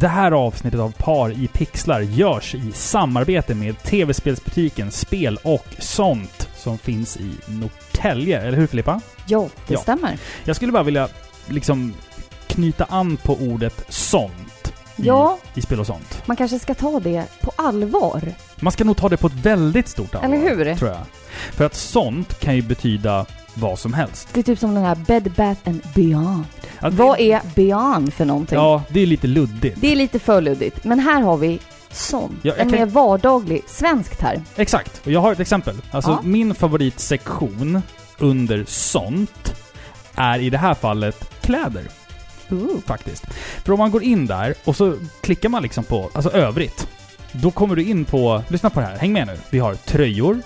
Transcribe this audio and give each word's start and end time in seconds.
Det 0.00 0.08
här 0.08 0.32
avsnittet 0.32 0.80
av 0.80 0.92
Par 0.92 1.30
i 1.30 1.48
pixlar 1.48 2.00
görs 2.00 2.54
i 2.54 2.72
samarbete 2.72 3.54
med 3.54 3.82
tv-spelsbutiken 3.82 4.90
Spel 4.90 5.38
och 5.42 5.66
sånt 5.78 6.48
som 6.56 6.78
finns 6.78 7.16
i 7.16 7.30
Norrtälje. 7.46 8.40
Eller 8.40 8.58
hur 8.58 8.66
Filippa? 8.66 9.00
Ja, 9.26 9.48
det 9.66 9.74
Ja. 9.74 9.80
stämmer. 9.80 10.18
Jag 10.44 10.56
skulle 10.56 10.72
bara 10.72 10.82
vilja 10.82 11.08
liksom 11.46 11.94
knyta 12.46 12.84
an 12.84 13.16
på 13.16 13.34
ordet 13.34 13.84
sånt 13.88 14.72
i, 14.96 15.06
Ja. 15.06 15.38
i 15.54 15.62
spel 15.62 15.80
och 15.80 15.86
sånt. 15.86 16.22
Man 16.26 16.36
kanske 16.36 16.58
ska 16.58 16.74
ta 16.74 17.00
det 17.00 17.24
på 17.40 17.52
allvar. 17.56 18.20
Man 18.60 18.72
ska 18.72 18.84
nog 18.84 18.96
ta 18.96 19.08
det 19.08 19.16
på 19.16 19.26
ett 19.26 19.32
väldigt 19.32 19.88
stort 19.88 20.14
allvar. 20.14 20.36
Eller 20.36 20.56
hur? 20.64 20.74
Tror 20.74 20.90
jag. 20.90 20.98
För 21.52 21.64
att 21.66 21.74
sånt 21.74 22.40
kan 22.40 22.56
ju 22.56 22.62
betyda 22.62 23.26
vad 23.54 23.78
som 23.78 23.92
helst. 23.94 24.28
Det 24.32 24.40
är 24.40 24.44
typ 24.44 24.58
som 24.58 24.74
den 24.74 24.84
här 24.84 24.94
Bed 24.94 25.32
Bath 25.36 25.60
and 25.68 25.80
Beyond. 25.94 26.44
Att 26.78 26.94
Vad 26.94 27.18
det, 27.18 27.32
är 27.32 27.40
Beyond 27.54 28.12
för 28.14 28.24
någonting? 28.24 28.58
Ja, 28.58 28.82
det 28.88 29.00
är 29.00 29.06
lite 29.06 29.26
luddigt. 29.26 29.80
Det 29.80 29.92
är 29.92 29.96
lite 29.96 30.18
för 30.18 30.40
luddigt. 30.40 30.84
Men 30.84 30.98
här 31.00 31.20
har 31.22 31.36
vi 31.36 31.58
sånt. 31.90 32.32
Ja, 32.42 32.52
en 32.54 32.70
kan- 32.70 32.78
mer 32.78 32.86
vardaglig 32.86 33.62
svensk 33.66 34.16
term. 34.16 34.42
Exakt. 34.56 35.00
Och 35.06 35.12
jag 35.12 35.20
har 35.20 35.32
ett 35.32 35.40
exempel. 35.40 35.76
Alltså 35.90 36.10
Ja. 36.10 36.20
min 36.22 36.54
favoritsektion 36.54 37.82
under 38.18 38.64
sånt 38.68 39.54
är 40.14 40.38
i 40.38 40.50
det 40.50 40.58
här 40.58 40.74
fallet 40.74 41.30
kläder. 41.40 41.82
Ooh. 42.50 42.80
Faktiskt. 42.86 43.24
För 43.64 43.72
om 43.72 43.78
man 43.78 43.90
går 43.90 44.02
in 44.02 44.26
där 44.26 44.54
och 44.64 44.76
så 44.76 44.94
klickar 45.20 45.48
man 45.48 45.62
liksom 45.62 45.84
på, 45.84 46.10
alltså 46.12 46.30
övrigt. 46.30 46.88
Då 47.32 47.50
kommer 47.50 47.76
du 47.76 47.82
in 47.84 48.04
på, 48.04 48.42
lyssna 48.48 48.70
på 48.70 48.80
det 48.80 48.86
här, 48.86 48.96
häng 48.96 49.12
med 49.12 49.26
nu. 49.26 49.36
Vi 49.50 49.58
har 49.58 49.74
tröjor, 49.74 50.42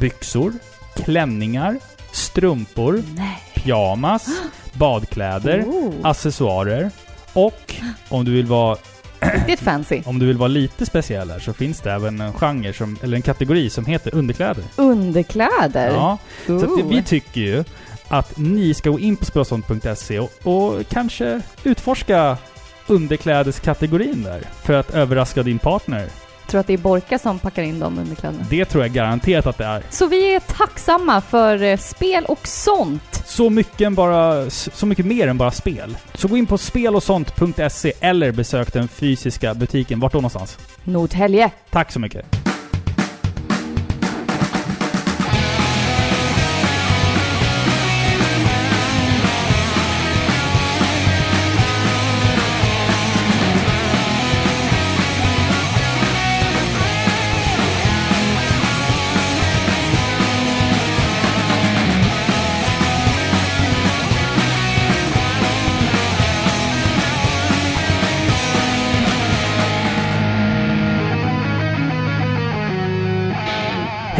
byxor, 0.00 0.52
klänningar, 0.94 1.76
strumpor, 2.12 3.02
Nej. 3.16 3.42
pyjamas, 3.54 4.26
badkläder, 4.72 5.64
Ooh. 5.66 5.94
accessoarer 6.02 6.90
och 7.32 7.74
om 8.08 8.24
du 8.24 8.32
vill 8.32 8.46
vara 8.46 8.76
Riktigt 9.20 9.60
fancy. 9.60 10.02
om 10.06 10.18
du 10.18 10.26
vill 10.26 10.36
vara 10.38 10.48
lite 10.48 10.86
speciell 10.86 11.30
här 11.30 11.38
så 11.38 11.52
finns 11.52 11.80
det 11.80 11.92
även 11.92 12.20
en 12.20 12.32
genre 12.32 12.72
som, 12.72 12.98
eller 13.02 13.16
en 13.16 13.22
kategori 13.22 13.70
som 13.70 13.86
heter 13.86 14.14
underkläder. 14.14 14.64
Underkläder. 14.76 15.86
Ja, 15.90 16.18
så 16.46 16.56
att 16.56 16.64
Ooh. 16.64 16.88
vi 16.88 17.02
tycker 17.02 17.40
ju 17.40 17.64
att 18.08 18.38
ni 18.38 18.74
ska 18.74 18.90
gå 18.90 18.98
in 18.98 19.16
på 19.16 19.24
spelsånt.se 19.24 20.18
och, 20.18 20.30
och 20.42 20.88
kanske 20.88 21.40
utforska 21.64 22.38
underklädeskategorin 22.86 24.22
där 24.22 24.42
för 24.62 24.72
att 24.72 24.90
överraska 24.90 25.42
din 25.42 25.58
partner. 25.58 26.08
Tror 26.46 26.60
att 26.60 26.66
det 26.66 26.72
är 26.72 26.78
Borka 26.78 27.18
som 27.18 27.38
packar 27.38 27.62
in 27.62 27.78
de 27.78 27.98
underkläderna. 27.98 28.46
Det 28.50 28.64
tror 28.64 28.84
jag 28.84 28.92
garanterat 28.92 29.46
att 29.46 29.58
det 29.58 29.64
är. 29.64 29.82
Så 29.90 30.06
vi 30.06 30.34
är 30.34 30.40
tacksamma 30.40 31.20
för 31.20 31.62
eh, 31.62 31.76
spel 31.76 32.24
och 32.24 32.46
sånt. 32.46 33.22
Så 33.26 33.50
mycket, 33.50 33.80
än 33.80 33.94
bara, 33.94 34.50
så 34.50 34.86
mycket 34.86 35.06
mer 35.06 35.28
än 35.28 35.38
bara 35.38 35.50
spel. 35.50 35.96
Så 36.14 36.28
gå 36.28 36.36
in 36.36 36.46
på 36.46 36.58
spelosont.se 36.58 37.92
eller 38.00 38.32
besök 38.32 38.72
den 38.72 38.88
fysiska 38.88 39.54
butiken. 39.54 40.00
Vart 40.00 40.12
då 40.12 40.18
någonstans? 40.18 40.58
Norrtälje. 40.84 41.50
Tack 41.70 41.92
så 41.92 42.00
mycket! 42.00 42.51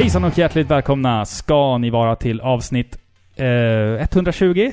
Hejsan 0.02 0.24
och 0.24 0.38
hjärtligt 0.38 0.70
välkomna 0.70 1.26
ska 1.26 1.78
ni 1.78 1.90
vara 1.90 2.16
till 2.16 2.40
avsnitt 2.40 2.98
eh, 3.36 3.46
120? 3.46 4.72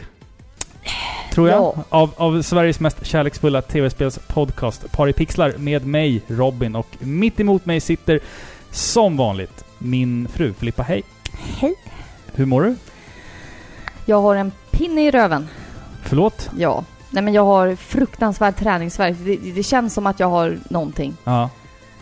Tror 1.31 1.49
jag. 1.49 1.57
Ja. 1.57 1.83
Av, 1.89 2.11
av 2.17 2.41
Sveriges 2.41 2.79
mest 2.79 3.05
kärleksfulla 3.05 3.61
tv-spels-podcast 3.61 4.91
Par 4.91 5.07
i 5.07 5.13
pixlar 5.13 5.53
med 5.57 5.85
mig, 5.85 6.21
Robin. 6.27 6.75
Och 6.75 6.87
mitt 6.99 7.39
emot 7.39 7.65
mig 7.65 7.79
sitter 7.79 8.19
som 8.71 9.17
vanligt 9.17 9.63
min 9.77 10.27
fru 10.27 10.53
Filippa. 10.53 10.83
Hej! 10.83 11.03
Hej. 11.59 11.75
Hur 12.33 12.45
mår 12.45 12.61
du? 12.61 12.75
Jag 14.05 14.21
har 14.21 14.35
en 14.35 14.51
pinne 14.71 15.07
i 15.07 15.11
röven. 15.11 15.47
Förlåt? 16.03 16.49
Ja. 16.57 16.83
Nej 17.09 17.23
men 17.23 17.33
jag 17.33 17.45
har 17.45 17.75
fruktansvärd 17.75 18.55
träningsvärk. 18.55 19.15
Det, 19.19 19.35
det 19.35 19.63
känns 19.63 19.93
som 19.93 20.07
att 20.07 20.19
jag 20.19 20.27
har 20.27 20.57
någonting. 20.69 21.13
Ja. 21.23 21.49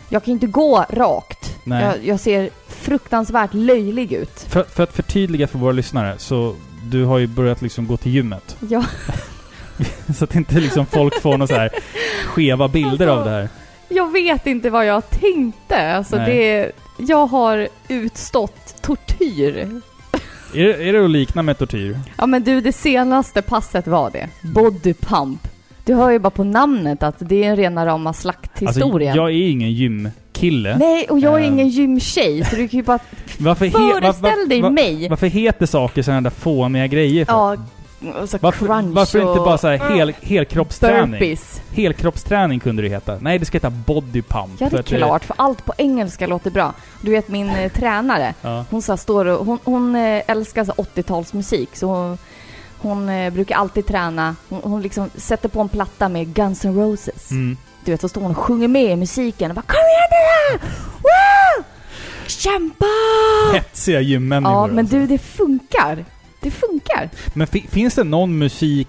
Jag 0.08 0.24
kan 0.24 0.32
inte 0.32 0.46
gå 0.46 0.86
rakt. 0.90 1.58
Nej. 1.64 1.84
Jag, 1.84 2.06
jag 2.06 2.20
ser 2.20 2.50
fruktansvärt 2.68 3.54
löjlig 3.54 4.12
ut. 4.12 4.46
För, 4.48 4.62
för 4.62 4.82
att 4.82 4.92
förtydliga 4.92 5.46
för 5.46 5.58
våra 5.58 5.72
lyssnare, 5.72 6.14
så 6.18 6.54
du 6.84 7.04
har 7.04 7.18
ju 7.18 7.26
börjat 7.26 7.62
liksom 7.62 7.86
gå 7.86 7.96
till 7.96 8.12
gymmet. 8.12 8.56
Ja. 8.60 8.84
så 10.16 10.24
att 10.24 10.34
inte 10.34 10.54
liksom 10.54 10.86
folk 10.86 11.22
får 11.22 11.30
några 11.30 11.46
så 11.46 11.54
här 11.54 11.70
skeva 12.26 12.68
bilder 12.68 12.90
Alltså, 12.90 13.10
av 13.10 13.24
det 13.24 13.30
här. 13.30 13.48
Jag 13.88 14.12
vet 14.12 14.46
inte 14.46 14.70
vad 14.70 14.86
jag 14.86 15.10
tänkte. 15.10 15.92
Alltså 15.92 16.16
Nej. 16.16 16.36
det... 16.36 16.72
Jag 17.08 17.26
har 17.26 17.68
utstått 17.88 18.82
tortyr. 18.82 19.80
Är, 20.54 20.64
är 20.64 20.92
det 20.92 21.04
att 21.04 21.10
likna 21.10 21.42
med 21.42 21.58
tortyr? 21.58 22.00
Ja 22.16 22.26
men 22.26 22.44
du, 22.44 22.60
det 22.60 22.72
senaste 22.72 23.42
passet 23.42 23.86
var 23.86 24.10
det. 24.10 24.28
Body 24.42 24.94
pump. 24.94 25.48
Du 25.88 25.94
hör 25.94 26.10
ju 26.10 26.18
bara 26.18 26.30
på 26.30 26.44
namnet 26.44 27.02
att 27.02 27.14
det 27.18 27.44
är 27.44 27.48
en 27.50 27.56
rena 27.56 27.86
rama 27.86 28.12
slakthistorien. 28.12 29.10
Alltså, 29.10 29.22
jag 29.22 29.30
är 29.30 29.50
ingen 29.50 29.72
gymkille. 29.72 30.76
Nej, 30.78 31.06
och 31.10 31.18
jag 31.18 31.34
är 31.40 31.46
Ehm. 31.46 31.52
ingen 31.52 31.68
gymtjej, 31.68 32.44
så 32.44 32.56
du 32.56 32.68
kan 32.68 32.76
ju 32.78 32.82
bara 32.84 32.98
Varför, 33.38 33.64
he, 33.66 33.70
föreställ 33.72 34.48
dig 34.48 34.62
var- 34.62 34.70
mig. 34.70 35.08
varför 35.08 35.26
heter 35.26 35.66
saker 35.66 36.02
sådana 36.02 36.20
där 36.20 36.30
fåniga 36.30 36.86
grejer 36.86 37.24
för? 37.24 37.32
Ja, 37.32 37.56
så 38.26 38.38
varför, 38.40 38.66
crunch 38.66 38.94
varför 38.94 39.18
inte 39.18 39.40
bara 39.40 39.58
så 39.58 39.68
här 39.68 39.96
hel, 39.96 40.12
helkroppsträning? 40.22 41.10
burpees. 41.10 41.60
Helkroppsträning 41.72 42.60
kunde 42.60 42.82
det 42.82 42.88
heta. 42.88 43.18
Nej, 43.20 43.38
det 43.38 43.44
ska 43.44 43.56
heta 43.56 43.70
body 43.70 44.22
pump. 44.22 44.50
Ja, 44.60 44.68
det 44.70 44.78
är 44.78 44.82
klart, 44.98 45.24
för 45.24 45.36
allt 45.38 45.64
på 45.64 45.72
engelska 45.78 46.26
låter 46.26 46.50
bra. 46.50 46.72
Du 47.02 47.10
vet 47.10 47.28
min 47.28 47.48
eh, 47.48 47.72
tränare, 47.72 48.34
Ja. 48.42 48.64
hon 48.70 48.82
så 48.82 48.96
står 48.96 49.24
och, 49.24 49.46
hon, 49.46 49.58
hon 49.64 49.96
eh, 49.96 50.22
älskar 50.26 50.64
så 50.64 50.72
80-talsmusik, 50.72 51.68
så 51.72 51.86
hon, 51.86 52.18
hon 52.80 53.08
eh, 53.08 53.32
brukar 53.32 53.56
alltid 53.56 53.86
träna, 53.86 54.36
hon, 54.48 54.60
hon 54.62 54.82
liksom 54.82 55.10
sätter 55.16 55.48
på 55.48 55.60
en 55.60 55.68
platta 55.68 56.08
med 56.08 56.34
Guns 56.34 56.64
N' 56.64 56.74
Roses. 56.74 57.30
Mm. 57.30 57.56
Du 57.84 57.90
vet, 57.90 58.00
så 58.00 58.08
står 58.08 58.20
hon 58.20 58.30
och 58.30 58.36
sjunger 58.36 58.68
med 58.68 58.92
i 58.92 58.96
musiken 58.96 59.50
och 59.50 59.54
bara 59.54 59.62
Kom 59.62 59.76
igen 59.76 60.60
nu! 60.60 61.64
Kämpa! 62.26 62.86
Hetsiga 63.52 64.00
gymmänniskor. 64.00 64.52
Ja, 64.54 64.66
men 64.66 64.78
alltså. 64.78 64.96
du, 64.96 65.06
det 65.06 65.18
funkar. 65.18 66.04
Det 66.40 66.50
funkar. 66.50 67.10
Men 67.34 67.46
fi, 67.46 67.66
finns 67.70 67.94
det 67.94 68.04
någon 68.04 68.38
musik 68.38 68.88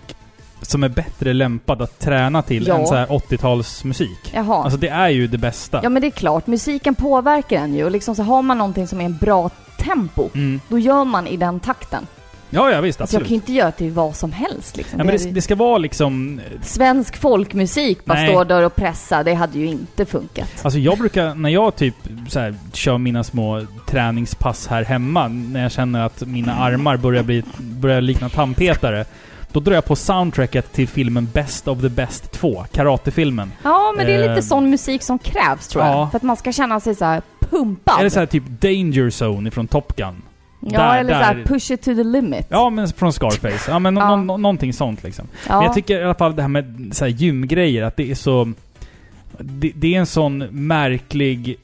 som 0.61 0.83
är 0.83 0.89
bättre 0.89 1.33
lämpad 1.33 1.81
att 1.81 1.99
träna 1.99 2.41
till 2.41 2.67
Ja. 2.67 2.77
än 2.79 2.87
så 2.87 2.95
här 2.95 3.07
80-talsmusik? 3.07 4.31
Jaha. 4.33 4.63
Alltså 4.63 4.79
det 4.79 4.89
är 4.89 5.09
ju 5.09 5.27
det 5.27 5.37
bästa. 5.37 5.79
Ja 5.83 5.89
men 5.89 6.01
det 6.01 6.07
är 6.07 6.11
klart, 6.11 6.47
musiken 6.47 6.95
påverkar 6.95 7.55
en 7.57 7.73
ju 7.75 7.83
och 7.85 7.91
liksom 7.91 8.15
så 8.15 8.23
har 8.23 8.41
man 8.41 8.57
någonting 8.57 8.87
som 8.87 9.01
är 9.01 9.05
en 9.05 9.17
bra 9.17 9.49
tempo, 9.79 10.29
Mm. 10.33 10.61
då 10.67 10.79
gör 10.79 11.03
man 11.05 11.27
i 11.27 11.37
den 11.37 11.59
takten. 11.59 12.07
Ja, 12.49 12.71
ja 12.71 12.81
visst. 12.81 13.01
Alltså 13.01 13.15
jag 13.15 13.21
Absolut. 13.21 13.27
kan 13.27 13.29
ju 13.29 13.35
inte 13.35 13.53
göra 13.53 13.71
till 13.71 13.91
vad 13.91 14.15
som 14.15 14.31
helst 14.31 14.77
liksom. 14.77 14.99
ja, 14.99 15.05
men 15.05 15.17
Det- 15.17 15.31
det, 15.31 15.41
ska 15.41 15.55
vara 15.55 15.77
liksom... 15.77 16.41
Svensk 16.61 17.17
folkmusik, 17.17 18.05
bara 18.05 18.13
Nej. 18.17 18.27
stå 18.29 18.43
där 18.43 18.63
och 18.65 18.75
pressa, 18.75 19.23
det 19.23 19.33
hade 19.33 19.59
ju 19.59 19.65
inte 19.67 20.05
funkat. 20.05 20.49
Alltså 20.61 20.79
jag 20.79 20.97
brukar, 20.97 21.35
när 21.35 21.49
jag 21.49 21.75
typ 21.75 21.95
så 22.29 22.39
här, 22.39 22.55
kör 22.73 22.97
mina 22.97 23.23
små 23.23 23.61
träningspass 23.87 24.67
här 24.67 24.83
hemma, 24.85 25.27
när 25.27 25.63
jag 25.63 25.71
känner 25.71 26.05
att 26.05 26.21
mina 26.27 26.53
armar 26.55 26.97
börjar, 26.97 27.23
bli, 27.23 27.43
börjar 27.57 28.01
likna 28.01 28.29
tandpetare, 28.29 29.05
då 29.51 29.59
drar 29.59 29.73
jag 29.73 29.85
på 29.85 29.95
soundtracket 29.95 30.73
till 30.73 30.87
filmen 30.87 31.29
Best 31.33 31.67
of 31.67 31.81
the 31.81 31.89
Best 31.89 32.31
2, 32.31 32.65
karatefilmen. 32.71 33.51
Ja, 33.63 33.93
men 33.97 34.05
det 34.05 34.13
är 34.13 34.23
Eh. 34.23 34.29
lite 34.29 34.47
sån 34.47 34.69
musik 34.69 35.03
som 35.03 35.19
krävs 35.19 35.67
tror 35.67 35.85
jag. 35.85 35.93
Ja. 35.93 36.09
För 36.09 36.17
att 36.17 36.23
man 36.23 36.37
ska 36.37 36.51
känna 36.51 36.79
sig 36.79 36.95
så 36.95 37.05
här 37.05 37.21
pumpad. 37.39 37.99
Eller 37.99 38.09
så 38.09 38.19
här 38.19 38.25
typ 38.25 38.43
Danger 38.47 39.09
Zone 39.23 39.47
ifrån 39.47 39.67
Top 39.67 39.95
Gun. 39.95 40.21
Ja, 40.59 40.79
där- 40.79 40.99
eller 40.99 41.13
så 41.13 41.19
här 41.19 41.35
där- 41.35 41.43
push 41.43 41.71
it 41.71 41.81
to 41.81 41.95
the 41.95 42.03
limit. 42.03 42.45
Ja, 42.49 42.69
men 42.69 42.87
från 42.87 43.13
Scarface. 43.13 43.71
Ja, 43.71 43.79
men 43.79 43.95
Ja. 43.97 44.15
nå- 44.15 44.37
någonting 44.37 44.73
sånt 44.73 45.03
liksom. 45.03 45.27
Ja. 45.47 45.55
Men 45.55 45.65
jag 45.65 45.73
tycker 45.73 45.99
i 45.99 46.03
alla 46.03 46.15
fall 46.15 46.35
det 46.35 46.41
här 46.41 46.49
med 46.49 46.89
så 46.93 47.05
här 47.05 47.11
gymgrejer, 47.11 47.83
att 47.83 47.97
det 47.97 48.11
är 48.11 48.15
så... 48.15 48.53
Det, 49.39 49.71
det 49.75 49.95
är 49.95 49.99
en 49.99 50.05
sån 50.05 50.37
märklig 50.51 51.57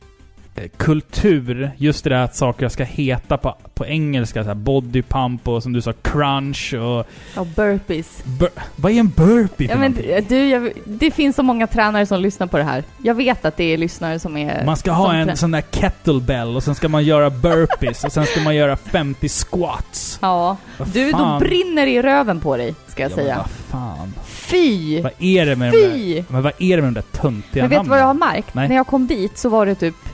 kultur, 0.77 1.71
just 1.77 2.03
det 2.03 2.09
där 2.09 2.17
att 2.23 2.35
saker 2.35 2.69
ska 2.69 2.83
heta 2.83 3.37
på, 3.37 3.55
på 3.73 3.85
engelska, 3.85 4.43
så 4.43 4.47
här 4.47 4.55
body 4.55 5.01
pump 5.01 5.47
och 5.47 5.63
som 5.63 5.73
du 5.73 5.81
sa 5.81 5.93
crunch 6.01 6.73
och... 6.73 7.05
Och 7.39 7.45
burpees. 7.55 8.23
Bur, 8.23 8.49
vad 8.75 8.91
är 8.91 8.95
en 8.99 9.09
burpee 9.09 9.65
Ja, 9.65 9.71
för 9.73 9.79
men 9.79 9.91
någonting? 9.91 10.25
du, 10.29 10.49
jag, 10.49 10.71
det 10.85 11.11
finns 11.11 11.35
så 11.35 11.43
många 11.43 11.67
tränare 11.67 12.05
som 12.05 12.21
lyssnar 12.21 12.47
på 12.47 12.57
det 12.57 12.63
här. 12.63 12.83
Jag 13.03 13.15
vet 13.15 13.45
att 13.45 13.57
det 13.57 13.63
är 13.63 13.77
lyssnare 13.77 14.19
som 14.19 14.37
är... 14.37 14.65
Man 14.65 14.77
ska 14.77 14.91
ha 14.91 15.13
en 15.13 15.37
sån 15.37 15.51
där 15.51 15.63
kettlebell 15.71 16.55
och 16.55 16.63
sen 16.63 16.75
ska 16.75 16.89
man 16.89 17.03
göra 17.03 17.29
burpees 17.29 18.03
och 18.03 18.11
sen 18.11 18.25
ska 18.25 18.41
man 18.41 18.55
göra 18.55 18.75
50 18.77 19.29
squats. 19.29 20.19
Ja. 20.21 20.57
Vad 20.77 20.87
Du, 20.87 21.11
fan? 21.11 21.39
brinner 21.39 21.85
det 21.85 21.91
i 21.91 22.01
röven 22.01 22.39
på 22.39 22.57
dig. 22.57 22.75
ska 22.87 23.03
jag 23.03 23.11
Ja, 23.11 23.15
men 23.15 23.25
säga. 23.25 23.37
vad 23.37 23.49
fan. 23.49 24.13
Fy! 24.25 25.01
Vad 25.01 25.11
är 25.19 25.45
det 25.45 25.55
med 25.55 25.71
de 25.73 25.77
där... 25.77 25.91
Fy! 25.91 26.23
Men 26.27 26.43
vad 26.43 26.53
är 26.59 26.75
det 26.75 26.81
med 26.81 26.93
de 26.93 26.93
där 26.93 27.21
töntiga 27.21 27.63
Men 27.63 27.69
vet 27.69 27.83
du 27.83 27.89
vad 27.89 27.99
jag 27.99 28.05
har 28.05 28.13
namnen? 28.13 28.29
märkt? 28.33 28.53
Nej. 28.53 28.67
När 28.69 28.75
jag 28.75 28.87
kom 28.87 29.07
dit 29.07 29.37
så 29.37 29.49
var 29.49 29.65
det 29.65 29.75
typ 29.75 29.95
"D- 30.03 30.09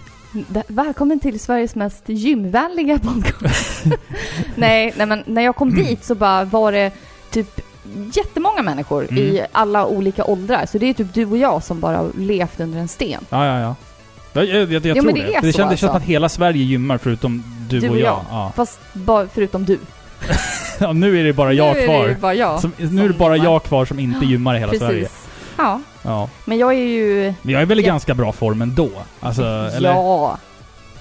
Välkommen 0.68 1.20
till 1.20 1.40
Sveriges 1.40 1.76
mest 1.76 2.04
gymvänliga 2.06 3.00
podcast. 3.00 3.84
nej, 4.56 4.94
nej, 4.98 5.06
men 5.08 5.24
när 5.26 5.42
jag 5.42 5.56
kom 5.56 5.74
dit 5.76 6.04
så 6.06 6.16
bara 6.16 6.44
var 6.46 6.72
det 6.72 6.92
typ 7.32 7.62
jättemånga 8.14 8.62
människor 8.62 9.04
Mm. 9.12 9.18
i 9.24 9.42
alla 9.52 9.86
olika 9.86 10.24
åldrar. 10.26 10.66
Så 10.66 10.78
det 10.78 10.86
är 10.90 10.94
typ 10.94 11.14
du 11.14 11.26
och 11.26 11.38
jag 11.38 11.64
som 11.64 11.80
bara 11.80 12.06
levt 12.18 12.60
under 12.60 12.80
en 12.80 12.88
sten. 12.88 13.26
Ja, 13.30 13.46
ja, 13.46 13.60
ja. 13.60 13.76
Jag, 14.34 14.46
jag, 14.46 14.72
jag, 14.72 14.86
jag 14.86 14.98
Ja, 14.98 15.02
tror 15.02 15.12
det. 15.12 15.22
det 15.22 15.28
är 15.28 15.32
det 15.32 15.40
så 15.42 15.46
det 15.46 15.54
känns 15.54 15.72
alltså. 15.72 15.88
som 15.88 15.96
att 15.96 16.04
hela 16.04 16.30
Sverige 16.30 16.64
gymmar 16.64 16.98
förutom 16.98 17.44
du, 17.70 17.80
Du 17.80 17.88
och 17.88 17.94
och 17.94 18.00
jag. 18.00 18.06
jag. 18.08 18.26
Ja. 18.30 18.52
Fast 18.56 18.80
bara 18.94 19.28
förutom 19.34 19.66
du. 19.66 19.80
ja, 20.80 20.94
nu 20.94 21.20
är 21.20 21.24
det 21.24 21.34
bara 21.34 21.54
jag 21.54 21.74
nu 21.76 21.82
är 21.82 21.86
kvar. 21.86 22.04
det 22.04 22.10
ju 22.10 22.16
bara 22.16 22.34
jag. 22.34 22.60
Som, 22.60 22.72
nu 22.78 23.04
är 23.04 23.08
det 23.08 23.14
bara 23.14 23.36
gymmar. 23.36 23.52
jag 23.52 23.64
kvar 23.64 23.86
som 23.86 24.00
inte 24.00 24.26
gymmar 24.26 24.56
i 24.56 24.60
hela 24.60 24.72
Precis. 24.72 24.88
Sverige. 24.88 25.08
Ja, 25.58 25.82
Ja. 26.04 26.30
men 26.46 26.58
jag 26.58 26.74
är 26.74 26.78
ju... 26.88 27.34
Men 27.42 27.54
jag 27.54 27.62
är 27.62 27.66
väl 27.66 27.80
i 27.80 27.84
ganska 27.84 28.14
bra 28.16 28.32
form 28.32 28.62
ändå? 28.62 28.90
Alltså, 29.20 29.44
eller? 29.76 29.90
Ja. 29.90 30.38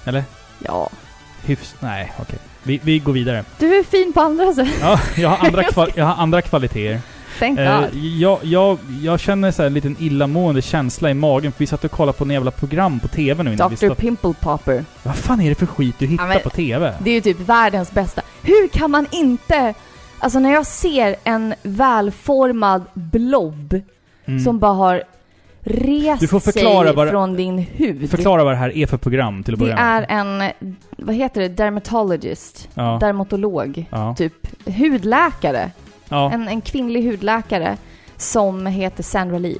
Eller? 0.05 0.23
Ja. 0.59 0.89
Hyfs... 1.45 1.75
Nej, 1.79 2.11
okej. 2.19 2.39
Vi, 2.63 2.79
vi 2.83 2.99
går 2.99 3.13
vidare. 3.13 3.43
Du 3.59 3.75
är 3.79 3.83
fin 3.83 4.13
på 4.13 4.21
andra 4.21 4.53
sätt. 4.53 4.69
Ja, 4.81 4.99
jag 5.17 5.29
har 5.29 5.47
andra, 5.47 5.61
kval- 5.71 5.91
jag 5.95 6.05
har 6.05 6.23
andra 6.23 6.41
kvaliteter. 6.41 7.01
Thank 7.39 7.59
Eh, 7.59 7.81
jag, 8.19 8.39
jag, 8.43 8.77
jag 9.01 9.19
känner 9.19 9.51
så 9.51 9.61
här 9.61 9.67
en 9.67 9.73
liten 9.73 9.95
illamående 9.99 10.61
känsla 10.61 11.09
i 11.09 11.13
magen 11.13 11.51
för 11.51 11.59
vi 11.59 11.67
satt 11.67 11.83
och 11.83 11.91
kollade 11.91 12.17
på 12.17 12.23
en 12.23 12.29
jävla 12.29 12.51
program 12.51 12.99
på 12.99 13.07
TV 13.07 13.43
nu 13.43 13.53
innan 13.53 13.69
vi 13.69 13.75
Dr. 13.75 13.85
stopp- 13.85 13.97
Pimple 13.97 14.33
Popper. 14.39 14.85
Vad 15.03 15.15
fan 15.15 15.41
är 15.41 15.49
det 15.49 15.55
för 15.55 15.65
skit 15.65 15.95
du 15.99 16.05
hittar 16.07 16.33
Ja, 16.33 16.39
på 16.39 16.49
TV? 16.49 16.93
Det 16.99 17.09
är 17.09 17.13
ju 17.13 17.21
typ 17.21 17.39
världens 17.39 17.91
bästa. 17.91 18.21
Hur 18.41 18.67
kan 18.67 18.91
man 18.91 19.07
inte... 19.11 19.73
Alltså 20.19 20.39
när 20.39 20.53
jag 20.53 20.65
ser 20.65 21.15
en 21.23 21.53
välformad 21.63 22.83
blob 22.93 23.81
Mm. 24.31 24.43
som 24.43 24.59
bara 24.59 24.73
har 24.73 25.03
rest 25.63 26.19
Du 26.21 26.27
får 26.27 26.39
förklara 26.39 26.93
sig 26.93 27.05
det- 27.05 27.11
från 27.11 27.33
din 27.35 27.57
hud. 27.57 28.09
Förklara 28.11 28.43
vad 28.43 28.53
det 28.53 28.57
här 28.57 28.77
är 28.77 28.85
för 28.87 28.97
program 28.97 29.43
till 29.43 29.53
att 29.53 29.59
det 29.59 29.65
börja 29.65 29.77
är 29.77 29.99
med. 30.01 30.51
en, 30.59 30.75
vad 31.05 31.15
heter 31.15 31.41
det, 31.41 31.47
dermatologist, 31.47 32.69
Ja. 32.73 32.97
dermatolog, 33.01 33.85
Ja. 33.91 34.15
typ 34.17 34.33
hudläkare. 34.77 35.71
Ja, 36.09 36.31
En, 36.31 36.47
en 36.47 36.61
kvinnlig 36.61 37.03
hudläkare 37.11 37.77
som 38.17 38.65
heter 38.65 39.03
Sandra 39.03 39.37
Lee. 39.37 39.57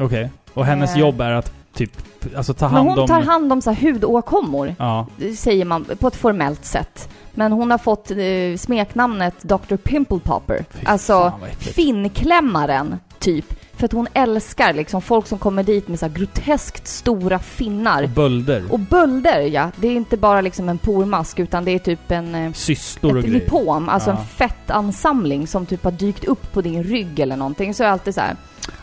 okej. 0.00 0.30
Och 0.54 0.64
hennes 0.66 0.94
Eh. 0.94 1.00
jobb 1.00 1.20
är 1.20 1.30
att 1.32 1.52
typ, 1.74 1.92
alltså 2.36 2.54
ta 2.54 2.66
Men 2.66 2.74
hand 2.76 2.88
hon 2.88 2.98
om... 2.98 3.06
tar 3.06 3.20
hand 3.22 3.52
om 3.52 3.62
så 3.62 3.70
här 3.70 3.92
hudåkommor. 3.92 4.74
Ja. 4.78 5.06
säger 5.36 5.64
man 5.64 5.84
på 6.00 6.08
ett 6.08 6.16
formellt 6.16 6.64
sätt. 6.64 7.08
Men 7.34 7.52
hon 7.52 7.70
har 7.70 7.78
fått 7.78 8.10
eh, 8.10 8.56
smeknamnet 8.58 9.34
Dr. 9.42 9.76
Pimple 9.76 10.18
Popper. 10.18 10.64
Fy 10.70 10.86
alltså 10.86 11.32
finnklämmaren, 11.58 12.96
typ. 13.18 13.54
För 13.78 13.84
att 13.84 13.92
hon 13.92 14.06
älskar 14.14 14.72
liksom 14.72 15.02
folk 15.02 15.26
som 15.26 15.38
kommer 15.38 15.62
dit 15.62 15.88
med 15.88 15.98
så 15.98 16.06
här 16.06 16.12
groteskt 16.12 16.86
stora 16.88 17.36
Och 17.36 17.42
finnar. 17.44 18.06
bölder. 18.06 18.62
Och 18.72 18.78
bölder, 18.78 19.40
ja. 19.40 19.70
Det 19.76 19.88
är 19.88 19.92
inte 19.92 20.16
bara 20.16 20.40
liksom 20.40 20.68
en 20.68 20.78
pormask, 20.78 21.38
utan 21.38 21.64
det 21.64 21.70
är 21.70 21.78
typ 21.78 22.10
en... 22.10 22.34
eh, 22.34 22.52
Cystor 22.52 23.16
och 23.16 23.22
grejer. 23.22 23.34
lipom, 23.40 23.88
alltså 23.88 24.10
Ja. 24.10 24.16
en 24.16 24.24
fettansamling 24.26 25.46
som 25.46 25.66
typ 25.66 25.84
har 25.84 25.90
dykt 25.90 26.24
upp 26.24 26.52
på 26.52 26.60
din 26.60 26.82
rygg 26.82 27.20
eller 27.20 27.36
någonting. 27.36 27.74
Så 27.74 27.82
är 27.82 27.86
det 27.86 27.92
alltid 27.92 28.14
så 28.14 28.20
här. 28.20 28.36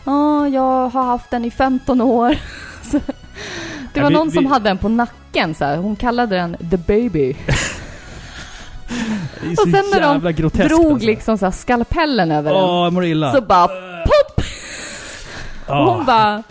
Ja, 0.04 0.48
jag 0.48 0.88
har 0.88 1.02
haft 1.04 1.30
den 1.30 1.44
i 1.44 1.50
15 1.50 2.00
år. 2.00 2.28
Det 2.90 3.00
Ja, 4.00 4.02
var 4.02 4.08
vi- 4.10 4.14
någon 4.16 4.30
som 4.30 4.42
vi- 4.44 4.48
hade 4.50 4.70
den 4.70 4.78
på 4.78 4.88
nacken 4.88 5.54
så 5.54 5.64
här. 5.64 5.76
Hon 5.76 5.96
kallade 5.96 6.36
den 6.36 6.56
the 6.70 6.76
baby. 6.76 7.34
Och 9.58 9.62
sen 9.62 9.84
när 9.92 10.00
de 10.00 10.20
Drog 10.68 10.92
alltså. 10.92 11.06
liksom 11.06 11.38
så 11.38 11.44
här 11.46 11.52
skalpellen 11.52 12.30
över 12.32 12.52
den. 12.54 12.62
Jag 12.62 12.92
mår 12.92 13.04
illa. 13.04 13.32
Så 13.32 13.40
bara! 13.40 13.68
Ja. 13.70 13.85
Och 15.68 15.76
hon 15.76 16.06
bara 16.06 16.42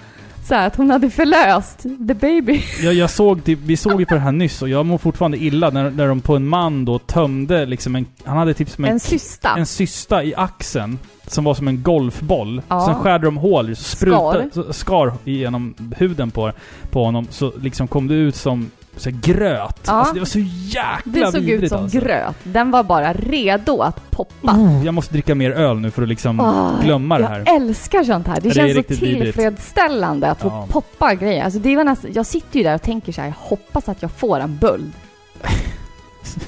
så 0.48 0.56
här, 0.56 0.68
att 0.68 0.76
hon 0.76 0.90
hade 0.90 1.10
förlöst 1.10 1.82
the 2.08 2.14
baby. 2.14 2.64
Jag, 2.84 2.94
jag 2.94 3.10
såg, 3.10 3.44
typ, 3.44 3.60
vi 3.66 3.78
såg 3.78 4.00
ju 4.00 4.06
på 4.06 4.14
det 4.14 4.20
här 4.20 4.32
nyss 4.32 4.62
och 4.62 4.70
jag 4.70 4.86
mår 4.86 4.98
fortfarande 4.98 5.38
illa 5.38 5.70
när, 5.70 5.90
när 5.90 6.08
de 6.08 6.22
på 6.22 6.36
en 6.36 6.48
man 6.48 6.86
då 6.86 7.00
tömde 7.00 7.66
liksom 7.66 7.96
en... 7.96 8.06
Han 8.26 8.38
hade 8.38 8.54
typ 8.54 8.70
som 8.70 8.86
en, 8.86 8.92
En 8.92 9.00
cysta. 9.00 9.56
en 9.58 9.66
cysta 9.66 10.24
i 10.24 10.36
axeln. 10.36 11.00
Som 11.28 11.44
var 11.44 11.54
som 11.54 11.68
en 11.68 11.84
golfboll. 11.84 12.62
Ja. 12.68 12.86
Sen 12.86 12.96
skärde 12.96 13.26
de 13.28 13.38
hål, 13.38 13.76
så 13.76 13.84
sprutade, 13.84 14.50
Skar. 14.52 14.64
så 14.64 14.74
skar 14.74 15.14
igenom 15.24 15.74
huden 15.98 16.32
på, 16.32 16.52
på 16.92 17.04
honom. 17.04 17.28
Så 17.30 17.54
liksom 17.62 17.88
kom 17.88 18.08
det 18.08 18.14
ut 18.16 18.36
som 18.36 18.72
så 18.98 19.10
gröt. 19.14 19.80
Ja. 19.86 19.94
Alltså 19.94 20.14
det 20.14 20.20
var 20.20 20.26
så 20.26 20.40
jäkla 20.40 21.02
Det 21.06 21.32
såg 21.32 21.42
vidrigt 21.42 21.64
ut 21.64 21.70
som 21.70 21.84
alltså. 21.84 22.00
gröt. 22.00 22.36
Den 22.44 22.72
var 22.72 22.84
bara 22.84 23.14
redo 23.14 23.82
att 23.82 24.12
poppa. 24.12 24.52
Oh, 24.52 24.86
jag 24.86 24.94
måste 24.94 25.14
dricka 25.14 25.36
mer 25.36 25.52
öl 25.52 25.80
nu 25.80 25.92
för 25.92 26.02
att 26.04 26.10
liksom 26.10 26.40
Åh, 26.40 26.84
glömma 26.84 27.18
det 27.20 27.28
här. 27.28 27.44
Jag 27.46 27.56
älskar 27.56 28.04
sånt 28.04 28.28
här. 28.28 28.42
Det 28.42 28.48
Ja, 28.48 28.50
det 28.50 28.56
känns 28.56 28.72
så 28.72 28.78
riktigt 28.78 29.02
vidrigt. 29.02 29.24
tillfredsställande 29.24 30.32
att 30.32 30.42
få 30.42 30.48
Ja. 30.48 30.68
poppa 30.70 31.14
grejer. 31.16 31.44
Alltså 31.44 31.60
det 31.60 31.76
var 31.76 31.84
nästan, 31.84 32.12
jag 32.14 32.26
sitter 32.26 32.58
ju 32.58 32.64
där 32.64 32.76
och 32.76 32.82
tänker 32.82 33.12
så 33.12 33.22
här, 33.22 33.28
jag 33.28 33.36
hoppas 33.50 33.90
att 33.90 34.02
jag 34.02 34.12
får 34.12 34.40
en 34.40 34.58
böld. 34.58 34.92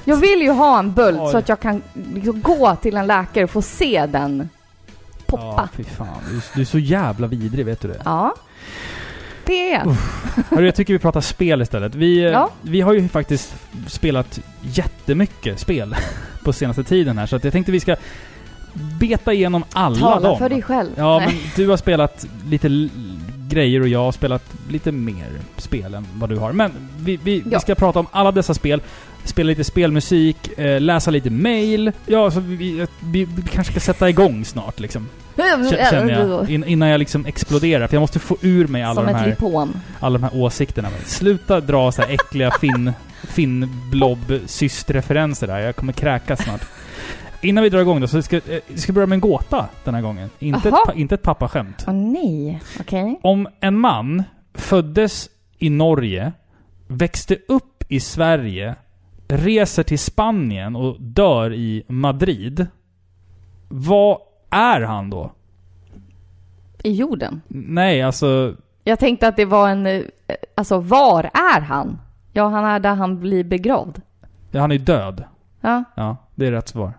Jag 0.04 0.16
vill 0.16 0.42
ju 0.42 0.50
ha 0.50 0.78
en 0.78 0.92
böld 0.92 1.18
så 1.30 1.36
att 1.38 1.48
jag 1.48 1.60
kan 1.60 1.82
liksom 2.14 2.40
gå 2.42 2.76
till 2.76 2.96
en 2.96 3.06
läkare 3.06 3.44
och 3.44 3.50
få 3.50 3.62
se 3.62 4.06
den 4.06 4.48
Ja, 5.30 5.36
poppa. 5.36 5.68
fy 5.76 5.84
fan. 5.84 6.06
Du 6.54 6.60
är 6.60 6.64
så 6.64 6.78
jävla 6.78 7.26
vidrig, 7.26 7.66
vet 7.66 7.80
du 7.80 7.88
det? 7.88 8.02
Ja. 8.04 8.34
Det 9.48 9.72
är 9.72 9.78
jag. 9.84 9.96
Hörru, 10.50 10.66
jag 10.66 10.74
tycker 10.74 10.92
vi 10.92 10.98
pratar 10.98 11.20
spel 11.20 11.62
istället. 11.62 11.94
Vi, 11.94 12.18
eh, 12.18 12.30
Ja. 12.30 12.50
vi 12.62 12.80
har 12.80 12.92
ju 12.92 13.08
faktiskt 13.08 13.54
spelat 13.88 14.40
jättemycket 14.60 15.58
spel 15.60 15.96
på 16.44 16.52
senaste 16.52 16.84
tiden 16.84 17.18
här, 17.18 17.26
så 17.26 17.36
att 17.36 17.44
jag 17.44 17.52
tänkte 17.52 17.72
vi 17.72 17.80
ska 17.80 17.96
beta 19.00 19.32
igenom 19.32 19.64
alla 19.72 19.96
Tala 19.96 20.28
dem. 20.28 20.38
för 20.38 20.48
dig 20.48 20.62
själv. 20.62 20.90
Ja, 20.96 21.18
Nej. 21.18 21.26
men 21.26 21.36
du 21.56 21.68
har 21.68 21.76
spelat 21.76 22.26
lite 22.48 22.88
grejer 23.48 23.80
och 23.80 23.88
jag 23.88 23.98
har 23.98 24.12
spelat 24.12 24.42
lite 24.70 24.92
mer 24.92 25.26
spel 25.56 25.94
än 25.94 26.06
vad 26.14 26.28
du 26.30 26.36
har. 26.36 26.52
Men 26.52 26.72
vi, 26.98 27.16
vi, 27.16 27.40
vi 27.40 27.50
Ja. 27.50 27.60
ska 27.60 27.74
prata 27.74 27.98
om 28.00 28.06
alla 28.10 28.32
dessa 28.32 28.54
spel. 28.54 28.80
Spela 29.28 29.48
lite 29.48 29.64
spelmusik, 29.64 30.58
eh, 30.58 30.80
läsa 30.80 31.10
lite 31.10 31.30
mail. 31.30 31.92
Ja, 32.06 32.30
så 32.30 32.40
vi, 32.40 32.86
vi, 33.00 33.24
vi, 33.24 33.42
kanske 33.52 33.72
ska 33.72 33.80
sätta 33.80 34.08
igång 34.08 34.44
snart 34.44 34.80
liksom. 34.80 35.08
Känner 35.90 36.28
jag. 36.28 36.50
In, 36.50 36.64
innan 36.64 36.88
jag 36.88 36.98
liksom 36.98 37.26
exploderar. 37.26 37.86
För 37.86 37.94
jag 37.94 38.00
måste 38.00 38.18
få 38.18 38.36
ur 38.40 38.66
mig 38.66 38.82
alla 38.82 38.94
Som 38.94 39.06
de 39.06 39.14
här 39.14 39.36
alla 40.00 40.18
de 40.18 40.24
här 40.24 40.36
åsikterna. 40.36 40.88
Men 40.90 41.04
sluta 41.04 41.60
dra 41.60 41.92
så 41.92 42.02
här 42.02 42.10
äckliga 42.10 42.50
fin, 42.50 42.92
fin 43.22 43.70
syst-referenser 44.46 45.46
där. 45.46 45.58
Jag 45.58 45.76
kommer 45.76 45.92
kräkas 45.92 46.44
snart. 46.44 46.60
Innan 47.40 47.64
vi 47.64 47.70
drar 47.70 47.80
igång 47.80 48.00
då, 48.00 48.06
så 48.06 48.22
ska 48.22 48.36
eh, 48.36 48.42
vi 48.66 48.78
ska 48.78 48.92
börja 48.92 49.06
med 49.06 49.16
en 49.16 49.20
gåta 49.20 49.68
den 49.84 49.94
här 49.94 50.02
gången. 50.02 50.30
Inte, 50.38 50.68
ett, 50.68 50.96
inte 50.96 51.14
ett 51.14 51.22
pappaskämt. 51.22 51.84
Åh 51.86 51.94
nej. 51.94 52.60
Okej. 52.80 53.20
Om 53.22 53.48
en 53.60 53.78
man 53.78 54.22
föddes 54.54 55.28
i 55.58 55.70
Norge, 55.70 56.32
växte 56.86 57.36
upp 57.48 57.84
i 57.88 58.00
Sverige, 58.00 58.74
reser 59.28 59.82
till 59.82 59.98
Spanien 59.98 60.76
och 60.76 60.96
dör 61.00 61.52
i 61.54 61.82
Madrid. 61.88 62.66
Vad 63.68 64.18
är 64.50 64.80
han 64.80 65.10
då? 65.10 65.32
I 66.82 66.92
jorden. 66.92 67.40
Nej, 67.48 68.02
alltså... 68.02 68.54
Jag 68.84 68.98
tänkte 68.98 69.28
att 69.28 69.36
det 69.36 69.44
var 69.44 69.68
en... 69.68 69.86
eh, 69.86 70.02
Alltså, 70.56 70.78
var 70.80 71.24
är 71.24 71.60
han? 71.60 71.98
Ja, 72.32 72.48
han 72.48 72.64
är 72.64 72.80
där 72.80 72.94
han 72.94 73.20
blir 73.20 73.44
begravd. 73.44 74.00
Han 74.52 74.72
är 74.72 74.78
död. 74.78 75.24
Ja. 75.60 75.84
Ja, 75.94 76.16
det 76.34 76.46
är 76.46 76.52
rätt 76.52 76.68
svar. 76.68 76.92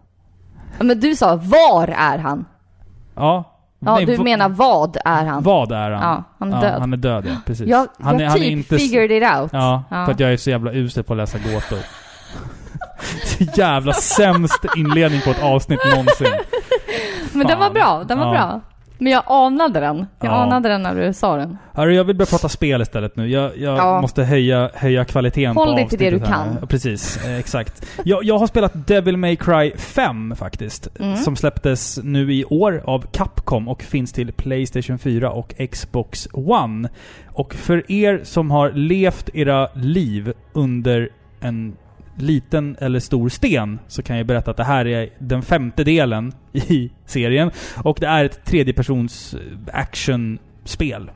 Ja, 0.77 0.83
Men 0.83 0.99
du 0.99 1.15
sa, 1.15 1.35
var 1.35 1.87
är 1.87 2.17
han? 2.17 2.45
Ja. 3.15 3.43
Ja, 3.79 3.95
Nej, 3.95 4.05
du 4.05 4.17
menar 4.23 4.49
vad 4.49 4.97
är 5.05 5.25
han? 5.25 5.43
Vad 5.43 5.71
är 5.71 5.91
han? 5.91 6.01
Ja, 6.03 6.23
han 6.39 6.53
är 6.53 6.61
död. 6.61 6.79
han 6.79 6.93
är 6.93 6.97
död, 6.97 7.25
ja. 7.27 7.35
Precis. 7.45 7.67
Jag, 7.67 7.87
han 7.99 8.19
jag 8.19 8.35
typ 8.35 8.71
s- 8.71 8.81
figured 8.81 9.11
it 9.11 9.23
out. 9.23 9.49
Ja, 9.53 9.83
Ja. 9.89 10.05
för 10.05 10.11
att 10.11 10.19
jag 10.19 10.33
är 10.33 10.37
så 10.37 10.49
jävla 10.49 10.71
usel 10.73 11.03
på 11.03 11.13
att 11.13 11.17
läsa 11.17 11.37
gåtor. 11.37 11.79
så 13.23 13.43
jävla 13.55 13.93
sämst 13.93 14.65
inledning 14.77 15.21
på 15.21 15.29
ett 15.29 15.43
avsnitt 15.43 15.79
någonsin. 15.91 16.27
Men 17.33 17.47
den 17.47 17.59
var 17.59 17.65
Fan. 17.65 17.73
bra, 17.73 18.03
den 18.07 18.19
var 18.19 18.25
Ja. 18.25 18.31
bra. 18.31 18.61
Men 19.01 19.11
jag 19.11 19.23
anade 19.27 19.79
den. 19.79 19.97
Jag 19.97 20.07
Ja. 20.31 20.31
anade 20.35 20.69
den 20.69 20.83
när 20.83 20.95
du 20.95 21.13
sa 21.13 21.35
den. 21.37 21.57
Hörru, 21.73 21.95
jag 21.95 22.03
vill 22.03 22.15
börja 22.15 22.25
prata 22.29 22.49
spel 22.49 22.81
istället 22.81 23.15
nu. 23.15 23.27
Jag, 23.27 23.57
jag 23.57 23.77
Ja. 23.77 24.01
måste 24.01 24.23
höja, 24.23 24.69
höja 24.73 25.05
kvaliteten 25.05 25.55
Håll 25.55 25.67
på 25.69 25.75
dig 25.75 25.87
till 25.89 25.99
det 25.99 26.09
du 26.09 26.19
här. 26.19 26.25
kan. 26.25 26.67
Precis, 26.67 27.25
eh, 27.25 27.35
exakt. 27.39 27.85
Jag, 28.05 28.23
jag 28.23 28.37
har 28.37 28.47
spelat 28.47 28.87
Devil 28.87 29.17
May 29.17 29.35
Cry 29.35 29.71
5 29.77 30.35
faktiskt. 30.35 30.87
Mm. 30.99 31.15
Som 31.17 31.35
släpptes 31.35 31.99
nu 32.03 32.33
i 32.33 32.45
år 32.45 32.81
av 32.85 33.05
Capcom 33.11 33.67
och 33.67 33.81
finns 33.81 34.13
till 34.13 34.33
Playstation 34.33 34.99
4 34.99 35.31
och 35.31 35.53
Xbox 35.71 36.27
One. 36.33 36.89
Och 37.27 37.53
för 37.53 37.91
er 37.91 38.21
som 38.23 38.51
har 38.51 38.71
levt 38.71 39.29
era 39.33 39.67
liv 39.73 40.33
under 40.53 41.09
en 41.41 41.75
liten 42.21 42.75
eller 42.79 42.99
stor 42.99 43.29
sten 43.29 43.79
så 43.87 44.03
kan 44.03 44.17
jag 44.17 44.25
berätta 44.25 44.51
att 44.51 44.57
det 44.57 44.63
här 44.63 44.87
är 44.87 45.09
den 45.19 45.41
femte 45.41 45.83
delen 45.83 46.33
i 46.53 46.91
serien. 47.05 47.51
Och 47.83 47.97
det 47.99 48.07
är 48.07 48.25
ett 48.25 48.45
tredjepersons 48.45 49.33
eh, 49.33 49.39
actionspel. 49.79 51.11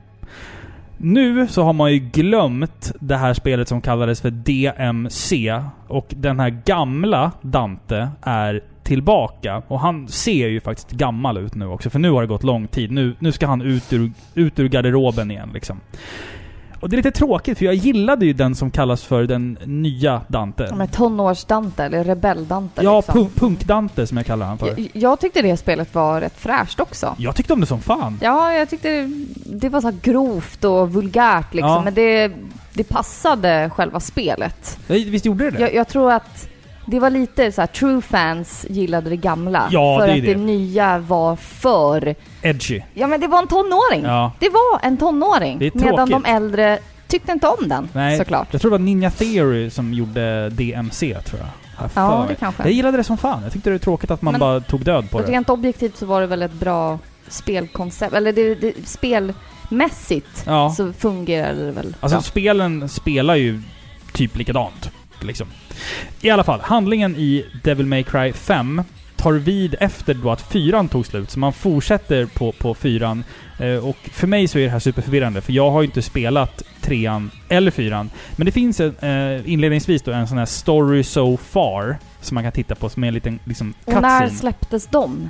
Nu 0.97 1.47
så 1.47 1.63
har 1.63 1.73
man 1.73 1.93
ju 1.93 1.99
glömt 1.99 2.91
det 2.99 3.17
här 3.17 3.33
spelet 3.33 3.67
som 3.67 3.81
kallades 3.81 4.21
för 4.21 4.31
DMC. 4.31 5.61
Och 5.87 6.07
den 6.09 6.39
här 6.39 6.49
gamla 6.49 7.31
Dante 7.41 8.09
är 8.21 8.61
tillbaka. 8.83 9.63
Och 9.67 9.79
han 9.79 10.07
ser 10.07 10.47
ju 10.47 10.59
faktiskt 10.59 10.91
gammal 10.91 11.37
ut 11.37 11.55
nu 11.55 11.65
också, 11.65 11.89
för 11.89 11.99
nu 11.99 12.11
har 12.11 12.21
det 12.21 12.27
gått 12.27 12.43
lång 12.43 12.67
tid. 12.67 12.91
Nu, 12.91 13.15
nu 13.19 13.31
ska 13.31 13.47
han 13.47 13.61
ut 13.61 13.93
ur, 13.93 14.11
ut 14.33 14.59
ur 14.59 14.67
garderoben 14.67 15.31
igen 15.31 15.49
liksom. 15.53 15.79
Och 16.83 16.89
det 16.89 16.93
är 16.95 16.97
lite 16.97 17.11
tråkigt, 17.11 17.57
för 17.57 17.65
jag 17.65 17.73
gillade 17.75 18.25
ju 18.25 18.33
den 18.33 18.55
som 18.55 18.71
kallas 18.71 19.03
för 19.03 19.23
den 19.23 19.57
nya 19.65 20.21
Dante. 20.27 20.67
Ja, 20.69 20.75
men 20.75 20.87
tonårs-Dante, 20.87 21.83
eller 21.83 22.03
rebell-Dante 22.03 22.83
Ja, 22.83 22.97
liksom. 22.97 23.17
pu- 23.27 23.39
punk-Dante 23.39 24.07
som 24.07 24.17
jag 24.17 24.25
kallar 24.25 24.45
han 24.45 24.57
för. 24.57 24.67
jag, 24.67 24.89
jag 24.93 25.19
tyckte 25.19 25.41
det 25.41 25.57
spelet 25.57 25.95
var 25.95 26.21
rätt 26.21 26.39
fräscht 26.39 26.79
också. 26.79 27.15
Jag 27.17 27.35
tyckte 27.35 27.53
om 27.53 27.59
det 27.61 27.65
som 27.65 27.81
fan. 27.81 28.17
Ja, 28.21 28.53
jag 28.53 28.69
tyckte 28.69 29.09
det, 29.45 29.69
var 29.69 29.81
så 29.81 29.91
grovt 30.01 30.63
och 30.63 30.93
vulgärt 30.93 31.53
liksom, 31.53 31.69
Ja. 31.69 31.81
men 31.83 31.93
det, 31.93 32.31
det 32.73 32.83
passade 32.83 33.69
själva 33.75 33.99
spelet. 33.99 34.79
Ja, 34.87 34.95
Visst 35.07 35.25
gjorde 35.25 35.43
det 35.43 35.51
det? 35.51 35.59
Jag, 35.59 35.73
jag 35.73 35.87
tror 35.87 36.11
att 36.11 36.47
det 36.85 36.99
var 36.99 37.09
lite 37.09 37.51
så 37.51 37.61
här, 37.61 37.67
true 37.67 38.01
fans 38.01 38.65
gillade 38.69 39.09
det 39.09 39.15
gamla. 39.17 39.67
Ja, 39.71 39.99
för 39.99 40.07
det 40.07 40.13
är 40.13 40.17
att 40.17 40.23
det. 40.25 40.33
det 40.33 40.39
nya 40.39 40.97
var 40.97 41.35
för... 41.35 42.15
Edgy. 42.41 42.81
Ja, 42.93 43.07
men 43.07 43.21
det 43.21 43.27
var 43.27 43.39
en 43.39 43.47
tonåring. 43.47 44.03
Ja. 44.03 44.31
Det 44.39 44.49
var 44.49 44.79
en 44.87 44.97
tonåring. 44.97 45.59
Det 45.59 45.67
är 45.67 45.71
medan 45.79 46.09
de 46.09 46.25
äldre 46.25 46.79
tyckte 47.07 47.31
inte 47.31 47.47
om 47.47 47.67
den, 47.69 47.89
Nej, 47.93 48.17
såklart. 48.17 48.47
jag 48.51 48.61
tror 48.61 48.71
det 48.71 48.77
var 48.77 48.83
Ninja 48.85 49.11
Theory 49.11 49.69
som 49.69 49.93
gjorde 49.93 50.49
DMC, 50.49 51.17
tror 51.25 51.41
jag. 51.41 51.91
För 51.91 52.01
Ja, 52.01 52.19
mig. 52.19 52.27
det 52.27 52.35
kanske. 52.35 52.63
Jag 52.63 52.71
gillade 52.71 52.97
det 52.97 53.03
som 53.03 53.17
fan. 53.17 53.43
Jag 53.43 53.51
tyckte 53.53 53.69
det 53.69 53.73
var 53.73 53.79
tråkigt 53.79 54.11
att 54.11 54.21
man 54.21 54.31
Men- 54.31 54.39
bara 54.39 54.59
tog 54.59 54.81
död 54.85 55.09
på 55.11 55.21
det. 55.21 55.27
Rent 55.31 55.49
objektivt 55.49 55.97
så 55.97 56.05
var 56.05 56.21
det 56.21 56.27
väl 56.27 56.41
ett 56.41 56.53
bra 56.53 56.99
spelkoncept, 57.27 58.13
eller 58.13 58.33
det, 58.33 58.55
det, 58.55 58.73
spelmässigt 58.87 60.43
Ja. 60.45 60.73
så 60.77 60.93
fungerade 60.93 61.65
det 61.65 61.71
väl 61.71 61.95
Alltså 61.99 62.15
bra. 62.17 62.21
spelen 62.23 62.89
spelar 62.89 63.35
ju 63.35 63.61
typ 64.13 64.37
likadant. 64.37 64.91
Liksom. 65.23 65.47
I 66.21 66.29
alla 66.29 66.43
fall, 66.43 66.59
handlingen 66.61 67.15
i 67.15 67.45
Devil 67.63 67.85
May 67.85 68.03
Cry 68.03 68.33
5 68.33 68.83
tar 69.23 69.33
vid 69.33 69.75
efter 69.79 70.13
då 70.13 70.31
att 70.31 70.41
fyran 70.41 70.87
tog 70.87 71.05
slut. 71.05 71.31
Så 71.31 71.39
man 71.39 71.53
fortsätter 71.53 72.25
på, 72.25 72.51
på 72.51 72.73
fyran. 72.73 73.23
Eh, 73.59 73.87
och 73.87 73.97
för 74.11 74.27
mig 74.27 74.47
så 74.47 74.59
är 74.59 74.63
det 74.63 74.69
här 74.69 74.79
superförvirrande, 74.79 75.41
för 75.41 75.53
jag 75.53 75.71
har 75.71 75.81
ju 75.81 75.85
inte 75.85 76.01
spelat 76.01 76.63
trean 76.81 77.31
eller 77.49 77.71
fyran. 77.71 78.09
Men 78.35 78.45
det 78.45 78.51
finns 78.51 78.79
en, 78.79 78.95
eh, 78.99 79.51
inledningsvis 79.51 80.01
då 80.01 80.11
en 80.11 80.27
sån 80.27 80.37
här 80.37 80.45
story 80.45 81.03
so 81.03 81.37
far 81.37 81.97
som 82.21 82.35
man 82.35 82.43
kan 82.43 82.51
titta 82.53 82.75
på 82.75 82.89
som 82.89 83.03
är 83.03 83.07
en 83.07 83.13
liten 83.13 83.39
liksom, 83.43 83.73
Och 83.85 84.01
när 84.01 84.29
släpptes 84.29 84.87
de? 84.87 85.29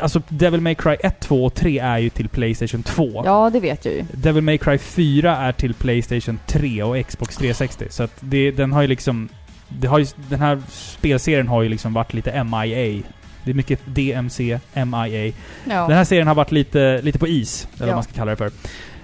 Alltså 0.00 0.22
Devil 0.28 0.60
May 0.60 0.74
Cry 0.74 0.96
1, 1.00 1.20
2 1.20 1.44
och 1.44 1.54
3 1.54 1.78
är 1.78 1.98
ju 1.98 2.10
till 2.10 2.28
Playstation 2.28 2.82
2. 2.82 3.22
Ja, 3.24 3.50
det 3.52 3.60
vet 3.60 3.84
jag 3.84 3.94
ju. 3.94 4.04
Devil 4.12 4.42
May 4.42 4.58
Cry 4.58 4.78
4 4.78 5.36
är 5.36 5.52
till 5.52 5.74
Playstation 5.74 6.38
3 6.46 6.82
och 6.82 7.06
Xbox 7.06 7.36
360. 7.36 7.84
Så 7.90 8.02
att 8.02 8.12
det, 8.20 8.50
den 8.50 8.72
har 8.72 8.82
ju 8.82 8.88
liksom... 8.88 9.28
Det 9.68 9.86
har 9.88 9.98
ju, 9.98 10.06
den 10.28 10.40
här 10.40 10.62
spelserien 10.70 11.48
har 11.48 11.62
ju 11.62 11.68
liksom 11.68 11.92
varit 11.92 12.14
lite 12.14 12.44
MIA. 12.44 13.02
Det 13.44 13.50
är 13.50 13.54
mycket 13.54 13.80
DMC, 13.86 14.58
MIA. 14.74 15.32
Ja. 15.64 15.86
Den 15.88 15.96
här 15.96 16.04
serien 16.04 16.26
har 16.26 16.34
varit 16.34 16.52
lite, 16.52 17.00
lite 17.02 17.18
på 17.18 17.28
is, 17.28 17.68
eller 17.76 17.82
Ja. 17.82 17.86
vad 17.86 17.94
man 17.94 18.04
ska 18.04 18.12
kalla 18.12 18.30
det 18.30 18.36
för. 18.36 18.50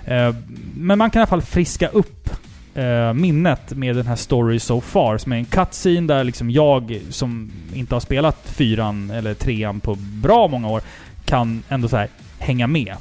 Eh, 0.04 0.34
men 0.74 0.98
man 0.98 1.10
kan 1.10 1.20
i 1.20 1.22
alla 1.22 1.26
fall 1.26 1.42
friska 1.42 1.88
upp 1.88 2.30
eh, 2.76 3.12
minnet 3.12 3.70
med 3.70 3.96
den 3.96 4.06
här 4.06 4.16
Story 4.16 4.58
So 4.58 4.80
Far, 4.80 5.18
som 5.18 5.32
är 5.32 5.36
en 5.36 5.44
cutscene 5.44 6.06
där 6.06 6.24
liksom 6.24 6.50
jag, 6.50 7.00
som 7.10 7.52
inte 7.74 7.94
har 7.94 8.00
spelat 8.00 8.36
fyran 8.44 9.10
eller 9.10 9.34
trean 9.34 9.80
på 9.80 9.94
bra 9.98 10.48
många 10.48 10.68
år, 10.68 10.82
kan 11.24 11.62
ändå 11.68 11.88
så 11.88 11.96
här 11.96 12.08
hänga 12.38 12.66
med. 12.66 12.94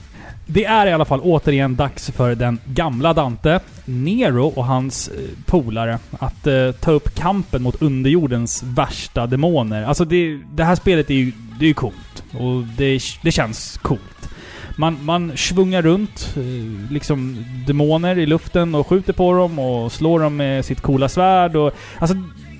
Det 0.48 0.66
är 0.66 0.88
i 0.88 0.94
alla 0.94 1.06
fall 1.06 1.20
återigen 1.24 1.76
dags 1.76 2.12
för 2.12 2.36
den 2.36 2.60
gamla 2.66 3.14
Dante, 3.14 3.60
Nero 3.86 4.48
och 4.48 4.66
hans 4.66 5.08
eh, 5.08 5.14
polare 5.46 6.00
att 6.20 6.48
eh, 6.48 6.72
ta 6.72 6.92
upp 6.92 7.16
kampen 7.16 7.64
mot 7.64 7.82
underjordens 7.82 8.64
värsta 8.64 9.28
demoner. 9.28 9.84
Alltså 9.84 10.06
det, 10.06 10.40
det 10.54 10.64
här 10.64 10.76
spelet 10.76 11.10
är 11.10 11.14
ju, 11.14 11.32
det 11.60 11.70
är 11.70 11.74
coolt. 11.74 12.24
Och 12.40 12.64
det, 12.78 13.00
det 13.24 13.32
känns 13.32 13.78
coolt. 13.78 14.30
Man, 14.76 15.06
man 15.06 15.38
svungar 15.38 15.82
runt 15.82 16.34
eh, 16.38 16.92
liksom 16.92 17.46
demoner 17.68 18.18
i 18.18 18.26
luften 18.26 18.76
och 18.76 18.88
skjuter 18.88 19.14
på 19.14 19.34
dem 19.34 19.60
och 19.60 19.92
slår 19.92 20.20
dem 20.20 20.38
med 20.38 20.66
sitt 20.66 20.82
coola 20.82 21.10
svärd 21.10 21.56
och... 21.56 21.74
Alltså 22.00 22.18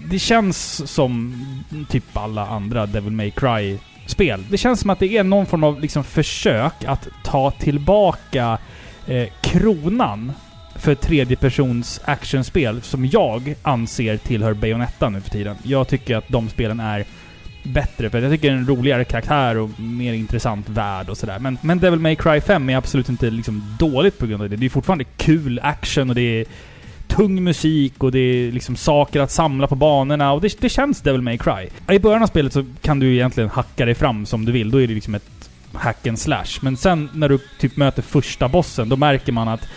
det 0.10 0.20
känns 0.20 0.92
som 0.92 1.46
typ 1.90 2.18
alla 2.18 2.48
andra 2.48 2.86
Devil 2.86 3.12
May 3.12 3.32
Cry 3.32 3.78
spel. 4.06 4.46
Det 4.50 4.58
känns 4.58 4.80
som 4.80 4.90
att 4.90 5.00
det 5.00 5.18
är 5.18 5.24
någon 5.24 5.46
form 5.46 5.64
av 5.64 5.82
liksom 5.82 6.04
försök 6.04 6.74
att 6.86 7.08
ta 7.24 7.52
tillbaka 7.52 8.58
eh, 9.08 9.28
kronan 9.42 10.32
för 10.76 10.96
tredjepersons 10.96 12.02
actionspel 12.06 12.82
som 12.82 13.06
jag 13.06 13.56
anser 13.62 14.18
tillhör 14.18 14.54
Bayonetta 14.54 15.10
nu 15.10 15.22
för 15.22 15.30
tiden. 15.30 15.56
Jag 15.64 15.88
tycker 15.88 16.16
att 16.16 16.28
de 16.28 16.50
spelen 16.50 16.80
är 16.80 17.06
bättre 17.66 18.10
för 18.10 18.22
jag 18.22 18.32
tycker 18.32 18.48
det 18.48 18.56
är 18.56 18.58
en 18.58 18.68
roligare 18.68 19.04
karaktär 19.04 19.58
och 19.58 19.80
mer 19.80 20.14
intressant 20.14 20.70
värld 20.70 21.10
och 21.10 21.18
sådär. 21.18 21.40
Men, 21.40 21.58
men 21.62 21.80
Devil 21.80 22.00
May 22.00 22.16
Cry 22.16 22.42
5 22.42 22.70
är 22.70 22.78
absolut 22.78 23.10
inte 23.10 23.30
liksom 23.30 23.76
dåligt 23.80 24.18
på 24.18 24.26
grund 24.26 24.44
av 24.44 24.50
det. 24.50 24.56
Det 24.56 24.66
är 24.66 24.70
fortfarande 24.70 25.04
kul 25.04 25.60
action 25.64 26.10
och 26.10 26.16
det 26.16 26.42
är 26.42 26.46
tung 27.08 27.44
musik 27.44 28.04
och 28.04 28.12
det 28.12 28.20
är 28.20 28.52
liksom 28.52 28.76
saker 28.76 29.22
att 29.22 29.32
samla 29.32 29.68
på 29.68 29.76
banorna 29.76 30.34
och 30.34 30.42
det, 30.42 30.62
det 30.62 30.70
känns 30.70 31.02
Devil 31.02 31.22
May 31.22 31.38
Cry. 31.38 31.70
I 31.96 32.00
början 32.00 32.24
av 32.24 32.28
spelet 32.28 32.54
så 32.54 32.66
kan 32.82 33.00
du 33.00 33.14
egentligen 33.14 33.50
hacka 33.50 33.86
dig 33.86 33.96
fram 33.96 34.26
som 34.26 34.46
du 34.46 34.52
vill. 34.52 34.72
Då 34.72 34.82
är 34.82 34.88
det 34.88 34.94
liksom 34.94 35.16
ett 35.16 35.50
hack 35.74 36.08
and 36.08 36.20
slash. 36.20 36.60
Men 36.62 36.78
sen 36.78 37.10
när 37.14 37.30
du 37.30 37.40
typ 37.60 37.78
möter 37.78 38.02
första 38.02 38.48
bossen, 38.48 38.90
då 38.90 38.96
märker 38.96 39.32
man 39.32 39.48
att 39.48 39.68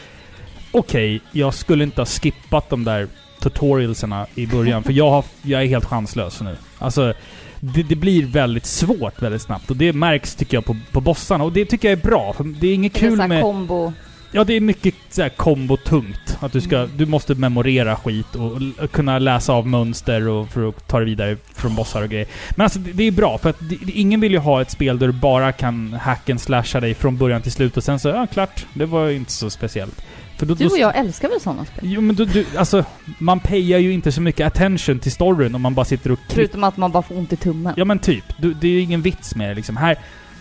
okej, 0.70 1.20
jag 1.32 1.54
skulle 1.54 1.84
inte 1.84 2.00
ha 2.00 2.06
skippat 2.06 2.70
de 2.70 2.84
där 2.84 3.08
tutorialserna 3.40 4.26
i 4.34 4.46
början, 4.46 4.82
för 4.82 4.92
jag, 4.92 5.10
har, 5.10 5.24
jag 5.42 5.62
är 5.62 5.66
helt 5.66 5.84
chanslös 5.84 6.40
nu. 6.40 6.56
Alltså, 6.78 7.14
det, 7.60 7.82
det 7.82 7.96
blir 7.96 8.26
väldigt 8.26 8.66
svårt 8.66 9.22
väldigt 9.22 9.42
snabbt 9.42 9.70
och 9.70 9.76
det 9.76 9.92
märks 9.92 10.34
tycker 10.34 10.56
jag 10.56 10.64
på, 10.64 10.76
på 10.92 11.00
bossarna 11.00 11.44
och 11.44 11.52
det 11.52 11.64
tycker 11.64 11.90
jag 11.90 11.98
är 11.98 12.02
bra. 12.02 12.32
För 12.32 12.44
det 12.44 12.66
är 12.68 12.74
inget 12.74 12.94
Det 12.94 12.98
är 13.00 13.08
kul 13.08 13.16
så 13.16 13.20
här 13.22 13.28
med... 13.28 13.42
kombo. 13.42 13.92
Ja, 14.32 14.44
det 14.44 14.52
är 14.54 14.60
mycket 14.60 14.94
så 15.10 15.22
här 15.22 15.28
kombo-tungt. 15.28 16.36
Att 16.40 16.52
du 16.52 16.60
ska... 16.60 16.78
Mm. 16.78 16.90
Du 16.96 17.06
måste 17.06 17.34
memorera 17.34 17.96
skit 17.96 18.34
och 18.34 18.90
kunna 18.92 19.18
läsa 19.18 19.52
av 19.52 19.66
mönster 19.66 20.28
och 20.28 20.48
för 20.48 20.68
att 20.68 20.88
ta 20.88 20.98
det 20.98 21.04
vidare 21.04 21.36
från 21.54 21.74
bossar 21.74 22.02
och 22.02 22.08
grejer. 22.08 22.26
Men 22.50 22.64
alltså, 22.64 22.78
det, 22.78 22.92
det 22.92 23.04
är 23.04 23.10
bra 23.10 23.38
för 23.38 23.50
att 23.50 23.56
det, 23.60 23.76
det- 23.82 23.92
ingen 23.92 24.20
vill 24.20 24.32
ju 24.32 24.38
ha 24.38 24.60
ett 24.62 24.70
spel 24.70 24.98
där 24.98 25.06
du 25.06 25.12
bara 25.12 25.52
kan 25.52 25.92
hack 25.92 26.30
and 26.30 26.40
slasha 26.40 26.80
dig 26.80 26.94
från 26.94 27.16
början 27.16 27.42
till 27.42 27.52
slut 27.52 27.76
och 27.76 27.84
sen 27.84 27.98
så, 27.98 28.08
ja 28.08 28.26
klart. 28.32 28.66
Det 28.74 28.86
var 28.86 29.06
ju 29.06 29.16
inte 29.16 29.32
så 29.32 29.50
speciellt. 29.50 30.02
Då, 30.46 30.54
Du 30.54 30.66
och 30.66 30.78
jag 30.78 30.96
älskar 30.96 31.28
väl 31.28 31.40
sådana 31.40 31.64
spel? 31.64 31.80
Jo 31.82 32.00
men 32.00 32.16
du, 32.16 32.24
du, 32.24 32.46
alltså, 32.58 32.84
man 33.18 33.40
payar 33.40 33.78
ju 33.78 33.92
inte 33.92 34.12
så 34.12 34.20
mycket 34.20 34.46
attention 34.46 34.98
till 34.98 35.12
storyn 35.12 35.54
om 35.54 35.62
man 35.62 35.74
bara 35.74 35.84
sitter 35.84 36.12
och 36.12 36.18
Förutom 36.28 36.64
att 36.64 36.76
man 36.76 36.92
bara 36.92 37.02
får 37.02 37.18
ont 37.18 37.32
i 37.32 37.36
tummen. 37.36 37.74
Ja 37.76 37.84
men 37.84 37.98
typ. 37.98 38.24
Du, 38.36 38.54
det 38.54 38.66
är 38.66 38.72
ju 38.72 38.80
ingen 38.80 39.02
vits 39.02 39.34
med 39.34 39.50
det 39.50 39.54
liksom. 39.54 39.76
Här, 39.76 39.98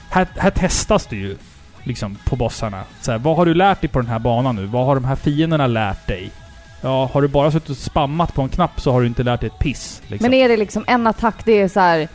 här, 0.09 0.27
här 0.35 0.51
testas 0.51 1.05
du 1.05 1.17
ju 1.17 1.37
liksom 1.83 2.17
på 2.25 2.35
bossarna. 2.35 2.83
Så 3.01 3.11
här, 3.11 3.17
vad 3.17 3.37
har 3.37 3.45
du 3.45 3.53
lärt 3.53 3.81
dig 3.81 3.89
på 3.89 3.99
den 3.99 4.09
här 4.09 4.19
banan 4.19 4.55
nu? 4.55 4.65
Vad 4.65 4.85
har 4.85 4.95
de 4.95 5.05
här 5.05 5.15
fienderna 5.15 5.67
lärt 5.67 6.07
dig? 6.07 6.31
Ja, 6.81 7.09
har 7.13 7.21
du 7.21 7.27
bara 7.27 7.51
suttit 7.51 7.69
och 7.69 7.77
spammat 7.77 8.33
på 8.33 8.41
en 8.41 8.49
knapp 8.49 8.81
så 8.81 8.91
har 8.91 9.01
du 9.01 9.07
inte 9.07 9.23
lärt 9.23 9.41
dig 9.41 9.47
ett 9.47 9.59
piss. 9.59 10.01
Liksom. 10.07 10.25
Men 10.25 10.33
är 10.33 10.49
det 10.49 10.57
liksom 10.57 10.83
en 10.87 11.07
attack, 11.07 11.45
det 11.45 11.51
är 11.51 11.67
så 11.67 11.79
här 11.79 12.07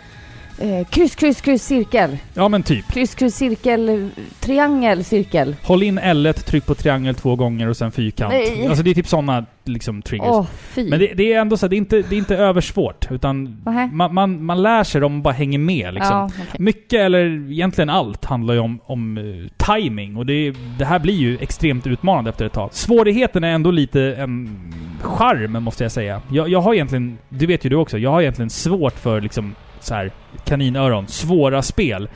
eh, 0.59 0.87
kryss, 0.87 1.15
kryss, 1.15 1.41
kryss, 1.41 1.65
cirkel. 1.65 2.19
Ja 2.35 2.49
men 2.49 2.63
typ. 2.63 2.93
Kryss, 2.93 3.15
kryss, 3.15 3.35
cirkel, 3.35 4.11
triangel, 4.41 5.05
cirkel. 5.05 5.57
Håll 5.63 5.83
in 5.83 5.99
L1, 5.99 6.33
tryck 6.33 6.67
på 6.67 6.75
triangel 6.75 7.15
två 7.15 7.37
gånger 7.37 7.69
och 7.69 7.77
sen 7.77 7.93
fyrkant. 7.93 8.33
Nej. 8.33 8.67
Alltså 8.67 8.83
det 8.83 8.91
är 8.91 8.95
typ 8.95 9.09
sådana 9.09 9.47
liksom 9.65 10.03
triggers. 10.03 10.29
Åh, 10.29 10.47
fy. 10.53 10.91
Men 10.91 10.99
det, 10.99 11.15
det 11.15 11.33
är 11.33 11.41
ändå 11.41 11.57
så 11.57 11.69
det 11.69 11.77
är 11.77 11.79
inte, 11.79 12.03
det 12.03 12.15
är 12.15 12.19
inte 12.19 12.37
översvårt. 12.37 13.11
Utan 13.11 13.63
man, 13.93 14.15
man, 14.15 14.45
man 14.45 14.63
lär 14.63 14.85
sig 14.85 15.01
dem 15.01 15.17
och 15.17 15.23
bara 15.23 15.35
hänger 15.35 15.59
med 15.59 15.95
liksom. 15.95 16.17
Ja, 16.17 16.31
okej. 16.43 16.61
Mycket, 16.61 17.01
eller 17.01 17.51
egentligen 17.53 17.91
allt, 17.91 18.25
handlar 18.25 18.55
ju 18.55 18.61
om, 18.61 18.81
om 18.85 19.19
uh, 19.19 19.49
timing 19.57 20.17
och 20.17 20.27
det, 20.27 20.55
det 20.79 20.85
här 20.85 20.99
blir 20.99 21.15
ju 21.15 21.39
extremt 21.39 21.87
utmanande 21.87 22.31
efter 22.31 22.47
ett 22.47 22.53
tag. 22.53 22.69
Svårigheten 22.73 23.45
är 23.45 23.51
ändå 23.51 23.71
lite 23.71 24.01
en 24.03 24.59
charm, 25.01 25.63
måste 25.63 25.85
jag 25.85 25.93
säga. 25.93 26.23
Jag, 26.31 26.49
jag 26.49 26.61
har 26.61 26.75
egentligen, 26.75 27.19
det 27.29 27.47
vet 27.47 27.65
ju 27.65 27.71
du 27.71 27.77
också, 27.77 27.99
jag 27.99 28.11
har 28.11 28.21
egentligen 28.21 28.51
svårt 28.51 28.99
för 28.99 29.21
liksom 29.21 29.55
så 29.85 29.95
här 29.95 30.11
kaninöron, 30.45 31.09
svåra 31.09 31.63
spel. 31.63 32.09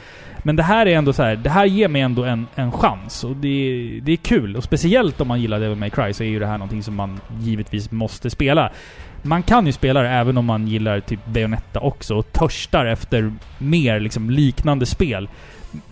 Men 0.46 0.56
det 0.56 0.62
här 0.62 0.86
är 0.86 0.96
ändå 0.96 1.12
så 1.12 1.22
här, 1.22 1.36
det 1.36 1.50
här 1.50 1.64
ger 1.64 1.88
mig 1.88 2.02
ändå 2.02 2.24
en, 2.24 2.46
en 2.54 2.72
chans 2.72 3.24
och 3.24 3.36
det, 3.36 4.00
det 4.02 4.12
är 4.12 4.16
kul. 4.16 4.56
Och 4.56 4.64
speciellt 4.64 5.20
om 5.20 5.28
man 5.28 5.40
gillar 5.40 5.60
Devil 5.60 5.78
May 5.78 5.90
Cry 5.90 6.12
så 6.12 6.22
är 6.22 6.28
ju 6.28 6.38
det 6.38 6.46
här 6.46 6.58
någonting 6.58 6.82
som 6.82 6.94
man 6.94 7.20
givetvis 7.40 7.90
måste 7.90 8.30
spela. 8.30 8.72
Man 9.22 9.42
kan 9.42 9.66
ju 9.66 9.72
spela 9.72 10.02
det 10.02 10.08
även 10.08 10.38
om 10.38 10.44
man 10.44 10.68
gillar 10.68 11.00
typ 11.00 11.26
Bayonetta 11.26 11.80
också 11.80 12.14
och 12.16 12.32
törstar 12.32 12.86
efter 12.86 13.32
mer 13.58 14.00
liksom 14.00 14.30
liknande 14.30 14.86
spel. 14.86 15.28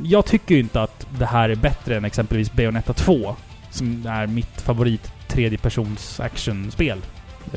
Jag 0.02 0.26
tycker 0.26 0.54
ju 0.54 0.60
inte 0.60 0.82
att 0.82 1.06
det 1.18 1.26
här 1.26 1.48
är 1.48 1.56
bättre 1.56 1.96
än 1.96 2.04
exempelvis 2.04 2.52
Bayonetta 2.52 2.92
2. 2.92 3.36
Som 3.70 4.06
är 4.06 4.26
mitt 4.26 4.60
favorit 4.60 5.12
tredjepersons 5.28 6.20
actionspel. 6.20 6.98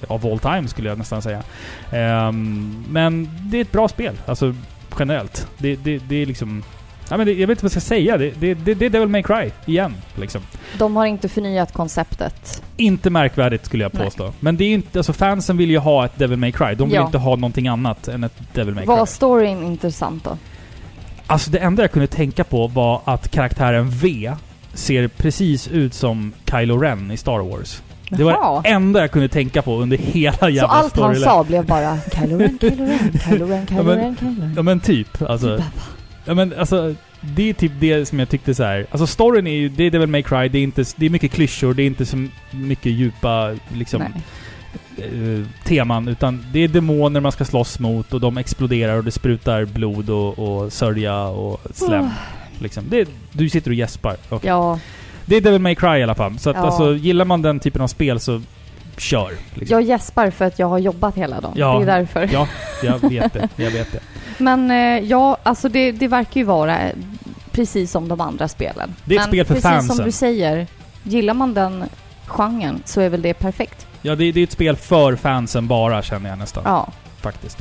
Of 0.08 0.26
all 0.26 0.40
time 0.40 0.68
skulle 0.68 0.90
jag 0.90 0.98
nästan 0.98 1.22
säga. 1.22 1.44
Ehm, 1.92 2.86
men 2.90 3.30
det 3.42 3.58
är 3.58 3.62
ett 3.62 3.72
bra 3.72 3.88
spel. 3.88 4.16
Alltså 4.26 4.56
generellt. 5.00 5.48
Det, 5.58 5.76
det, 5.76 5.98
det 5.98 6.16
är 6.16 6.26
liksom... 6.26 6.64
Ja, 7.10 7.18
men 7.18 7.26
det, 7.28 7.34
jag 7.34 7.48
vet 7.48 7.50
inte 7.50 7.64
vad 7.64 7.76
jag 7.76 7.82
ska 7.82 7.88
säga. 7.90 8.18
Det, 8.18 8.32
det, 8.40 8.54
det, 8.54 8.74
det 8.74 8.86
är 8.86 8.90
Devil 8.90 9.08
May 9.08 9.24
Cry 9.24 9.52
igen. 9.66 9.94
Liksom. 10.16 10.42
De 10.78 10.96
har 10.96 11.06
inte 11.06 11.30
förnyat 11.30 11.74
konceptet. 11.74 12.64
Inte 12.78 13.10
märkvärdigt 13.10 13.66
skulle 13.66 13.84
jag 13.84 13.94
Nej. 13.94 14.04
påstå. 14.04 14.34
Men 14.40 14.58
det 14.58 14.64
är 14.64 14.74
inte, 14.74 15.00
alltså 15.00 15.14
fansen 15.14 15.58
vill 15.58 15.70
ju 15.70 15.78
ha 15.78 16.06
ett 16.06 16.12
Devil 16.18 16.38
May 16.38 16.52
Cry. 16.52 16.76
De 16.76 16.90
vill 16.90 16.96
Ja. 16.96 17.06
inte 17.06 17.18
ha 17.18 17.36
någonting 17.36 17.68
annat 17.68 18.08
än 18.08 18.24
ett 18.24 18.34
Devil 18.54 18.76
May 18.76 18.84
Cry. 18.84 18.88
Var 18.96 19.06
storyn 19.06 19.64
intressant 19.64 20.24
då? 20.24 20.38
Alltså 21.28 21.52
det 21.52 21.60
enda 21.60 21.84
jag 21.84 21.92
kunde 21.92 22.08
tänka 22.08 22.44
på 22.44 22.68
var 22.68 23.02
att 23.06 23.32
karaktären 23.32 23.90
V 23.90 24.34
ser 24.74 25.08
precis 25.08 25.68
ut 25.68 25.94
som 25.94 26.34
Kylo 26.52 26.78
Ren 26.78 27.12
i 27.12 27.18
Star 27.18 27.40
Wars. 27.40 27.82
Det 28.10 28.24
var 28.24 28.32
Jaha. 28.32 28.62
det 28.62 28.70
enda 28.70 29.00
jag 29.00 29.12
kunde 29.12 29.28
tänka 29.28 29.62
på 29.62 29.78
under 29.82 29.98
hela 29.98 30.38
Så 30.38 30.50
jävla 30.50 30.68
allt 30.68 30.82
han 30.84 30.90
storyline. 30.90 31.24
sa 31.24 31.44
blev 31.44 31.66
bara 31.66 31.98
Kylo 32.16 32.38
Ren, 32.38 32.58
Kylo 32.62 32.86
Ren, 32.86 33.10
Kylo 33.30 33.46
Ren, 33.48 33.68
Kylo 33.68 33.78
Ja, 33.80 33.84
men- 33.84 33.98
Ren, 33.98 34.16
Kylo 34.20 34.42
Ren. 34.42 34.54
Ja 34.56 34.62
men 34.62 34.80
typ. 34.80 35.22
Alltså, 35.22 35.64
ja, 36.26 36.34
men, 36.34 36.54
alltså 36.60 36.96
det 37.22 37.50
är 37.50 37.54
typ 37.54 37.72
det 37.80 38.06
som 38.06 38.20
jag 38.20 38.30
tyckte 38.30 38.56
så 38.56 38.64
här. 38.64 38.86
Alltså 38.92 39.08
storyn 39.08 39.48
är 39.48 39.52
ju, 39.52 39.70
det 39.70 39.84
är 39.84 39.92
Devil 39.92 40.10
May 40.10 40.24
Cry, 40.24 40.50
det 40.50 40.58
är, 40.60 40.64
inte, 40.64 40.86
det 40.96 41.06
är 41.06 41.10
mycket 41.10 41.32
klyschor, 41.32 41.74
det 41.74 41.84
är 41.84 41.88
inte 41.88 42.06
så 42.06 42.28
mycket 42.52 42.92
djupa 42.92 43.56
liksom, 43.74 44.02
Nej. 44.98 45.08
eh, 45.08 45.46
teman. 45.66 46.08
Utan 46.08 46.46
det 46.54 46.60
är 46.60 46.68
demoner 46.68 47.20
man 47.20 47.32
ska 47.32 47.46
slåss 47.46 47.80
mot 47.80 48.14
och 48.14 48.20
de 48.22 48.38
exploderar 48.38 48.98
och 48.98 49.04
det 49.04 49.12
sprutar 49.12 49.66
blod 49.66 50.10
och, 50.10 50.40
och 50.40 50.74
sörja 50.74 51.24
och 51.24 51.62
slem. 51.74 52.06
Oh. 52.06 52.12
Liksom. 52.60 52.84
Det, 52.90 53.10
du 53.32 53.50
sitter 53.50 53.72
och 53.72 53.76
gäspar. 53.76 54.16
Okej. 54.30 54.48
Ja, 54.50 54.80
Det 55.30 55.36
är 55.36 55.42
Devil 55.42 55.62
May 55.62 55.76
Cry 55.76 55.98
i 56.00 56.04
alla 56.04 56.16
fall. 56.16 56.40
Så 56.40 56.50
att, 56.50 56.56
Ja. 56.56 56.62
alltså, 56.62 56.96
gillar 56.96 57.26
man 57.26 57.42
den 57.42 57.60
typen 57.60 57.82
av 57.82 57.88
spel 57.88 58.20
så 58.20 58.42
kör. 58.98 59.32
Liksom. 59.54 59.74
jag 59.76 59.82
gäspar 59.82 60.30
för 60.30 60.46
att 60.46 60.60
jag 60.60 60.68
har 60.68 60.78
jobbat 60.78 61.16
hela 61.16 61.42
dagen. 61.42 61.54
Ja. 61.56 61.78
Det 61.80 61.84
är 61.92 62.00
därför. 62.00 62.30
Ja, 62.34 62.48
jag 62.84 63.10
vet 63.10 63.34
det. 63.34 63.50
Jag 63.56 63.72
vet 63.72 63.92
det. 63.92 64.00
Men 64.38 64.72
eh, 64.72 65.10
ja, 65.10 65.38
alltså 65.44 65.70
det, 65.70 65.92
det 65.92 66.08
verkar 66.08 66.40
ju 66.40 66.44
vara 66.44 66.80
eh, 66.80 66.92
precis 67.52 67.92
som 67.92 68.08
de 68.08 68.22
andra 68.22 68.48
spelen. 68.48 68.96
Det 69.06 69.16
är 69.16 69.20
ett 69.20 69.26
Men 69.26 69.28
spel 69.32 69.46
för 69.46 69.54
precis 69.54 69.70
fansen. 69.70 69.96
som 69.96 70.06
du 70.06 70.12
säger, 70.12 70.68
gillar 71.04 71.34
man 71.34 71.54
den 71.54 71.84
genren 72.26 72.82
så 72.86 73.02
är 73.02 73.10
väl 73.10 73.22
det 73.22 73.34
perfekt. 73.34 73.88
Ja, 74.02 74.16
det, 74.16 74.32
det 74.32 74.40
är 74.40 74.44
ett 74.44 74.52
spel 74.52 74.76
för 74.76 75.16
fansen 75.16 75.68
bara 75.68 76.02
känner 76.02 76.30
jag 76.30 76.40
nästan. 76.40 76.64
Ja. 76.66 76.88
Faktiskt. 77.22 77.58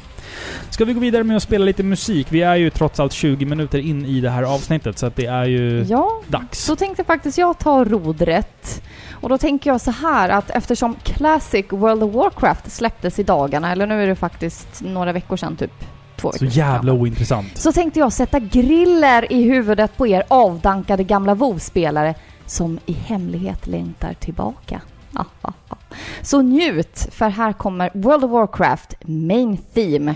Ska 0.70 0.84
vi 0.84 0.92
gå 0.92 1.00
vidare 1.00 1.24
med 1.24 1.36
att 1.36 1.42
spela 1.42 1.64
lite 1.64 1.82
musik? 1.82 2.26
Vi 2.30 2.42
är 2.42 2.54
ju 2.56 2.70
trots 2.70 3.00
allt 3.00 3.12
20 3.12 3.44
minuter 3.46 3.78
in 3.78 4.04
i 4.06 4.20
det 4.20 4.30
här 4.30 4.42
avsnittet 4.42 4.98
så 4.98 5.06
att 5.06 5.16
det 5.16 5.26
är 5.26 5.44
ju 5.44 5.82
Ja, 5.88 6.20
dags. 6.28 6.66
då 6.66 6.76
tänkte 6.76 7.04
faktiskt 7.04 7.38
jag 7.38 7.58
ta 7.58 7.84
rodret. 7.84 8.82
Och 9.20 9.28
då 9.28 9.38
tänker 9.38 9.70
jag 9.70 9.80
så 9.80 9.90
här 9.90 10.28
att 10.28 10.50
eftersom 10.50 10.96
Classic 11.02 11.66
World 11.70 12.02
of 12.02 12.14
Warcraft 12.14 12.72
släpptes 12.72 13.18
i 13.18 13.22
dagarna, 13.22 13.72
eller 13.72 13.86
nu 13.86 14.02
är 14.02 14.06
det 14.06 14.14
faktiskt 14.16 14.82
några 14.82 15.12
veckor 15.12 15.36
sedan, 15.36 15.56
typ 15.56 15.72
två 16.16 16.32
Så 16.32 16.44
jävla 16.44 16.92
sedan. 16.92 17.00
ointressant. 17.00 17.58
Så 17.58 17.72
tänkte 17.72 18.00
jag 18.00 18.12
sätta 18.12 18.38
griller 18.38 19.32
i 19.32 19.42
huvudet 19.42 19.96
på 19.96 20.06
er 20.06 20.22
avdankade 20.28 21.04
gamla 21.04 21.34
WoW-spelare 21.34 22.14
som 22.46 22.78
i 22.86 22.92
hemlighet 22.92 23.66
längtar 23.66 24.14
tillbaka. 24.20 24.80
Så 26.22 26.42
njut, 26.42 27.08
för 27.12 27.28
här 27.28 27.52
kommer 27.52 27.90
World 27.94 28.24
of 28.24 28.30
Warcraft 28.30 28.94
Main 29.00 29.58
Theme. 29.74 30.14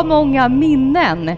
Så 0.00 0.06
många 0.06 0.48
minnen! 0.48 1.36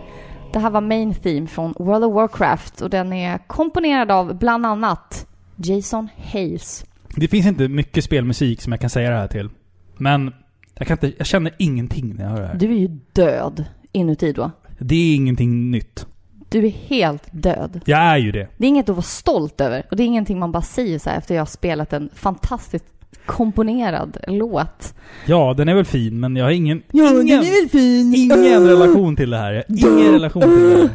Det 0.53 0.59
här 0.59 0.70
var 0.70 0.81
Main 0.81 1.14
Theme 1.14 1.46
från 1.46 1.75
World 1.79 2.05
of 2.05 2.14
Warcraft 2.14 2.81
och 2.81 2.90
den 2.90 3.12
är 3.12 3.38
komponerad 3.38 4.11
av 4.11 4.38
bland 4.38 4.66
annat 4.66 5.27
Jason 5.57 6.09
Hayes. 6.33 6.85
Det 7.16 7.29
finns 7.29 7.46
inte 7.46 7.68
mycket 7.68 8.05
spelmusik 8.05 8.61
som 8.61 8.72
jag 8.72 8.81
kan 8.81 8.90
säga 8.90 9.11
det 9.11 9.16
här 9.16 9.29
till. 9.29 9.48
Men 9.96 10.35
jag, 10.75 10.87
kan 10.87 10.94
inte, 10.94 11.12
jag 11.18 11.27
känner 11.27 11.55
ingenting 11.59 12.14
när 12.14 12.25
jag 12.25 12.31
hör 12.31 12.40
det 12.40 12.46
här. 12.46 12.55
Du 12.55 12.66
är 12.66 12.79
ju 12.79 12.98
död 13.12 13.64
inuti 13.92 14.33
då. 14.33 14.51
Det 14.79 14.94
är 14.94 15.14
ingenting 15.14 15.70
nytt. 15.70 16.07
Du 16.48 16.66
är 16.66 16.70
helt 16.70 17.29
död. 17.33 17.81
Jag 17.85 18.01
är 18.01 18.16
ju 18.16 18.33
det. 18.33 18.48
Det 18.57 18.64
är 18.66 18.68
inget 18.68 18.88
att 18.88 18.96
vara 18.96 19.03
stolt 19.03 19.61
över 19.61 19.87
och 19.90 19.96
det 19.96 20.03
är 20.03 20.07
ingenting 20.07 20.38
man 20.38 20.53
bara 20.53 20.62
säger 20.62 20.98
så 20.98 21.11
här 21.11 21.18
efter 21.18 21.35
jag 21.35 21.40
har 21.40 21.46
spelat 21.46 21.92
en 21.92 22.11
fantastiskt 22.14 22.87
komponerad 23.26 24.16
låt. 24.26 24.94
Ja, 25.26 25.54
den 25.56 25.68
är 25.68 25.74
väl 25.74 25.85
fin, 25.85 26.20
men 26.20 26.37
jag 26.37 26.44
har 26.44 26.50
ingen... 26.50 26.82
Ja, 26.92 27.04
den 27.04 27.22
ingen, 27.22 27.38
är 27.38 27.61
väl 27.61 27.70
fin. 27.70 28.14
ingen 28.14 28.66
relation 28.68 29.16
till 29.16 29.30
det 29.30 29.37
här. 29.37 29.64
Ingen 29.68 30.12
relation 30.12 30.42
till 30.42 30.70
det 30.70 30.76
här. 30.76 30.90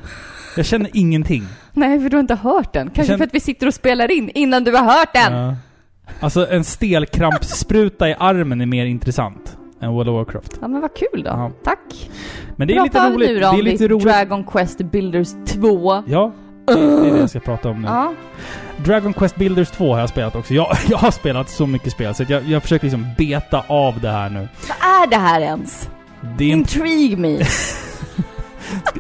Jag 0.58 0.66
känner 0.66 0.90
ingenting. 0.94 1.44
Nej, 1.74 2.00
för 2.00 2.10
du 2.10 2.16
har 2.18 2.22
inte 2.22 2.36
hört 2.36 2.74
den. 2.74 2.86
Kanske 2.88 3.04
känner- 3.04 3.18
för 3.18 3.26
att 3.26 3.34
vi 3.34 3.40
sitter 3.40 3.68
och 3.68 3.74
spelar 3.74 4.12
in 4.12 4.30
innan 4.30 4.64
du 4.64 4.72
har 4.76 4.84
hört 4.84 5.14
den. 5.14 5.34
Ja. 5.34 5.56
Alltså 6.20 6.48
en 6.52 6.64
stelkrampsspruta 6.64 8.10
i 8.10 8.16
armen 8.20 8.62
är 8.62 8.66
mer 8.66 8.86
intressant 8.86 9.58
än 9.82 9.92
World 9.92 10.10
of 10.10 10.14
Warcraft. 10.16 10.58
Ja 10.62 10.68
men 10.68 10.82
vad 10.82 10.94
kul 10.94 11.24
då. 11.24 11.30
Ja. 11.30 11.52
Tack. 11.64 12.10
Men 12.56 12.68
det 12.68 12.76
är 12.76 12.82
Prata 12.84 13.10
lite 13.10 13.16
roligt. 13.16 13.30
nu 13.30 13.36
Det 13.36 13.42
då 13.42 13.50
om 13.50 13.60
är 13.60 13.64
lite 13.64 13.84
ditt 13.84 13.92
roligt. 13.92 14.04
Dragon 14.06 14.44
Quest 14.44 14.78
Builders 14.78 15.28
2. 15.48 16.04
Ja. 16.08 16.32
Det 16.68 17.08
är 17.08 17.12
det 17.12 17.20
jag 17.20 17.30
ska 17.30 17.40
prata 17.40 17.70
om 17.70 17.82
nu. 17.82 17.88
Ja. 17.88 18.14
Dragon 18.78 19.14
Quest 19.14 19.36
Builders 19.36 19.70
2 19.70 19.94
har 19.94 20.00
jag 20.00 20.10
spelat 20.10 20.36
också. 20.36 20.54
Jag, 20.54 20.78
jag 20.90 20.98
har 20.98 21.12
spelat 21.12 21.50
så 21.50 21.68
mycket 21.68 21.92
spel 21.94 22.16
så 22.16 22.26
jag, 22.28 22.44
jag 22.44 22.62
försöker 22.62 22.86
liksom 22.86 23.06
beta 23.18 23.64
av 23.68 24.02
det 24.02 24.10
här 24.10 24.30
nu. 24.30 24.48
Vad 24.68 25.04
är 25.04 25.08
det 25.08 25.18
här 25.18 25.42
ens? 25.42 25.90
Det 26.38 26.44
är 26.44 26.50
Intrigue 26.50 27.18
me. 27.18 27.46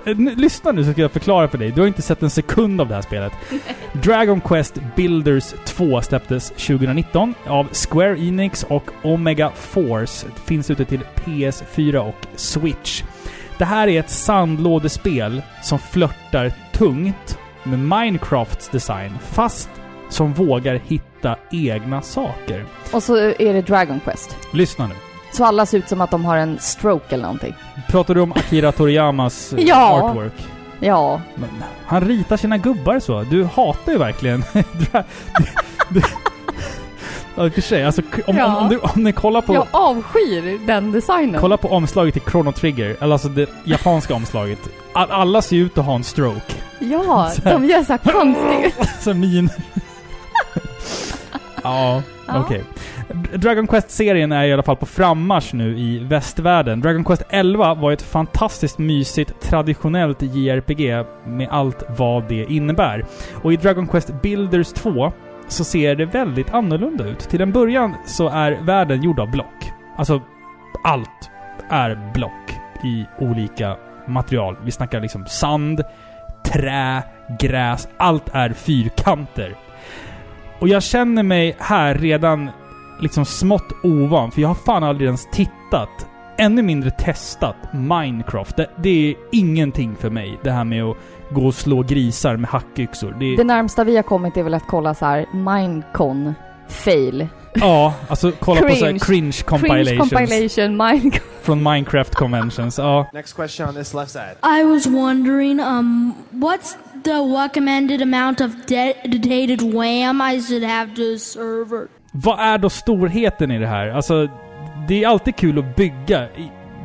Lyssna 0.36 0.72
nu 0.72 0.84
så 0.84 0.92
ska 0.92 1.02
jag 1.02 1.12
förklara 1.12 1.48
för 1.48 1.58
dig. 1.58 1.72
Du 1.72 1.82
har 1.82 1.88
inte 1.88 2.02
sett 2.02 2.24
en 2.24 2.30
sekund 2.30 2.82
av 2.82 2.88
det 2.88 2.96
här 2.96 3.02
spelet. 3.02 3.34
Dragon 3.94 4.42
Quest 4.42 4.80
Builders 4.96 5.54
2 5.66 6.02
släpptes 6.02 6.50
2019 6.50 7.34
av 7.48 7.68
Square 7.74 8.20
Enix 8.20 8.64
och 8.64 8.90
Omega 9.04 9.52
Force. 9.56 10.28
Det 10.36 10.42
finns 10.42 10.70
ute 10.70 10.86
till 10.86 11.02
PS4 11.16 11.98
och 11.98 12.28
Switch. 12.36 13.04
Det 13.58 13.66
här 13.66 13.88
är 13.88 14.00
ett 14.00 14.10
sandlådespel 14.10 15.42
som 15.64 15.80
flörtar 15.80 16.52
tungt 16.72 17.38
med 17.68 17.80
Minecrafts 17.80 18.70
design, 18.70 19.12
fast 19.32 19.70
som 20.10 20.34
vågar 20.34 20.76
hitta 20.86 21.36
egna 21.52 22.02
saker. 22.02 22.66
Och 22.92 23.04
så 23.04 23.18
är 23.18 23.54
det 23.54 23.62
Dragon 23.62 24.00
Quest. 24.00 24.38
Lyssna 24.54 24.88
nu. 24.88 24.94
Så 25.34 25.46
alla 25.46 25.66
ser 25.66 25.78
ut 25.78 25.90
som 25.90 26.02
att 26.02 26.12
de 26.12 26.26
har 26.26 26.38
en 26.38 26.60
stroke 26.60 27.14
eller 27.16 27.24
någonting. 27.24 27.56
Pratar 27.90 28.16
du 28.16 28.22
om 28.22 28.32
Akira 28.32 28.72
Toriyamas 28.72 29.54
eh, 29.58 29.60
Ja. 29.64 30.02
artwork? 30.04 30.34
Ja. 30.80 31.22
Men 31.36 31.50
han 31.86 32.02
ritar 32.08 32.38
sina 32.38 32.58
gubbar 32.58 33.00
så. 33.00 33.22
Du 33.24 33.44
hatar 33.44 33.92
ju 33.92 33.98
verkligen... 33.98 34.44
Du- 35.90 36.02
Ja, 37.38 37.45
i 37.45 37.50
och 37.50 37.54
för 37.54 37.62
sig. 37.62 37.84
Alltså, 37.86 38.02
om, 38.02 38.21
om, 38.28 38.38
Ja. 38.38 38.58
om, 38.58 38.69
du, 38.69 38.78
om 38.78 39.04
ni 39.04 39.12
kollar 39.13 39.41
på, 39.41 39.54
Jag 39.54 39.67
avskyr 39.71 40.67
den 40.67 40.91
designen. 40.91 41.41
kolla 41.41 41.58
på 41.58 41.67
omslaget 41.67 42.13
till 42.13 42.23
Chrono 42.32 42.52
Trigger, 42.52 42.95
eller 43.02 43.13
alltså 43.13 43.30
det 43.30 43.50
japanska 43.63 44.13
omslaget. 44.13 44.60
All, 44.93 45.12
alla 45.12 45.41
ser 45.41 45.56
ut 45.56 45.78
att 45.78 45.86
ha 45.86 45.95
en 45.95 46.04
stroke. 46.04 46.54
Ja, 46.80 47.30
Så 47.36 47.41
de 47.50 47.65
gör 47.65 47.84
så 47.84 47.93
här 47.93 48.12
konstiga... 48.13 48.71
Så 49.00 49.13
min... 49.13 49.50
ja, 51.63 52.02
Ja. 52.28 52.39
okej. 52.45 52.63
Dragon 53.36 53.67
Quest-serien 53.67 54.32
är 54.32 54.43
i 54.45 54.54
alla 54.54 54.63
fall 54.63 54.76
på 54.76 54.86
frammarsch 54.86 55.54
nu 55.54 55.78
i 55.80 56.00
västvärlden. 56.00 56.82
Dragon 56.82 57.04
Quest 57.04 57.21
11 57.30 57.73
var 57.73 57.91
ett 57.91 58.02
fantastiskt 58.02 58.78
mysigt, 58.78 59.41
traditionellt 59.41 60.21
JRPG 60.21 61.06
med 61.26 61.47
allt 61.52 61.84
vad 61.97 62.23
det 62.28 62.45
innebär. 62.50 63.06
Och 63.43 63.54
i 63.54 63.56
Dragon 63.56 63.88
Quest 63.88 64.21
Builders 64.21 64.67
2 64.73 65.12
så 65.48 65.64
ser 65.64 65.96
det 65.96 66.06
väldigt 66.06 66.54
annorlunda 66.54 67.04
ut. 67.04 67.20
Till 67.20 67.42
en 67.42 67.52
början 67.52 67.96
så 68.06 68.30
är 68.30 68.52
världen 68.52 69.04
gjord 69.04 69.20
av 69.20 69.32
block. 69.32 69.72
Alltså, 69.98 70.22
allt 70.84 71.30
är 71.70 72.12
block 72.14 72.52
i 72.84 73.06
olika 73.20 73.78
material. 74.08 74.58
Vi 74.64 74.72
snackar 74.72 75.02
liksom 75.02 75.26
sand, 75.26 75.82
trä, 76.46 77.04
gräs. 77.40 77.88
Allt 77.98 78.30
är 78.34 78.50
fyrkanter. 78.50 79.56
Och 80.60 80.68
jag 80.68 80.84
känner 80.84 81.24
mig 81.24 81.56
här 81.60 81.96
redan 81.96 82.50
liksom 83.00 83.26
smått 83.26 83.72
ovan, 83.84 84.32
för 84.32 84.42
jag 84.42 84.48
har 84.48 84.56
fan 84.56 84.84
aldrig 84.84 85.06
ens 85.06 85.28
tittat, 85.32 86.08
ännu 86.38 86.62
mindre 86.62 86.92
testat, 86.92 87.56
Minecraft. 87.74 88.58
Det, 88.58 88.70
det 88.78 89.10
är 89.10 89.16
ingenting 89.32 89.96
för 89.96 90.10
mig, 90.10 90.38
det 90.44 90.52
här 90.52 90.64
med 90.64 90.84
att 90.84 90.98
gå 91.32 91.46
och 91.48 91.54
slå 91.56 91.82
grisar 91.84 92.38
med 92.38 92.50
hackyxor. 92.50 93.16
Det, 93.20 93.36
Det 93.36 93.44
närmsta 93.44 93.84
vi 93.84 93.96
har 93.96 94.04
kommit 94.04 94.38
är 94.38 94.44
väl 94.44 94.54
att 94.54 94.68
kolla 94.68 94.94
så 94.94 95.06
här 95.06 95.26
Minecon 95.34 96.34
fail. 96.70 97.28
ja, 97.54 97.94
alltså 98.08 98.32
kolla 98.40 98.62
på 98.62 98.68
så 98.76 98.86
här 98.86 98.92
Cringe. 98.92 99.00
cringe 99.00 99.38
compilations 99.46 99.88
Cringe 100.10 100.28
compilation 100.28 100.78
Minecon. 100.78 101.22
från 101.42 101.63
Minecraft 101.63 102.16
conventions. 102.16 102.78
Ja. 102.78 103.06
Next 103.13 103.34
question 103.36 103.70
on 103.70 103.76
this 103.76 103.94
left 103.94 104.12
side. 104.12 104.36
I 104.60 104.63
was 104.63 104.88
wondering, 104.88 105.60
um, 105.60 106.13
what's 106.32 106.76
the 107.04 107.13
recommended 107.44 108.02
amount 108.02 108.42
of 108.42 108.52
dedicated 108.68 109.62
RAM 109.74 110.22
I 110.22 110.42
should 110.42 110.63
have 110.63 110.96
to 110.96 111.02
a 111.16 111.20
server? 111.20 111.88
Vad 112.12 112.40
är 112.40 112.58
då 112.58 112.70
storheten 112.70 113.52
i 113.52 113.60
det 113.60 113.68
här? 113.68 113.90
Alltså, 113.90 114.28
det 114.88 115.04
är 115.04 115.08
alltid 115.08 115.36
kul 115.36 115.60
att 115.60 115.76
bygga, 115.76 116.28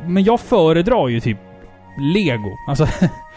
men 0.07 0.23
jag 0.23 0.39
föredrar 0.39 1.07
ju 1.07 1.19
typ 1.19 1.37
Lego. 2.13 2.49
Alltså, 2.67 2.87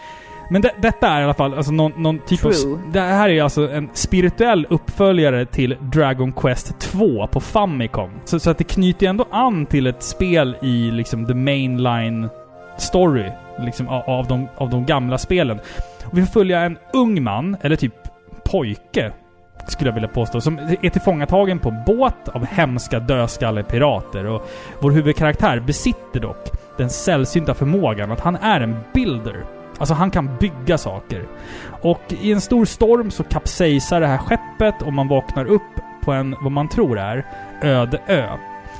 men 0.49 0.61
det, 0.61 0.71
detta 0.81 1.07
är 1.07 1.21
i 1.21 1.23
alla 1.23 1.33
fall 1.33 1.53
alltså 1.53 1.71
någon, 1.71 1.91
någon 1.97 2.19
typ 2.19 2.45
av... 2.45 2.51
True. 2.51 2.79
Det 2.91 2.99
här 2.99 3.29
är 3.29 3.43
alltså 3.43 3.69
en 3.71 3.89
spirituell 3.93 4.67
uppföljare 4.69 5.45
till 5.45 5.77
Dragon 5.81 6.33
Quest 6.33 6.79
2 6.79 7.27
på 7.27 7.39
Famicom. 7.39 8.11
Så, 8.25 8.39
så 8.39 8.49
att 8.49 8.57
det 8.57 8.63
knyter 8.63 9.05
ju 9.05 9.09
ändå 9.09 9.25
an 9.31 9.65
till 9.65 9.87
ett 9.87 10.03
spel 10.03 10.57
i 10.61 10.91
liksom 10.91 11.25
the 11.25 11.33
mainline 11.33 12.29
story. 12.77 13.31
Liksom 13.59 13.87
av, 13.87 14.09
av, 14.09 14.27
de, 14.27 14.47
av 14.57 14.69
de 14.69 14.85
gamla 14.85 15.17
spelen. 15.17 15.59
Och 16.05 16.17
vi 16.17 16.21
får 16.25 16.31
följa 16.31 16.59
en 16.59 16.77
ung 16.93 17.23
man, 17.23 17.57
eller 17.61 17.75
typ 17.75 17.93
pojke, 18.43 19.11
skulle 19.67 19.89
jag 19.89 19.93
vilja 19.93 20.09
påstå, 20.09 20.41
som 20.41 20.59
är 20.81 20.89
tillfångatagen 20.89 21.59
på 21.59 21.69
en 21.69 21.83
båt 21.85 22.29
av 22.33 22.45
hemska 22.45 22.99
dödskallepirater. 22.99 24.25
Och 24.25 24.49
vår 24.79 24.91
huvudkaraktär 24.91 25.59
besitter 25.59 26.19
dock 26.19 26.49
den 26.77 26.89
sällsynta 26.89 27.53
förmågan 27.53 28.11
att 28.11 28.19
han 28.19 28.35
är 28.35 28.61
en 28.61 28.75
builder. 28.93 29.56
Alltså 29.77 29.93
han 29.93 30.11
kan 30.11 30.37
bygga 30.39 30.77
saker. 30.77 31.27
Och 31.81 32.13
i 32.21 32.31
en 32.31 32.41
stor 32.41 32.65
storm 32.65 33.11
så 33.11 33.23
kapsejsar 33.23 34.01
det 34.01 34.07
här 34.07 34.17
skeppet 34.17 34.81
och 34.81 34.93
man 34.93 35.07
vaknar 35.07 35.45
upp 35.45 35.61
på 36.03 36.11
en, 36.11 36.35
vad 36.41 36.51
man 36.51 36.69
tror 36.69 36.99
är, 36.99 37.25
öde 37.61 38.01
ö. 38.07 38.27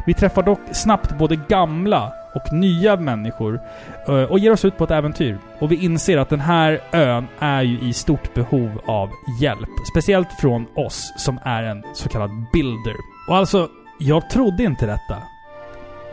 Vi 0.06 0.14
träffar 0.14 0.44
dock 0.44 0.60
snabbt 0.72 1.18
både 1.18 1.36
gamla 1.36 2.14
och 2.36 2.54
nya 2.54 2.96
människor 2.96 3.60
eh, 4.08 4.24
och 4.24 4.40
ger 4.40 4.52
oss 4.52 4.66
ut 4.66 4.78
på 4.78 4.84
ett 4.84 4.92
äventyr. 4.92 5.38
Och 5.60 5.72
vi 5.72 5.76
inser 5.76 6.18
att 6.18 6.30
den 6.30 6.40
här 6.40 6.82
ön 6.92 7.28
är 7.40 7.62
ju 7.62 7.80
i 7.80 7.94
stort 7.94 8.34
behov 8.34 8.82
av 8.86 9.10
hjälp. 9.42 9.70
Speciellt 9.92 10.28
från 10.42 10.66
oss 10.76 11.14
som 11.18 11.40
är 11.44 11.64
en 11.64 11.84
så 11.94 12.10
kallad 12.10 12.30
builder. 12.54 12.96
Och 13.30 13.36
alltså, 13.36 13.70
jag 14.00 14.30
trodde 14.30 14.64
inte 14.64 14.86
detta. 14.86 15.18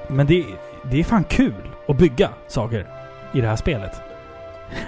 Men 0.08 0.26
det, 0.26 0.44
det 0.90 1.00
är 1.00 1.04
fan 1.04 1.24
kul 1.24 1.70
att 1.88 1.98
bygga 1.98 2.30
saker 2.48 2.86
i 3.34 3.40
det 3.40 3.48
här 3.48 3.56
spelet. 3.56 4.13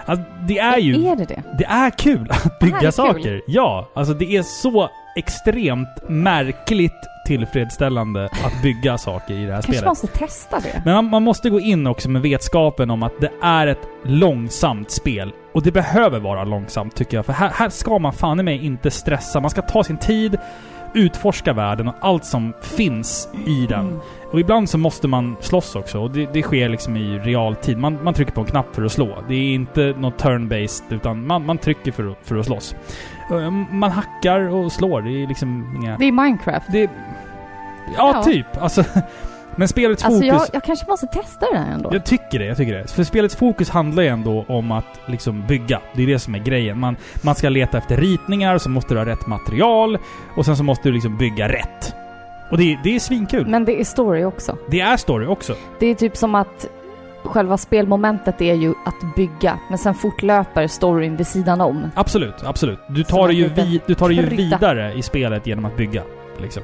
Alltså, 0.07 0.25
det 0.49 0.59
är 0.59 0.79
ju... 0.79 1.07
Är 1.07 1.17
det 1.17 1.25
det? 1.25 1.43
Det 1.59 1.65
är 1.65 1.91
kul 1.91 2.27
att 2.31 2.45
Det 2.45 2.65
bygga 2.67 2.81
kul. 2.81 2.93
saker. 2.93 3.43
Ja, 3.47 3.89
alltså 3.95 4.15
det 4.15 4.37
är 4.37 4.43
så 4.43 4.91
extremt 5.17 5.89
märkligt 6.09 6.93
tillfredsställande 7.27 8.25
att 8.25 8.63
bygga 8.63 8.99
saker 8.99 9.35
i 9.35 9.45
det 9.47 9.53
här 9.53 9.63
Kanske 9.63 9.73
spelet. 9.73 9.87
måste 9.89 10.07
testa 10.07 10.61
det. 10.61 10.83
Men 10.85 10.95
man, 10.95 11.05
man 11.05 11.23
måste 11.23 11.51
gå 11.51 11.61
in 11.61 11.87
också 11.87 12.09
med 12.09 12.23
vetskapen 12.23 12.91
om 12.91 13.03
att 13.03 13.13
det 13.21 13.31
är 13.43 13.67
ett 13.67 13.89
långsamt 14.05 14.91
spel. 14.91 15.33
Och 15.53 15.63
det 15.63 15.73
behöver 15.73 16.21
vara 16.21 16.45
långsamt 16.45 16.97
tycker 16.97 17.17
jag. 17.17 17.27
För 17.27 17.33
här, 17.33 17.51
här 17.55 17.69
ska 17.69 17.99
man 17.99 18.13
fan 18.13 18.41
i 18.41 18.43
mig 18.43 18.65
inte 18.67 18.91
stressa. 18.91 19.41
Man 19.41 19.51
ska 19.51 19.63
ta 19.63 19.85
sin 19.85 19.97
tid, 19.97 20.39
utforska 20.95 21.53
världen 21.53 21.89
och 21.89 21.95
allt 22.01 22.25
som 22.25 22.53
finns 22.63 23.29
i 23.47 23.67
den. 23.67 24.01
Och 24.33 24.41
ibland 24.41 24.71
så 24.71 24.79
måste 24.79 25.09
man 25.09 25.37
slåss 25.41 25.77
också. 25.77 26.01
Och 26.01 26.11
det, 26.11 26.29
det 26.33 26.43
sker 26.43 26.69
liksom 26.69 26.97
i 26.97 27.19
realtid. 27.19 27.79
Man, 27.79 27.99
man 28.05 28.15
trycker 28.15 28.33
på 28.33 28.41
en 28.41 28.47
knapp 28.47 28.75
för 28.75 28.85
att 28.85 28.93
slå. 28.93 29.19
Det 29.29 29.35
är 29.35 29.55
inte 29.55 29.95
något 29.99 30.23
turn-based, 30.23 30.83
utan 30.91 31.27
man, 31.27 31.47
man 31.47 31.59
trycker 31.59 31.93
för, 31.93 32.11
att- 32.11 32.19
för 32.23 32.37
att 32.37 32.47
slåss. 32.47 32.75
Man 33.71 33.91
hackar 33.91 34.41
och 34.55 34.73
slår. 34.73 35.03
Det 35.03 35.23
är 35.23 35.27
liksom 35.27 35.77
inga... 35.83 35.97
Det 35.99 36.05
är 36.05 36.13
Minecraft. 36.13 36.67
Det, 36.73 36.81
ja, 37.97 38.13
Ja. 38.15 38.23
typ. 38.23 38.47
Alltså, 38.63 38.85
men 39.57 39.69
spelets 39.69 40.05
Alltså 40.05 40.21
fokus... 40.21 40.29
jag, 40.29 40.47
jag 40.53 40.65
kanske 40.65 40.87
måste 40.91 41.07
testa 41.07 41.47
det 41.53 41.59
här 41.59 41.73
ändå. 41.73 41.91
Jag 41.93 42.07
tycker 42.07 42.39
det, 42.39 42.45
jag 42.45 42.57
tycker 42.57 42.75
det. 42.75 42.91
För 42.91 43.05
spelets 43.05 43.37
fokus 43.37 43.71
handlar 43.71 44.03
ju 44.03 44.09
ändå 44.09 44.45
om 44.49 44.73
att 44.73 45.01
liksom 45.07 45.45
bygga. 45.47 45.81
Det 45.95 46.03
är 46.03 46.07
det 46.07 46.19
som 46.19 46.35
är 46.35 46.39
grejen. 46.39 46.79
Man, 46.81 46.97
man 47.23 47.35
ska 47.35 47.49
leta 47.49 47.79
efter 47.79 47.97
ritningar, 47.97 48.59
så 48.59 48.69
måste 48.71 48.95
du 48.95 48.99
ha 49.01 49.07
rätt 49.07 49.27
material 49.27 49.99
och 50.37 50.45
sen 50.45 50.57
så 50.57 50.63
måste 50.63 50.89
du 50.89 50.93
liksom 50.93 51.17
bygga 51.19 51.49
rätt. 51.49 51.95
Och 52.51 52.59
det, 52.59 52.79
det 52.85 52.95
är 52.95 53.01
svinkul. 53.01 53.47
Men 53.47 53.65
det 53.65 53.81
är 53.81 53.85
story 53.85 54.25
också. 54.25 54.57
Det 54.71 54.81
är 54.81 54.97
story 54.97 55.27
också. 55.27 55.55
Det 55.79 55.87
är 55.87 55.95
typ 55.95 56.17
som 56.17 56.35
att 56.35 56.69
själva 57.25 57.59
spelmomentet 57.59 58.41
är 58.41 58.55
ju 58.55 58.71
att 58.71 59.17
bygga, 59.17 59.59
men 59.69 59.79
sen 59.79 59.95
fortlöper 59.95 60.67
storyn 60.67 61.17
vid 61.17 61.27
sidan 61.27 61.61
om. 61.61 61.91
Absolut, 61.95 62.45
absolut. 62.45 62.79
Du 62.89 63.05
tar 63.05 63.29
det 63.29 63.35
ju, 63.35 63.49
liten 63.49 63.67
vi, 63.67 63.81
du 63.87 63.95
tar 63.95 64.09
det 64.09 64.15
ju 64.15 64.27
vidare 64.27 64.93
i 64.95 65.03
spelet 65.03 65.47
genom 65.47 65.65
att 65.65 65.77
bygga. 65.77 66.03
Liksom. 66.39 66.63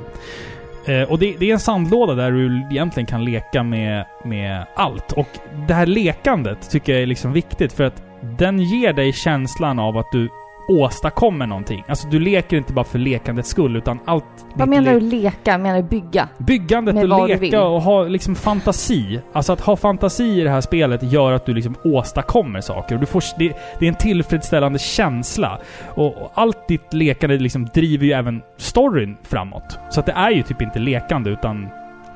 Eh, 0.85 1.03
och 1.03 1.18
det, 1.18 1.37
det 1.38 1.51
är 1.51 1.53
en 1.53 1.61
sandlåda 1.61 2.14
där 2.14 2.31
du 2.31 2.68
egentligen 2.71 3.07
kan 3.07 3.25
leka 3.25 3.62
med, 3.62 4.07
med 4.25 4.66
allt. 4.75 5.12
Och 5.12 5.29
det 5.68 5.75
här 5.75 5.87
lekandet 5.87 6.71
tycker 6.71 6.92
jag 6.92 7.03
är 7.03 7.07
liksom 7.07 7.33
viktigt 7.33 7.73
för 7.73 7.85
att 7.85 8.03
den 8.38 8.59
ger 8.59 8.92
dig 8.92 9.12
känslan 9.12 9.79
av 9.79 9.99
att 9.99 10.12
du 10.12 10.29
åstadkommer 10.68 11.46
någonting. 11.46 11.85
Alltså 11.88 12.09
du 12.09 12.18
leker 12.18 12.57
inte 12.57 12.72
bara 12.72 12.85
för 12.85 12.98
lekandets 12.98 13.48
skull 13.48 13.77
utan 13.77 13.98
allt... 14.05 14.25
Vad 14.55 14.68
menar 14.68 14.92
du 14.94 15.01
leka? 15.01 15.59
Menar 15.59 15.77
du 15.77 15.83
bygga? 15.83 16.29
Byggandet 16.38 16.94
med 16.94 17.12
och 17.12 17.29
leka 17.29 17.64
och 17.64 17.83
ha 17.83 18.03
liksom 18.03 18.35
fantasi. 18.35 19.20
Alltså 19.33 19.53
att 19.53 19.61
ha 19.61 19.77
fantasi 19.77 20.40
i 20.40 20.44
det 20.44 20.51
här 20.51 20.61
spelet 20.61 21.03
gör 21.12 21.33
att 21.33 21.46
du 21.46 21.55
liksom 21.55 21.75
åstadkommer 21.85 22.61
saker. 22.61 22.94
Och 22.94 23.01
du 23.01 23.07
får, 23.07 23.22
det, 23.38 23.53
det 23.79 23.85
är 23.87 23.88
en 23.88 23.94
tillfredsställande 23.94 24.79
känsla. 24.79 25.59
Och, 25.94 26.07
och 26.22 26.31
allt 26.35 26.68
ditt 26.68 26.92
lekande 26.94 27.38
liksom 27.38 27.66
driver 27.66 28.07
ju 28.07 28.12
även 28.12 28.42
storyn 28.57 29.16
framåt. 29.22 29.79
Så 29.90 30.01
att 30.01 30.07
det 30.07 30.12
är 30.12 30.31
ju 30.31 30.42
typ 30.42 30.62
inte 30.62 30.79
lekande 30.79 31.31
utan... 31.31 31.68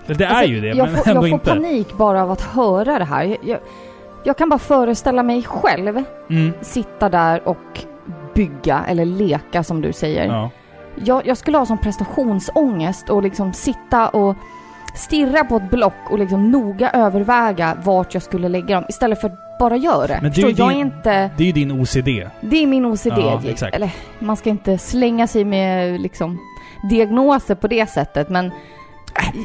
Det 0.06 0.24
är 0.24 0.28
Alltså, 0.28 0.44
ju 0.52 0.61
det, 0.61 0.74
men 0.74 0.96
får, 0.96 1.09
ändå 1.11 1.11
Jag 1.11 1.16
får 1.16 1.28
inte. 1.28 1.50
panik 1.50 1.92
bara 1.98 2.22
av 2.22 2.30
att 2.30 2.40
höra 2.42 2.98
det 2.98 3.04
här. 3.04 3.24
Jag, 3.24 3.38
jag, 3.44 3.59
jag 4.24 4.37
kan 4.37 4.48
bara 4.48 4.59
föreställa 4.59 5.22
mig 5.22 5.42
själv 5.42 6.02
Mm. 6.30 6.52
sitta 6.61 7.09
där 7.09 7.48
och 7.48 7.56
bygga 8.37 8.85
eller 8.88 9.05
leka 9.05 9.64
som 9.64 9.81
du 9.81 9.92
säger. 9.92 10.27
Ja. 10.27 10.51
Jag, 11.05 11.27
jag 11.27 11.37
skulle 11.37 11.59
ha 11.59 11.66
som 11.66 11.79
prestationsångest 11.79 13.11
och 13.11 13.22
liksom 13.22 13.53
sitta 13.53 14.09
och 14.09 14.37
stirra 14.94 15.44
på 15.44 15.57
ett 15.57 15.70
block 15.70 16.11
och 16.11 16.18
liksom 16.18 16.51
noga 16.51 16.90
överväga 16.90 17.77
vart 17.85 18.14
jag 18.14 18.22
skulle 18.22 18.49
lägga 18.49 18.75
dem 18.75 18.85
istället 18.88 19.20
för 19.20 19.29
att 19.29 19.59
bara 19.59 19.77
göra 19.77 20.07
det. 20.07 20.18
Men 20.22 20.33
det 20.33 20.42
är 20.42 20.42
jag 20.42 20.59
ju 20.59 20.64
är 20.64 20.68
din- 20.68 20.87
inte... 20.87 21.31
Det 21.37 21.42
är 21.42 21.46
ju 21.46 21.53
din 21.53 21.81
OCD. 21.81 22.09
Det 22.40 22.62
är 22.62 22.66
min 22.66 22.87
OCD. 22.87 23.07
Ja, 23.18 23.42
exakt. 23.49 23.77
Eller 23.77 23.90
man 24.18 24.37
ska 24.37 24.51
inte 24.51 24.79
slänga 24.79 25.27
sig 25.27 25.44
med 25.44 26.01
liksom 26.01 26.38
diagnoser 26.90 27.55
på 27.55 27.68
det 27.68 27.90
sättet 27.90 28.29
men... 28.29 28.51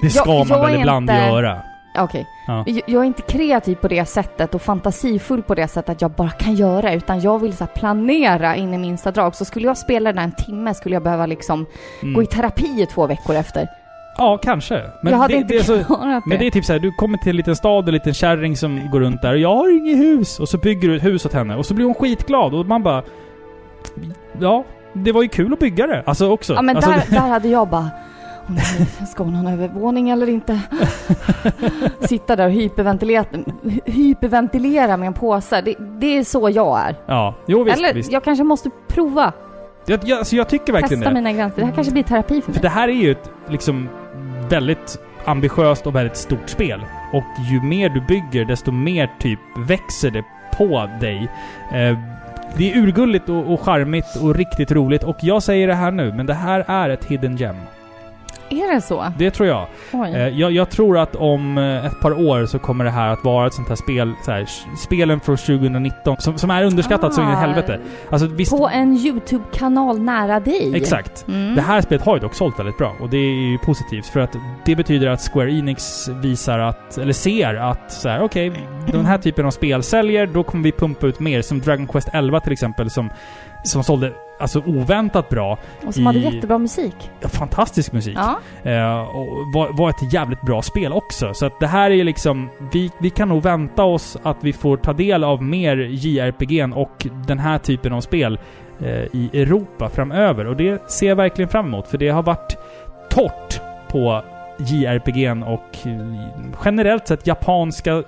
Det 0.02 0.10
ska 0.10 0.30
jag, 0.30 0.48
man 0.48 0.60
jag 0.60 0.66
väl 0.68 0.80
ibland 0.80 1.10
inte, 1.10 1.22
göra. 1.28 1.62
Okej. 1.98 2.28
Ja. 2.48 2.64
Jag, 2.88 3.02
är 3.02 3.04
inte 3.04 3.22
kreativ 3.22 3.76
på 3.76 3.88
det 3.88 4.06
sättet 4.06 4.56
och 4.56 4.62
fantasifull 4.62 5.42
på 5.44 5.56
det 5.56 5.68
sättet 5.68 5.90
att 5.90 6.02
jag 6.02 6.12
bara 6.12 6.30
kan 6.30 6.56
göra 6.56 6.94
utan 6.94 7.22
jag 7.22 7.40
vill 7.40 7.54
så 7.58 7.66
planera 7.66 8.56
in 8.56 8.74
i 8.74 8.78
minsta 8.78 9.12
drag. 9.12 9.36
Så 9.36 9.46
skulle 9.46 9.66
jag 9.68 9.78
spela 9.78 10.10
den 10.10 10.18
här 10.18 10.26
en 10.26 10.32
timme 10.46 10.74
skulle 10.74 10.96
jag 10.96 11.04
behöva 11.04 11.26
liksom 11.26 11.66
Mm. 12.02 12.14
gå 12.14 12.24
i 12.24 12.26
terapi 12.26 12.82
i 12.82 12.86
två 12.86 13.08
veckor 13.08 13.36
efter. 13.36 13.68
Ja, 14.18 14.38
kanske. 14.38 14.82
Men 15.04 15.12
jag 15.12 15.20
hade 15.20 15.34
det, 15.34 15.38
inte 15.40 15.54
det 15.54 15.60
är 15.60 15.64
så, 15.64 15.84
klarat 15.84 16.26
Men 16.26 16.40
det 16.40 16.48
är 16.48 16.52
typ 16.52 16.66
så 16.66 16.74
här, 16.74 16.80
du 16.80 16.92
kommer 16.92 17.18
till 17.18 17.30
en 17.30 17.36
liten 17.36 17.56
stad 17.56 17.84
och 17.84 17.88
en 17.88 17.94
liten 17.94 18.14
kärring 18.14 18.58
som 18.58 18.90
går 18.92 19.00
runt 19.00 19.22
där 19.22 19.32
och 19.34 19.40
jag 19.40 19.56
har 19.56 19.78
inget 19.78 19.98
hus. 19.98 20.40
Och 20.40 20.50
så 20.50 20.58
bygger 20.58 20.90
du 20.90 20.96
ett 20.96 21.04
hus 21.04 21.26
åt 21.26 21.34
henne 21.34 21.56
och 21.56 21.66
så 21.66 21.74
blir 21.74 21.86
hon 21.86 21.94
skitglad 21.96 22.54
och 22.54 22.66
man 22.66 22.84
bara... 22.84 23.04
Ja, 24.40 24.64
det 24.94 25.12
var 25.12 25.22
ju 25.22 25.28
kul 25.30 25.54
att 25.54 25.60
bygga 25.60 25.88
det. 25.88 26.04
Alltså 26.06 26.30
också. 26.30 26.54
Ja 26.54 26.62
men 26.62 26.76
alltså, 26.76 26.92
där, 26.92 27.04
där 27.10 27.28
hade 27.30 27.48
jag 27.48 27.68
bara 27.68 27.82
"Åh 27.82 27.90
nej, 27.90 28.11
Ska 29.08 29.24
hon 29.24 29.36
ha 29.36 29.50
en 29.50 29.60
övervåning 29.60 30.10
eller 30.10 30.30
inte? 30.30 30.60
Sitta 32.00 32.36
där 32.36 32.46
och 32.46 32.52
hyperventilera, 32.52 33.26
hyperventilera 33.86 34.98
med 34.98 35.08
en 35.08 35.14
påse. 35.14 35.62
Det, 35.62 35.76
det 35.80 36.18
är 36.18 36.24
så 36.24 36.50
jag 36.50 36.80
är. 36.80 36.96
Ja, 37.06 37.36
jo 37.46 37.64
visst. 37.64 37.78
eller 37.78 37.94
visst. 37.94 38.12
jag 38.12 38.24
kanske 38.24 38.44
måste 38.44 38.70
prova. 38.88 39.34
Jag, 39.86 40.00
jag, 40.04 40.20
alltså, 40.20 40.36
jag 40.36 40.50
tycker 40.50 40.74
verkligen 40.74 41.02
Testa 41.02 41.10
det. 41.10 41.22
mina 41.22 41.32
gränser. 41.32 41.60
Det 41.60 41.66
här 41.66 41.74
kanske 41.74 41.94
blir 41.94 42.04
terapi 42.04 42.42
för 42.42 42.52
mig. 42.52 42.56
För 42.56 42.62
det 42.62 42.70
här 42.70 42.88
är 42.88 42.94
ju 42.94 43.12
ett 43.12 43.32
liksom 43.50 43.90
väldigt 44.50 45.00
ambitiöst 45.26 45.88
och 45.88 45.96
väldigt 45.96 46.18
stort 46.18 46.50
spel. 46.50 46.86
Och 47.14 47.24
ju 47.52 47.62
mer 47.62 47.90
du 47.90 48.02
bygger, 48.02 48.46
desto 48.46 48.72
mer 48.72 49.10
typ 49.20 49.40
växer 49.58 50.12
det 50.12 50.24
på 50.58 50.90
dig. 51.02 51.30
Eh, 51.72 51.98
det 52.58 52.72
är 52.72 52.78
urgulligt 52.78 53.30
och, 53.30 53.54
och 53.54 53.62
charmigt 53.62 54.16
och 54.22 54.36
riktigt 54.36 54.72
roligt. 54.72 55.04
Och 55.04 55.18
jag 55.22 55.44
säger 55.44 55.68
det 55.68 55.74
här 55.74 55.92
nu, 55.92 56.14
men 56.14 56.26
det 56.26 56.34
här 56.34 56.66
är 56.68 56.90
ett 56.90 57.06
hidden 57.06 57.36
gem. 57.38 57.56
Är 58.52 58.74
det 58.76 58.82
så? 58.82 59.14
Det 59.18 59.32
tror 59.32 59.50
jag. 59.50 59.68
Eh, 59.94 60.28
jag, 60.28 60.52
jag 60.52 60.70
tror 60.70 60.98
att 60.98 61.16
om 61.16 61.58
eh, 61.58 61.86
ett 61.86 62.00
par 62.00 62.28
år 62.28 62.46
så 62.46 62.60
kommer 62.60 62.86
det 62.86 62.92
här 62.92 63.08
att 63.10 63.24
vara 63.24 63.48
ett 63.48 63.54
sånt 63.54 63.70
här 63.70 63.76
spel, 63.76 64.14
så 64.26 64.32
här, 64.32 64.46
spelen 64.86 65.20
från 65.20 65.38
2019, 65.38 66.16
som, 66.20 66.38
som 66.38 66.50
är 66.50 66.64
underskattat 66.64 67.14
så 67.14 67.22
in 67.22 67.28
i 67.28 67.32
Ah, 67.32 67.36
helvete. 67.36 67.80
Alltså 68.10 68.28
visst... 68.28 68.52
På 68.58 68.70
en 68.70 68.98
YouTube-kanal 68.98 70.00
nära 70.02 70.40
dig. 70.40 70.72
Exakt. 70.76 71.28
Mm. 71.28 71.56
Det 71.56 71.62
här 71.62 71.82
spelet 71.82 72.06
har 72.06 72.16
ju 72.16 72.20
dock 72.20 72.34
sålt 72.34 72.60
väldigt 72.60 72.78
bra 72.78 72.96
och 73.00 73.10
det 73.10 73.18
är 73.18 73.52
ju 73.52 73.58
positivt 73.58 74.06
för 74.06 74.20
att 74.20 74.36
det 74.66 74.76
betyder 74.76 75.08
att 75.08 75.30
Square 75.34 75.52
Enix 75.52 76.08
visar 76.08 76.60
att, 76.60 76.98
eller 76.98 77.14
ser 77.14 77.56
att 77.56 77.92
så 77.92 78.10
här, 78.10 78.24
okej, 78.24 78.52
den 78.92 79.06
här 79.06 79.18
typen 79.22 79.46
av 79.46 79.52
spel 79.52 79.84
säljer, 79.84 80.28
då 80.28 80.44
kommer 80.44 80.64
vi 80.64 80.72
pumpa 80.72 81.08
ut 81.08 81.20
mer. 81.20 81.42
Som 81.42 81.60
Dragon 81.60 81.88
Quest 81.88 82.10
11 82.14 82.40
till 82.40 82.54
exempel 82.54 82.90
som, 82.90 83.10
som 83.64 83.84
sålde 83.84 84.12
alltså 84.42 84.60
oväntat 84.66 85.30
bra. 85.30 85.58
Och 85.86 85.94
som 85.94 86.06
hade 86.06 86.20
i- 86.20 86.36
jättebra 86.36 86.58
musik. 86.58 87.12
Fantastisk 87.22 87.92
musik. 87.92 88.18
Ja. 88.18 88.40
Eh, 88.72 89.02
och 89.02 89.28
var, 89.54 89.78
var 89.78 89.90
ett 89.90 90.14
jävligt 90.14 90.42
bra 90.42 90.62
spel 90.62 90.94
också. 90.94 91.34
Så 91.34 91.46
att 91.46 91.60
det 91.60 91.68
här 91.68 91.92
är 91.92 92.04
liksom... 92.04 92.50
Vi, 92.74 92.92
vi 93.00 93.10
kan 93.10 93.30
nog 93.30 93.44
vänta 93.44 93.84
oss 93.84 94.18
att 94.24 94.38
vi 94.42 94.54
får 94.54 94.78
ta 94.78 94.94
del 94.94 95.24
av 95.24 95.44
mer 95.44 95.78
JRPG 95.78 96.74
och 96.76 97.08
den 97.28 97.40
här 97.40 97.58
typen 97.58 97.94
av 97.94 98.02
spel 98.02 98.40
eh, 98.80 98.88
i 98.90 99.30
Europa 99.34 99.90
framöver. 99.90 100.48
Och 100.48 100.56
det 100.56 100.92
ser 100.92 101.08
jag 101.08 101.16
verkligen 101.16 101.50
fram 101.50 101.66
emot, 101.66 101.88
för 101.88 101.98
det 101.98 102.10
har 102.10 102.24
varit 102.24 102.58
torrt 103.10 103.62
på 103.88 104.24
JRPG 104.58 105.32
och 105.46 105.88
eh, 105.88 106.56
generellt 106.66 107.08
sett 107.08 107.28
japanska... 107.28 108.04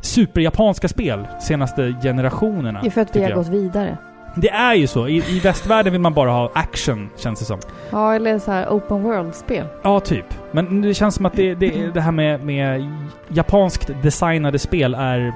Superjapanska 0.00 0.88
spel 0.88 1.26
senaste 1.40 1.94
generationerna. 2.02 2.80
Det 2.80 2.86
är 2.86 2.90
för 2.90 3.00
att 3.00 3.16
vi 3.16 3.22
har 3.22 3.28
jag. 3.28 3.38
gått 3.38 3.48
vidare. 3.48 3.96
Det 4.34 4.50
är 4.50 4.74
ju 4.74 4.86
så. 4.86 5.08
I, 5.08 5.16
I 5.36 5.40
västvärlden 5.40 5.92
vill 5.92 6.00
man 6.00 6.14
bara 6.14 6.30
ha 6.30 6.50
action, 6.54 7.10
känns 7.16 7.38
det 7.38 7.44
som. 7.44 7.58
Ja, 7.90 8.14
eller 8.14 8.38
så 8.38 8.50
här 8.52 8.66
open 8.68 9.02
world-spel. 9.02 9.66
Ja, 9.82 10.00
typ. 10.00 10.24
Men 10.50 10.82
det 10.82 10.94
känns 10.94 11.14
som 11.14 11.26
att 11.26 11.32
det, 11.32 11.54
det, 11.54 11.94
det 11.94 12.00
här 12.00 12.12
med, 12.12 12.44
med 12.44 12.90
japanskt 13.28 13.90
designade 14.02 14.58
spel 14.58 14.94
är 14.94 15.34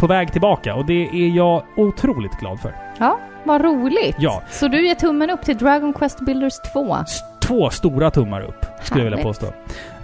på 0.00 0.06
väg 0.06 0.32
tillbaka 0.32 0.74
och 0.74 0.86
det 0.86 1.02
är 1.12 1.36
jag 1.36 1.62
otroligt 1.76 2.32
glad 2.40 2.60
för. 2.60 2.74
Ja, 2.98 3.18
vad 3.44 3.60
roligt. 3.64 4.16
Ja. 4.18 4.42
Så 4.50 4.68
du 4.68 4.86
ger 4.86 4.94
tummen 4.94 5.30
upp 5.30 5.42
till 5.42 5.56
Dragon 5.56 5.92
Quest 5.92 6.20
Builders 6.20 6.54
2? 6.72 6.96
S- 7.02 7.20
Två 7.42 7.70
stora 7.70 8.10
tummar 8.10 8.40
upp, 8.40 8.64
skulle 8.82 9.00
jag 9.00 9.04
vilja 9.04 9.16
Härligt. 9.18 9.40
påstå. 9.40 9.46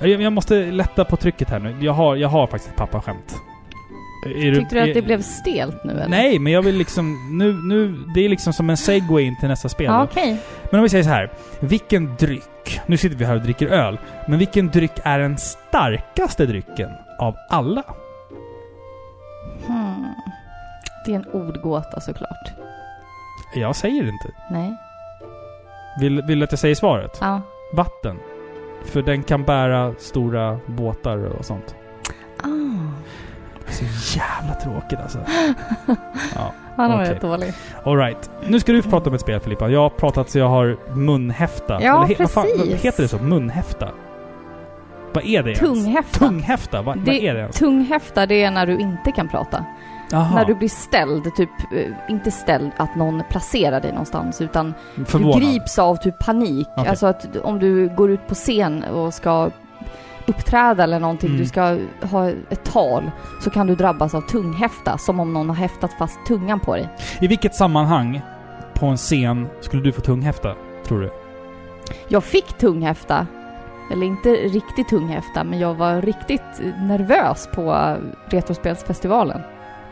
Jag, 0.00 0.08
jag 0.22 0.32
måste 0.32 0.54
lätta 0.54 1.04
på 1.04 1.16
trycket 1.16 1.50
här 1.50 1.58
nu. 1.58 1.76
Jag 1.80 1.92
har, 1.92 2.16
jag 2.16 2.28
har 2.28 2.46
faktiskt 2.46 2.70
ett 2.72 2.76
pappaskämt. 2.78 3.36
Är 4.26 4.54
Tyckte 4.54 4.74
du 4.74 4.80
att 4.80 4.86
det 4.94 4.98
är- 4.98 5.02
blev 5.02 5.22
stelt 5.22 5.84
nu 5.84 5.92
eller? 5.92 6.08
Nej, 6.08 6.38
men 6.38 6.52
jag 6.52 6.62
vill 6.62 6.76
liksom... 6.76 7.38
Nu, 7.38 7.52
nu... 7.52 7.94
Det 8.14 8.24
är 8.24 8.28
liksom 8.28 8.52
som 8.52 8.70
en 8.70 8.76
segway 8.76 9.24
in 9.24 9.36
till 9.40 9.48
nästa 9.48 9.68
spel. 9.68 9.86
Ja, 9.86 10.04
okej. 10.04 10.36
Men 10.70 10.78
om 10.78 10.82
vi 10.82 10.88
säger 10.88 11.04
så 11.04 11.10
här. 11.10 11.30
Vilken 11.60 12.16
dryck... 12.16 12.80
Nu 12.86 12.96
sitter 12.96 13.16
vi 13.16 13.24
här 13.24 13.34
och 13.34 13.40
dricker 13.42 13.66
öl. 13.66 13.98
Men 14.28 14.38
vilken 14.38 14.68
dryck 14.70 14.92
är 15.04 15.18
den 15.18 15.38
starkaste 15.38 16.46
drycken 16.46 16.90
av 17.18 17.36
alla? 17.48 17.82
Hmm. 19.66 20.04
Det 21.06 21.12
är 21.12 21.16
en 21.16 21.26
ordgåta 21.32 22.00
såklart. 22.00 22.52
Jag 23.54 23.76
säger 23.76 24.02
inte. 24.02 24.30
Nej. 24.50 24.76
Vill, 26.00 26.22
vill 26.22 26.38
du 26.38 26.44
att 26.44 26.52
jag 26.52 26.58
säger 26.58 26.74
svaret? 26.74 27.18
Ja. 27.20 27.40
Vatten. 27.74 28.18
För 28.84 29.02
den 29.02 29.22
kan 29.22 29.44
bära 29.44 29.94
stora 29.98 30.58
båtar 30.66 31.18
och 31.38 31.44
sånt. 31.44 31.74
Så 33.72 33.84
jävla 34.18 34.54
tråkigt 34.54 34.98
alltså. 35.00 35.18
Ja, 36.34 36.52
Han 36.76 36.90
var 36.90 37.02
Okej. 37.02 37.14
rätt 37.14 37.20
dålig. 37.20 37.52
alright. 37.84 38.30
Nu 38.46 38.60
ska 38.60 38.72
du 38.72 38.82
få 38.82 38.90
prata 38.90 39.10
om 39.10 39.14
ett 39.14 39.20
spel 39.20 39.40
Filippa. 39.40 39.68
Jag 39.68 39.80
har 39.80 39.90
pratat 39.90 40.30
så 40.30 40.38
jag 40.38 40.48
har 40.48 40.76
munhäfta. 40.94 41.78
Ja, 41.82 42.08
vad 42.18 42.30
fan- 42.30 42.46
vad 42.58 42.66
precis. 42.66 42.82
heter 42.84 43.02
det 43.02 43.08
så? 43.08 43.18
Munhäfta? 43.18 43.88
Vad 45.14 45.24
är 45.24 45.42
det? 45.42 45.54
Tunghäfta. 45.54 46.18
Tunghäfta? 46.18 46.82
Vad, 46.82 46.96
vad 46.96 47.04
Det- 47.04 47.26
är 47.26 47.34
det 47.34 47.40
ens? 47.40 47.56
Tunghäfta, 47.58 48.26
det 48.26 48.42
är 48.42 48.50
när 48.50 48.66
du 48.66 48.78
inte 48.78 49.12
kan 49.12 49.28
prata. 49.28 49.64
Jaha. 50.10 50.34
När 50.34 50.44
du 50.44 50.54
blir 50.54 50.68
ställd, 50.68 51.34
typ, 51.36 51.50
eh, 51.76 52.10
inte 52.12 52.30
ställd 52.30 52.70
att 52.76 52.96
någon 52.96 53.22
placerar 53.30 53.80
dig 53.80 53.90
någonstans, 53.90 54.40
utan 54.40 54.74
Förvånad. 55.06 55.40
du 55.40 55.46
grips 55.46 55.78
av 55.78 55.96
typ 55.96 56.18
panik. 56.18 56.68
Okej. 56.76 56.88
Alltså 56.90 57.06
att 57.06 57.36
om 57.36 57.58
du 57.58 57.88
går 57.88 58.10
ut 58.10 58.26
på 58.28 58.34
scen 58.34 58.84
och 58.84 59.14
ska 59.14 59.50
uppträda 60.26 60.84
eller 60.84 61.00
någonting, 61.00 61.28
Mm. 61.30 61.40
du 61.40 61.46
ska 61.46 61.78
ha 62.10 62.28
ett 62.30 62.64
tal, 62.64 63.10
så 63.40 63.50
kan 63.50 63.66
du 63.66 63.74
drabbas 63.74 64.14
av 64.14 64.20
tunghäfta, 64.20 64.98
som 64.98 65.20
om 65.20 65.32
någon 65.32 65.48
har 65.48 65.56
häftat 65.56 65.92
fast 65.98 66.18
tungan 66.26 66.60
på 66.60 66.74
dig. 66.76 66.88
I 67.20 67.26
vilket 67.26 67.54
sammanhang 67.54 68.20
på 68.74 68.86
en 68.86 68.96
scen 68.96 69.46
skulle 69.60 69.82
du 69.82 69.92
få 69.92 70.00
tunghäfta, 70.00 70.54
tror 70.86 71.00
du? 71.00 71.10
Jag 72.08 72.24
fick 72.24 72.58
tunghäfta, 72.58 73.26
eller 73.92 74.06
inte 74.06 74.28
riktigt 74.30 74.88
tunghäfta, 74.88 75.44
men 75.44 75.58
jag 75.58 75.74
var 75.74 76.02
riktigt 76.02 76.42
nervös 76.80 77.48
på 77.54 77.96
Retrospelsfestivalen. 78.26 79.40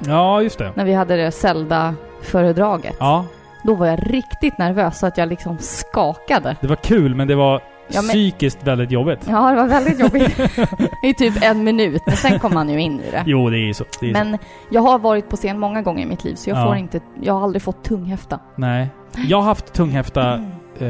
Ja, 0.07 0.43
just 0.43 0.59
det. 0.59 0.73
När 0.75 0.85
vi 0.85 0.93
hade 0.95 1.17
det 1.17 1.31
Zelda-föredraget. 1.33 2.97
Ja, 2.99 3.25
Då 3.65 3.75
var 3.75 3.87
jag 3.87 3.99
riktigt 4.15 4.59
nervös 4.59 4.99
så 4.99 5.07
att 5.07 5.19
jag 5.19 5.29
liksom 5.29 5.59
skakade. 5.59 6.57
det 6.61 6.67
var 6.67 6.77
kul 6.77 7.15
men 7.15 7.29
det 7.29 7.35
var 7.35 7.61
Ja, 7.93 8.03
men- 8.03 8.09
psykiskt 8.11 8.59
väldigt 8.67 8.91
jobbigt. 8.91 9.19
Ja, 9.29 9.51
det 9.51 9.57
var 9.57 9.67
väldigt 9.67 10.01
jobbigt. 10.01 10.39
I 11.03 11.15
typ 11.15 11.35
en 11.43 11.65
minut, 11.65 12.03
men 12.07 12.17
sen 12.17 12.39
kom 12.39 12.55
man 12.55 12.69
ju 12.69 12.81
in 12.81 13.01
i 13.01 13.11
det. 13.11 13.23
Jo, 13.27 13.51
det 13.51 13.57
är 13.57 13.67
ju 13.67 13.75
så. 13.75 13.85
Är 13.85 13.89
så. 13.99 14.05
Men 14.25 14.39
jag 14.71 14.83
har 14.83 14.99
varit 14.99 15.29
på 15.29 15.37
scen 15.37 15.59
många 15.59 15.83
gånger 15.83 16.03
i 16.03 16.07
mitt 16.07 16.25
liv, 16.25 16.35
så 16.35 16.51
jag 16.51 16.59
Ja. 16.59 16.65
får 16.67 16.77
inte... 16.77 17.01
Jag 17.23 17.35
har 17.35 17.43
aldrig 17.45 17.63
fått 17.63 17.85
tunghäfta. 17.85 18.39
Nej. 18.57 18.89
Jag 19.29 19.37
har 19.39 19.45
haft 19.45 19.73
tunghäfta 19.73 20.35
eh, 20.79 20.89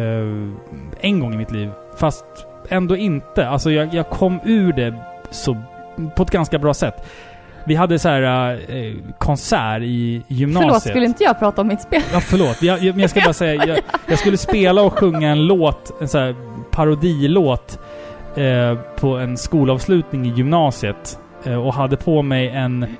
en 1.00 1.20
gång 1.20 1.34
i 1.34 1.36
mitt 1.36 1.50
liv. 1.50 1.70
Fast 1.96 2.24
ändå 2.68 2.96
inte. 2.96 3.48
Alltså 3.48 3.70
jag, 3.70 3.94
jag 3.94 4.10
kom 4.10 4.40
ur 4.44 4.72
det 4.72 4.94
så, 5.30 5.56
på 6.16 6.22
ett 6.22 6.30
ganska 6.30 6.58
bra 6.58 6.74
sätt. 6.74 6.94
Vi 7.64 7.74
hade 7.74 7.98
så 7.98 8.08
här 8.08 8.52
eh, 8.68 8.94
konsert 9.18 9.82
i 9.82 10.22
gymnasiet. 10.28 10.68
Förlåt, 10.68 10.82
skulle 10.82 11.06
inte 11.06 11.24
jag 11.24 11.38
prata 11.38 11.60
om 11.60 11.68
mitt 11.68 11.80
spel? 11.80 12.02
Ja, 12.12 12.20
förlåt. 12.20 12.62
Jag, 12.62 12.78
jag, 12.78 12.94
men 12.94 13.00
jag 13.00 13.10
ska 13.10 13.20
bara 13.20 13.32
säga, 13.32 13.64
jag, 13.66 13.78
jag 14.06 14.18
skulle 14.18 14.36
spela 14.36 14.82
och 14.82 14.98
sjunga 14.98 15.30
en 15.30 15.46
låt, 15.46 16.00
en 16.00 16.08
sån 16.08 16.20
här 16.20 16.34
parodilåt, 16.70 17.78
eh, 18.36 18.78
på 18.96 19.16
en 19.16 19.36
skolavslutning 19.36 20.26
i 20.26 20.28
gymnasiet. 20.28 21.18
Eh, 21.44 21.66
och 21.66 21.74
hade 21.74 21.96
på 21.96 22.22
mig 22.22 22.48
en, 22.48 22.96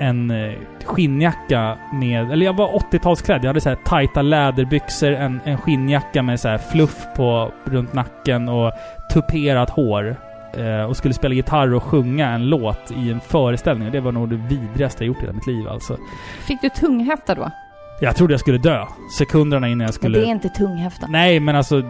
en 0.00 0.30
eh, 0.30 0.52
skinnjacka 0.84 1.78
med, 1.92 2.32
eller 2.32 2.46
jag 2.46 2.56
var 2.56 2.68
80-talsklädd. 2.68 3.38
Jag 3.42 3.46
hade 3.46 3.60
så 3.60 3.68
här 3.68 3.78
tajta 3.84 4.22
läderbyxor, 4.22 5.12
en, 5.12 5.40
en 5.44 5.58
skinnjacka 5.58 6.22
med 6.22 6.40
så 6.40 6.48
här 6.48 6.58
fluff 6.58 7.06
på, 7.16 7.52
runt 7.64 7.92
nacken 7.92 8.48
och 8.48 8.72
tuperat 9.12 9.70
hår. 9.70 10.16
Eh, 10.58 10.84
och 10.84 10.96
skulle 10.96 11.14
spela 11.14 11.34
gitarr 11.34 11.74
och 11.74 11.82
sjunga 11.82 12.28
en 12.28 12.48
låt 12.48 12.90
i 12.96 13.10
en 13.10 13.20
föreställning. 13.20 13.92
Det 13.92 14.00
var 14.00 14.12
nog 14.12 14.28
det 14.30 14.36
vidrigaste 14.36 15.04
jag 15.04 15.06
gjort 15.08 15.16
i 15.16 15.20
hela 15.20 15.32
mitt 15.32 15.46
liv 15.46 15.68
alltså. 15.68 15.96
Fick 16.40 16.60
du 16.62 16.68
tunghäfta 16.68 17.34
då? 17.34 17.50
Jag 18.00 18.16
trodde 18.16 18.32
jag 18.32 18.40
skulle 18.40 18.58
dö. 18.58 18.84
Sekunderna 19.18 19.66
innan 19.68 19.80
jag 19.80 19.86
Men 19.88 19.92
skulle... 19.92 20.18
det 20.18 20.24
är 20.24 20.30
inte 20.30 20.48
tunghäfta. 20.48 21.06
Nej, 21.10 21.40
men 21.40 21.56
alltså... 21.56 21.82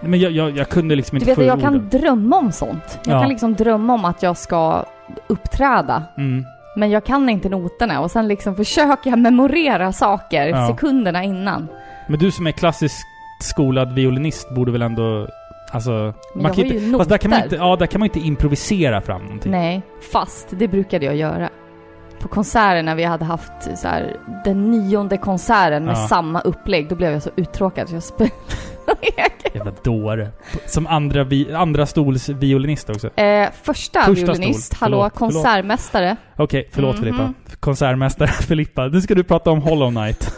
Men 0.00 0.20
jag, 0.20 0.32
jag, 0.32 0.56
jag 0.56 0.68
kunde 0.68 0.96
liksom 0.96 1.18
Du 1.18 1.22
inte 1.22 1.30
vet, 1.30 1.36
få 1.36 1.42
ur 1.42 1.46
jag 1.46 1.60
kan 1.60 1.74
orden. 1.74 1.88
drömma 2.00 2.36
om 2.38 2.52
sånt. 2.52 2.98
Jag 3.06 3.16
Ja. 3.16 3.20
kan 3.20 3.28
liksom 3.28 3.54
drömma 3.54 3.94
om 3.94 4.04
att 4.04 4.22
jag 4.22 4.36
ska 4.36 4.84
uppträda. 5.26 6.02
Mm. 6.18 6.44
Men 6.76 6.90
jag 6.90 7.04
kan 7.04 7.28
inte 7.28 7.48
noterna 7.48 8.00
och 8.00 8.10
sen 8.10 8.28
liksom 8.28 8.56
försöker 8.56 9.10
jag 9.10 9.18
memorera 9.18 9.92
saker 9.92 10.46
Ja. 10.46 10.68
sekunderna 10.68 11.24
innan. 11.24 11.68
Men 12.08 12.18
du 12.18 12.30
som 12.30 12.46
är 12.46 12.50
klassiskt 12.52 13.04
skolad 13.40 13.92
violinist 13.94 14.54
borde 14.54 14.72
väl 14.72 14.82
ändå... 14.82 15.28
Alltså... 15.74 16.14
Men 16.34 16.42
man 16.42 16.52
kan 16.54 16.64
ju 16.68 16.78
inte, 16.78 16.98
fast 16.98 17.10
där 17.10 17.18
kan 17.18 17.30
man 17.30 17.42
inte, 17.42 17.56
ja, 17.56 17.76
där 17.76 17.86
kan 17.86 17.98
man 17.98 18.06
inte 18.06 18.20
improvisera 18.20 19.00
fram 19.00 19.22
någonting. 19.22 19.52
Nej, 19.52 19.82
fast 20.12 20.48
det 20.50 20.68
brukade 20.68 21.04
jag 21.06 21.16
göra. 21.16 21.48
På 22.20 22.28
konserter 22.28 22.82
när 22.82 22.94
vi 22.94 23.04
hade 23.04 23.24
haft 23.24 23.52
så 23.76 23.88
här, 23.88 24.16
den 24.44 24.70
nionde 24.70 25.16
konserten 25.16 25.84
med 25.84 25.92
Ja. 25.96 26.08
samma 26.08 26.40
upplägg, 26.40 26.88
då 26.88 26.94
blev 26.96 27.12
jag 27.12 27.22
så 27.22 27.30
uttråkad 27.36 27.88
så 27.88 27.94
jag 27.94 28.02
spelade 28.02 28.34
Jävla 29.54 29.72
dåre. 29.84 30.28
Som 30.66 30.86
andra, 30.86 31.24
vi, 31.24 31.52
andra 31.54 31.86
stols 31.86 32.28
violinist 32.28 32.90
också. 32.90 33.06
eh, 33.20 33.48
Första, 33.62 34.00
Första 34.02 34.32
violinist, 34.32 34.62
stol. 34.64 34.76
hallå, 34.80 34.96
Förlåt, 34.96 35.12
förlåt. 35.18 35.32
konsertmästare. 35.44 36.16
Okej, 36.36 36.68
förlåt 36.72 36.94
Mhm. 36.94 37.02
Filippa. 37.04 37.32
Konsertmästare 37.60 38.28
Filippa. 38.48 38.86
Nu 38.86 39.00
ska 39.00 39.14
du 39.14 39.24
prata 39.24 39.50
om 39.50 39.62
Hollow 39.62 39.90
Knight. 39.90 40.34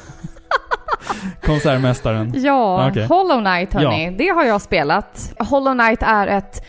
Konsertmästaren. 1.47 2.33
Ja, 2.37 2.89
Okej. 2.91 3.07
Hollow 3.07 3.41
Knight 3.45 3.75
hörni, 3.75 4.15
det 4.19 4.29
har 4.29 4.45
jag 4.45 4.61
spelat. 4.61 5.33
Hollow 5.39 5.73
Knight 5.75 6.03
är 6.03 6.27
ett 6.27 6.65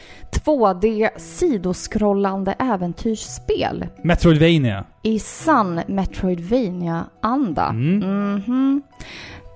2D 0.45 1.09
sidoskrollande 1.17 2.55
äventyrsspel 2.59 3.85
Metroidvania. 4.03 4.83
i 5.03 5.19
sann 5.19 5.81
Metroidvania-anda. 5.87 7.65
Mm. 7.69 8.33
Mhm. 8.35 8.81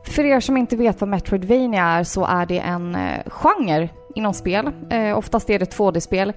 För 0.06 0.24
er 0.26 0.40
som 0.40 0.58
inte 0.58 0.76
vet 0.76 1.02
vad 1.02 1.08
Metroidvania 1.10 1.84
är 1.86 2.04
så 2.04 2.26
är 2.26 2.46
det 2.46 2.60
en 2.60 2.96
eh, 2.96 3.20
genre 3.28 3.90
inom 4.16 4.34
spel. 4.34 4.70
Eh, 4.90 5.18
oftast 5.18 5.50
är 5.50 5.60
det 5.60 5.78
2D-spel. 5.78 6.34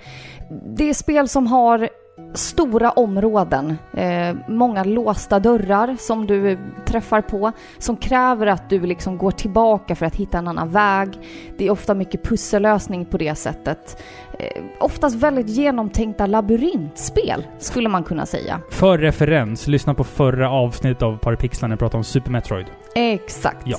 Det 0.77 0.88
är 0.90 0.94
spel 0.94 1.29
som 1.29 1.47
har 1.47 1.88
stora 2.35 2.90
områden, 2.90 3.77
eh, 3.92 4.37
många 4.49 4.85
låsta 4.85 5.40
dörrar 5.40 5.97
som 5.99 6.27
du 6.27 6.59
träffar 6.85 7.20
på, 7.20 7.53
som 7.79 7.97
kräver 7.97 8.47
att 8.47 8.70
du 8.70 8.81
liksom 8.81 9.18
går 9.18 9.31
tillbaka 9.31 9.94
för 9.94 10.07
att 10.07 10.16
hitta 10.16 10.38
en 10.38 10.49
annan 10.49 10.70
väg. 10.70 11.09
Det 11.57 11.66
är 11.66 11.70
ofta 11.70 11.94
mycket 11.94 12.23
pussellösning 12.23 13.05
på 13.05 13.18
det 13.18 13.35
sättet. 13.35 14.03
Eh, 14.38 14.62
oftast 14.81 15.16
väldigt 15.16 15.49
genomtänkta 15.49 16.27
labyrintspel, 16.27 17.47
skulle 17.59 17.88
man 17.88 18.05
kunna 18.05 18.27
säga. 18.27 18.61
För 18.70 18.99
referens, 18.99 19.66
lyssna 19.66 19.94
på 19.94 20.05
förra 20.05 20.51
avsnittet 20.51 21.03
av 21.03 21.16
Parapixlar 21.16 21.68
när 21.68 21.73
jag 21.73 21.79
pratade 21.79 21.97
om 21.97 22.05
Super 22.05 22.31
Metroid. 22.31 22.66
Exakt. 22.94 23.62
Ja. 23.64 23.79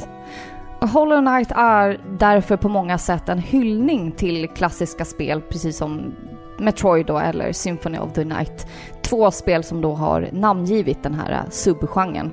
Hollow 0.80 1.26
Knight 1.26 1.52
är 1.56 2.00
därför 2.20 2.58
på 2.58 2.70
många 2.70 2.98
sätt 2.98 3.30
en 3.30 3.39
hyllning 3.39 4.12
till 4.12 4.48
klassiska 4.48 5.06
spel, 5.06 5.41
precis 5.41 5.78
som 5.78 6.13
Metroid 6.60 7.06
då, 7.06 7.20
eller 7.20 7.52
Symphony 7.52 7.98
of 7.98 8.13
the 8.13 8.24
Night. 8.26 8.68
Två 9.02 9.32
spel 9.32 9.63
som 9.63 9.82
då 9.82 9.94
har 9.94 10.30
namngivit 10.32 11.04
den 11.04 11.13
här 11.13 11.32
eh, 11.32 11.50
subgenren. 11.50 12.32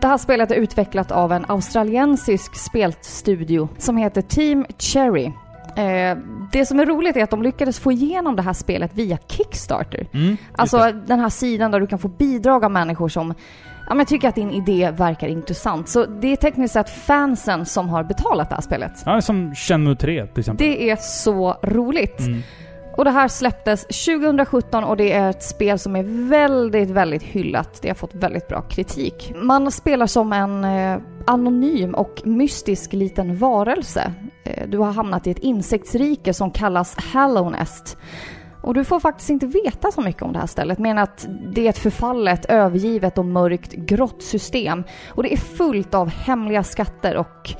Det 0.00 0.06
här 0.08 0.18
spelet 0.18 0.50
är 0.50 0.54
utvecklat 0.54 1.10
av 1.12 1.32
en 1.32 1.44
australiensisk 1.48 2.56
spelstudio 2.56 3.68
som 3.78 3.96
heter 3.96 4.22
Team 4.22 4.64
Cherry. 4.78 5.24
Eh, 5.76 6.18
det 6.52 6.66
som 6.66 6.80
är 6.80 6.86
roligt 6.86 7.16
är 7.16 7.22
att 7.24 7.30
de 7.30 7.42
lyckades 7.42 7.78
få 7.78 7.92
igenom 7.92 8.36
det 8.36 8.42
här 8.42 8.52
spelet 8.52 8.90
via 8.94 9.18
Kickstarter. 9.28 10.06
Mm, 10.14 10.36
Alltså 10.52 10.78
det. 10.78 10.92
den 10.92 11.20
här 11.20 11.28
sidan 11.28 11.70
där 11.70 11.80
du 11.80 11.86
kan 11.86 11.98
få 11.98 12.08
bidrag 12.08 12.64
av 12.64 12.70
människor 12.70 13.08
som 13.08 13.34
ja, 13.88 13.94
men 13.94 14.06
tycker 14.06 14.28
att 14.28 14.34
din 14.34 14.50
idé 14.50 14.90
verkar 14.90 15.28
intressant. 15.28 15.88
Så 15.88 16.06
det 16.06 16.28
är 16.32 16.36
tekniskt 16.36 16.72
sett 16.74 16.90
fansen 16.90 17.66
som 17.66 17.88
har 17.88 18.02
betalat 18.04 18.48
det 18.48 18.54
här 18.54 18.62
spelet. 18.62 18.92
Ja, 19.06 19.20
som 19.20 19.54
Shenmue 19.54 19.96
3 19.96 20.26
till 20.26 20.40
exempel. 20.40 20.66
Det 20.66 20.90
är 20.90 20.96
så 20.96 21.56
roligt. 21.62 22.20
Mm. 22.20 22.42
Och 22.96 23.04
det 23.04 23.10
här 23.10 23.28
släpptes 23.28 23.86
2017 23.86 24.84
och 24.84 24.96
det 24.96 25.12
är 25.12 25.30
ett 25.30 25.42
spel 25.42 25.78
som 25.78 25.96
är 25.96 26.28
väldigt, 26.28 26.90
väldigt 26.90 27.22
hyllat. 27.22 27.82
Det 27.82 27.88
har 27.88 27.94
fått 27.94 28.14
väldigt 28.14 28.48
bra 28.48 28.62
kritik. 28.62 29.32
Man 29.36 29.72
spelar 29.72 30.06
som 30.06 30.32
en 30.32 30.64
eh, 30.64 30.98
anonym 31.26 31.94
och 31.94 32.22
mystisk 32.24 32.92
liten 32.92 33.36
varelse. 33.36 34.12
Eh, 34.44 34.68
du 34.68 34.78
har 34.78 34.92
hamnat 34.92 35.26
i 35.26 35.30
ett 35.30 35.38
insektsrike 35.38 36.34
som 36.34 36.50
kallas 36.50 36.96
Hallownest. 36.96 37.96
Och 38.62 38.74
du 38.74 38.84
får 38.84 39.00
faktiskt 39.00 39.30
inte 39.30 39.46
veta 39.46 39.92
så 39.92 40.00
mycket 40.00 40.22
om 40.22 40.32
det 40.32 40.38
här 40.38 40.46
stället, 40.46 40.78
men 40.78 40.98
att 40.98 41.26
det 41.54 41.66
är 41.66 41.70
ett 41.70 41.78
förfallet, 41.78 42.44
övergivet 42.44 43.18
och 43.18 43.24
mörkt 43.24 43.72
grått 43.72 44.22
system. 44.22 44.84
Och 45.08 45.22
det 45.22 45.32
är 45.32 45.36
fullt 45.36 45.94
av 45.94 46.08
hemliga 46.08 46.62
skatter 46.62 47.16
och 47.16 47.50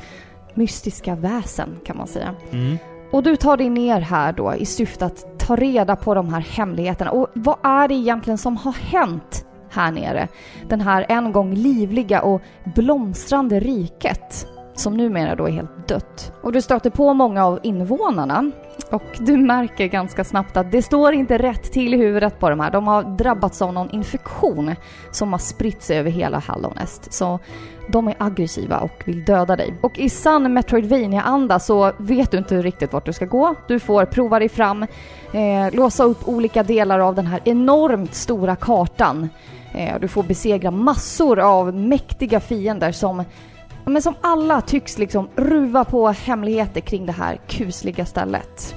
mystiska 0.55 1.14
väsen 1.14 1.81
kan 1.85 1.97
man 1.97 2.07
säga. 2.07 2.35
Mm. 2.53 2.79
Och 3.12 3.22
du 3.22 3.37
tar 3.37 3.57
dig 3.57 3.70
ner 3.70 4.01
här 4.01 4.33
då 4.33 4.55
i 4.55 4.66
syfte 4.66 5.07
att 5.07 5.38
ta 5.38 5.57
reda 5.57 5.96
på 5.96 6.14
de 6.14 6.35
här 6.35 6.40
hemligheterna. 6.40 7.11
Och 7.11 7.29
vad 7.35 7.57
är 7.62 7.88
det 7.88 7.94
egentligen 7.94 8.38
som 8.38 8.57
har 8.57 8.72
hänt 8.72 9.46
här 9.70 9.92
nere? 9.92 10.29
Den 10.68 10.81
här 10.81 11.07
en 11.09 11.33
gång 11.33 11.55
livliga 11.55 12.22
och 12.22 12.42
blomstrande 12.75 13.61
riket 13.61 14.46
som 14.75 14.97
numera 14.97 15.35
då 15.35 15.49
är 15.49 15.53
helt 15.53 15.89
dött. 15.89 16.33
Och 16.43 16.53
du 16.53 16.63
stöter 16.63 16.91
på 16.91 17.15
många 17.15 17.47
av 17.47 17.61
invånarna 17.63 18.51
och 18.91 19.03
du 19.19 19.37
märker 19.37 19.87
ganska 19.87 20.25
snabbt 20.25 20.57
att 20.57 20.73
det 20.73 20.83
står 20.83 21.13
inte 21.13 21.39
rätt 21.39 21.73
till 21.73 21.95
i 21.95 21.97
huvudet 21.97 22.39
på 22.39 22.51
de 22.51 22.61
här. 22.61 22.71
De 22.71 22.87
har 22.87 23.03
drabbats 23.03 23.63
av 23.63 23.73
någon 23.73 23.91
infektion 23.91 24.75
som 25.11 25.33
har 25.33 25.39
spritt 25.39 25.83
sig 25.83 25.99
över 25.99 26.11
hela 26.11 26.39
Hallownest. 26.39 27.13
Så 27.13 27.39
de 27.89 28.09
är 28.09 28.15
aggressiva 28.19 28.79
och 28.79 29.03
vill 29.05 29.25
döda 29.25 29.57
dig. 29.57 29.75
Och 29.81 29.99
i 29.99 30.09
sann 30.09 30.53
Metroidvania-anda 30.53 31.59
så 31.59 31.93
vet 31.99 32.31
du 32.31 32.39
inte 32.39 32.63
riktigt 32.63 32.93
vart 32.93 33.07
du 33.07 33.13
ska 33.13 33.25
gå. 33.25 33.55
Du 33.69 33.81
får 33.81 34.05
prova 34.05 34.39
dig 34.39 34.49
fram, 34.49 34.83
eh, 35.33 35.73
låsa 35.73 36.05
upp 36.05 36.29
olika 36.29 36.63
delar 36.63 36.99
av 36.99 37.15
den 37.15 37.27
här 37.27 37.41
enormt 37.45 38.15
stora 38.15 38.57
kartan. 38.57 39.29
Eh, 39.75 40.01
du 40.01 40.09
får 40.09 40.23
besegra 40.23 40.71
massor 40.71 41.39
av 41.39 41.75
mäktiga 41.75 42.41
fiender 42.41 42.93
som 42.93 43.25
men 43.85 44.03
som 44.03 44.14
alla 44.21 44.61
tycks 44.61 44.99
liksom 44.99 45.29
ruva 45.37 45.85
på 45.85 46.09
hemligheter 46.09 46.81
kring 46.81 47.07
det 47.07 47.12
här 47.12 47.40
kusliga 47.49 48.07
stället. 48.07 48.75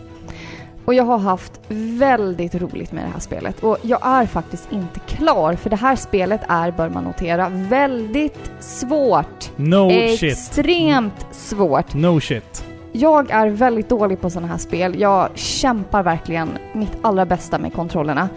Och 0.86 0.94
jag 0.94 1.04
har 1.04 1.18
haft 1.18 1.62
väldigt 1.70 2.56
roligt 2.56 2.92
med 2.92 3.04
det 3.04 3.10
här 3.10 3.20
spelet 3.20 3.64
och 3.64 3.78
jag 3.82 4.00
är 4.04 4.26
faktiskt 4.26 4.72
inte 4.72 5.00
klar 5.00 5.54
för 5.54 5.70
det 5.70 5.76
här 5.76 5.96
spelet 5.96 6.42
är, 6.48 6.72
bör 6.72 6.90
man 6.90 7.04
notera, 7.04 7.50
väldigt 7.50 8.52
svårt. 8.60 9.52
No 9.56 9.90
shit. 9.90 10.24
Extremt 10.24 11.26
svårt. 11.32 11.94
No 11.94 12.20
shit. 12.20 12.66
Jag 12.92 13.32
är 13.32 13.48
väldigt 13.48 13.90
dålig 13.90 14.22
på 14.22 14.30
sådana 14.30 14.48
här 14.48 14.58
spel. 14.58 15.00
Jag 15.00 15.30
kämpar 15.36 16.04
verkligen 16.04 16.50
mitt 16.74 16.98
allra 17.02 17.26
bästa 17.26 17.58
med 17.58 17.74
kontrollerna. 17.74 18.30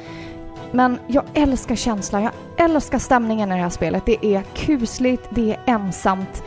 Men 0.72 0.98
jag 1.06 1.24
älskar 1.34 1.74
känslan, 1.74 2.22
jag 2.22 2.32
älskar 2.56 2.98
stämningen 2.98 3.52
i 3.52 3.54
det 3.54 3.62
här 3.62 3.70
spelet. 3.70 4.02
Det 4.06 4.26
är 4.26 4.42
kusligt, 4.42 5.22
det 5.30 5.50
är 5.50 5.60
ensamt. 5.66 6.42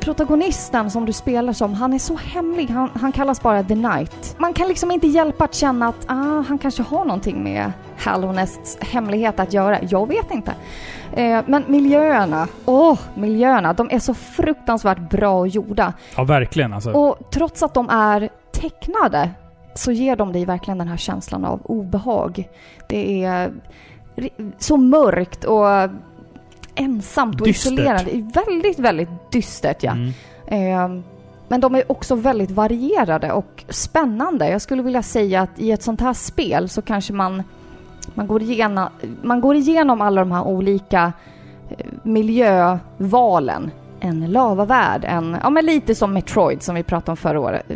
Protagonisten 0.00 0.90
som 0.90 1.06
du 1.06 1.12
spelar 1.12 1.52
som, 1.52 1.74
han 1.74 1.92
är 1.92 1.98
så 1.98 2.16
hemlig. 2.16 2.70
Han, 2.70 2.90
han 2.94 3.12
kallas 3.12 3.42
bara 3.42 3.62
The 3.62 3.74
Knight. 3.74 4.36
Man 4.38 4.52
kan 4.52 4.68
liksom 4.68 4.90
inte 4.90 5.06
hjälpa 5.06 5.44
att 5.44 5.54
känna 5.54 5.88
att 5.88 6.04
ah, 6.06 6.44
han 6.48 6.58
kanske 6.58 6.82
har 6.82 7.04
någonting 7.04 7.44
med 7.44 7.72
Hallownests 7.98 8.78
hemlighet 8.80 9.40
att 9.40 9.52
göra. 9.52 9.78
Jag 9.82 10.08
vet 10.08 10.30
inte. 10.30 10.54
Eh, 11.12 11.42
men 11.46 11.64
miljöerna, 11.66 12.48
åh, 12.64 12.98
miljöerna, 13.14 13.72
de 13.72 13.88
är 13.90 13.98
så 13.98 14.14
fruktansvärt 14.14 15.10
bra 15.10 15.46
gjorda. 15.46 15.92
Ja, 16.16 16.24
verkligen 16.24 16.72
alltså. 16.72 16.90
Och 16.90 17.18
trots 17.30 17.62
att 17.62 17.74
de 17.74 17.90
är 17.90 18.28
tecknade 18.52 19.30
så 19.74 19.92
ger 19.92 20.16
de 20.16 20.32
dig 20.32 20.44
verkligen 20.44 20.78
den 20.78 20.88
här 20.88 20.96
känslan 20.96 21.44
av 21.44 21.60
obehag. 21.64 22.48
Det 22.88 23.24
är 23.24 23.52
så 24.58 24.76
mörkt 24.76 25.44
och 25.44 25.66
ensamt 26.74 27.40
och 27.40 27.46
Dystert. 27.46 27.72
isolerande. 27.72 28.40
Väldigt, 28.44 28.78
väldigt 28.78 29.08
dystert 29.32 29.82
ja. 29.82 29.92
Mm. 29.92 30.12
Eh, 30.46 31.02
men 31.48 31.60
de 31.60 31.74
är 31.74 31.92
också 31.92 32.14
väldigt 32.14 32.50
varierade 32.50 33.32
och 33.32 33.64
spännande. 33.68 34.48
Jag 34.48 34.62
skulle 34.62 34.82
vilja 34.82 35.02
säga 35.02 35.40
att 35.42 35.58
i 35.58 35.70
ett 35.70 35.82
sånt 35.82 36.00
här 36.00 36.12
spel 36.12 36.68
så 36.68 36.82
kanske 36.82 37.12
man, 37.12 37.42
man, 38.14 38.26
går, 38.26 38.42
igenom, 38.42 38.88
man 39.22 39.40
går 39.40 39.56
igenom 39.56 40.00
alla 40.00 40.20
de 40.20 40.32
här 40.32 40.44
olika 40.44 41.12
eh, 41.70 41.86
miljövalen. 42.02 43.70
En 44.00 44.32
lavavärld, 44.32 45.04
en, 45.04 45.36
ja 45.42 45.50
men 45.50 45.66
lite 45.66 45.94
som 45.94 46.12
Metroid 46.12 46.62
som 46.62 46.74
vi 46.74 46.82
pratade 46.82 47.10
om 47.10 47.16
förra 47.16 47.40
året. 47.40 47.66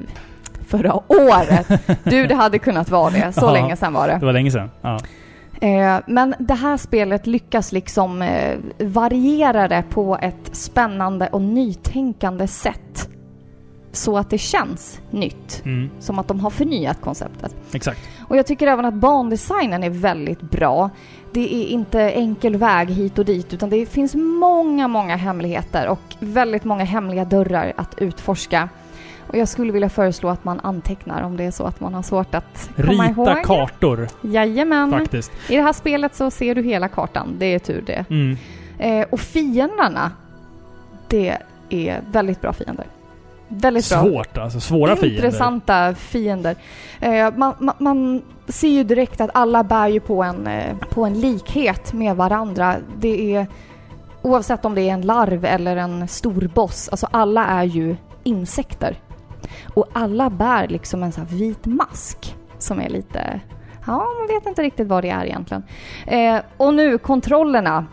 Förra 0.68 0.94
året! 1.12 1.66
Du, 2.04 2.26
det 2.26 2.34
hade 2.34 2.58
kunnat 2.58 2.90
vara 2.90 3.10
det. 3.10 3.32
Så 3.32 3.40
Ja. 3.46 3.52
länge 3.52 3.76
sedan 3.76 3.92
var 3.92 4.08
det. 4.08 4.16
Det 4.20 4.26
var 4.26 4.32
länge 4.32 4.50
sedan. 4.50 4.70
Ja. 4.80 4.98
Eh, 5.60 6.00
men 6.06 6.34
det 6.38 6.54
här 6.54 6.76
spelet 6.76 7.26
lyckas 7.26 7.72
liksom 7.72 8.22
eh, 8.22 8.58
variera 8.78 9.68
det 9.68 9.82
på 9.90 10.18
ett 10.22 10.56
spännande 10.56 11.26
och 11.28 11.40
nytänkande 11.42 12.46
sätt. 12.46 13.08
Så 13.92 14.18
att 14.18 14.30
det 14.30 14.38
känns 14.38 15.00
nytt. 15.10 15.62
Mm. 15.64 15.90
Som 16.00 16.18
att 16.18 16.28
de 16.28 16.40
har 16.40 16.50
förnyat 16.50 17.00
konceptet. 17.00 17.54
Exakt. 17.72 18.00
Och 18.28 18.36
jag 18.36 18.46
tycker 18.46 18.66
även 18.66 18.84
att 18.84 18.94
bandesignen 18.94 19.82
är 19.84 19.90
väldigt 19.90 20.40
bra. 20.40 20.90
Det 21.32 21.54
är 21.54 21.66
inte 21.66 22.00
enkel 22.00 22.56
väg 22.56 22.88
hit 22.90 23.18
och 23.18 23.24
dit 23.24 23.54
utan 23.54 23.70
det 23.70 23.86
finns 23.86 24.14
många, 24.14 24.88
många 24.88 25.16
hemligheter 25.16 25.88
och 25.88 26.00
väldigt 26.18 26.64
många 26.64 26.84
hemliga 26.84 27.24
dörrar 27.24 27.72
att 27.76 27.94
utforska. 27.98 28.68
Och 29.28 29.36
jag 29.36 29.48
skulle 29.48 29.72
vilja 29.72 29.88
föreslå 29.88 30.28
att 30.28 30.44
man 30.44 30.60
antecknar 30.60 31.22
om 31.22 31.36
det 31.36 31.44
är 31.44 31.50
så 31.50 31.64
att 31.64 31.80
man 31.80 31.94
har 31.94 32.02
svårt 32.02 32.34
att 32.34 32.70
komma 32.76 33.06
ihåg. 33.06 33.28
Rita 33.28 33.42
kartor, 33.42 34.08
Jajamän. 34.22 34.90
faktiskt. 34.90 35.32
I 35.48 35.56
det 35.56 35.62
här 35.62 35.72
spelet 35.72 36.14
så 36.14 36.30
ser 36.30 36.54
du 36.54 36.62
hela 36.62 36.88
kartan. 36.88 37.34
Det 37.38 37.46
är 37.46 37.58
tur 37.58 37.82
det. 37.86 38.04
Mm. 38.10 38.36
Eh, 38.78 39.06
och 39.10 39.20
fienderna, 39.20 40.12
det 41.08 41.36
är 41.68 42.00
väldigt 42.10 42.40
bra 42.40 42.52
fiender. 42.52 42.86
Väldigt 43.48 43.90
bra. 43.90 44.02
Svårt 44.02 44.38
alltså. 44.38 44.60
Svåra 44.60 44.96
fiender. 44.96 45.24
Intressanta 45.24 45.94
fiender. 45.94 46.56
Eh, 47.00 47.34
man, 47.36 47.54
man, 47.58 47.74
man 47.78 48.22
ser 48.48 48.68
ju 48.68 48.84
direkt 48.84 49.20
att 49.20 49.30
alla 49.34 49.64
bär 49.64 49.88
ju 49.88 50.00
på 50.00 50.22
en, 50.22 50.46
eh, 50.46 50.76
på 50.90 51.04
en 51.04 51.20
likhet 51.20 51.92
med 51.92 52.16
varandra. 52.16 52.76
Det 52.96 53.34
är 53.34 53.46
oavsett 54.22 54.64
om 54.64 54.74
det 54.74 54.82
är 54.82 54.92
en 54.92 55.00
larv 55.00 55.44
eller 55.44 55.76
en 55.76 56.08
stor 56.08 56.50
boss, 56.54 56.88
alltså 56.88 57.08
alla 57.10 57.46
är 57.46 57.64
ju 57.64 57.96
insekter. 58.24 58.96
Och 59.74 59.86
alla 59.92 60.30
bär 60.30 60.68
liksom 60.68 61.02
en 61.02 61.12
sån 61.12 61.26
här 61.26 61.36
vit 61.36 61.66
mask 61.66 62.36
som 62.58 62.80
är 62.80 62.88
lite... 62.88 63.40
Ja, 63.86 64.06
man 64.18 64.26
vet 64.28 64.46
inte 64.46 64.62
riktigt 64.62 64.88
vad 64.88 65.04
det 65.04 65.10
är 65.10 65.24
egentligen. 65.24 65.62
Eh, 66.06 66.40
och 66.56 66.74
nu 66.74 66.98
kontrollerna, 66.98 67.86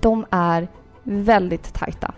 de 0.00 0.26
är 0.30 0.68
väldigt 1.02 1.74
tajta. 1.74 2.12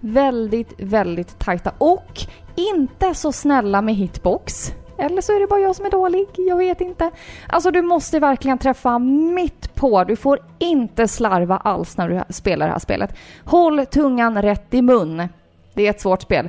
Väldigt, 0.00 0.72
väldigt 0.78 1.38
tajta 1.38 1.72
och 1.78 2.20
inte 2.54 3.14
så 3.14 3.32
snälla 3.32 3.82
med 3.82 3.94
hitbox. 3.94 4.72
Eller 4.98 5.20
så 5.20 5.36
är 5.36 5.40
det 5.40 5.46
bara 5.46 5.60
jag 5.60 5.76
som 5.76 5.86
är 5.86 5.90
dålig, 5.90 6.26
jag 6.36 6.56
vet 6.56 6.80
inte. 6.80 7.10
Alltså 7.46 7.70
du 7.70 7.82
måste 7.82 8.20
verkligen 8.20 8.58
träffa 8.58 8.98
mitt 8.98 9.74
på. 9.74 10.04
Du 10.04 10.16
får 10.16 10.38
inte 10.58 11.08
slarva 11.08 11.56
alls 11.56 11.96
när 11.96 12.08
du 12.08 12.20
spelar 12.28 12.66
det 12.66 12.72
här 12.72 12.78
spelet. 12.78 13.16
Håll 13.44 13.86
tungan 13.86 14.42
rätt 14.42 14.74
i 14.74 14.82
mun. 14.82 15.28
Det 15.74 15.86
är 15.86 15.90
ett 15.90 16.00
svårt 16.00 16.22
spel. 16.22 16.48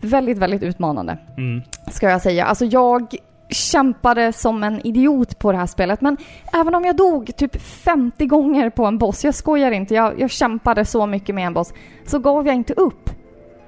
Väldigt, 0.00 0.38
väldigt 0.38 0.62
utmanande 0.62 1.18
Mm. 1.36 1.62
ska 1.92 2.10
jag 2.10 2.22
säga. 2.22 2.44
Alltså 2.44 2.64
jag 2.64 3.14
kämpade 3.48 4.32
som 4.32 4.62
en 4.62 4.86
idiot 4.86 5.38
på 5.38 5.52
det 5.52 5.58
här 5.58 5.66
spelet. 5.66 6.00
Men 6.00 6.16
även 6.52 6.74
om 6.74 6.84
jag 6.84 6.96
dog 6.96 7.36
typ 7.36 7.62
50 7.62 8.26
gånger 8.26 8.70
på 8.70 8.86
en 8.86 8.98
boss, 8.98 9.24
jag 9.24 9.34
skojar 9.34 9.70
inte, 9.70 9.94
jag, 9.94 10.20
jag 10.20 10.30
kämpade 10.30 10.84
så 10.84 11.06
mycket 11.06 11.34
med 11.34 11.46
en 11.46 11.54
boss, 11.54 11.72
så 12.06 12.18
gav 12.18 12.46
jag 12.46 12.56
inte 12.56 12.72
upp. 12.72 13.10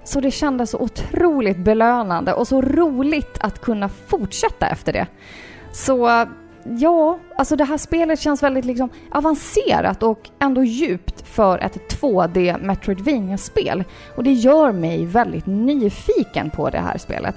Så 0.05 0.21
det 0.21 0.31
kändes 0.31 0.71
så 0.71 0.79
otroligt 0.79 1.59
belönande 1.59 2.33
och 2.33 2.49
så 2.49 2.63
roligt 2.63 3.39
att 3.41 3.61
kunna 3.61 3.89
fortsätta 3.89 4.67
efter 4.69 4.93
det. 4.93 5.07
Så 5.73 6.27
ja, 6.79 7.19
alltså 7.37 7.57
det 7.57 7.65
här 7.65 7.77
spelet 7.77 8.21
känns 8.21 8.43
väldigt 8.43 8.65
liksom 8.65 8.89
avancerat 9.11 10.03
och 10.03 10.31
ändå 10.39 10.65
djupt 10.65 11.29
för 11.29 11.59
ett 11.59 12.01
2D 12.01 12.63
Metroidvania-spel. 12.63 13.85
Och 14.17 14.25
det 14.25 14.33
gör 14.33 14.73
mig 14.73 15.05
väldigt 15.07 15.47
nyfiken 15.47 16.51
på 16.51 16.71
det 16.71 16.79
här 16.79 16.99
spelet. 16.99 17.35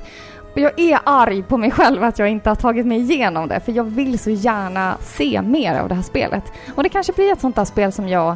Och 0.53 0.57
jag 0.59 0.79
är 0.79 0.99
arg 1.03 1.43
på 1.43 1.57
mig 1.57 1.71
själv 1.71 2.03
att 2.03 2.19
jag 2.19 2.29
inte 2.29 2.49
har 2.49 2.55
tagit 2.55 2.85
mig 2.85 2.99
igenom 2.99 3.47
det, 3.47 3.59
för 3.59 3.71
jag 3.71 3.83
vill 3.83 4.19
så 4.19 4.29
gärna 4.29 4.97
se 5.01 5.41
mer 5.41 5.79
av 5.79 5.89
det 5.89 5.95
här 5.95 6.01
spelet. 6.01 6.43
Och 6.75 6.83
det 6.83 6.89
kanske 6.89 7.13
blir 7.13 7.31
ett 7.33 7.41
sånt 7.41 7.55
där 7.55 7.65
spel 7.65 7.91
som 7.91 8.07
jag 8.07 8.35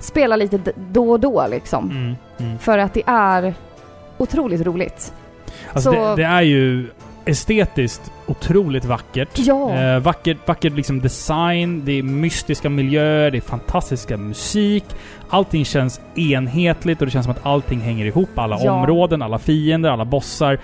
spelar 0.00 0.36
lite 0.36 0.60
då 0.76 1.10
och 1.10 1.20
då 1.20 1.46
liksom. 1.50 1.90
Mm. 1.90 2.14
Mm. 2.38 2.58
För 2.58 2.78
att 2.78 2.94
det 2.94 3.02
är 3.06 3.54
otroligt 4.18 4.60
roligt. 4.60 5.12
Alltså 5.72 5.92
Så- 5.92 5.96
det, 6.08 6.16
det 6.16 6.24
är 6.24 6.42
ju 6.42 6.86
estetiskt 7.24 8.12
otroligt 8.26 8.84
vackert. 8.84 9.28
Ja. 9.34 9.74
Eh, 9.74 9.98
vackert, 9.98 10.36
vackert 10.46 10.72
liksom 10.72 11.00
design, 11.00 11.82
det 11.84 11.92
är 11.98 12.02
mystiska 12.02 12.68
miljöer, 12.68 13.30
det 13.30 13.36
är 13.38 13.40
fantastiska 13.40 14.16
musik. 14.16 14.84
Allting 15.28 15.64
känns 15.64 16.00
enhetligt 16.14 17.00
och 17.00 17.06
det 17.06 17.10
känns 17.10 17.24
som 17.26 17.34
att 17.34 17.46
allting 17.46 17.80
hänger 17.80 18.04
ihop. 18.06 18.28
Alla 18.38 18.58
Ja. 18.60 18.72
områden, 18.72 19.22
alla 19.22 19.38
fiender, 19.38 19.90
alla 19.90 20.04
bossar. 20.04 20.58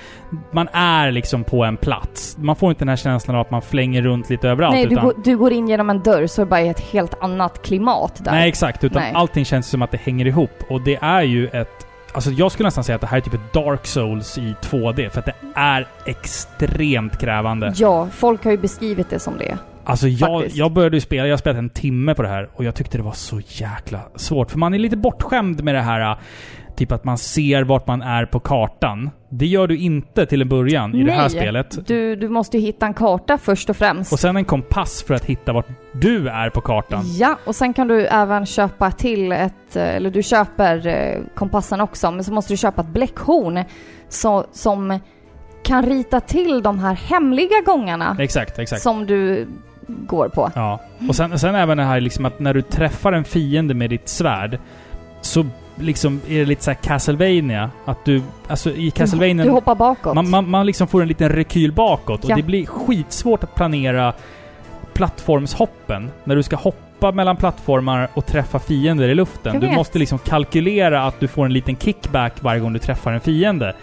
Man 0.51 0.69
är 0.73 1.11
liksom 1.11 1.45
på 1.45 1.65
en 1.65 1.77
plats. 1.77 2.37
Man 2.39 2.57
får 2.57 2.71
inte 2.71 2.81
den 2.81 2.89
här 2.89 2.97
känslan 2.97 3.37
av 3.37 3.41
att 3.41 3.51
man 3.51 3.63
flänger 3.63 4.03
runt 4.03 4.31
lite 4.31 4.49
överallt. 4.49 4.75
Nej, 4.75 4.87
du, 4.87 4.93
utan, 4.93 5.05
går, 5.05 5.15
du 5.25 5.37
går 5.37 5.53
in 5.53 5.69
genom 5.69 5.91
en 5.91 6.01
dörr 6.03 6.27
så 6.27 6.41
är 6.43 6.45
det 6.47 6.51
bara 6.51 6.61
ett 6.61 6.81
helt 6.81 7.15
annat 7.21 7.63
klimat 7.63 8.25
där. 8.25 8.33
Nej, 8.33 8.49
exakt. 8.49 8.85
Utan 8.85 9.03
Nej. 9.03 9.13
allting 9.15 9.45
känns 9.45 9.69
som 9.69 9.83
att 9.83 9.91
det 9.91 10.01
hänger 10.01 10.27
ihop. 10.27 10.51
Och 10.69 10.81
det 10.81 10.97
är 11.03 11.23
ju 11.23 11.49
ett... 11.49 11.85
Alltså 12.13 12.31
jag 12.31 12.53
skulle 12.53 12.67
nästan 12.67 12.85
säga 12.85 12.95
att 12.97 13.01
det 13.01 13.07
här 13.07 13.17
är 13.17 13.21
typ 13.21 13.35
ett 13.35 13.53
Dark 13.53 13.87
Souls 13.87 14.39
i 14.39 14.55
2D. 14.63 15.11
För 15.11 15.19
att 15.19 15.27
det 15.27 15.35
är 15.55 15.87
extremt 16.05 17.21
krävande. 17.21 17.73
Ja, 17.77 18.09
folk 18.13 18.45
har 18.45 18.51
ju 18.51 18.57
beskrivit 18.59 19.11
det 19.11 19.19
som 19.19 19.39
det. 19.39 19.59
Alltså 19.85 20.09
jag, 20.09 20.41
Faktiskt. 20.41 20.57
jag 20.57 20.73
började 20.73 20.97
ju 20.97 21.01
spela, 21.01 21.27
jag 21.27 21.33
har 21.33 21.39
spelat 21.39 21.59
en 21.59 21.71
timme 21.71 22.15
på 22.15 22.23
det 22.23 22.29
här 22.29 22.49
och 22.55 22.65
jag 22.65 22.75
tyckte 22.75 22.99
det 22.99 23.05
var 23.05 23.13
så 23.13 23.41
jäkla 23.47 24.01
svårt. 24.17 24.51
För 24.51 24.59
man 24.59 24.75
är 24.75 24.79
lite 24.79 24.97
bortskämd 24.97 25.65
med 25.65 25.75
det 25.75 25.81
här, 25.81 26.19
typ 26.79 26.93
att 26.93 27.05
man 27.05 27.19
ser 27.19 27.63
vart 27.63 27.87
man 27.87 28.03
är 28.03 28.27
på 28.27 28.41
kartan. 28.41 29.11
Det 29.29 29.47
gör 29.47 29.67
du 29.67 29.79
inte 29.79 30.27
till 30.27 30.43
en 30.43 30.49
början 30.49 30.95
i 30.95 31.05
det 31.05 31.13
här 31.13 31.21
Nej. 31.21 31.31
spelet. 31.31 31.87
Du, 31.87 32.17
du 32.17 32.29
måste 32.29 32.59
ju 32.59 32.63
hitta 32.63 32.87
en 32.87 32.95
karta 32.95 33.39
först 33.39 33.71
och 33.71 33.77
främst. 33.77 34.13
Och 34.13 34.19
sen 34.19 34.37
en 34.37 34.45
kompass 34.45 35.03
för 35.03 35.15
att 35.15 35.25
hitta 35.25 35.53
vart 35.53 35.69
du 35.93 36.29
är 36.29 36.51
på 36.51 36.61
kartan. 36.61 37.05
Ja, 37.19 37.39
och 37.45 37.55
sen 37.55 37.73
kan 37.73 37.89
du 37.89 38.07
även 38.07 38.47
köpa 38.47 38.91
till 38.91 39.33
ett, 39.33 39.77
eh, 39.77 39.97
eller 39.97 40.11
du 40.11 40.23
köper 40.23 40.87
eh, 40.87 41.21
kompassen 41.35 41.81
också, 41.81 42.11
men 42.11 42.25
så 42.25 42.33
måste 42.33 42.53
du 42.53 42.57
köpa 42.57 42.83
ett 42.83 42.89
bläckhorn 42.89 43.65
så, 44.09 44.47
som 44.53 44.99
kan 45.63 45.87
rita 45.87 46.21
till 46.21 46.63
de 46.63 46.79
här 46.79 46.95
hemliga 46.95 47.61
gångarna 47.67 48.17
Exakt, 48.19 48.59
exakt. 48.59 48.83
som 48.83 49.07
du 49.07 49.49
går 49.87 50.29
på. 50.29 50.51
Ja. 50.55 50.81
Och 51.09 51.17
sen, 51.17 51.39
sen 51.39 51.55
även 51.55 51.79
det 51.79 51.85
här 51.85 52.01
liksom 52.01 52.25
att 52.25 52.39
när 52.39 52.55
du 52.55 52.63
träffar 52.63 53.13
en 53.13 53.25
fiende 53.25 53.75
med 53.75 53.91
ditt 53.91 54.09
svärd 54.09 54.59
så 55.21 55.47
liksom 55.81 56.21
är 56.29 56.39
det 56.39 56.45
lite 56.45 56.65
så 56.65 56.71
här 56.71 56.79
Castlevania. 56.83 57.71
Att 57.85 58.05
du... 58.05 58.23
Alltså 58.49 58.71
i 58.71 58.91
Castlevania... 58.91 59.45
Du 59.45 59.51
hoppar 59.51 59.75
bakåt. 59.75 60.15
Man, 60.15 60.31
man, 60.31 60.51
man 60.51 60.67
liksom 60.67 60.89
får 60.89 61.03
en 61.03 61.09
liten 61.09 61.29
rekyl 61.29 61.73
bakåt 61.73 62.25
och 62.25 62.31
Ja. 62.31 62.37
det 62.37 62.43
blir 62.43 62.67
skitsvårt 62.67 63.45
att 63.45 63.55
planera 63.55 64.13
plattformshoppen. 64.93 66.11
När 66.25 66.37
du 66.37 66.43
ska 66.43 66.57
hoppa 66.57 67.13
mellan 67.13 67.37
plattformar 67.37 68.09
och 68.15 68.27
träffa 68.27 68.59
fiender 68.59 69.09
i 69.09 69.15
luften. 69.15 69.61
Du 69.61 69.71
måste 69.71 69.99
liksom 69.99 70.19
kalkylera 70.19 71.07
att 71.07 71.21
du 71.21 71.29
får 71.29 71.45
en 71.45 71.53
liten 71.53 71.77
kickback 71.77 72.43
varje 72.43 72.61
gång 72.61 72.73
du 72.73 72.79
träffar 72.79 73.13
en 73.13 73.21
fiende. 73.21 73.75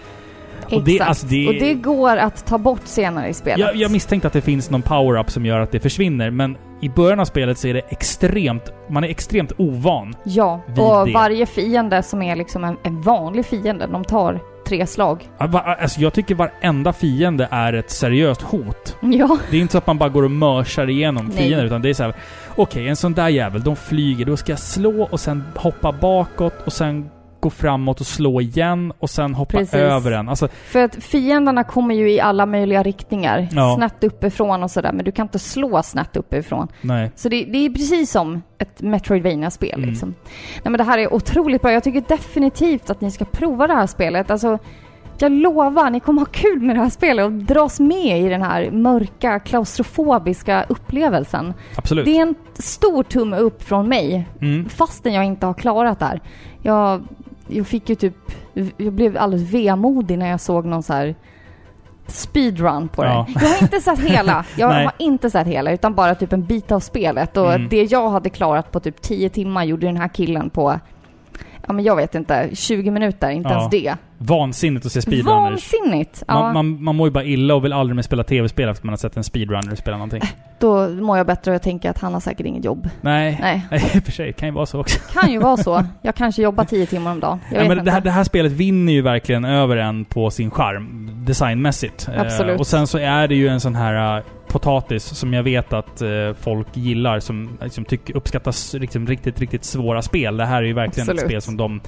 Och 0.71 0.83
det, 0.83 0.91
Exakt. 0.91 1.09
alltså 1.09 1.27
det, 1.27 1.47
Och 1.47 1.53
det 1.53 1.73
går 1.73 2.17
att 2.17 2.45
ta 2.45 2.57
bort 2.57 2.81
senare 2.83 3.27
i 3.27 3.33
spelet. 3.33 3.59
jag, 3.59 3.75
jag 3.75 3.91
misstänkte 3.91 4.27
att 4.27 4.33
det 4.33 4.41
finns 4.41 4.69
någon 4.69 4.81
power-up 4.81 5.31
som 5.31 5.45
gör 5.45 5.59
att 5.59 5.71
det 5.71 5.79
försvinner, 5.79 6.29
men 6.31 6.57
i 6.86 6.89
början 6.89 7.19
av 7.19 7.25
spelet 7.25 7.57
så 7.57 7.67
är 7.67 7.73
det 7.73 7.81
extremt... 7.89 8.73
Man 8.89 9.03
är 9.03 9.07
extremt 9.07 9.51
ovan. 9.57 10.15
Ja, 10.23 10.61
vid 10.67 10.79
och 10.79 11.05
det. 11.07 11.13
varje 11.13 11.45
fiende 11.45 12.03
som 12.03 12.21
är 12.21 12.36
liksom 12.36 12.63
en, 12.63 12.77
en 12.83 13.01
vanlig 13.01 13.45
fiende, 13.45 13.88
de 13.88 14.03
tar 14.03 14.39
tre 14.67 14.88
slag. 14.88 15.29
Alltså 15.38 16.01
jag 16.01 16.13
tycker 16.13 16.36
varenda 16.36 16.93
fiende 16.93 17.47
är 17.51 17.73
ett 17.73 17.91
seriöst 17.91 18.41
hot. 18.41 18.97
Ja, 19.01 19.38
Det 19.51 19.57
är 19.57 19.61
inte 19.61 19.71
så 19.71 19.77
att 19.77 19.88
man 19.88 19.97
bara 19.97 20.09
går 20.09 20.23
och 20.23 20.31
mörsar 20.31 20.89
igenom 20.89 21.25
Nej. 21.25 21.38
fiender, 21.38 21.65
utan 21.65 21.81
det 21.81 21.89
är 21.89 21.93
så 21.93 22.03
här. 22.03 22.13
Okej, 22.55 22.88
en 22.88 22.95
sån 22.95 23.13
där 23.13 23.29
jävel, 23.29 23.63
de 23.63 23.75
flyger. 23.75 24.25
Då 24.25 24.38
ska 24.38 24.51
jag 24.51 24.59
slå 24.59 25.07
och 25.11 25.19
sen 25.19 25.43
hoppa 25.55 25.91
bakåt 25.91 26.53
och 26.65 26.73
sen 26.73 27.09
gå 27.45 27.49
framåt 27.49 27.99
och 27.99 28.05
slå 28.05 28.41
igen 28.41 28.93
och 28.99 29.09
sen 29.09 29.33
hoppa 29.35 29.57
Precis. 29.57 29.73
över 29.75 30.11
den. 30.11 30.29
Alltså, 30.29 30.47
för 30.47 30.83
att 30.83 30.95
fienderna 30.95 31.63
kommer 31.63 31.95
ju 31.95 32.11
i 32.11 32.19
alla 32.19 32.45
möjliga 32.45 32.83
riktningar. 32.83 33.47
Ja. 33.51 33.75
Snett 33.77 34.03
uppifrån 34.03 34.63
och 34.63 34.71
sådär, 34.71 34.91
men 34.93 35.05
du 35.05 35.11
kan 35.11 35.25
inte 35.25 35.39
slå 35.39 35.83
snett 35.83 36.15
uppifrån. 36.17 36.67
nej. 36.81 37.11
Så 37.15 37.29
det, 37.29 37.43
det 37.43 37.57
är 37.65 37.69
precis 37.69 38.11
som 38.11 38.41
ett 38.57 38.81
Metroidvania-spel 38.81 39.73
Mm. 39.77 39.89
liksom. 39.89 40.09
Nej 40.63 40.71
men 40.71 40.77
det 40.77 40.83
här 40.83 40.97
är 40.97 41.13
otroligt 41.13 41.61
bra. 41.61 41.71
Jag 41.71 41.83
tycker 41.83 42.03
definitivt 42.07 42.89
att 42.89 43.01
ni 43.01 43.11
ska 43.11 43.25
prova 43.25 43.67
det 43.67 43.73
här 43.73 43.87
spelet. 43.87 44.31
Alltså, 44.31 44.59
jag 45.17 45.31
lovar, 45.31 45.89
ni 45.89 45.99
kommer 45.99 46.21
ha 46.21 46.25
kul 46.25 46.61
med 46.61 46.75
det 46.75 46.81
här 46.81 46.89
spelet 46.89 47.25
och 47.25 47.31
dras 47.31 47.79
med 47.79 48.21
i 48.21 48.29
den 48.29 48.41
här 48.41 48.71
mörka, 48.71 49.39
klaustrofobiska 49.39 50.65
upplevelsen. 50.69 51.53
Absolut. 51.77 52.05
Det 52.05 52.17
är 52.17 52.21
en 52.21 52.35
stor 52.59 53.03
tumme 53.03 53.37
upp 53.37 53.63
från 53.63 53.89
mig, 53.89 54.27
Mm. 54.41 54.69
fastän 54.69 55.13
jag 55.13 55.25
inte 55.25 55.45
har 55.45 55.53
klarat 55.53 55.99
det 55.99 56.05
här. 56.05 56.21
Jag, 56.61 57.03
jag 57.47 57.67
fick 57.67 57.89
ju 57.89 57.95
typ... 57.95 58.15
Jag 58.77 58.93
blev 58.93 59.17
alldeles 59.17 59.53
vemodig 59.53 60.17
när 60.19 60.29
jag 60.29 60.39
såg 60.39 60.65
någon 60.65 60.83
så 60.83 60.93
här 60.93 61.15
speedrun 62.07 62.87
på 62.87 63.03
Ja. 63.05 63.25
det. 63.27 63.41
Jag 63.41 63.49
har 63.49 63.61
inte 63.63 63.81
sett 63.81 63.99
hela. 63.99 64.45
Jag 64.57 64.67
har 64.67 64.91
inte 64.99 65.29
sett 65.29 65.47
hela, 65.47 65.71
utan 65.71 65.95
bara 65.95 66.15
typ 66.15 66.33
en 66.33 66.43
bit 66.45 66.71
av 66.71 66.79
spelet. 66.79 67.37
Och 67.37 67.53
Mm. 67.53 67.69
det 67.69 67.83
jag 67.91 68.09
hade 68.09 68.29
klarat 68.29 68.71
på 68.71 68.79
typ 68.79 69.01
10 69.01 69.29
timmar 69.29 69.63
gjorde 69.63 69.85
den 69.87 69.97
här 69.97 70.07
killen 70.07 70.49
på, 70.49 70.79
ja 71.67 71.73
men 71.73 71.85
jag 71.85 71.95
vet 71.95 72.15
inte, 72.15 72.49
20 72.53 72.91
minuter, 72.91 73.29
inte 73.29 73.49
Ja. 73.49 73.55
ens 73.57 73.69
det. 73.71 73.95
Vansinnigt 74.18 74.86
att 74.86 74.91
se 74.91 75.01
speedrunners. 75.01 75.74
Vansinnigt! 75.74 76.24
Ja, 76.28 76.34
Man, 76.34 76.53
man, 76.53 76.84
man 76.84 76.95
mår 76.95 77.07
ju 77.07 77.11
bara 77.11 77.24
illa 77.24 77.55
och 77.55 77.66
vill 77.66 77.74
aldrig 77.74 77.95
mer 77.95 78.03
spela 78.03 78.24
tv-spel 78.24 78.70
efter 78.70 78.86
man 78.86 78.91
har 78.93 78.97
sett 78.97 79.18
en 79.18 79.24
speedrunner 79.24 79.76
spela 79.76 79.97
någonting. 79.97 80.22
då 80.59 80.88
mår 80.89 81.18
jag 81.18 81.28
bättre 81.28 81.51
och 81.51 81.55
jag 81.55 81.61
tänker 81.61 81.89
att 81.89 81.97
han 81.97 82.13
har 82.13 82.20
säkert 82.20 82.45
inget 82.45 82.66
jobb. 82.66 82.89
Nej. 83.01 83.38
Nej, 83.41 83.66
Nej, 83.72 83.91
i 83.95 83.99
och 83.99 84.03
för 84.03 84.11
sig. 84.11 84.34
Kan 84.34 84.47
ju 84.49 84.53
vara 84.55 84.66
så 84.66 84.80
också. 84.80 84.99
kan 85.13 85.32
ju 85.32 85.39
vara 85.39 85.57
så. 85.57 85.84
Jag 86.01 86.16
kanske 86.16 86.41
jobbar 86.41 86.63
10 86.66 86.86
timmar 86.86 87.11
om 87.11 87.20
dagen. 87.20 87.39
Jag 87.51 87.57
Ja, 87.57 87.68
vet 87.68 87.76
men 87.78 87.86
det, 87.86 87.91
här, 87.91 88.01
det 88.01 88.11
här 88.11 88.24
spelet 88.24 88.51
vinner 88.51 88.93
ju 88.93 89.01
verkligen 89.01 89.45
över 89.45 89.78
en 89.78 90.05
på 90.05 90.30
sin 90.32 90.51
charm, 90.51 91.09
designmässigt. 91.26 92.07
Eh, 92.16 92.22
Absolut. 92.22 92.59
och 92.59 92.68
sen 92.68 92.88
så 92.88 92.97
är 92.97 93.28
det 93.28 93.36
ju 93.36 93.47
en 93.47 93.59
sån 93.59 93.76
här... 93.76 94.18
eh, 94.18 94.24
potatis 94.47 95.03
som 95.03 95.34
jag 95.34 95.43
vet 95.43 95.74
att 95.74 96.01
eh, 96.01 96.07
folk 96.39 96.68
gillar, 96.74 97.20
som 97.20 97.57
liksom, 97.61 97.86
tycker, 97.86 98.18
uppskattas 98.18 98.74
liksom, 98.74 99.07
riktigt, 99.07 99.39
riktigt 99.39 99.63
svåra 99.63 100.01
spel. 100.01 100.38
Det 100.38 100.45
här 100.45 100.57
är 100.57 100.68
ju 100.68 100.74
verkligen 100.74 101.03
Absolut. 101.09 101.22
ett 101.22 101.28
spel 101.28 101.41
som 101.41 101.57
de 101.57 101.82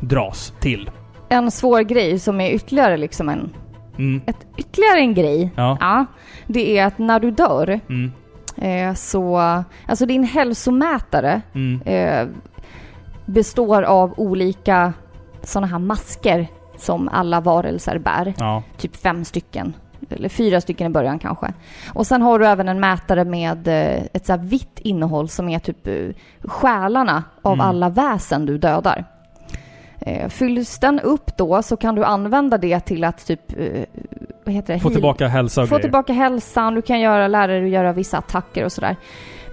dras 0.00 0.52
till. 0.60 0.90
En 1.32 1.50
svår 1.50 1.80
grej 1.80 2.18
som 2.18 2.40
är 2.40 2.50
ytterligare 2.50 2.96
liksom 2.96 3.28
en... 3.28 3.50
Mm. 3.98 4.20
Ett, 4.26 4.46
ytterligare 4.56 4.98
en 4.98 5.14
grej. 5.14 5.50
Ja. 5.56 5.76
Ja. 5.80 6.06
Det 6.46 6.78
är 6.78 6.86
att 6.86 6.98
när 6.98 7.20
du 7.20 7.30
dör 7.30 7.80
Mm. 7.88 8.12
eh, 8.56 8.94
så... 8.94 9.36
Alltså 9.88 10.06
din 10.06 10.24
hälsomätare 10.24 11.42
Mm. 11.54 11.80
eh, 11.84 12.28
består 13.26 13.82
av 13.82 14.14
olika 14.16 14.92
sådana 15.42 15.66
här 15.66 15.78
masker 15.78 16.46
som 16.76 17.08
alla 17.08 17.40
varelser 17.40 17.98
bär. 17.98 18.34
Ja. 18.38 18.62
Typ 18.76 18.96
fem 18.96 19.24
stycken. 19.24 19.74
Eller 20.10 20.28
fyra 20.28 20.60
stycken 20.60 20.86
i 20.86 20.90
början 20.90 21.18
kanske. 21.18 21.52
Och 21.94 22.06
sen 22.06 22.22
har 22.22 22.38
du 22.38 22.46
även 22.46 22.68
en 22.68 22.80
mätare 22.80 23.24
med 23.24 23.68
eh, 23.68 24.02
ett 24.12 24.26
så 24.26 24.36
vitt 24.36 24.78
innehåll 24.78 25.28
som 25.28 25.48
är 25.48 25.58
typ 25.58 25.86
eh, 25.86 25.94
själarna 26.44 27.24
av 27.42 27.52
Mm. 27.52 27.66
alla 27.66 27.88
väsen 27.88 28.46
du 28.46 28.58
dödar. 28.58 29.04
Eh, 30.06 30.28
Fylls 30.28 30.78
den 30.78 31.00
upp 31.00 31.36
då 31.36 31.62
så 31.62 31.76
kan 31.76 31.94
du 31.94 32.04
använda 32.04 32.58
det 32.58 32.80
till 32.80 33.04
att 33.04 33.26
typ, 33.26 33.40
eh, 33.58 33.84
vad 34.44 34.54
heter 34.54 34.74
det? 34.74 34.80
Få 34.80 34.90
tillbaka 34.90 35.28
hälsa 35.28 35.62
och 35.62 35.68
Få 35.68 35.74
grejer. 35.74 35.82
tillbaka 35.82 36.12
hälsan, 36.12 36.74
du 36.74 36.82
kan 36.82 37.00
göra, 37.00 37.28
lära 37.28 37.46
dig 37.46 37.64
att 37.64 37.70
göra 37.70 37.92
vissa 37.92 38.18
attacker 38.18 38.64
och 38.64 38.72
sådär. 38.72 38.96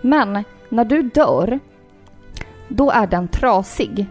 Men 0.01 0.43
när 0.69 0.85
du 0.85 1.01
dör, 1.01 1.59
då 2.67 2.91
är 2.91 3.07
den 3.07 3.27
trasig. 3.27 4.05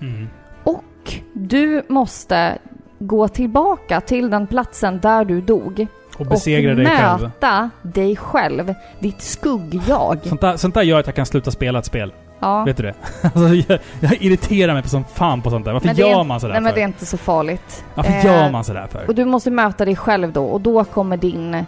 Mm. 0.00 0.28
Och 0.64 1.14
du 1.32 1.82
måste 1.88 2.58
gå 2.98 3.28
tillbaka 3.28 4.00
till 4.00 4.30
den 4.30 4.46
platsen 4.46 5.00
där 5.00 5.24
du 5.24 5.40
dog. 5.40 5.86
Och 6.18 6.26
besegra 6.26 6.74
dig 6.74 6.86
själv. 6.86 7.22
möta 7.22 7.70
dig 7.82 8.16
själv. 8.16 8.74
Ditt 8.98 9.22
skugg-jag. 9.22 10.18
Sånt 10.24 10.60
sånt 10.60 10.74
där 10.74 10.82
gör 10.82 11.00
att 11.00 11.06
jag 11.06 11.14
kan 11.14 11.26
sluta 11.26 11.50
spela 11.50 11.78
ett 11.78 11.84
spel. 11.84 12.12
Ja. 12.40 12.64
Vet 12.64 12.76
du 12.76 12.82
det? 12.82 12.94
Alltså, 13.22 13.48
jag, 13.72 13.78
jag 14.00 14.22
irriterar 14.22 14.72
mig 14.74 14.82
på 14.82 14.88
som 14.88 15.04
fan 15.04 15.42
på 15.42 15.50
sånt 15.50 15.64
där. 15.64 15.72
Varför 15.72 15.86
Men 15.86 15.96
gör 15.96 16.24
man 16.24 16.40
sådär 16.40 16.52
Nej 16.52 16.62
men 16.62 16.70
för? 16.72 16.76
det 16.76 16.82
är 16.82 16.86
inte 16.86 17.06
så 17.06 17.16
farligt. 17.16 17.84
Varför 17.94 18.12
Eh, 18.12 18.24
gör 18.26 18.50
man 18.50 18.64
sådär 18.64 18.86
för? 18.90 19.04
Och 19.08 19.14
du 19.14 19.24
måste 19.24 19.50
möta 19.50 19.84
dig 19.84 19.96
själv 19.96 20.32
då 20.32 20.44
och 20.44 20.60
då 20.60 20.84
kommer 20.84 21.16
din 21.16 21.54
eh, 21.54 21.62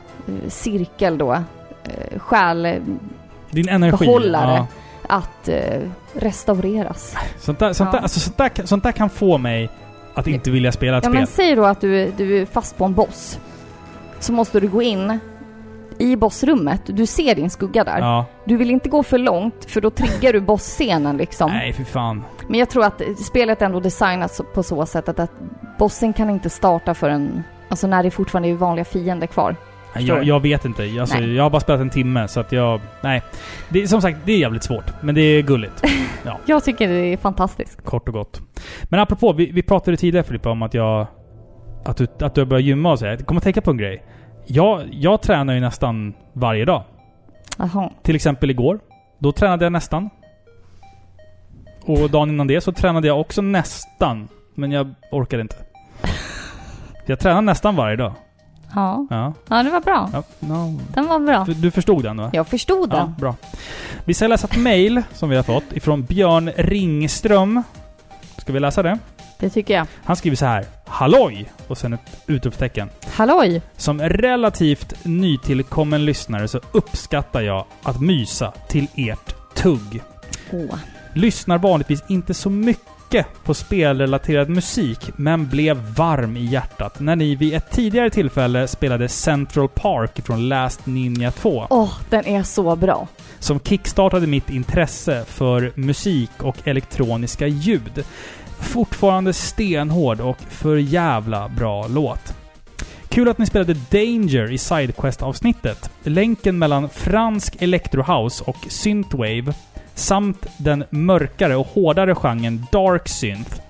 cirkel 0.48 1.18
då, 1.18 1.32
eh, 1.32 2.18
själ, 2.18 2.80
Din 3.50 3.68
energi. 3.68 4.06
behållare. 4.06 4.56
Ja. 4.56 4.66
att 5.16 5.48
eh, 5.48 5.80
restaureras. 6.14 7.16
Sånt, 7.38 7.58
där, 7.58 7.72
sånt, 7.72 7.88
Ja. 7.88 7.92
där, 7.92 8.02
alltså, 8.02 8.20
sånt, 8.20 8.36
där, 8.36 8.66
sånt 8.66 8.82
där 8.82 8.92
kan 8.92 9.10
få 9.10 9.38
mig 9.38 9.70
att 10.14 10.26
inte 10.26 10.50
vilja 10.50 10.72
spela 10.72 10.98
ett 10.98 11.04
Ja 11.04 11.10
spel. 11.10 11.18
men 11.20 11.26
säg 11.26 11.54
då 11.54 11.64
att 11.64 11.80
du, 11.80 12.10
du 12.16 12.38
är 12.42 12.46
fast 12.46 12.76
på 12.76 12.84
en 12.84 12.94
boss. 12.94 13.38
Så 14.20 14.32
måste 14.32 14.60
du 14.60 14.68
gå 14.68 14.82
in 14.82 15.18
i 16.00 16.16
bossrummet. 16.16 16.80
Du 16.86 17.06
ser 17.06 17.34
din 17.34 17.50
skugga 17.50 17.84
där. 17.84 17.98
Ja. 17.98 18.24
Du 18.44 18.56
vill 18.56 18.70
inte 18.70 18.88
gå 18.88 19.02
för 19.02 19.18
långt 19.18 19.64
för 19.64 19.80
då 19.80 19.90
triggar 19.90 20.32
du 20.32 20.40
bossscenen 20.40 21.16
liksom. 21.16 21.50
Nej, 21.50 21.72
för 21.72 21.84
fan. 21.84 22.24
Men 22.48 22.60
jag 22.60 22.70
tror 22.70 22.84
att 22.84 23.02
spelet 23.18 23.62
ändå 23.62 23.80
designat 23.80 24.34
så- 24.34 24.44
på 24.44 24.62
så 24.62 24.86
sätt 24.86 25.08
att, 25.08 25.18
att 25.18 25.30
bossen 25.78 26.12
kan 26.12 26.30
inte 26.30 26.50
starta 26.50 26.94
förrän 26.94 27.42
Alltså 27.68 27.86
när 27.86 28.02
det 28.02 28.10
fortfarande 28.10 28.48
är 28.48 28.54
vanliga 28.54 28.84
fiender 28.84 29.26
kvar. 29.26 29.56
Jag, 29.98 30.24
jag 30.24 30.40
vet 30.40 30.64
inte. 30.64 30.82
Alltså, 31.00 31.18
Nej. 31.18 31.34
jag 31.34 31.42
har 31.42 31.50
bara 31.50 31.60
spelat 31.60 31.80
en 31.80 31.90
timme, 31.90 32.28
så 32.28 32.40
att 32.40 32.52
jag... 32.52 32.80
Nej. 33.00 33.22
Det, 33.68 33.82
är- 33.82 33.86
som 33.86 34.02
sagt, 34.02 34.18
det 34.24 34.32
är 34.32 34.38
jävligt 34.38 34.62
svårt. 34.64 34.84
Men 35.02 35.14
det 35.14 35.20
är 35.20 35.42
gulligt. 35.42 35.84
Jag 36.46 36.64
tycker 36.64 36.88
det 36.88 36.94
är 37.12 37.16
fantastiskt. 37.16 37.84
Kort 37.84 38.08
och 38.08 38.14
gott. 38.14 38.40
Men 38.82 39.00
apropå, 39.00 39.32
vi, 39.32 39.50
vi 39.52 39.62
pratade 39.62 39.96
tidigare 39.96 40.24
Filippa 40.26 40.50
om 40.50 40.62
att 40.62 40.74
jag... 40.74 41.06
Att 41.84 41.96
du, 41.96 42.06
att 42.20 42.34
du 42.34 42.40
har 42.40 42.46
börjat 42.46 42.64
gymma 42.64 42.92
och 42.92 42.98
så. 42.98 43.06
Jag 43.06 43.26
kommer 43.26 43.38
att 43.40 43.44
tänka 43.44 43.60
på 43.60 43.70
en 43.70 43.76
grej. 43.76 44.02
Jag, 44.46 44.88
jag 44.92 45.22
tränar 45.22 45.54
ju 45.54 45.60
nästan 45.60 46.14
varje 46.32 46.64
dag. 46.64 46.82
Jaha. 47.58 47.90
Till 48.02 48.16
exempel 48.16 48.50
igår. 48.50 48.80
Då 49.18 49.32
tränade 49.32 49.64
jag 49.64 49.72
nästan. 49.72 50.10
Och 51.84 52.10
dagen 52.10 52.28
innan 52.28 52.46
det 52.46 52.60
så 52.60 52.72
tränade 52.72 53.06
jag 53.06 53.20
också 53.20 53.42
nästan. 53.42 54.28
Men 54.54 54.72
jag 54.72 54.94
orkade 55.12 55.42
inte. 55.42 55.56
Jag 57.06 57.18
tränar 57.20 57.42
nästan 57.42 57.76
varje 57.76 57.96
dag. 57.96 58.12
Ja. 58.74 59.06
Ja. 59.10 59.32
Ja, 59.48 59.62
det 59.62 59.70
var 59.70 59.80
bra. 59.80 60.10
ja 60.12 60.22
no. 60.40 60.78
Den 60.94 61.06
var 61.06 61.18
bra. 61.18 61.44
du, 61.44 61.54
du 61.54 61.70
förstod 61.70 62.02
den 62.04 62.16
va? 62.16 62.30
Jag 62.32 62.46
förstod 62.48 62.92
Ja, 62.92 62.96
den. 62.96 63.14
bra. 63.18 63.34
Vi 64.04 64.14
ska 64.14 64.26
läsa 64.26 64.46
ett 64.46 64.56
mail 64.56 65.02
som 65.12 65.28
vi 65.30 65.36
har 65.36 65.42
fått 65.42 65.72
ifrån 65.72 66.02
Björn 66.02 66.50
Ringström. 66.56 67.62
Ska 68.38 68.52
vi 68.52 68.60
läsa 68.60 68.82
det? 68.82 68.98
Det 69.40 69.50
tycker 69.50 69.74
jag. 69.74 69.86
Han 70.04 70.16
skriver 70.16 70.36
så 70.36 70.46
här. 70.46 70.64
Halloj! 70.86 71.52
Och 71.68 71.78
sen 71.78 71.92
ett 71.92 72.00
utropstecken. 72.26 72.88
Halloj! 73.12 73.62
Som 73.76 74.00
relativt 74.00 75.04
nytillkommen 75.04 76.04
lyssnare 76.04 76.48
så 76.48 76.60
uppskattar 76.72 77.40
jag 77.40 77.64
att 77.82 78.00
mysa 78.00 78.52
till 78.68 78.86
ert 78.96 79.34
tugg. 79.54 80.02
Åh. 80.52 80.74
Lyssnar 81.14 81.58
vanligtvis 81.58 82.02
inte 82.08 82.34
så 82.34 82.50
mycket 82.50 82.86
på 83.44 83.54
spelrelaterad 83.54 84.48
musik, 84.48 85.10
men 85.16 85.48
blev 85.48 85.76
varm 85.76 86.36
i 86.36 86.44
hjärtat 86.44 87.00
när 87.00 87.16
ni 87.16 87.34
vid 87.34 87.54
ett 87.54 87.70
tidigare 87.70 88.10
tillfälle 88.10 88.68
spelade 88.68 89.08
Central 89.08 89.68
Park 89.68 90.20
från 90.26 90.48
Last 90.48 90.86
Ninja 90.86 91.30
2. 91.30 91.66
Åh, 91.70 91.92
den 92.10 92.26
är 92.26 92.42
så 92.42 92.76
bra. 92.76 93.08
som 93.38 93.60
kickstartade 93.60 94.26
mitt 94.26 94.50
intresse 94.50 95.24
för 95.28 95.72
musik 95.74 96.30
och 96.42 96.56
elektroniska 96.64 97.46
ljud. 97.46 98.04
Fortfarande 98.60 99.32
stenhård 99.32 100.20
och 100.20 100.40
för 100.48 100.76
jävla 100.76 101.48
bra 101.48 101.86
låt. 101.86 102.34
Kul 103.08 103.28
att 103.28 103.38
ni 103.38 103.46
spelade 103.46 103.74
Danger 103.90 104.52
i 104.52 104.58
Sidequest-avsnittet. 104.58 105.90
Länken 106.02 106.58
mellan 106.58 106.88
fransk 106.88 107.62
electrohouse 107.62 108.44
och 108.44 108.56
synthwave 108.68 109.54
samt 109.94 110.46
den 110.56 110.84
mörkare 110.90 111.56
och 111.56 111.66
hårdare 111.66 112.14
genren 112.14 112.66
dark 112.72 113.08
synth 113.08 113.69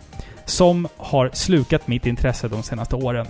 som 0.50 0.88
har 0.96 1.30
slukat 1.32 1.88
mitt 1.88 2.06
intresse 2.06 2.48
de 2.48 2.62
senaste 2.62 2.96
åren. 2.96 3.26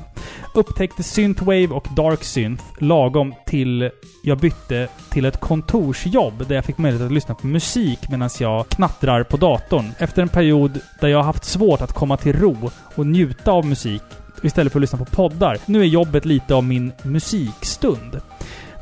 Upptäckte 0.54 1.02
synthwave 1.02 1.66
och 1.66 1.86
dark 1.96 2.24
synth 2.24 2.64
lagom 2.78 3.34
till 3.46 3.90
jag 4.24 4.38
bytte 4.38 4.88
till 5.10 5.24
ett 5.24 5.40
kontorsjobb 5.40 6.48
där 6.48 6.54
jag 6.54 6.64
fick 6.64 6.78
möjlighet 6.78 7.06
att 7.06 7.12
lyssna 7.12 7.34
på 7.34 7.46
musik 7.46 7.98
medan 8.08 8.30
jag 8.38 8.68
knattrar 8.68 9.22
på 9.22 9.36
datorn. 9.36 9.92
Efter 9.98 10.22
en 10.22 10.28
period 10.28 10.80
där 11.00 11.08
jag 11.08 11.18
har 11.18 11.24
haft 11.24 11.44
svårt 11.44 11.80
att 11.80 11.92
komma 11.92 12.16
till 12.16 12.38
ro 12.38 12.70
och 12.94 13.06
njuta 13.06 13.52
av 13.52 13.66
musik 13.66 14.02
istället 14.42 14.72
för 14.72 14.78
att 14.78 14.80
lyssna 14.80 14.98
på 14.98 15.04
poddar. 15.04 15.58
Nu 15.66 15.80
är 15.80 15.84
jobbet 15.84 16.24
lite 16.24 16.54
av 16.54 16.64
min 16.64 16.92
musikstund. 17.02 18.20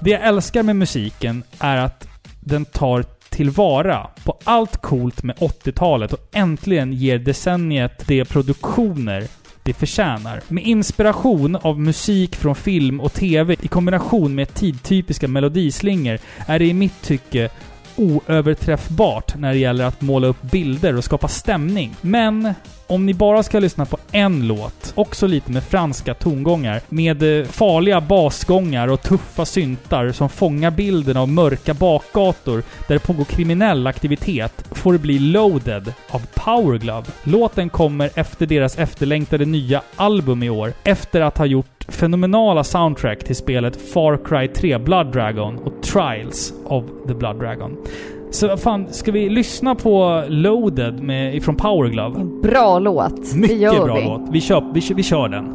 Det 0.00 0.10
jag 0.10 0.26
älskar 0.26 0.62
med 0.62 0.76
musiken 0.76 1.42
är 1.58 1.76
att 1.76 2.08
den 2.40 2.64
tar 2.64 3.04
tillvara 3.30 4.06
på 4.24 4.36
allt 4.44 4.82
coolt 4.82 5.22
med 5.22 5.36
80-talet 5.36 6.12
och 6.12 6.28
äntligen 6.32 6.92
ger 6.92 7.18
decenniet 7.18 8.06
de 8.06 8.24
produktioner 8.24 9.26
det 9.62 9.72
förtjänar. 9.72 10.40
Med 10.48 10.64
inspiration 10.64 11.56
av 11.56 11.80
musik 11.80 12.36
från 12.36 12.54
film 12.54 13.00
och 13.00 13.12
TV 13.12 13.56
i 13.62 13.68
kombination 13.68 14.34
med 14.34 14.54
tidtypiska 14.54 15.28
melodislingor 15.28 16.18
är 16.46 16.58
det 16.58 16.64
i 16.64 16.74
mitt 16.74 17.02
tycke 17.02 17.50
oöverträffbart 17.96 19.36
när 19.36 19.52
det 19.52 19.58
gäller 19.58 19.84
att 19.84 20.00
måla 20.00 20.26
upp 20.26 20.42
bilder 20.42 20.96
och 20.96 21.04
skapa 21.04 21.28
stämning. 21.28 21.94
Men 22.00 22.54
om 22.88 23.06
ni 23.06 23.14
bara 23.14 23.42
ska 23.42 23.58
lyssna 23.58 23.86
på 23.86 23.98
en 24.12 24.46
låt, 24.46 24.92
också 24.94 25.26
lite 25.26 25.52
med 25.52 25.62
franska 25.62 26.14
tongångar, 26.14 26.80
med 26.88 27.40
eh, 27.40 27.46
farliga 27.46 28.00
basgångar 28.00 28.88
och 28.88 29.02
tuffa 29.02 29.44
syntar 29.44 30.12
som 30.12 30.28
fångar 30.28 30.70
bilden 30.70 31.16
av 31.16 31.28
mörka 31.28 31.74
bakgator 31.74 32.62
där 32.86 32.94
det 32.94 33.06
pågår 33.06 33.24
kriminell 33.24 33.86
aktivitet, 33.86 34.64
får 34.70 34.92
det 34.92 34.98
bli 34.98 35.18
Loaded 35.18 35.92
av 36.10 36.26
Powerglove. 36.34 37.06
Låten 37.24 37.68
kommer 37.68 38.10
efter 38.14 38.46
deras 38.46 38.78
efterlängtade 38.78 39.44
nya 39.44 39.82
album 39.96 40.42
i 40.42 40.50
år, 40.50 40.72
efter 40.84 41.20
att 41.20 41.38
ha 41.38 41.46
gjort 41.46 41.84
fenomenala 41.88 42.64
soundtrack 42.64 43.24
till 43.24 43.36
spelet 43.36 43.92
Far 43.92 44.24
Cry 44.24 44.48
3 44.48 44.78
Blood 44.78 45.12
Dragon 45.12 45.58
och 45.58 45.82
Trials 45.82 46.52
of 46.64 46.84
the 47.06 47.14
Blood 47.14 47.38
Dragon. 47.38 47.76
Så 48.30 48.56
fan, 48.56 48.86
ska 48.90 49.12
vi 49.12 49.28
lyssna 49.28 49.74
på 49.74 50.24
Loaded 50.28 51.02
med, 51.02 51.34
ifrån 51.36 51.56
Powerglove? 51.56 52.20
En 52.20 52.40
bra 52.40 52.78
låt. 52.78 53.32
det 53.32 53.38
Mycket 53.38 53.58
gör 53.58 53.84
bra 53.84 53.94
vi. 53.94 54.04
låt. 54.04 54.22
Vi 54.32 54.40
kör, 54.40 54.64
vi, 54.74 54.94
vi 54.94 55.02
kör 55.02 55.28
den. 55.28 55.54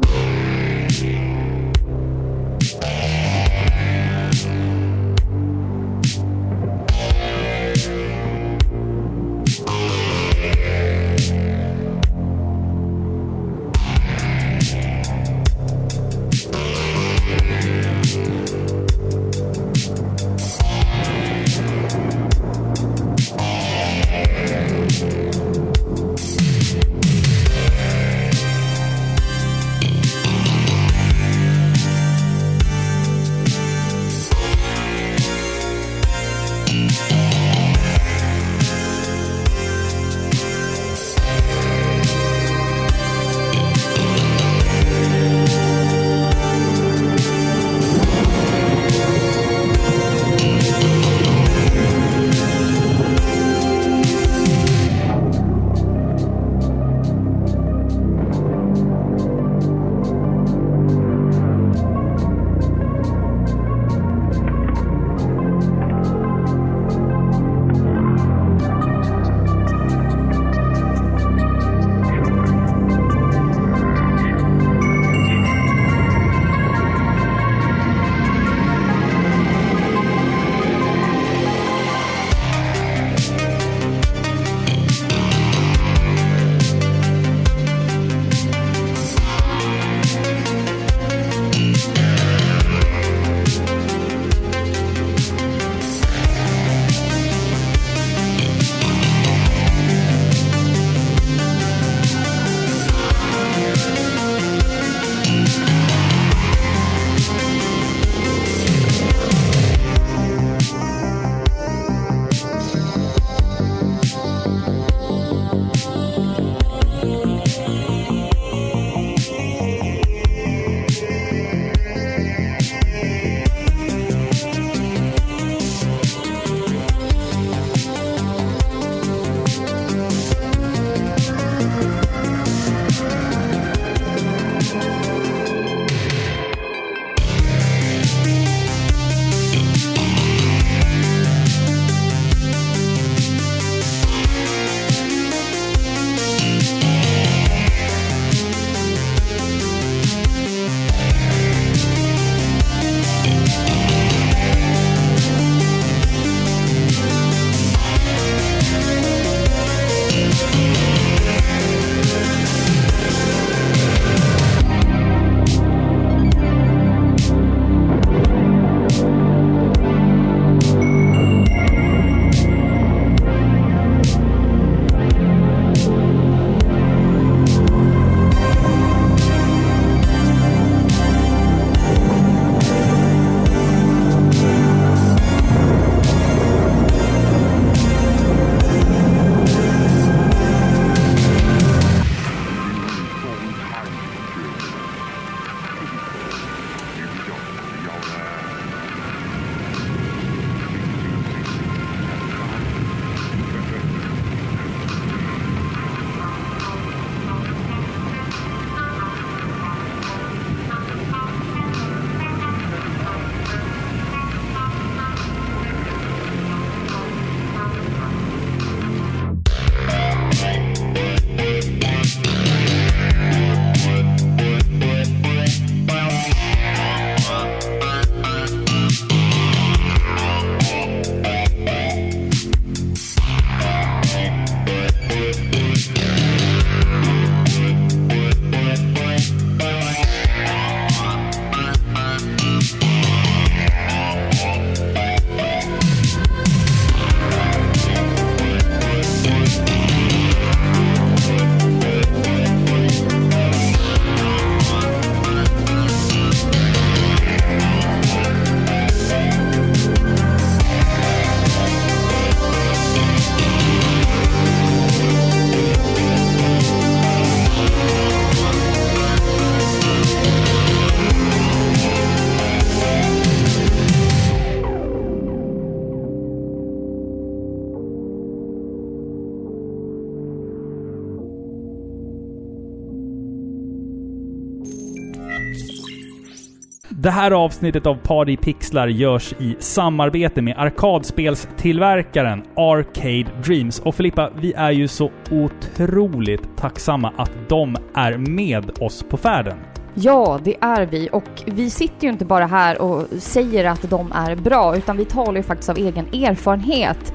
Det 287.04 287.10
här 287.10 287.30
avsnittet 287.30 287.86
av 287.86 287.94
Party 287.94 288.36
Pixlar 288.36 288.88
görs 288.88 289.32
i 289.38 289.56
samarbete 289.58 290.42
med 290.42 290.58
arkadspelstillverkaren 290.58 292.42
Arcade 292.56 293.26
Dreams. 293.44 293.80
Och 293.80 293.94
Filippa, 293.94 294.30
vi 294.40 294.52
är 294.52 294.70
ju 294.70 294.88
så 294.88 295.10
otroligt 295.30 296.56
tacksamma 296.56 297.12
att 297.16 297.30
de 297.48 297.76
är 297.94 298.16
med 298.16 298.82
oss 298.82 299.02
på 299.02 299.16
färden. 299.16 299.56
Ja, 299.94 300.40
det 300.44 300.56
är 300.60 300.86
vi. 300.86 301.08
Och 301.12 301.42
vi 301.46 301.70
sitter 301.70 302.04
ju 302.06 302.12
inte 302.12 302.24
bara 302.24 302.46
här 302.46 302.82
och 302.82 303.06
säger 303.18 303.64
att 303.64 303.90
de 303.90 304.12
är 304.12 304.36
bra, 304.36 304.76
utan 304.76 304.96
vi 304.96 305.04
talar 305.04 305.36
ju 305.36 305.42
faktiskt 305.42 305.70
av 305.70 305.78
egen 305.78 306.06
erfarenhet. 306.06 307.14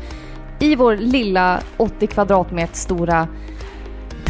I 0.60 0.76
vår 0.76 0.96
lilla 0.96 1.60
80 1.78 2.08
kvadratmeter 2.08 2.76
stora 2.76 3.28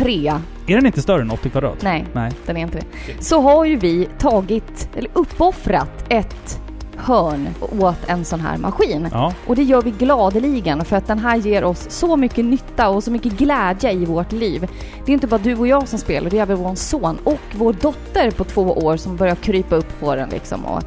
trea, 0.03 0.41
Är 0.67 0.75
den 0.75 0.85
inte 0.85 1.01
större 1.01 1.21
än 1.21 1.31
80 1.31 1.49
kvadrat? 1.49 1.81
nej, 1.81 2.05
Nej. 2.13 2.31
den 2.45 2.57
är 2.57 2.61
inte 2.61 2.77
det, 2.77 3.23
så 3.23 3.41
har 3.41 3.65
ju 3.65 3.75
vi 3.75 4.07
tagit, 4.19 4.89
eller 4.95 5.09
uppoffrat 5.13 6.05
ett 6.09 6.59
hörn 6.97 7.47
åt 7.79 7.97
en 8.07 8.25
sån 8.25 8.39
här 8.39 8.57
maskin. 8.57 9.07
Ja, 9.11 9.33
Och 9.47 9.55
det 9.55 9.63
gör 9.63 9.81
vi 9.81 9.91
gladeligen 9.91 10.85
för 10.85 10.95
att 10.95 11.07
den 11.07 11.19
här 11.19 11.35
ger 11.37 11.63
oss 11.63 11.85
så 11.89 12.15
mycket 12.17 12.45
nytta 12.45 12.89
och 12.89 13.03
så 13.03 13.11
mycket 13.11 13.33
glädje 13.33 13.91
i 13.91 14.05
vårt 14.05 14.31
liv. 14.31 14.67
Det 15.05 15.11
är 15.11 15.13
inte 15.13 15.27
bara 15.27 15.37
du 15.37 15.55
och 15.55 15.67
jag 15.67 15.87
som 15.87 15.99
spelar, 15.99 16.29
det 16.29 16.37
är 16.37 16.41
även 16.41 16.57
vår 16.57 16.75
son 16.75 17.17
och 17.23 17.39
vår 17.55 17.73
dotter 17.73 18.31
på 18.31 18.43
två 18.43 18.61
år 18.61 18.97
som 18.97 19.15
börjar 19.15 19.35
krypa 19.35 19.75
upp 19.75 19.99
på 19.99 20.15
den 20.15 20.29
liksom 20.29 20.65
och, 20.65 20.83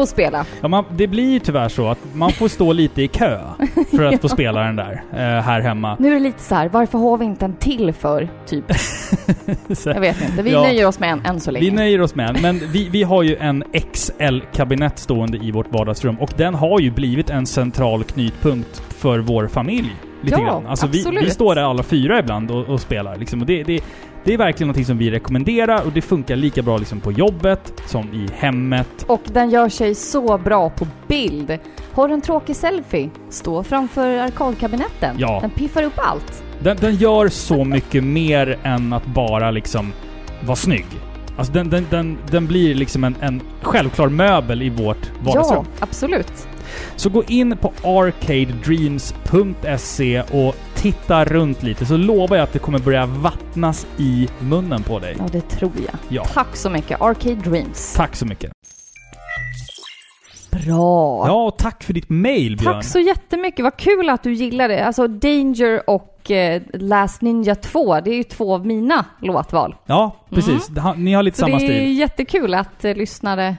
och 0.00 0.08
spela. 0.08 0.46
ja 0.60 0.68
man, 0.68 0.84
det 0.90 1.06
blir 1.06 1.32
ju 1.32 1.38
tyvärr 1.38 1.68
så 1.68 1.88
att 1.88 1.98
man 2.14 2.32
får 2.32 2.48
stå 2.48 2.72
lite 2.72 3.02
i 3.02 3.08
kö 3.08 3.40
för 3.90 4.04
att 4.04 4.20
få 4.22 4.28
spela 4.28 4.60
den 4.60 4.76
där 4.76 5.02
eh, 5.12 5.18
här 5.42 5.60
hemma. 5.60 5.96
Nu 5.98 6.08
är 6.10 6.14
det 6.14 6.20
lite 6.20 6.42
så 6.42 6.54
här, 6.54 6.68
varför 6.68 6.98
har 6.98 7.16
vi 7.18 7.24
inte 7.24 7.44
en 7.44 7.56
till 7.56 7.92
för? 7.92 8.28
Typ. 8.46 8.64
Jag 9.84 10.00
vet 10.00 10.22
inte. 10.30 10.42
Vi 10.42 10.50
Ja. 10.52 10.62
nöjer 10.62 10.86
oss 10.86 11.00
med 11.00 11.12
en 11.12 11.26
än 11.26 11.40
så 11.40 11.50
länge. 11.50 11.64
Vi 11.64 11.70
nöjer 11.70 12.00
oss 12.00 12.14
med 12.14 12.28
en, 12.36 12.42
men 12.42 12.60
vi, 12.72 12.88
vi 12.88 13.02
har 13.02 13.22
ju 13.22 13.36
en 13.36 13.64
XL-kabinett 13.92 14.98
stående 14.98 15.38
i 15.38 15.50
vårt 15.50 15.72
vardagsrum 15.72 16.16
och 16.20 16.30
den 16.36 16.54
har 16.54 16.80
ju 16.80 16.90
blivit 16.90 17.30
en 17.30 17.46
central 17.46 18.04
knutpunkt 18.04 18.82
för 18.98 19.18
vår 19.18 19.46
familj. 19.48 19.90
Lite 20.22 20.40
Ja, 20.40 20.44
grann. 20.46 20.66
Alltså 20.66 20.86
vi, 20.86 21.04
vi 21.20 21.30
står 21.30 21.54
där 21.54 21.62
alla 21.62 21.82
fyra 21.82 22.18
ibland 22.18 22.50
och, 22.50 22.64
och 22.64 22.80
spelar. 22.80 23.16
Liksom. 23.16 23.40
Och 23.40 23.46
det, 23.46 23.62
det, 23.62 23.80
det 24.24 24.34
är 24.34 24.38
verkligen 24.38 24.68
någonting 24.68 24.84
som 24.84 24.98
vi 24.98 25.10
rekommenderar 25.10 25.82
och 25.86 25.92
det 25.92 26.02
funkar 26.02 26.36
lika 26.36 26.62
bra 26.62 26.78
liksom 26.78 27.00
på 27.00 27.12
jobbet 27.12 27.72
som 27.86 28.14
i 28.14 28.28
hemmet. 28.34 29.04
Och 29.06 29.22
den 29.24 29.50
gör 29.50 29.68
sig 29.68 29.94
så 29.94 30.38
bra 30.38 30.70
på 30.70 30.86
bild. 31.06 31.58
Har 31.92 32.08
du 32.08 32.14
en 32.14 32.20
tråkig 32.20 32.56
selfie? 32.56 33.10
Stå 33.30 33.62
framför 33.62 34.18
arkadkabinetten. 34.18 35.16
Ja. 35.18 35.38
Den 35.40 35.50
piffar 35.50 35.82
upp 35.82 35.92
allt. 35.96 36.42
Den, 36.60 36.76
den 36.80 36.94
gör 36.94 37.28
så 37.28 37.64
mycket 37.64 38.04
mer 38.04 38.58
än 38.62 38.92
att 38.92 39.06
bara 39.06 39.50
liksom 39.50 39.92
vara 40.46 40.56
snygg. 40.56 40.86
Alltså 41.38 41.52
den, 41.52 41.70
den, 41.70 41.86
den, 41.90 42.18
den 42.30 42.46
blir 42.46 42.74
liksom 42.74 43.04
en, 43.04 43.16
en 43.20 43.40
självklar 43.62 44.08
möbel 44.08 44.62
i 44.62 44.68
vårt 44.68 45.10
vardagsrum. 45.24 45.64
Ja, 45.70 45.80
absolut. 45.80 46.48
Så 46.96 47.10
gå 47.10 47.24
in 47.24 47.56
på 47.56 47.72
arcadedreams.se 47.84 50.22
och 50.22 50.54
titta 50.74 51.24
runt 51.24 51.62
lite 51.62 51.86
så 51.86 51.96
lovar 51.96 52.36
jag 52.36 52.44
att 52.44 52.52
det 52.52 52.58
kommer 52.58 52.78
börja 52.78 53.06
vattnas 53.06 53.86
i 53.98 54.28
munnen 54.40 54.82
på 54.82 54.98
dig. 54.98 55.16
Ja, 55.18 55.24
det 55.32 55.40
tror 55.40 55.72
jag. 55.76 55.94
Ja. 56.08 56.24
Tack 56.24 56.56
så 56.56 56.70
mycket. 56.70 57.00
Arcade 57.00 57.34
Dreams. 57.34 57.94
Tack 57.94 58.16
så 58.16 58.26
mycket. 58.26 58.52
Bra. 60.50 61.24
Ja, 61.26 61.44
och 61.46 61.58
tack 61.58 61.82
för 61.82 61.92
ditt 61.92 62.08
mail 62.08 62.56
Björn. 62.56 62.74
Tack 62.74 62.84
så 62.84 62.98
jättemycket. 62.98 63.62
Vad 63.62 63.76
kul 63.76 64.08
att 64.10 64.22
du 64.22 64.32
gillar 64.34 64.68
det. 64.68 64.86
Alltså 64.86 65.08
Danger 65.08 65.90
och 65.90 66.30
eh, 66.30 66.62
Last 66.72 67.22
Ninja 67.22 67.54
2, 67.54 68.00
det 68.00 68.10
är 68.10 68.14
ju 68.16 68.22
två 68.22 68.54
av 68.54 68.66
mina 68.66 69.04
låtval. 69.22 69.74
Ja, 69.86 70.16
precis. 70.30 70.76
Har- 70.78 70.94
Ni 70.94 71.12
har 71.12 71.22
lite 71.22 71.42
Mm. 71.44 71.52
Så 71.52 71.58
samma 71.58 71.70
det 71.72 71.78
är 71.78 71.82
stil. 71.84 71.98
jättekul 71.98 72.54
att 72.54 72.84
eh, 72.84 72.94
lyssnare 72.94 73.56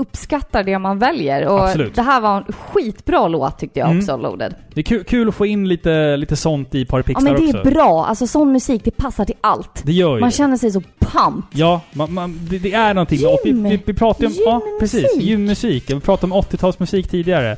uppskattar 0.00 0.62
det 0.64 0.78
man 0.78 0.98
väljer. 0.98 1.46
Och 1.46 1.64
Absolut. 1.64 1.94
det 1.94 2.02
här 2.02 2.20
var 2.20 2.36
en 2.36 2.44
skitbra 2.52 3.28
låt 3.28 3.58
tyckte 3.58 3.80
jag 3.80 3.86
Mm. 3.90 3.98
också, 3.98 4.16
Loaded. 4.16 4.54
Det 4.74 4.80
är 4.80 4.84
kul, 4.84 5.04
kul 5.04 5.28
att 5.28 5.34
få 5.34 5.46
in 5.46 5.68
lite, 5.68 6.16
lite 6.16 6.36
sånt 6.36 6.74
i 6.74 6.80
Ja 6.80 6.86
Parapixlar 6.90 7.22
men 7.32 7.40
det 7.40 7.46
också. 7.58 7.68
är 7.68 7.70
bra. 7.74 8.04
Alltså 8.06 8.26
sån 8.26 8.52
musik, 8.52 8.82
det 8.84 8.90
passar 8.90 9.24
till 9.24 9.34
allt. 9.40 9.82
Det 9.84 9.92
gör 9.92 10.14
ju 10.14 10.20
Man 10.20 10.30
känner 10.30 10.56
sig 10.56 10.70
så 10.70 10.82
pump. 10.98 11.44
Ja, 11.52 11.80
man, 11.92 12.12
man, 12.14 12.38
det, 12.50 12.58
det 12.58 12.72
är 12.72 12.94
någonting. 12.94 13.26
Och 13.26 13.38
vi, 13.44 13.50
Gym. 13.50 13.62
vi, 13.64 13.80
vi 13.84 13.94
pratade 13.94 14.26
ju 14.26 14.30
om... 14.30 14.42
Ja, 14.46 14.60
Gymmusik. 14.66 15.02
precis. 15.04 15.22
Gymmusik. 15.22 15.90
Vi 15.90 16.00
pratade 16.00 16.32
om 16.32 16.40
80-talsmusik 16.42 17.08
tidigare. 17.10 17.56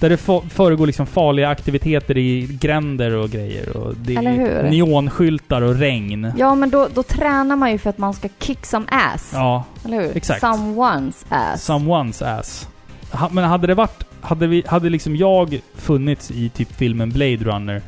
Där 0.00 0.10
det 0.10 0.16
föregår 0.50 0.86
liksom 0.86 1.06
farliga 1.06 1.48
aktiviteter 1.48 2.18
i 2.18 2.46
gränder 2.60 3.14
och 3.14 3.30
grejer. 3.30 3.76
Och 3.76 3.94
det 3.96 4.16
är 4.16 4.70
neonskyltar 4.70 5.62
och 5.62 5.74
regn. 5.74 6.32
Ja 6.36 6.54
men 6.54 6.70
då, 6.70 6.88
då 6.94 7.02
tränar 7.02 7.56
man 7.56 7.72
ju 7.72 7.78
för 7.78 7.90
att 7.90 7.98
man 7.98 8.14
ska 8.14 8.28
kick 8.40 8.66
some 8.66 8.86
ass. 8.88 9.30
Ja, 9.34 9.64
Eller 9.84 10.00
hur? 10.00 10.16
exakt. 10.16 10.42
Someone's 10.42 11.24
ass. 11.28 11.70
someone's 11.70 12.38
ass. 12.38 12.68
Ha, 13.12 13.28
men 13.32 13.44
hade 13.44 13.66
det 13.66 13.74
varit... 13.74 14.04
Hade, 14.20 14.46
vi, 14.46 14.64
hade 14.66 14.88
liksom 14.90 15.16
jag 15.16 15.60
funnits 15.74 16.30
i 16.30 16.48
typ 16.48 16.72
filmen 16.72 17.10
Blade 17.10 17.36
Runner 17.36 17.82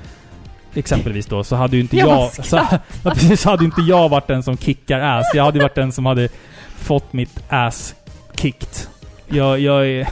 exempelvis 0.75 1.27
då, 1.27 1.45
så 1.45 1.57
hade 1.57 1.77
ju 1.77 1.83
inte 1.83 1.97
Ja, 1.97 2.31
jag... 2.37 2.47
Så, 2.47 2.61
precis, 3.03 3.45
hade 3.45 3.65
inte 3.65 3.81
jag 3.81 4.09
varit 4.09 4.27
den 4.27 4.43
som 4.43 4.57
kickar 4.57 5.01
ass. 5.01 5.27
Jag 5.35 5.45
hade 5.45 5.61
varit 5.63 5.75
den 5.75 5.93
som 5.93 6.07
hade 6.07 6.29
fått 6.77 7.13
mitt 7.13 7.43
ass 7.49 7.95
kicked. 8.35 8.69
Jag, 9.29 9.61
jag 9.61 9.87
är... 9.89 10.09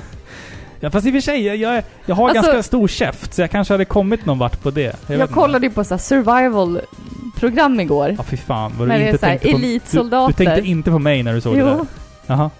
Ja, 0.81 0.91
fast 0.91 1.07
i 1.07 1.11
och 1.11 1.15
för 1.15 1.21
sig, 1.21 1.47
jag, 1.47 1.57
jag, 1.57 1.83
jag 2.07 2.15
har 2.17 2.29
Alltså- 2.29 2.43
ganska 2.43 2.63
stor 2.63 2.89
käft, 2.89 3.35
så 3.35 3.41
jag 3.41 3.51
kanske 3.51 3.75
hade 3.75 3.85
kommit 3.85 4.27
någon 4.27 4.39
vart 4.39 4.63
på 4.63 4.71
det. 4.71 4.97
Jag, 5.07 5.19
Jag, 5.19 5.31
kollade 5.31 5.67
ju 5.67 5.73
på 5.73 5.85
så 5.85 5.99
survival-program 5.99 7.81
igår. 7.81 8.15
Ja, 8.19 8.23
fy 8.23 8.37
fan 8.37 8.73
vad 8.79 8.89
du 8.89 8.93
det 8.93 9.11
inte 9.11 9.27
här 9.27 9.33
tänkte 9.39 9.53
på... 9.53 9.59
Du, 9.59 9.65
elitsoldater. 9.65 10.35
du 10.39 10.45
tänkte 10.45 10.71
inte 10.71 10.91
på 10.91 10.99
mig 10.99 11.23
när 11.23 11.35
du 11.35 11.41
såg 11.41 11.55
det 11.55 11.61
Jo. 11.61 11.67
där? 11.67 11.87
Jaha. 12.27 12.51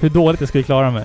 Hur 0.00 0.08
dåligt 0.10 0.40
jag 0.40 0.48
skulle 0.48 0.64
klara 0.64 0.90
mig. 0.90 1.04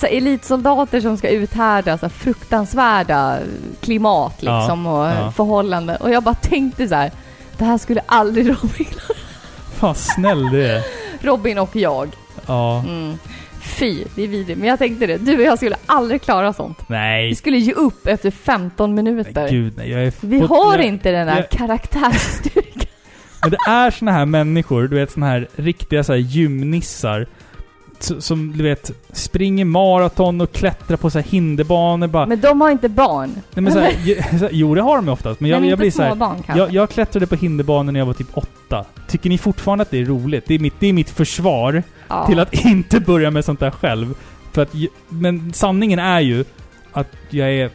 så 0.00 0.06
elitsoldater 0.06 1.00
som 1.00 1.16
ska 1.16 1.28
uthärda 1.28 1.98
så 1.98 2.08
fruktansvärda 2.08 3.38
klimat 3.80 4.36
Ja, 4.40 4.58
liksom 4.58 4.86
och 4.86 5.06
ja. 5.06 5.32
förhållanden. 5.36 5.96
Och 5.96 6.10
jag 6.10 6.22
bara 6.22 6.34
tänkte 6.34 6.88
så 6.88 6.94
här. 6.94 7.10
Det 7.58 7.64
här 7.64 7.78
skulle 7.78 8.00
aldrig 8.06 8.46
Robin, 8.62 8.86
Fan 9.74 9.94
snäll 9.94 10.50
du 10.50 10.66
är. 10.66 10.82
Robin 11.20 11.58
och 11.58 11.76
jag. 11.76 12.08
Ja. 12.46 12.78
Mm. 12.88 13.18
Fy, 13.64 14.04
det 14.14 14.22
är 14.22 14.28
vidrigt. 14.28 14.58
Men 14.58 14.68
jag 14.68 14.78
tänkte 14.78 15.06
det. 15.06 15.16
Du 15.18 15.36
och 15.36 15.42
jag 15.42 15.58
skulle 15.58 15.76
aldrig 15.86 16.22
klara 16.22 16.52
sånt. 16.52 16.78
Vi 16.78 16.84
Nej. 16.94 17.34
skulle 17.34 17.56
ge 17.58 17.72
upp 17.72 18.06
efter 18.06 18.30
15 18.30 18.94
minuter. 18.94 19.32
Nej, 19.42 19.50
Gud 19.50 19.72
nej. 19.76 19.90
Jag 19.90 20.04
är 20.06 20.12
Vi 20.20 20.40
på- 20.40 20.46
har 20.46 20.76
jag, 20.76 20.86
inte 20.86 21.10
den 21.10 21.26
där 21.26 21.36
jag- 21.36 21.50
karaktärsstyrkan. 21.50 22.82
Men 23.42 23.50
det 23.50 23.58
är 23.68 23.90
såna 23.90 24.12
här 24.12 24.26
människor, 24.26 24.88
du 24.88 24.96
vet 24.96 25.10
såna 25.12 25.26
här 25.26 25.48
riktiga 25.56 26.04
så 26.04 26.12
här 26.12 26.20
gymnissar. 26.20 27.26
Som 28.18 28.52
du 28.56 28.64
vet, 28.64 28.90
springer 29.12 29.64
maraton 29.64 30.40
och 30.40 30.52
klättrar 30.52 30.96
på 30.96 31.10
så 31.10 31.18
här 31.18 31.26
hinderbanor 31.28 32.06
bara. 32.06 32.26
Men 32.26 32.40
de 32.40 32.60
har 32.60 32.70
inte 32.70 32.88
barn. 32.88 33.30
Nej, 33.54 33.62
men 33.62 33.72
så 33.72 33.78
här, 33.78 33.92
jo 34.52 34.74
det 34.74 34.80
har 34.82 34.96
de 34.96 35.04
ju 35.06 35.10
oftast, 35.12 35.40
men 35.40 35.50
jag, 35.50 35.60
men 35.60 35.70
jag 35.70 35.78
blir 35.78 35.90
så 35.90 36.02
här, 36.02 36.16
kanske. 36.16 36.58
jag, 36.58 36.72
jag 36.72 36.90
klättrade 36.90 37.26
på 37.26 37.34
hinderbanor 37.34 37.92
när 37.92 38.00
jag 38.00 38.06
var 38.06 38.14
typ 38.14 38.36
åtta. 38.36 38.84
Tycker 39.08 39.28
ni 39.30 39.38
fortfarande 39.38 39.82
att 39.82 39.90
det 39.90 40.00
är 40.00 40.04
roligt? 40.04 40.44
Det 40.46 40.54
är 40.54 40.58
mitt, 40.58 40.74
det 40.80 40.86
är 40.86 40.92
mitt 40.92 41.10
försvar 41.10 41.82
ja. 42.08 42.26
till 42.26 42.40
att 42.40 42.54
inte 42.54 43.00
börja 43.00 43.30
med 43.30 43.44
sånt 43.44 43.60
där 43.60 43.70
själv. 43.70 44.14
För 44.52 44.62
att, 44.62 44.74
men 45.08 45.52
sanningen 45.52 45.98
är 45.98 46.20
ju 46.20 46.44
att 46.92 47.08
jag 47.30 47.52
är... 47.52 47.70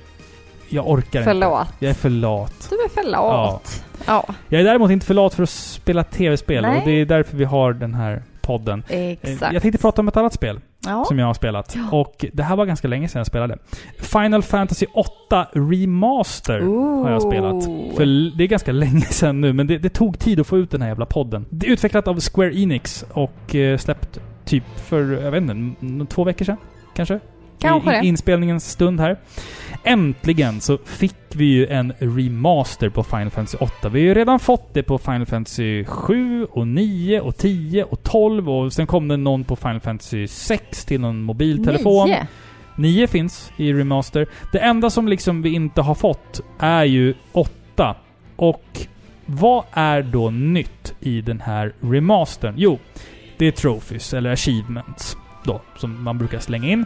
Jag 0.70 0.90
orkar 0.90 1.20
inte. 1.20 1.24
Förlåt. 1.24 1.68
Jag 1.80 1.90
är 1.90 1.94
för 1.94 2.10
lat. 2.10 2.68
Du 2.70 2.76
är 2.76 2.90
för 2.90 3.10
lat. 3.10 3.86
Ja. 4.06 4.26
Jag 4.48 4.62
är 4.62 4.66
däremot 4.66 4.92
inte 4.92 5.06
för 5.06 5.14
lat 5.14 5.34
för 5.34 5.44
att 5.44 5.50
spela 5.50 6.04
tv-spel 6.04 6.62
Nej. 6.62 6.80
och 6.80 6.88
det 6.88 6.92
är 6.92 7.06
därför 7.06 7.38
vi 7.38 7.46
har 7.46 7.74
den 7.74 7.94
här 7.94 8.24
podden. 8.42 8.84
Eh, 8.88 9.10
exakt. 9.12 9.54
Jag 9.54 9.62
tänkte 9.62 9.82
prata 9.82 10.02
om 10.02 10.08
ett 10.08 10.18
annat 10.18 10.34
spel 10.34 10.60
ja. 10.86 11.06
som 11.06 11.20
jag 11.20 11.26
har 11.26 11.34
spelat. 11.34 11.76
Ja. 11.76 11.98
Och 11.98 12.26
det 12.34 12.44
här 12.44 12.56
var 12.56 12.66
ganska 12.66 12.88
länge 12.88 13.08
sedan 13.08 13.20
jag 13.20 13.28
spelade. 13.28 13.58
Final 14.00 14.44
Fantasy 14.44 14.86
8 14.94 15.48
Remaster 15.54 16.60
har 17.04 17.12
jag 17.12 17.22
spelat. 17.22 17.68
Ooh. 17.68 17.96
För 17.96 18.38
det 18.38 18.44
är 18.44 18.48
ganska 18.48 18.72
länge 18.86 19.06
sedan 19.06 19.42
nu, 19.42 19.54
men 19.54 19.68
det, 19.68 19.78
det 19.78 19.90
tog 19.90 20.20
tid 20.20 20.40
att 20.40 20.48
få 20.48 20.58
ut 20.58 20.72
den 20.72 20.82
här 20.82 20.90
jävla 20.90 21.06
podden. 21.06 21.46
Det 21.50 21.68
är 21.68 21.72
utvecklat 21.72 22.08
av 22.08 22.20
Square 22.20 22.60
Enix 22.60 23.06
och 23.14 23.56
eh, 23.56 23.78
släppt 23.78 24.20
typ 24.46 24.64
för, 24.76 25.24
jag 25.24 25.32
vet 25.32 25.44
inte, 25.44 26.06
två 26.16 26.24
veckor 26.24 26.46
sedan? 26.46 26.58
Kanske? 26.96 27.20
Kanske 27.60 27.96
I, 27.96 28.00
det. 28.00 28.08
inspelningens 28.08 28.72
stund 28.72 29.00
här. 29.00 29.18
Äntligen 29.84 30.62
så 30.62 30.78
fick 30.86 31.16
vi 31.36 31.46
ju 31.46 31.68
en 31.68 31.94
remaster 32.00 32.90
på 32.90 33.04
Final 33.04 33.30
Fantasy 33.30 33.58
8. 33.60 33.90
Vi 33.90 34.00
har 34.00 34.08
ju 34.08 34.14
redan 34.14 34.40
fått 34.40 34.74
det 34.74 34.84
på 34.84 34.98
Final 34.98 35.26
Fantasy 35.26 35.86
7 35.86 36.46
och 36.46 36.68
9 36.68 37.22
och 37.22 37.38
10 37.38 37.84
och 37.84 38.04
12 38.04 38.50
och 38.50 38.74
sen 38.74 38.88
kom 38.88 39.08
det 39.08 39.18
någon 39.18 39.44
på 39.44 39.56
Final 39.56 39.80
Fantasy 39.80 40.28
6 40.28 40.86
till 40.86 41.02
någon 41.02 41.22
mobiltelefon. 41.22 42.10
Nio. 42.10 42.28
9 42.78 43.08
finns 43.08 43.52
i 43.58 43.74
remaster. 43.74 44.28
Det 44.52 44.60
enda 44.60 44.90
som 44.90 45.08
liksom 45.08 45.42
vi 45.42 45.50
inte 45.50 45.82
har 45.82 45.96
fått 45.96 46.42
är 46.60 46.84
ju 46.84 47.14
8. 47.32 47.96
Och 48.36 48.88
vad 49.26 49.64
är 49.72 50.02
då 50.02 50.30
nytt 50.30 50.94
i 51.00 51.22
den 51.22 51.42
här 51.42 51.74
remastern? 51.82 52.54
Jo, 52.58 52.80
det 53.38 53.46
är 53.46 53.52
trophies, 53.52 54.14
eller 54.14 54.32
achievements 54.32 55.18
då, 55.44 55.62
som 55.78 56.04
man 56.04 56.18
brukar 56.18 56.40
slänga 56.40 56.68
in. 56.68 56.86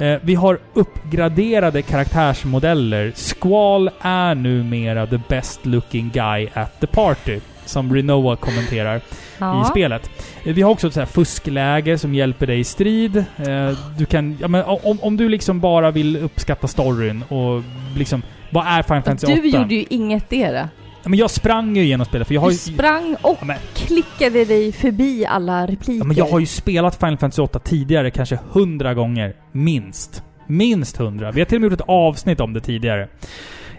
Eh, 0.00 0.18
vi 0.22 0.34
har 0.34 0.58
uppgraderade 0.74 1.82
karaktärsmodeller. 1.82 3.12
Squall 3.34 3.90
är 4.00 4.34
numera 4.34 5.06
the 5.06 5.20
best 5.28 5.66
looking 5.66 6.10
guy 6.14 6.48
at 6.54 6.80
the 6.80 6.86
party. 6.86 7.40
som 7.64 7.94
Renoa 7.94 8.36
kommenterar 8.36 8.96
i 8.96 9.00
Ja. 9.38 9.64
spelet. 9.70 10.10
Eh, 10.44 10.54
Vi 10.54 10.62
har 10.62 10.70
också 10.70 10.86
ett 10.88 10.94
så 10.94 11.00
här 11.00 11.06
fuskläge 11.06 11.98
som 11.98 12.14
hjälper 12.14 12.46
dig 12.46 12.60
i 12.60 12.64
strid. 12.64 13.16
Eh, 13.16 13.70
Du 13.98 14.06
kan, 14.06 14.38
ja, 14.40 14.48
men 14.48 14.64
om, 14.64 14.98
om 15.02 15.16
du 15.16 15.28
liksom 15.28 15.60
bara 15.60 15.90
vill 15.90 16.16
uppskatta 16.16 16.66
storyn 16.68 17.22
och 17.28 17.62
liksom, 17.96 18.22
vad 18.50 18.66
är 18.66 18.82
Final 18.82 19.02
Fantasy 19.02 19.32
8? 19.32 19.42
Du 19.42 19.48
gjorde 19.48 19.74
ju 19.74 19.84
inget 19.90 20.30
dera. 20.30 20.68
Men 21.04 21.18
jag 21.18 21.30
sprang 21.30 21.76
ju 21.76 21.82
igenom 21.82 22.06
spelet 22.06 22.26
för 22.26 22.34
jag 22.34 22.40
har 22.40 22.48
Du 22.48 22.54
ju... 22.54 22.58
sprang 22.58 23.16
och 23.22 23.36
Ja, 23.40 23.44
men, 23.46 23.56
klickade 23.74 24.44
dig 24.44 24.72
förbi 24.72 25.26
alla 25.26 25.66
repliker. 25.66 25.98
ja, 25.98 26.04
men 26.04 26.16
jag 26.16 26.26
har 26.26 26.40
ju 26.40 26.46
spelat 26.46 26.96
Final 26.96 27.18
Fantasy 27.18 27.42
8 27.42 27.58
tidigare 27.58 28.10
kanske 28.10 28.38
hundra 28.50 28.94
gånger. 28.94 29.34
Minst. 29.52 30.22
Minst 30.46 30.96
hundra. 30.96 31.30
Vi 31.32 31.40
har 31.40 31.44
till 31.44 31.56
och 31.56 31.60
med 31.60 31.70
gjort 31.70 31.80
ett 31.80 31.88
avsnitt 31.88 32.40
om 32.40 32.52
det 32.52 32.60
tidigare. 32.60 33.08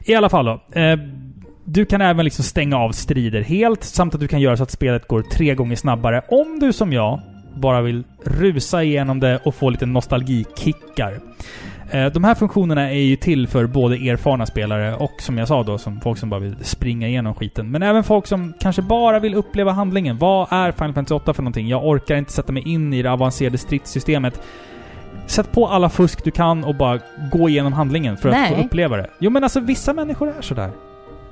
I 0.05 0.15
alla 0.15 0.29
fall 0.29 0.45
då. 0.45 0.79
Eh, 0.79 0.97
du 1.65 1.85
kan 1.85 2.01
även 2.01 2.25
liksom 2.25 2.43
stänga 2.43 2.77
av 2.77 2.91
strider 2.91 3.41
helt, 3.41 3.83
samt 3.83 4.13
att 4.15 4.21
du 4.21 4.27
kan 4.27 4.41
göra 4.41 4.57
så 4.57 4.63
att 4.63 4.71
spelet 4.71 5.07
går 5.07 5.21
tre 5.21 5.55
gånger 5.55 5.75
snabbare 5.75 6.21
om 6.29 6.59
du 6.59 6.73
som 6.73 6.93
jag 6.93 7.19
bara 7.55 7.81
vill 7.81 8.03
rusa 8.25 8.83
igenom 8.83 9.19
det 9.19 9.39
och 9.45 9.55
få 9.55 9.69
lite 9.69 9.85
nostalgikickar. 9.85 11.19
Eh, 11.91 12.05
De 12.05 12.23
här 12.23 12.35
funktionerna 12.35 12.91
är 12.91 12.99
ju 13.01 13.15
till 13.15 13.47
för 13.47 13.65
både 13.67 13.95
erfarna 13.95 14.45
spelare 14.45 14.95
och 14.95 15.11
som 15.21 15.37
jag 15.37 15.47
sa 15.47 15.63
då, 15.63 15.77
som 15.77 16.01
folk 16.01 16.17
som 16.19 16.29
bara 16.29 16.39
vill 16.39 16.55
springa 16.61 17.07
igenom 17.07 17.33
skiten. 17.35 17.71
Men 17.71 17.83
även 17.83 18.03
folk 18.03 18.27
som 18.27 18.53
kanske 18.59 18.81
bara 18.81 19.19
vill 19.19 19.35
uppleva 19.35 19.71
handlingen. 19.71 20.17
Vad 20.17 20.47
är 20.51 20.71
Final 20.71 20.93
Fantasy 20.93 21.15
8 21.15 21.33
för 21.33 21.43
någonting? 21.43 21.67
Jag 21.67 21.87
orkar 21.87 22.15
inte 22.15 22.31
sätta 22.31 22.51
mig 22.51 22.63
in 22.67 22.93
i 22.93 23.01
det 23.01 23.11
avancerade 23.11 23.57
stridssystemet. 23.57 24.41
Sätt 25.27 25.51
på 25.51 25.67
alla 25.67 25.89
fusk 25.89 26.23
du 26.23 26.31
kan 26.31 26.63
och 26.63 26.75
bara 26.75 26.99
gå 27.31 27.49
igenom 27.49 27.73
handlingen 27.73 28.17
för 28.17 28.29
att 28.29 28.35
Nej. 28.35 28.55
få 28.55 28.63
uppleva 28.65 28.97
det. 28.97 29.09
Jo 29.19 29.29
men 29.29 29.43
alltså 29.43 29.59
vissa 29.59 29.93
människor 29.93 30.27
är 30.37 30.41
sådär. 30.41 30.71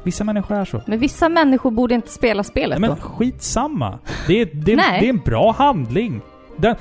Vissa 0.03 0.24
människor 0.24 0.55
är 0.55 0.66
så. 0.66 0.82
Men 0.86 0.99
vissa 0.99 1.30
människor 1.30 1.72
borde 1.72 1.95
inte 1.95 2.07
spela 2.12 2.43
spelet 2.43 2.80
Nej, 2.80 2.89
då. 2.89 2.95
men 2.95 3.03
skitsamma. 3.03 3.99
Det 4.28 4.41
är, 4.41 4.49
det, 4.53 4.72
är, 4.74 4.76
det 4.78 5.05
är 5.05 5.10
en 5.10 5.18
bra 5.26 5.51
handling. 5.51 6.22
Den, 6.62 6.76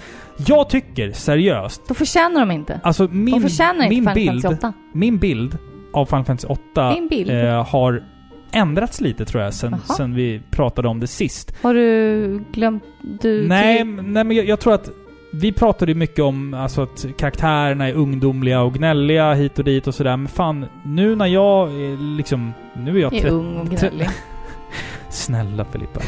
jag 0.47 0.71
tycker 0.71 1.13
seriöst, 1.13 1.83
Då 1.89 1.95
förtjänar 1.95 2.41
de 2.41 2.51
inte. 2.51 2.81
alltså 2.83 3.07
De 3.07 3.25
min, 3.25 3.43
förtjänar 3.43 3.85
inte 3.85 3.89
min, 3.89 4.03
Final 4.03 4.15
bild, 4.15 4.43
Fantasy 4.43 4.67
8. 4.67 4.73
min 4.93 5.19
bild 5.19 5.59
av 5.93 6.07
Final 6.07 6.25
Fantasy 6.25 6.47
8 6.49 6.95
Din 6.95 7.09
bild? 7.09 7.31
eh, 7.31 7.67
har 7.67 8.05
ändrats 8.53 9.01
lite 9.01 9.25
tror 9.25 9.43
jag 9.43 9.55
sen, 9.55 9.77
sen 9.97 10.15
vi 10.15 10.41
pratade 10.51 10.89
om 10.89 11.01
det 11.01 11.07
sist. 11.07 11.55
Har 11.63 11.75
du 11.75 12.45
glömt... 12.53 12.83
Du 13.21 13.49
Nej, 13.49 13.85
nej 13.85 14.25
men 14.25 14.37
jag, 14.37 14.47
jag 14.49 14.61
tror 14.61 14.75
att 14.75 14.91
vi 15.33 15.53
pratade 15.53 15.93
ju 15.93 15.99
mycket 15.99 16.19
om 16.25 16.55
alltså, 16.55 16.83
att 16.83 17.07
karaktärerna 17.19 17.89
är 17.89 17.93
ungdomliga 17.93 18.61
och 18.63 18.75
gnälliga 18.75 19.35
hit 19.35 19.59
och 19.59 19.65
dit 19.65 19.87
och 19.87 19.95
sådär. 19.95 20.17
Men 20.17 20.29
fan, 20.29 20.67
nu 20.85 21.17
när 21.17 21.27
jag 21.27 21.71
liksom... 22.01 22.53
Nu 22.77 22.97
är 22.97 23.01
jag 23.01 23.15
är 23.15 23.21
30... 23.21 23.35
ung 23.35 23.57
och 23.57 23.67
gnällig. 23.67 24.09
Snälla 25.11 25.65
Filippa. 25.65 26.01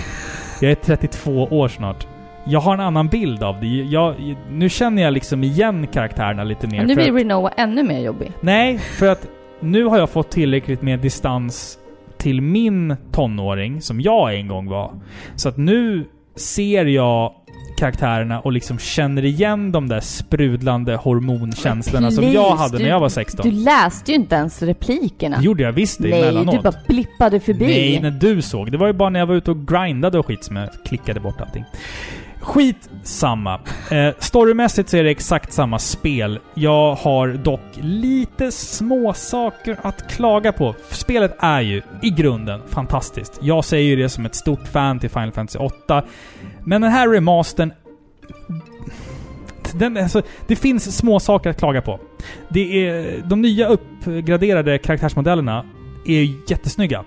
Jag 0.61 0.71
är 0.71 0.75
32 0.75 1.45
år 1.51 1.69
snart. 1.69 2.07
Jag 2.47 2.61
har 2.61 2.75
en 2.75 2.81
annan 2.81 3.09
bild 3.09 3.43
av 3.43 3.61
det. 3.61 3.67
Jag, 3.67 4.15
nu 4.51 4.69
känner 4.69 5.03
jag 5.03 5.13
liksom 5.13 5.45
igen 5.45 5.87
karaktärerna 5.87 6.45
lite 6.45 6.67
mer. 6.67 6.79
Men 6.79 6.87
nu 6.87 6.95
blir 6.95 7.13
Renoa 7.13 7.51
ännu 7.57 7.83
mer 7.83 8.01
jobbig. 8.01 8.33
nej, 8.41 8.79
för 8.79 9.07
att 9.09 9.27
nu 9.61 9.85
har 9.85 9.99
jag 9.99 10.11
fått 10.11 10.31
tillräckligt 10.31 10.83
med 10.83 10.99
distans 11.01 11.79
till 12.19 12.41
min 12.41 12.97
tonåring, 13.13 13.81
som 13.83 14.01
jag 14.01 14.35
en 14.35 14.49
gång 14.49 14.67
var. 14.69 14.93
Så 15.35 15.49
att 15.49 15.57
nu 15.57 16.05
ser 16.37 16.85
jag 16.85 17.33
karaktärerna 17.79 18.41
och 18.41 18.53
liksom 18.53 18.79
känner 18.79 19.25
igen 19.25 19.73
de 19.73 19.89
där 19.89 20.01
sprudlande 20.01 20.97
hormonkänslorna 20.97 22.11
som 22.11 22.25
jag 22.25 22.33
Please, 22.33 22.63
hade 22.63 22.73
när 22.79 22.85
du- 22.85 22.89
jag 22.91 23.01
var 23.01 23.09
16. 23.09 23.51
Du 23.51 23.57
läste 23.65 24.11
ju 24.11 24.17
inte 24.17 24.35
ens 24.35 24.63
replikerna. 24.63 25.37
Det 25.39 25.45
gjorde 25.45 25.63
jag 25.63 25.73
visst 25.73 26.03
det 26.03 26.09
Nej, 26.09 26.23
emellanåt. 26.23 26.55
du 26.55 26.61
bara 26.63 26.75
blippade 26.89 27.41
förbi. 27.41 27.65
Nej, 27.67 28.01
när 28.03 28.11
du 28.11 28.43
såg. 28.43 28.73
Det 28.73 28.79
var 28.79 28.87
ju 28.87 28.93
bara 28.93 29.09
när 29.11 29.21
jag 29.21 29.27
var 29.27 29.35
ute 29.35 29.51
och 29.51 29.69
grindade 29.69 30.19
och 30.19 30.27
skit 30.27 30.45
som 30.45 30.57
jag 30.57 30.69
klickade 30.85 31.21
bort 31.21 31.41
allting. 31.41 31.65
Skitsamma. 32.41 33.61
Eh, 33.91 34.15
storymässigt 34.19 34.89
så 34.89 34.97
är 34.97 35.05
det 35.05 35.11
exakt 35.11 35.53
samma 35.53 35.79
spel. 35.79 36.39
Jag 36.55 36.95
har 36.95 37.29
dock 37.29 37.61
lite 37.81 38.53
små 38.53 39.13
saker 39.13 39.77
att 39.83 40.11
klaga 40.11 40.53
på. 40.53 40.75
Spelet 40.91 41.37
är 41.39 41.61
ju 41.61 41.83
i 42.03 42.11
grunden 42.11 42.61
fantastiskt. 42.69 43.39
Jag 43.43 43.65
säger 43.65 43.85
ju 43.85 43.97
det 43.97 44.09
som 44.09 44.27
ett 44.27 44.35
stort 44.35 44.69
fan 44.69 44.99
till 44.99 45.11
Final 45.11 45.33
Fantasy 45.33 45.59
8. 45.59 46.05
Men 46.65 46.83
den 46.83 46.91
här 46.91 47.09
remastern... 47.09 47.73
Den, 49.73 49.97
alltså, 49.97 50.23
det 50.47 50.57
finns 50.57 50.97
små 50.97 51.21
saker 51.21 51.51
att 51.51 51.59
klaga 51.59 51.83
på. 51.83 52.01
Det 52.49 52.87
är, 52.87 53.23
de 53.25 53.43
nya 53.43 53.69
uppgraderade 53.69 54.79
karaktärsmodellerna 54.79 55.65
är 56.07 56.51
jättesnygga. 56.51 57.05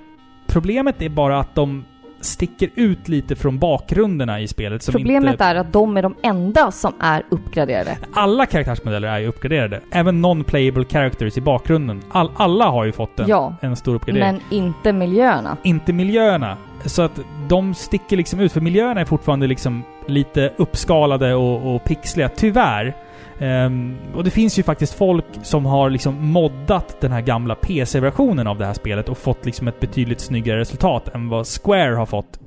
Problemet 0.48 1.02
är 1.02 1.10
bara 1.10 1.40
att 1.40 1.56
de 1.56 1.86
sticker 2.24 2.70
ut 2.76 3.08
lite 3.08 3.36
från 3.36 3.60
bakgrunderna 3.60 4.42
i 4.42 4.48
spelet. 4.48 4.92
Problemet 4.92 5.32
inte, 5.32 5.44
är 5.44 5.56
att 5.56 5.74
de 5.74 5.98
är 5.98 6.02
de 6.02 6.16
enda 6.24 6.72
som 6.72 6.94
är 7.00 7.24
uppgraderade. 7.30 7.98
Alla 8.14 8.46
karaktärsmodeller 8.46 9.08
är 9.08 9.20
ju 9.20 9.28
uppgraderade. 9.28 9.80
Även 9.92 10.26
non-playable 10.26 10.86
characters 10.90 11.38
i 11.38 11.42
bakgrunden. 11.42 12.02
All, 12.12 12.32
alla 12.36 12.66
har 12.70 12.86
ju 12.86 12.92
fått 12.92 13.20
en, 13.20 13.28
Ja, 13.28 13.56
en 13.62 13.76
stor 13.76 13.96
uppgradering. 13.96 14.42
men 14.50 14.60
inte 14.60 14.94
miljöerna. 14.94 15.58
Inte 15.64 15.94
miljöerna. 15.94 16.58
Så 16.86 17.02
att 17.02 17.20
de 17.50 17.74
sticker 17.74 18.18
liksom 18.18 18.40
ut. 18.40 18.52
För 18.52 18.62
miljöerna 18.62 19.02
är 19.02 19.06
fortfarande 19.06 19.48
liksom 19.48 19.84
lite 20.08 20.54
uppskalade 20.58 21.36
och, 21.36 21.76
och 21.76 21.84
pixliga. 21.84 22.30
Tyvärr. 22.30 22.96
Um, 23.40 23.98
och 24.16 24.24
det 24.24 24.30
finns 24.30 24.60
ju 24.60 24.64
faktiskt 24.64 24.94
folk 24.94 25.26
som 25.44 25.66
har 25.66 25.90
liksom 25.90 26.28
moddat 26.28 27.02
den 27.02 27.12
här 27.12 27.22
gamla 27.22 27.56
PC-versionen 27.56 28.48
av 28.48 28.58
det 28.58 28.66
här 28.66 28.74
spelet 28.74 29.10
och 29.10 29.18
fått 29.18 29.46
liksom 29.46 29.68
ett 29.68 29.80
betydligt 29.80 30.20
snyggare 30.20 30.60
resultat 30.60 31.16
än 31.16 31.30
vad 31.30 31.48
Square 31.48 31.96
har 31.96 32.06
fått. 32.06 32.40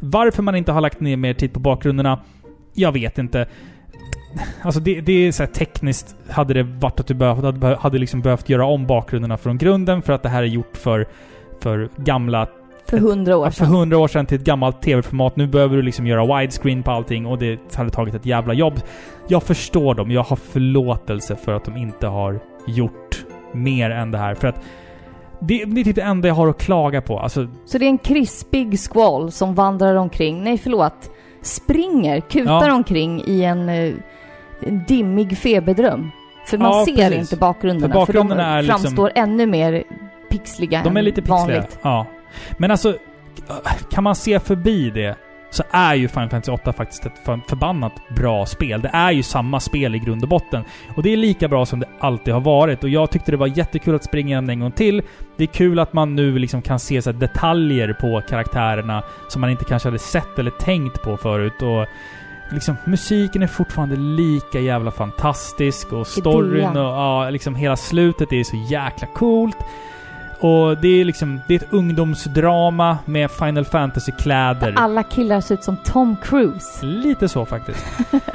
Varför 0.00 0.42
man 0.42 0.56
inte 0.56 0.72
har 0.72 0.80
lagt 0.80 1.00
ner 1.00 1.16
mer 1.16 1.34
tid 1.34 1.52
på 1.52 1.60
bakgrunderna, 1.60 2.20
jag 2.74 2.92
vet 2.92 3.18
inte. 3.18 3.48
Alltså 4.62 4.80
det, 4.80 5.00
det 5.00 5.12
är 5.12 5.32
så 5.32 5.42
här 5.42 5.50
tekniskt 5.50 6.16
hade 6.28 6.54
det 6.54 6.62
varit 6.62 7.00
att 7.00 7.06
du 7.06 7.14
behövde, 7.14 7.46
hade, 7.46 7.76
hade 7.76 7.98
liksom 7.98 8.22
behövt 8.22 8.48
göra 8.48 8.66
om 8.66 8.86
bakgrunderna 8.86 9.36
från 9.36 9.58
grunden 9.58 10.02
för 10.02 10.12
att 10.12 10.22
det 10.22 10.28
här 10.28 10.42
är 10.42 10.46
gjort 10.46 10.76
för, 10.76 11.08
för 11.60 11.88
gamla 11.96 12.48
för 12.88 12.98
hundra 12.98 13.36
år 13.36 13.44
för 13.44 13.52
sedan. 13.52 13.66
hundra 13.66 13.98
år 13.98 14.08
sedan 14.08 14.26
till 14.26 14.38
ett 14.38 14.44
gammalt 14.44 14.82
tv-format. 14.82 15.36
Nu 15.36 15.46
behöver 15.46 15.76
du 15.76 15.82
liksom 15.82 16.06
göra 16.06 16.38
widescreen 16.40 16.82
på 16.82 16.90
allting 16.90 17.26
och 17.26 17.38
det 17.38 17.76
hade 17.76 17.90
tagit 17.90 18.14
ett 18.14 18.26
jävla 18.26 18.54
jobb. 18.54 18.74
Jag 19.28 19.42
förstår 19.42 19.94
dem. 19.94 20.10
Jag 20.10 20.22
har 20.22 20.36
förlåtelse 20.36 21.36
för 21.36 21.52
att 21.52 21.64
de 21.64 21.76
inte 21.76 22.06
har 22.06 22.40
gjort 22.66 23.24
mer 23.52 23.90
än 23.90 24.10
det 24.10 24.18
här. 24.18 24.34
För 24.34 24.48
att 24.48 24.62
det, 25.40 25.64
det 25.64 25.80
är 25.80 25.84
typ 25.84 25.96
det 25.96 26.02
enda 26.02 26.28
jag 26.28 26.34
har 26.34 26.48
att 26.48 26.58
klaga 26.58 27.02
på. 27.02 27.18
Alltså, 27.18 27.48
Så 27.64 27.78
det 27.78 27.84
är 27.84 27.88
en 27.88 27.98
krispig 27.98 28.78
squall 28.80 29.32
som 29.32 29.54
vandrar 29.54 29.94
omkring, 29.94 30.44
nej 30.44 30.58
förlåt, 30.58 31.10
springer, 31.42 32.20
kutar 32.20 32.68
Ja. 32.68 32.74
omkring 32.74 33.22
i 33.26 33.44
en, 33.44 33.68
eh, 33.68 33.92
en 34.60 34.84
dimmig 34.88 35.38
feberdröm. 35.38 36.10
För 36.46 36.58
man 36.58 36.72
Ja, 36.78 36.84
ser 36.84 36.96
precis. 36.96 37.18
inte 37.32 37.36
bakgrunderna, 37.36 37.94
För 37.94 38.06
för, 38.06 38.12
de 38.12 38.18
bakgrunderna 38.18 38.58
är 38.58 38.62
liksom- 38.62 38.80
framstår 38.82 39.12
ännu 39.14 39.46
mer 39.46 39.84
pixliga 40.30 40.80
de 40.84 40.96
är 40.96 41.02
lite 41.02 41.22
pixliga. 41.22 41.36
vanligt. 41.38 41.78
Ja. 41.82 42.06
Men 42.58 42.70
alltså, 42.70 42.96
kan 43.90 44.04
man 44.04 44.14
se 44.14 44.40
förbi 44.40 44.90
det 44.90 45.16
så 45.50 45.62
är 45.70 45.94
ju 45.94 46.08
Final 46.08 46.28
Fantasy 46.28 46.52
8 46.52 46.72
faktiskt 46.72 47.06
ett 47.06 47.18
för- 47.24 47.40
förbannat 47.48 47.92
bra 48.16 48.46
spel. 48.46 48.80
Det 48.80 48.90
är 48.92 49.10
ju 49.12 49.22
samma 49.22 49.60
spel 49.60 49.94
i 49.94 49.98
grund 49.98 50.22
och 50.22 50.28
botten. 50.28 50.64
Och 50.96 51.02
det 51.02 51.12
är 51.12 51.16
lika 51.16 51.48
bra 51.48 51.66
som 51.66 51.80
det 51.80 51.86
alltid 52.00 52.34
har 52.34 52.40
varit. 52.40 52.82
Och 52.84 52.88
jag 52.90 53.10
tyckte 53.10 53.30
det 53.30 53.36
var 53.36 53.58
jättekul 53.58 53.94
att 53.94 54.04
springa 54.04 54.28
igenom 54.28 54.50
en 54.50 54.60
gång 54.60 54.72
till. 54.72 55.02
Det 55.36 55.44
är 55.44 55.48
kul 55.48 55.78
att 55.78 55.92
man 55.92 56.14
nu 56.16 56.38
liksom 56.38 56.62
kan 56.62 56.78
se 56.78 57.02
så 57.02 57.12
detaljer 57.12 57.92
på 57.92 58.22
karaktärerna 58.28 59.02
som 59.28 59.40
man 59.40 59.50
inte 59.50 59.64
kanske 59.64 59.88
hade 59.88 59.98
sett 59.98 60.38
eller 60.38 60.50
tänkt 60.50 61.02
på 61.02 61.16
förut. 61.16 61.62
Och 61.62 61.86
liksom, 62.52 62.76
musiken 62.84 63.42
är 63.42 63.46
fortfarande 63.46 63.96
lika 63.96 64.60
jävla 64.60 64.90
fantastisk 64.90 65.92
och 65.92 66.06
storyn 66.06 66.64
och 66.76 66.76
ja, 66.76 67.30
liksom 67.30 67.54
hela 67.54 67.76
slutet 67.76 68.32
är 68.32 68.44
så 68.44 68.56
jäkla 68.56 69.06
coolt. 69.14 69.56
Och 70.40 70.76
det 70.76 70.88
är 70.88 71.04
liksom, 71.04 71.40
det 71.48 71.54
är 71.54 71.58
ett 71.58 71.72
ungdomsdrama 71.72 72.98
med 73.04 73.30
Final 73.30 73.64
Fantasy-kläder. 73.64 74.74
Alla 74.76 75.02
killar 75.02 75.40
ser 75.40 75.54
ut 75.54 75.64
som 75.64 75.76
Tom 75.84 76.16
Cruise. 76.22 76.86
Lite 76.86 77.28
så 77.28 77.46
faktiskt. 77.46 77.86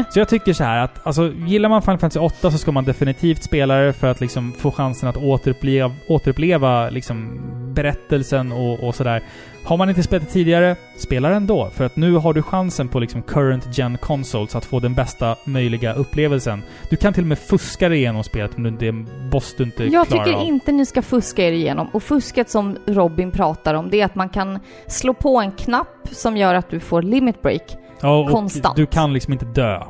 så 0.10 0.20
jag 0.20 0.28
tycker 0.28 0.54
så 0.54 0.64
här 0.64 0.78
att, 0.78 1.08
alltså, 1.08 1.32
gillar 1.32 1.70
man 1.70 1.82
Final 1.82 2.00
Fantasy 2.00 2.20
8 2.20 2.52
så 2.52 2.58
ska 2.58 2.72
man 2.72 2.84
definitivt 2.86 3.44
spela 3.44 3.76
det 3.76 3.94
för 3.94 4.08
att 4.08 4.22
liksom 4.22 4.54
få 4.54 4.72
chansen 4.72 5.10
att 5.10 5.18
återuppleva, 5.18 5.92
återuppleva 6.08 6.90
liksom 6.90 7.42
berättelsen 7.74 8.52
och, 8.52 8.80
och 8.88 8.96
sådär. 8.96 9.24
Har 9.64 9.78
man 9.78 9.90
inte 9.90 10.04
spelat 10.04 10.28
det 10.28 10.34
tidigare, 10.34 10.76
spela 10.98 11.30
det 11.30 11.36
ändå. 11.36 11.70
För 11.74 11.86
att 11.86 11.96
nu 11.96 12.14
har 12.16 12.34
du 12.34 12.42
chansen 12.44 12.88
på 12.88 13.00
liksom 13.00 13.22
current 13.22 13.78
gen 13.78 13.98
consoles 13.98 14.56
att 14.56 14.66
få 14.66 14.80
den 14.80 14.94
bästa 14.94 15.36
möjliga 15.44 15.94
upplevelsen. 15.94 16.64
Du 16.90 16.96
kan 16.96 17.14
till 17.14 17.24
och 17.24 17.28
med 17.28 17.40
fuska 17.40 17.90
dig 17.90 17.98
igenom 17.98 18.24
spelet 18.24 18.56
om 18.58 18.66
inte 18.66 18.86
är 18.86 18.90
en 18.90 19.30
boss 19.32 19.56
du 19.58 19.64
inte 19.64 19.84
Jag 19.84 20.08
klarar 20.08 20.24
tycker 20.26 20.38
av. 20.38 20.44
inte 20.48 20.72
ni 20.72 20.86
ska 20.86 21.02
fuska 21.02 21.48
er 21.48 21.52
igenom. 21.52 21.88
Och 21.92 22.04
fusket 22.04 22.50
som 22.50 22.78
Robin 22.86 23.32
pratar 23.32 23.74
om, 23.74 23.90
det 23.90 24.02
är 24.02 24.06
att 24.06 24.16
man 24.16 24.30
kan 24.30 24.60
slå 24.88 25.14
på 25.14 25.40
en 25.40 25.52
knapp 25.52 26.08
som 26.12 26.38
gör 26.38 26.54
att 26.54 26.70
du 26.70 26.80
får 26.80 27.02
limit 27.02 27.42
break. 27.42 27.78
Ja, 28.02 28.20
och 28.20 28.30
konstant. 28.30 28.76
Du 28.76 28.86
kan 28.86 29.14
liksom 29.14 29.34
inte 29.34 29.46
dö. 29.46 29.84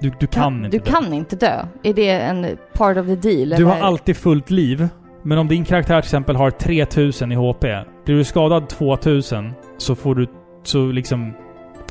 Du, 0.00 0.12
du 0.20 0.26
kan 0.26 0.64
inte 0.64 0.78
du 0.78 0.84
dö. 0.84 0.90
kan 0.90 1.12
inte 1.12 1.36
dö. 1.36 1.66
Är 1.82 1.94
det 1.94 2.10
en 2.10 2.56
part 2.72 2.96
of 2.96 3.06
the 3.06 3.16
deal? 3.16 3.48
Du 3.48 3.64
har 3.64 3.76
eller? 3.76 3.84
alltid 3.84 4.16
fullt 4.16 4.50
liv. 4.50 4.88
Men 5.22 5.38
om 5.38 5.48
din 5.48 5.64
karaktär 5.64 6.00
till 6.00 6.06
exempel 6.06 6.36
har 6.36 6.50
3000 6.50 7.32
i 7.32 7.34
HP. 7.34 7.60
Blir 8.04 8.16
du 8.16 8.24
skadad 8.24 8.68
2000 8.68 9.52
så 9.78 9.94
får 9.94 10.14
du 10.14 10.26
så 10.62 10.86
liksom 10.86 11.32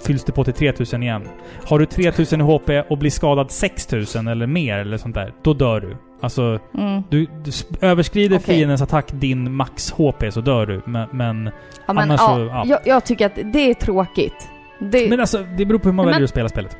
fylls 0.03 0.23
det 0.23 0.31
på 0.31 0.43
till 0.43 0.53
3000 0.53 1.03
igen. 1.03 1.27
Har 1.65 1.79
du 1.79 1.85
3000 1.85 2.41
i 2.41 2.43
HP 2.43 2.69
och 2.89 2.97
blir 2.97 3.11
skadad 3.11 3.51
6000 3.51 4.27
eller 4.27 4.47
mer 4.47 4.77
eller 4.77 4.97
sånt 4.97 5.15
där, 5.15 5.33
då 5.43 5.53
dör 5.53 5.79
du. 5.79 5.97
Alltså, 6.21 6.59
Mm. 6.77 7.03
du, 7.09 7.25
du 7.43 7.51
överskrider 7.81 8.37
Okej. 8.37 8.55
fiendens 8.55 8.81
attack 8.81 9.11
din 9.11 9.55
max 9.55 9.91
HP 9.91 10.31
så 10.31 10.41
dör 10.41 10.65
du. 10.65 10.81
Men, 10.85 11.07
men, 11.11 11.51
Ja, 11.85 11.93
men, 11.93 11.97
Annars 11.97 12.19
ja, 12.21 12.27
så- 12.35 12.39
ja. 12.45 12.63
Jag, 12.65 12.79
jag 12.85 13.05
tycker 13.05 13.25
att 13.25 13.35
det 13.53 13.69
är 13.69 13.73
tråkigt. 13.73 14.49
Det, 14.79 15.09
men 15.09 15.19
alltså, 15.19 15.45
det 15.57 15.65
beror 15.65 15.79
på 15.79 15.87
hur 15.89 15.93
man 15.93 16.05
Men- 16.05 16.13
väljer 16.13 16.23
att 16.23 16.29
spela 16.29 16.49
spelet. 16.49 16.77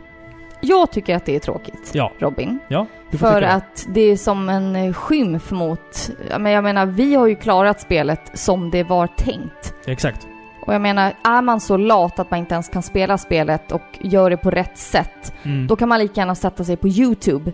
jag 0.61 0.91
tycker 0.91 1.15
att 1.15 1.25
det 1.25 1.35
är 1.35 1.39
tråkigt, 1.39 1.91
Ja, 1.93 2.11
Robin. 2.19 2.59
ja. 2.67 2.85
För 3.11 3.41
det. 3.41 3.51
att 3.51 3.85
det 3.89 4.01
är 4.01 4.15
som 4.17 4.49
en 4.49 4.75
eh, 4.75 4.93
skymf 4.93 5.51
mot... 5.51 6.11
Men 6.39 6.51
jag 6.51 6.63
menar, 6.63 6.85
vi 6.85 7.15
har 7.15 7.27
ju 7.27 7.35
klarat 7.35 7.81
spelet 7.81 8.31
som 8.33 8.71
det 8.71 8.83
var 8.83 9.07
tänkt. 9.07 9.73
Exakt. 9.85 10.27
Och 10.65 10.73
jag 10.73 10.81
menar, 10.81 11.13
är 11.23 11.41
man 11.41 11.59
så 11.59 11.77
lat 11.77 12.19
att 12.19 12.31
man 12.31 12.39
inte 12.39 12.53
ens 12.53 12.69
kan 12.69 12.81
spela 12.83 13.17
spelet 13.17 13.71
och 13.71 13.81
gör 14.01 14.29
det 14.29 14.37
på 14.37 14.51
rätt 14.51 14.77
sätt, 14.77 15.33
Mm. 15.43 15.67
då 15.67 15.75
kan 15.75 15.89
man 15.89 15.99
lika 15.99 16.21
gärna 16.21 16.35
sätta 16.35 16.63
sig 16.63 16.77
på 16.77 16.87
YouTube 16.87 17.51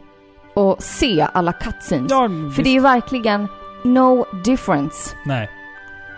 och 0.55 0.83
se 0.83 1.27
alla 1.33 1.53
cutscenes. 1.53 2.11
ja, 2.11 2.29
För 2.55 2.63
det 2.63 2.69
är 2.69 2.73
ju 2.73 2.79
verkligen 2.79 3.47
no 3.83 4.25
difference. 4.43 5.15
Nej. 5.25 5.49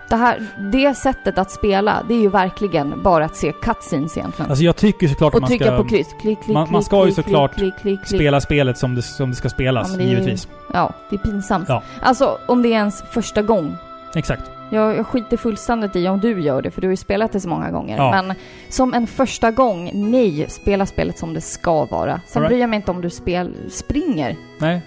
Det, 0.10 0.16
här, 0.16 0.46
det 0.72 0.94
sättet 0.98 1.38
att 1.38 1.52
spela, 1.52 2.04
det 2.08 2.14
är 2.14 2.20
ju 2.20 2.30
verkligen 2.30 3.04
bara 3.04 3.26
att 3.26 3.36
se 3.36 3.52
cutscenes 3.52 4.18
egentligen. 4.18 4.52
Alltså 4.52 4.64
jag 4.64 4.76
tycker 4.76 5.08
såklart 5.08 5.32
att 5.32 5.36
och 5.36 5.42
man 5.42 5.48
trycka 5.50 5.66
ska 5.66 5.78
på 5.78 5.84
kryss. 5.90 6.08
Klick, 6.22 6.42
klick, 6.44 6.54
man- 6.54 6.72
man 6.72 6.82
klick, 6.82 6.86
ska 6.86 6.98
ju 6.98 7.04
klick, 7.04 7.16
såklart 7.16 7.54
klick, 7.56 7.74
klick, 7.74 7.82
klick, 7.82 8.08
klick. 8.08 8.20
spela 8.22 8.42
spelet 8.42 8.78
som 8.78 8.96
det, 8.96 9.02
som 9.02 9.30
det 9.30 9.36
ska 9.36 9.50
spelas, 9.50 9.92
Ja, 9.92 9.98
det 9.98 10.04
är 10.04 10.06
ju- 10.06 10.12
givetvis. 10.12 10.48
Ja, 10.74 10.94
det 11.10 11.16
är 11.16 11.20
pinsamt. 11.20 11.66
Ja. 11.70 11.84
Alltså, 12.02 12.38
om 12.48 12.62
det 12.62 12.70
är 12.70 12.74
ens 12.74 13.02
första 13.12 13.42
gång. 13.42 13.76
Exakt. 14.16 14.44
Jag, 14.72 14.96
jag 14.96 15.08
skiter 15.08 15.38
fullständigt 15.38 15.96
i 15.96 16.08
om 16.08 16.20
du 16.20 16.42
gör 16.42 16.62
det, 16.62 16.72
för 16.72 16.82
du 16.82 16.88
har 16.88 16.92
ju 16.92 16.98
spelat 16.98 17.32
det 17.32 17.40
så 17.40 17.50
många 17.50 17.72
gånger. 17.72 17.98
Ja. 17.98 18.12
Men 18.12 18.36
som 18.70 18.94
en 18.94 19.08
första 19.08 19.52
gång, 19.52 19.92
nej, 19.94 20.46
spela 20.50 20.86
spelet 20.86 21.18
som 21.18 21.34
det 21.34 21.42
ska 21.42 21.86
vara. 21.86 22.22
Sen 22.26 22.40
Alright. 22.40 22.50
bryr 22.50 22.60
jag 22.60 22.70
mig 22.70 22.78
inte 22.78 22.92
om 22.92 23.02
du 23.02 23.10
spel, 23.10 23.56
springer. 23.70 24.36
Nej. 24.60 24.82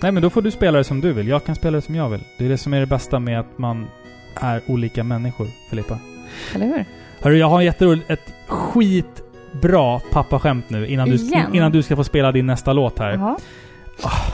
Nej, 0.00 0.12
men 0.12 0.22
då 0.22 0.30
får 0.30 0.42
du 0.42 0.50
spela 0.50 0.78
det 0.78 0.84
som 0.84 1.00
du 1.00 1.12
vill. 1.12 1.28
Jag 1.28 1.44
kan 1.44 1.54
spela 1.54 1.76
det 1.76 1.82
som 1.82 1.94
jag 1.94 2.08
vill. 2.08 2.20
Det 2.38 2.44
är 2.44 2.48
det 2.48 2.58
som 2.58 2.74
är 2.74 2.80
det 2.80 2.86
bästa 2.86 3.18
med 3.18 3.40
att 3.40 3.58
man 3.58 3.86
är 4.34 4.62
olika 4.66 5.04
människor, 5.04 5.46
Filippa. 5.70 5.98
Eller 6.54 6.66
hur? 6.66 6.84
Hörru, 7.20 7.36
jag 7.38 7.48
har 7.48 7.62
jätteroligt, 7.62 8.10
ett 8.10 8.32
skitbra 8.46 10.00
pappaskämt 10.12 10.70
nu 10.70 10.86
innan 10.86 11.08
du, 11.08 11.14
Igen? 11.14 11.54
innan 11.54 11.72
du 11.72 11.82
ska 11.82 11.96
få 11.96 12.04
spela 12.04 12.32
din 12.32 12.46
nästa 12.46 12.72
låt 12.72 12.98
här. 12.98 13.12
Jaha. 13.12 13.36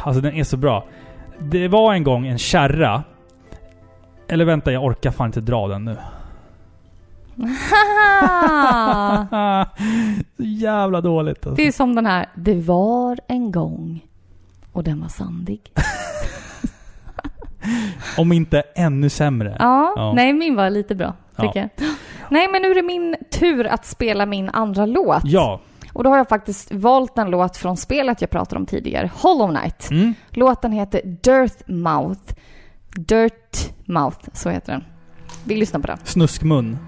Alltså 0.03 0.21
den 0.21 0.35
är 0.35 0.45
så 0.45 0.57
bra. 0.57 0.85
Det 1.39 1.69
var 1.69 1.95
en 1.95 2.05
gång 2.05 2.27
en 2.27 2.39
kärra. 2.39 3.03
Eller 4.33 4.45
vänta, 4.45 4.73
jag 4.73 4.85
orkar 4.85 5.11
fan 5.11 5.27
inte 5.27 5.41
dra 5.41 5.69
den 5.69 5.85
nu. 5.85 5.97
Så 10.37 10.43
jävla 10.43 11.01
dåligt 11.01 11.47
alltså. 11.47 11.63
det 11.63 11.67
är 11.67 11.73
som 11.73 11.95
den 11.95 12.07
här, 12.07 12.27
det 12.35 12.55
var 12.55 13.19
en 13.29 13.53
gång 13.53 14.01
och 14.73 14.85
den 14.85 15.01
var 15.01 15.09
sandig. 15.09 15.61
Om 18.19 18.33
inte 18.33 18.63
ännu 18.75 19.09
sämre. 19.09 19.57
Ja, 19.59 19.93
Ja. 19.97 20.13
nej 20.17 20.33
min 20.33 20.57
var 20.57 20.71
lite 20.71 20.95
bra, 20.95 21.15
Ja. 21.37 21.43
tycker 21.43 21.61
jag. 21.61 21.69
Nej, 22.31 22.49
men 22.49 22.63
nu 22.63 22.71
är 22.71 22.75
det 22.75 22.83
min 22.83 23.17
tur 23.31 23.67
att 23.67 23.87
spela 23.87 24.27
min 24.27 24.49
andra 24.49 24.87
låt. 24.87 25.23
Ja. 25.25 25.61
Och 25.93 26.05
då 26.05 26.11
har 26.11 26.17
jag 26.17 26.29
faktiskt 26.29 26.73
valt 26.73 27.19
en 27.19 27.31
låt 27.31 27.57
från 27.57 27.77
spelet 27.77 28.21
jag 28.21 28.31
pratade 28.31 28.61
om 28.61 28.67
tidigare, 28.67 29.11
Hollow 29.15 29.57
Knight. 29.57 29.91
Mm. 29.91 30.15
Låten 30.31 30.73
heter 30.73 31.01
Dirt 31.05 31.69
Mouth. 31.69 32.35
Dirt 32.97 33.75
Mouth, 33.89 34.29
så 34.33 34.51
heter 34.51 34.73
den. 34.73 34.85
Vi 35.45 35.57
lyssnar 35.57 35.81
på 35.81 35.87
den. 35.87 35.99
Snuskmun. 36.05 36.79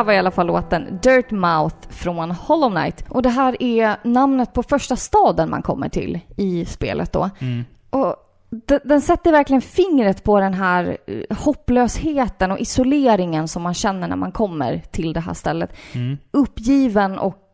Här 0.00 0.04
var 0.04 0.12
i 0.12 0.18
alla 0.18 0.30
fall 0.30 0.46
låten 0.46 0.98
Dirt 1.02 1.30
Mouth 1.30 1.76
från 1.90 2.30
Hollow 2.30 2.70
Knight. 2.70 3.04
Och 3.08 3.22
det 3.22 3.28
här 3.28 3.62
är 3.62 3.96
namnet 4.04 4.52
på 4.52 4.62
första 4.62 4.96
staden 4.96 5.50
man 5.50 5.62
kommer 5.62 5.88
till 5.88 6.20
i 6.36 6.64
spelet 6.64 7.12
då. 7.12 7.30
Mm. 7.38 7.64
Och 7.90 8.16
den 8.84 9.00
sätter 9.00 9.32
verkligen 9.32 9.60
fingret 9.62 10.24
på 10.24 10.40
den 10.40 10.54
här 10.54 10.96
eh, 11.06 11.36
hopplösheten 11.38 12.50
och 12.50 12.58
isoleringen 12.60 13.48
som 13.48 13.62
man 13.62 13.74
känner 13.74 14.08
när 14.08 14.16
man 14.16 14.32
kommer 14.32 14.82
till 14.90 15.12
det 15.12 15.20
här 15.20 15.34
stället. 15.34 15.70
Mm. 15.94 16.18
Uppgiven 16.30 17.18
och 17.18 17.52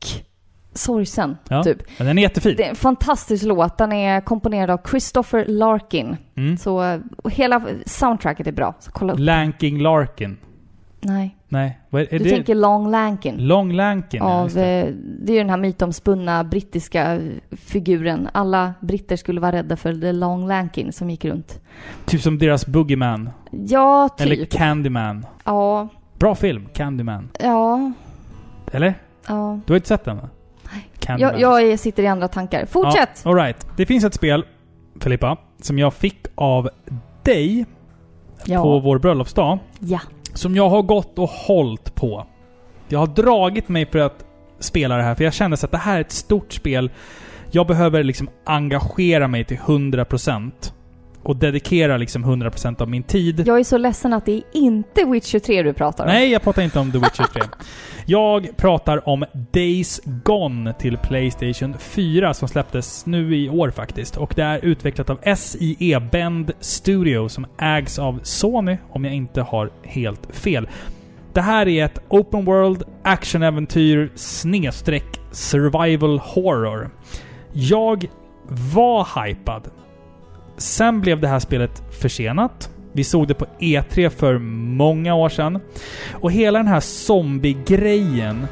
sorgsen, 0.72 1.36
Ja. 1.48 1.62
typ. 1.62 1.98
Den 1.98 2.18
är 2.18 2.22
jättefin. 2.22 2.54
Det 2.56 2.64
är 2.64 2.70
en 2.70 2.76
fantastisk 2.76 3.44
låt. 3.44 3.78
Den 3.78 3.92
är 3.92 4.20
komponerad 4.20 4.70
av 4.70 4.80
Christopher 4.90 5.44
Larkin. 5.48 6.16
Mm. 6.36 6.56
Så 6.56 6.82
eh, 6.82 7.00
hela 7.30 7.62
soundtracket 7.86 8.46
är 8.46 8.52
bra. 8.52 8.74
Så 8.78 8.90
kolla 8.90 9.12
upp. 9.12 9.18
Lanking 9.18 9.78
Larkin. 9.82 10.36
Nej, 11.00 11.36
Nej, 11.48 11.78
är, 11.90 11.98
är 11.98 12.06
du 12.18 12.18
det? 12.18 12.30
tänker 12.30 12.54
Long 12.54 12.90
Lankin. 12.90 13.36
Long 13.38 13.72
Lankin, 13.72 14.18
ja, 14.18 14.24
av, 14.34 14.44
just 14.44 14.56
det. 14.56 14.82
eh, 14.82 14.94
det 15.20 15.32
är 15.32 15.38
den 15.38 15.50
här 15.50 15.56
mytomspunna 15.56 16.44
brittiska 16.44 17.20
figuren. 17.50 18.28
Alla 18.32 18.74
britter 18.80 19.16
skulle 19.16 19.40
vara 19.40 19.52
rädda 19.52 19.76
för 19.76 19.94
The 19.94 20.12
Long 20.12 20.46
Lankin 20.48 20.92
som 20.92 21.10
gick 21.10 21.24
runt. 21.24 21.60
Typ 22.06 22.20
som 22.20 22.38
deras 22.38 22.66
Boogeyman. 22.66 23.30
Ja, 23.50 24.08
typ. 24.16 24.26
Eller 24.26 24.44
Candyman. 24.44 25.26
Ja, 25.44 25.88
Bra 26.18 26.34
film, 26.34 26.66
Candyman. 26.72 27.28
ja, 27.40 27.92
Eller? 28.72 28.94
ja. 29.28 29.60
Du 29.66 29.72
har 29.72 29.76
inte 29.76 29.88
sett 29.88 30.04
den 30.04 30.16
va? 30.16 30.28
Nej. 30.72 31.16
Jag, 31.20 31.62
jag 31.62 31.78
sitter 31.78 32.02
i 32.02 32.06
andra 32.06 32.28
tankar. 32.28 32.66
Fortsätt! 32.66 33.22
Ja, 33.24 33.30
all 33.30 33.36
right. 33.36 33.66
Det 33.76 33.86
finns 33.86 34.04
ett 34.04 34.14
spel, 34.14 34.44
Filippa, 35.00 35.36
som 35.62 35.78
jag 35.78 35.94
fick 35.94 36.26
av 36.34 36.68
dig 37.22 37.66
Ja. 38.44 38.62
på 38.62 38.78
vår 38.80 38.98
bröllopsdag. 38.98 39.58
Ja. 39.78 40.00
Som 40.36 40.56
jag 40.56 40.68
har 40.68 40.82
gått 40.82 41.18
och 41.18 41.28
hållit 41.28 41.94
på. 41.94 42.26
Jag 42.88 42.98
har 42.98 43.06
dragit 43.06 43.68
mig 43.68 43.86
för 43.86 43.98
att 43.98 44.24
spela 44.58 44.96
det 44.96 45.02
här, 45.02 45.14
för 45.14 45.24
jag 45.24 45.34
kände 45.34 45.56
så 45.56 45.66
att 45.66 45.72
det 45.72 45.78
här 45.78 45.96
är 45.96 46.00
ett 46.00 46.12
stort 46.12 46.52
spel. 46.52 46.90
Jag 47.50 47.66
behöver 47.66 48.02
liksom 48.02 48.28
engagera 48.44 49.28
mig 49.28 49.44
till 49.44 49.58
100% 49.58 50.72
och 51.26 51.36
dedikera 51.36 51.96
liksom 51.96 52.24
100% 52.24 52.82
av 52.82 52.90
min 52.90 53.02
tid. 53.02 53.42
Jag 53.46 53.58
är 53.58 53.64
så 53.64 53.78
ledsen 53.78 54.12
att 54.12 54.26
det 54.26 54.32
är 54.32 54.42
inte 54.52 55.04
Witcher 55.04 55.38
3 55.38 55.62
du 55.62 55.72
pratar 55.72 56.04
om. 56.04 56.10
Nej, 56.10 56.32
jag 56.32 56.42
pratar 56.42 56.62
inte 56.62 56.78
om 56.78 56.92
The 56.92 56.98
Witcher 56.98 57.24
3. 57.32 57.42
Jag 58.08 58.56
pratar 58.56 59.08
om 59.08 59.24
Days 59.52 60.00
Gone 60.04 60.72
till 60.72 60.98
Playstation 60.98 61.74
4 61.78 62.34
som 62.34 62.48
släpptes 62.48 63.06
nu 63.06 63.36
i 63.36 63.48
år 63.48 63.70
faktiskt. 63.70 64.16
Och 64.16 64.32
det 64.36 64.42
är 64.42 64.64
utvecklat 64.64 65.10
av 65.10 65.34
SIE 65.36 66.00
Bend 66.00 66.52
Studio 66.60 67.28
som 67.28 67.46
ägs 67.58 67.98
av 67.98 68.20
Sony, 68.22 68.76
om 68.90 69.04
jag 69.04 69.14
inte 69.14 69.42
har 69.42 69.70
helt 69.82 70.28
fel. 70.36 70.68
Det 71.32 71.40
här 71.40 71.68
är 71.68 71.84
ett 71.84 72.00
Open 72.08 72.44
World 72.44 72.82
actionäventyr 73.02 74.10
snedstreck 74.14 75.20
survival 75.30 76.18
horror. 76.18 76.90
Jag 77.52 78.06
var 78.72 79.24
hypad. 79.24 79.70
Sen 80.56 81.00
blev 81.00 81.20
det 81.20 81.28
här 81.28 81.38
spelet 81.38 81.82
försenat. 82.00 82.70
Vi 82.92 83.04
såg 83.04 83.28
det 83.28 83.34
på 83.34 83.46
E3 83.60 84.08
för 84.08 84.38
många 84.38 85.14
år 85.14 85.28
sedan. 85.28 85.60
Och 86.12 86.32
hela 86.32 86.58
den 86.58 86.68
här 86.68 86.80
zombie-grejen 86.80 88.46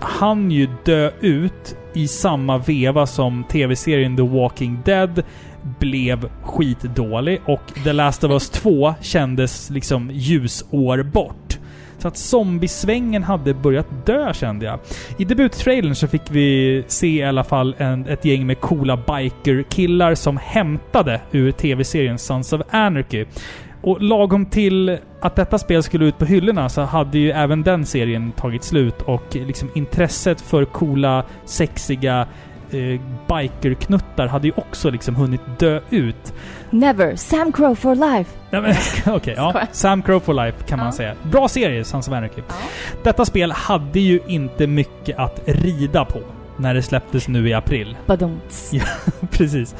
hann 0.00 0.50
ju 0.50 0.68
dö 0.84 1.10
ut 1.20 1.76
i 1.94 2.08
samma 2.08 2.58
veva 2.58 3.06
som 3.06 3.44
tv-serien 3.44 4.16
The 4.16 4.22
Walking 4.22 4.78
Dead 4.84 5.22
blev 5.78 6.30
skitdålig 6.42 7.40
och 7.44 7.62
The 7.84 7.92
Last 7.92 8.24
of 8.24 8.30
Us 8.30 8.50
2 8.50 8.94
kändes 9.00 9.70
liksom 9.70 10.10
ljusår 10.12 11.02
bort. 11.02 11.57
Så 11.98 12.08
att 12.08 12.16
zombiesvängen 12.16 13.22
hade 13.22 13.54
börjat 13.54 14.06
dö 14.06 14.34
kände 14.34 14.66
jag. 14.66 14.78
I 15.16 15.24
debuttrailern 15.24 15.94
så 15.94 16.08
fick 16.08 16.22
vi 16.30 16.84
se 16.86 17.06
i 17.06 17.24
alla 17.24 17.44
fall 17.44 17.74
en, 17.78 18.06
ett 18.06 18.24
gäng 18.24 18.46
med 18.46 18.60
coola 18.60 18.96
biker-killar 18.96 20.14
som 20.14 20.36
hämtade 20.36 21.20
ur 21.32 21.52
tv-serien 21.52 22.18
Sons 22.18 22.52
of 22.52 22.60
Anarchy. 22.70 23.24
Och 23.82 24.02
lagom 24.02 24.46
till 24.46 24.98
att 25.20 25.36
detta 25.36 25.58
spel 25.58 25.82
skulle 25.82 26.04
ut 26.04 26.18
på 26.18 26.24
hyllorna 26.24 26.68
så 26.68 26.82
hade 26.82 27.18
ju 27.18 27.30
även 27.30 27.62
den 27.62 27.86
serien 27.86 28.32
tagit 28.32 28.64
slut 28.64 29.02
och 29.02 29.24
liksom 29.32 29.70
intresset 29.74 30.40
för 30.40 30.64
coola, 30.64 31.24
sexiga 31.44 32.26
eh, 32.70 33.00
bikerknuttar 33.28 34.26
hade 34.26 34.46
ju 34.46 34.52
också 34.56 34.90
liksom 34.90 35.14
hunnit 35.14 35.40
dö 35.58 35.80
ut. 35.90 36.34
Never. 36.70 37.16
Sam 37.16 37.52
Crow 37.52 37.74
for 37.74 37.94
life. 37.94 38.30
Men, 38.50 38.64
Okej, 39.14 39.34
ja. 39.36 39.50
Skojar. 39.50 39.66
Sam 39.72 40.02
Crow 40.02 40.20
for 40.20 40.34
Life 40.46 40.58
kan 40.68 40.78
man 40.78 40.86
Ja. 40.88 40.92
säga. 40.92 41.14
Bra 41.22 41.48
serie, 41.48 41.84
Sons 41.84 42.08
of 42.08 42.14
Anarchy. 42.14 42.42
Detta 43.04 43.24
spel 43.24 43.52
hade 43.52 44.00
ju 44.00 44.20
inte 44.26 44.66
mycket 44.66 45.18
att 45.18 45.40
rida 45.46 46.04
på 46.04 46.18
när 46.56 46.74
det 46.74 46.82
släpptes 46.82 47.28
nu 47.28 47.48
i 47.48 47.54
april. 47.54 47.96
Badumts. 48.06 48.70
Ja. 48.72 48.82
Precis. 49.30 49.74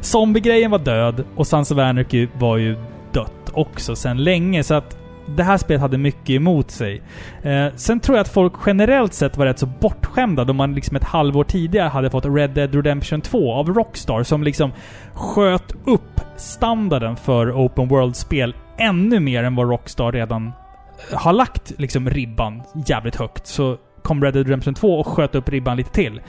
Zombie-grejen 0.00 0.70
var 0.70 0.78
död 0.78 1.24
och 1.36 1.46
Sons 1.46 1.70
of 1.70 1.78
Anarchy 1.78 2.28
var 2.38 2.56
ju 2.56 2.76
dött 3.12 3.50
också 3.52 3.96
sedan 3.96 4.24
länge, 4.24 4.64
så 4.64 4.74
att 4.74 4.96
det 5.26 5.42
här 5.42 5.56
spelet 5.56 5.80
hade 5.80 5.98
mycket 5.98 6.30
emot 6.30 6.70
sig. 6.70 7.02
Eh, 7.42 7.66
sen 7.76 8.00
tror 8.00 8.16
jag 8.16 8.22
att 8.22 8.32
folk 8.32 8.52
generellt 8.66 9.14
sett 9.14 9.36
var 9.36 9.46
rätt 9.46 9.58
så 9.58 9.66
bortskämda 9.66 10.44
då 10.44 10.52
man 10.52 10.74
liksom 10.74 10.96
ett 10.96 11.04
halvår 11.04 11.44
tidigare 11.44 11.88
hade 11.88 12.10
fått 12.10 12.24
Red 12.24 12.50
Dead 12.50 12.74
Redemption 12.74 13.20
2 13.20 13.52
av 13.52 13.68
Rockstar 13.68 14.22
som 14.22 14.42
liksom 14.42 14.72
sköt 15.12 15.72
upp 15.84 16.20
standarden 16.36 17.16
för 17.16 17.52
Open 17.52 17.88
World-spel 17.88 18.54
ännu 18.78 19.20
mer 19.20 19.44
än 19.44 19.54
vad 19.54 19.70
Rockstar 19.70 20.12
redan 20.12 20.46
eh, 20.46 21.18
har 21.18 21.32
lagt 21.32 21.72
liksom 21.78 22.10
ribban 22.10 22.62
jävligt 22.86 23.16
högt. 23.16 23.46
Så 23.46 23.76
kom 24.02 24.24
Red 24.24 24.34
Dead 24.34 24.46
Redemption 24.46 24.74
2 24.74 24.98
och 24.98 25.06
sköt 25.06 25.34
upp 25.34 25.48
ribban 25.48 25.76
lite 25.76 25.90
till. 25.92 26.20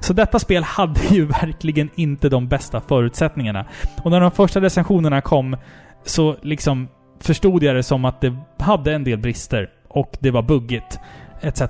Så 0.00 0.12
detta 0.12 0.38
spel 0.38 0.62
hade 0.64 1.00
ju 1.10 1.26
verkligen 1.26 1.90
inte 1.94 2.28
de 2.28 2.48
bästa 2.48 2.80
förutsättningarna. 2.80 3.64
Och 4.04 4.10
när 4.10 4.20
de 4.20 4.30
första 4.30 4.60
recensionerna 4.60 5.20
kom 5.20 5.56
så 6.04 6.36
liksom 6.42 6.88
förstod 7.20 7.62
jag 7.62 7.76
det 7.76 7.82
som 7.82 8.04
att 8.04 8.20
det 8.20 8.36
hade 8.58 8.92
en 8.94 9.04
del 9.04 9.18
brister 9.18 9.70
och 9.88 10.16
det 10.20 10.30
var 10.30 10.42
buggigt, 10.42 10.98
etc. 11.40 11.62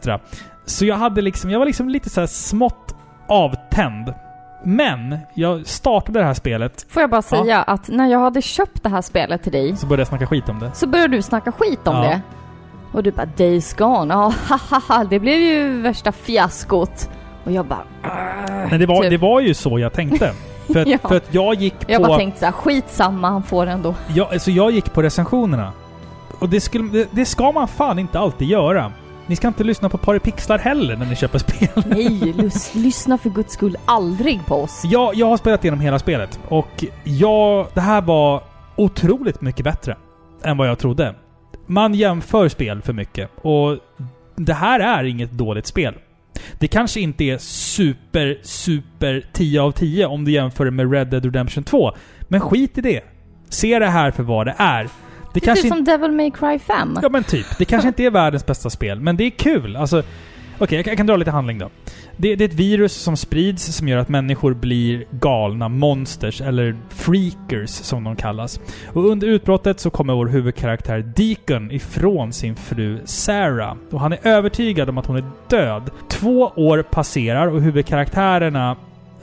Så 0.67 0.87
jag 0.87 0.97
hade 0.97 1.23
liksom, 1.23 1.51
jag 1.51 1.59
var 1.59 1.67
liksom 1.67 1.89
lite 1.89 2.11
så 2.11 2.21
här 2.21 2.27
smått 2.27 2.95
avtänd. 3.29 4.15
Men 4.65 5.19
jag 5.35 5.67
startade 5.67 6.19
det 6.19 6.25
här 6.25 6.35
spelet, 6.35 6.87
Får 6.89 7.01
jag 7.03 7.11
bara 7.11 7.23
säga 7.23 7.63
att 7.63 7.89
när 7.89 8.07
jag 8.07 8.19
hade 8.19 8.43
köpt 8.43 8.83
det 8.83 8.89
här 8.89 9.03
spelet 9.03 9.43
till 9.43 9.53
dig 9.53 9.77
så 9.77 9.87
började 9.87 10.01
jag 10.01 10.09
snacka 10.09 10.27
skit 10.27 10.49
om 10.49 10.59
det. 10.59 10.71
så 10.75 10.87
började 10.87 11.17
du 11.17 11.23
snacka 11.23 11.53
skit 11.53 11.87
om 11.89 11.95
Ja. 11.97 12.03
det. 12.03 12.21
Och 12.93 13.03
du 13.03 13.11
bara 13.11 13.27
Days 13.37 13.75
Gone, 13.75 14.15
ja 14.15 14.33
hahaha, 14.49 15.05
det 15.05 15.19
blev 15.21 15.39
ju 15.41 15.81
värsta 15.81 16.13
fiaskot. 16.13 17.11
Och 17.45 17.53
jag 17.53 17.67
bara... 17.67 17.85
Men 18.71 18.81
det 18.81 18.87
var, 18.87 19.03
Typ. 19.03 19.11
det 19.11 19.17
var 19.19 19.41
ju 19.41 19.55
så 19.55 19.79
jag 19.79 19.93
tänkte. 19.93 20.33
För 20.73 20.81
att, 20.81 20.87
Ja. 21.03 21.09
för 21.09 21.17
att 21.17 21.35
jag 21.35 21.55
gick 21.55 21.75
Jag 21.87 22.03
på... 22.03 22.09
bara 22.09 22.19
tänkte 22.19 22.39
såhär, 22.41 22.53
skitsamma, 22.53 23.29
han 23.29 23.43
får 23.43 23.67
ändå. 23.67 23.95
Jag, 24.14 24.33
alltså 24.33 24.51
jag 24.51 24.71
gick 24.71 24.93
på 24.93 25.03
recensionerna. 25.03 25.73
Och 26.39 26.49
det, 26.49 26.61
skulle, 26.61 26.89
det, 26.93 27.09
det 27.11 27.25
ska 27.25 27.53
man 27.53 27.69
fan 27.69 27.99
inte 27.99 28.19
alltid 28.19 28.49
göra. 28.49 28.93
Ni 29.27 29.37
ska 29.37 29.49
inte 29.49 29.64
lyssna 29.64 29.89
på 29.89 29.99
Paripixlar 29.99 30.59
heller 30.59 30.97
när 30.97 31.07
ni 31.07 31.17
köper 31.17 31.39
spel. 31.39 31.69
Nej, 31.87 32.09
lys, 32.33 32.75
lyssna 32.75 33.19
för 33.19 33.31
guds 33.31 33.53
skull 33.55 33.77
aldrig 33.85 34.47
på 34.47 34.55
oss. 34.55 34.83
Jag, 34.85 35.14
jag 35.14 35.27
har 35.27 35.37
spelat 35.37 35.64
igenom 35.64 35.81
hela 35.81 35.99
spelet 35.99 36.41
och 36.49 36.85
jag, 37.05 37.67
det 37.75 37.81
här 37.81 38.01
var 38.01 38.43
otroligt 38.77 39.41
mycket 39.41 39.64
bättre 39.64 39.97
än 40.45 40.57
vad 40.57 40.69
jag 40.69 40.79
trodde. 40.79 41.14
Man 41.67 41.95
jämför 41.95 42.49
spel 42.49 42.83
för 42.83 42.93
mycket 42.93 43.31
och 43.43 43.77
det 44.37 44.55
här 44.55 44.81
är 44.81 45.05
inget 45.05 45.31
dåligt 45.33 45.67
spel. 45.67 45.95
Det 46.59 46.68
kanske 46.68 47.01
inte 47.01 47.24
är 47.24 47.39
super, 47.39 48.39
super 48.43 49.24
10 49.32 49.61
av 49.61 49.72
10 49.72 50.07
om 50.07 50.24
du 50.24 50.32
jämför 50.32 50.64
det 50.64 50.70
med 50.70 50.93
Red 50.93 51.07
Dead 51.07 51.24
Redemption 51.24 51.64
2. 51.64 51.93
Men 52.28 52.41
skit 52.41 52.78
i 52.78 52.80
det. 52.80 53.01
Se 53.49 53.78
det 53.78 53.87
här 53.87 54.11
för 54.11 54.22
vad 54.22 54.47
det 54.47 54.55
är. 54.59 54.89
Det 55.34 55.41
Det 55.41 55.49
är 55.51 55.55
typ 55.55 55.68
som 55.68 55.84
Devil 55.84 56.12
May 56.12 56.30
Cry 56.30 56.59
5. 56.59 56.99
Ja 57.03 57.09
men 57.09 57.24
typ. 57.24 57.47
Det 57.59 57.64
kanske 57.64 57.89
inte 57.89 58.05
är 58.05 58.11
världens 58.11 58.47
bästa 58.47 58.70
spel, 58.70 59.01
men 59.01 59.16
det 59.16 59.24
är 59.24 59.30
kul. 59.30 59.76
Alltså, 59.76 60.03
okej, 60.59 60.79
jag, 60.79 60.87
jag 60.87 60.97
kan 60.97 61.07
dra 61.07 61.17
lite 61.17 61.31
handling 61.31 61.59
då. 61.59 61.71
Det, 62.17 62.37
det 62.37 62.45
är 62.45 62.49
ett 62.49 62.55
virus 62.55 62.93
som 62.93 63.17
sprids 63.17 63.77
som 63.77 63.89
gör 63.89 63.99
att 63.99 64.09
människor 64.09 64.55
blir 64.55 65.05
galna 65.11 65.69
monsters, 65.69 66.41
eller 66.41 66.77
freakers 66.89 67.71
som 67.71 68.05
de 68.05 68.17
kallas. 68.17 68.61
Och 68.93 69.05
under 69.05 69.27
utbrottet 69.27 69.81
så 69.81 69.91
kommer 69.91 70.15
vår 70.15 70.27
huvudkaraktär 70.27 71.13
Deacon 71.17 71.71
ifrån 71.71 72.33
sin 72.33 72.57
fru 72.57 73.01
Sarah. 73.05 73.77
Och 73.91 74.01
han 74.01 74.13
är 74.13 74.19
övertygad 74.23 74.89
om 74.89 74.99
att 74.99 75.07
hon 75.07 75.17
är 75.17 75.25
död. 75.49 75.91
Två 76.09 76.53
år 76.57 76.83
passerar 76.83 77.47
och 77.47 77.63
huvudkaraktärerna 77.63 78.77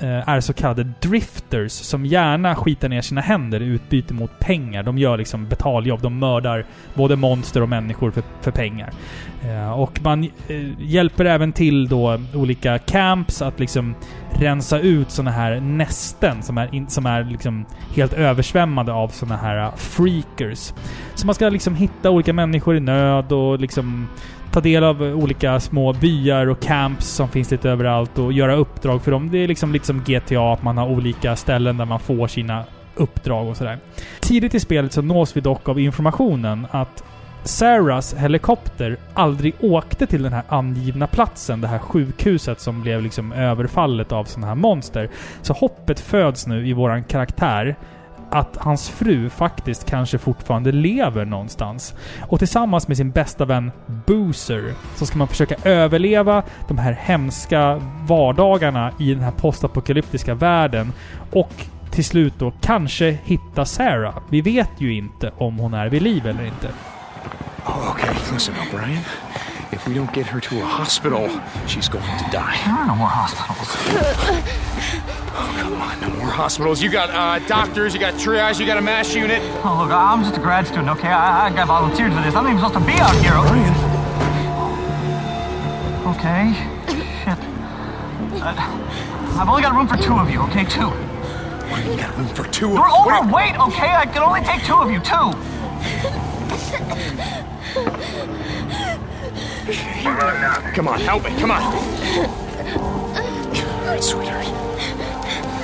Eh, 0.04 0.30
är 0.30 0.39
så 0.39 0.54
kallade 0.54 0.84
drifters 0.84 1.72
som 1.72 2.06
gärna 2.06 2.56
skitar 2.56 2.89
ner 2.89 3.01
sina 3.01 3.22
händer 3.22 3.62
i 3.62 3.66
utbyte 3.66 4.14
mot 4.14 4.39
pengar. 4.39 4.84
De 4.84 4.97
gör 4.97 5.18
liksom 5.18 5.47
betaljobb. 5.47 6.01
De 6.01 6.20
mördar 6.20 6.66
både 6.93 7.16
monster 7.16 7.62
och 7.62 7.70
människor 7.70 8.12
för, 8.12 8.24
för 8.41 8.51
pengar. 8.51 8.93
Eh, 9.43 9.72
och 9.72 9.99
man 10.04 10.24
eh, 10.24 10.30
hjälper 10.80 11.26
även 11.26 11.51
till 11.51 11.88
då 11.88 12.20
olika 12.34 12.78
camps 12.78 13.41
att 13.41 13.60
liksom 13.60 13.95
rensa 14.30 14.80
ut 14.80 15.12
såna 15.12 15.32
här 15.32 15.60
nästen 15.60 16.43
som 16.43 16.58
är, 16.58 16.76
in, 16.76 16.88
som 16.88 17.06
är 17.06 17.24
liksom 17.24 17.66
helt 17.95 18.14
översvämmade 18.14 18.93
av 18.93 19.08
såna 19.08 19.38
här 19.38 19.72
freakers. 19.76 20.74
Så 21.16 21.26
man 21.26 21.36
ska 21.36 21.49
liksom 21.49 21.76
hitta 21.76 22.10
olika 22.10 22.34
människor 22.34 22.76
i 22.76 22.80
nöd 22.80 23.32
och 23.32 23.60
liksom 23.60 24.08
ta 24.54 24.62
del 24.62 24.84
av 24.84 25.01
olika 25.01 25.60
små 25.60 25.93
byar 25.93 26.47
och 26.47 26.60
camps 26.60 27.08
som 27.08 27.30
finns 27.30 27.51
lite 27.51 27.70
överallt 27.70 28.20
och 28.20 28.34
göra 28.34 28.56
uppdrag 28.56 29.01
för 29.01 29.12
dem. 29.12 29.32
Det 29.32 29.38
är 29.38 29.47
liksom 29.47 29.74
lite 29.74 29.86
som 29.86 30.04
GTA, 30.06 30.54
att 30.54 30.64
man 30.64 30.78
har 30.78 30.88
olika 30.88 31.36
ställen 31.36 31.78
där 31.78 31.86
man 31.86 31.99
får 31.99 32.28
sina 32.28 32.64
uppdrag 32.95 33.47
och 33.47 33.58
sådär. 33.58 33.78
Tidigt 34.20 34.56
i 34.56 34.60
spelet 34.60 34.93
så 34.93 35.01
nås 35.01 35.38
vi 35.38 35.41
dock 35.41 35.70
av 35.70 35.80
informationen 35.80 36.68
att 36.72 37.04
Sarahs 37.43 38.14
helikopter 38.14 38.97
aldrig 39.14 39.54
åkte 39.60 40.08
till 40.08 40.24
den 40.24 40.34
här 40.34 40.43
angivna 40.47 41.08
platsen, 41.08 41.62
det 41.62 41.68
här 41.68 41.80
sjukhuset 41.80 42.60
som 42.60 42.82
blev 42.82 43.01
liksom 43.01 43.32
överfallet 43.32 44.12
av 44.12 44.24
sådana 44.24 44.47
här 44.47 44.56
monster. 44.56 45.10
Så 45.41 45.54
hoppet 45.54 45.99
föds 45.99 46.47
nu 46.47 46.68
i 46.68 46.74
våran 46.74 47.04
karaktär 47.04 47.76
att 48.34 48.58
hans 48.58 48.90
fru 48.90 49.30
faktiskt 49.30 49.86
kanske 49.86 50.18
fortfarande 50.18 50.72
lever 50.72 51.26
någonstans. 51.26 51.94
Och 52.28 52.40
tillsammans 52.40 52.88
med 52.88 52.98
sin 52.98 53.12
bästa 53.12 53.46
vän 53.46 53.72
Boozer 54.08 54.74
så 54.96 55.06
ska 55.06 55.18
man 55.18 55.28
försöka 55.28 55.56
överleva 55.64 56.44
de 56.68 56.78
här 56.78 56.94
hemska 57.02 57.82
vardagarna 58.08 58.92
i 59.00 59.14
den 59.14 59.24
här 59.24 59.32
postapokalyptiska 59.32 60.34
världen 60.34 60.94
och 61.32 61.52
till 61.92 62.06
slut 62.06 62.34
då 62.38 62.54
kanske 62.62 63.18
hitta 63.24 63.66
Sarah. 63.66 64.18
Vi 64.30 64.42
vet 64.42 64.72
ju 64.78 64.94
inte 64.94 65.32
om 65.38 65.58
hon 65.58 65.74
är 65.74 65.90
vid 65.90 66.02
liv 66.02 66.28
eller 66.28 66.46
inte. 66.46 66.70
Oh, 67.66 67.92
okay. 67.92 68.14
Listen, 68.34 68.56
O'Brien. 68.56 69.00
If 69.74 69.88
we 69.88 69.96
don't 69.96 70.14
get 70.14 70.28
her 70.28 70.40
to 70.40 70.62
a 70.62 70.66
hospital, 70.66 71.28
she's 71.66 71.90
going 71.90 72.06
to 72.06 72.30
die. 72.32 72.62
There 72.64 72.76
are 72.76 72.86
no 72.86 72.96
more 72.96 73.08
hospitals. 73.10 73.68
Oh, 75.36 75.56
come 75.60 75.74
on, 75.82 76.00
no 76.00 76.10
more 76.16 76.30
hospitals. 76.30 76.80
You 76.80 76.92
got 76.92 77.10
uh, 77.10 77.44
doctors, 77.48 77.96
you 77.96 78.00
got 78.00 78.14
triage, 78.14 78.60
you 78.60 78.68
got 78.68 78.78
a 78.78 78.82
mass 78.82 79.16
unit. 79.16 79.42
Oh, 79.66 79.80
look, 79.82 79.92
I'm 79.92 80.22
just 80.24 80.38
a 80.38 80.40
grad 80.40 80.68
student, 80.68 80.90
okay? 80.90 81.08
I, 81.08 81.48
I 81.48 81.50
got 81.50 81.68
volunteered 81.68 82.14
for 82.14 82.22
this. 82.22 82.36
I'm 82.36 82.44
not 82.44 82.52
even 82.54 82.62
supposed 82.64 82.86
to 82.86 82.86
be 82.86 82.94
out 83.02 83.16
here. 83.18 83.32
Brian. 83.34 83.74
Okay. 86.14 86.54
Shit. 87.26 87.40
Uh, 88.44 88.54
I've 89.41 89.50
only 89.50 89.64
got 89.64 89.74
room 89.74 89.88
for 89.88 89.98
two 89.98 90.14
of 90.14 90.30
you, 90.30 90.40
okay? 90.54 90.66
Two. 90.66 90.91
We 91.90 91.98
got 91.98 92.16
room 92.16 92.28
for 92.28 92.45
two. 92.50 92.70
What 92.70 93.10
are- 93.10 93.24
overweight, 93.24 93.58
okay? 93.60 93.90
I 93.90 94.06
can 94.06 94.22
only 94.22 94.41
take 94.41 94.64
two 94.64 94.76
of 94.76 94.91
you, 94.91 95.00
two. 95.00 95.34
Come 99.64 100.88
on, 100.90 100.99
help 100.99 101.23
me. 101.23 101.30
Come 101.40 101.52
on. 101.52 101.61
All 101.64 101.72
right, 103.88 104.03
sweetheart. 104.03 104.45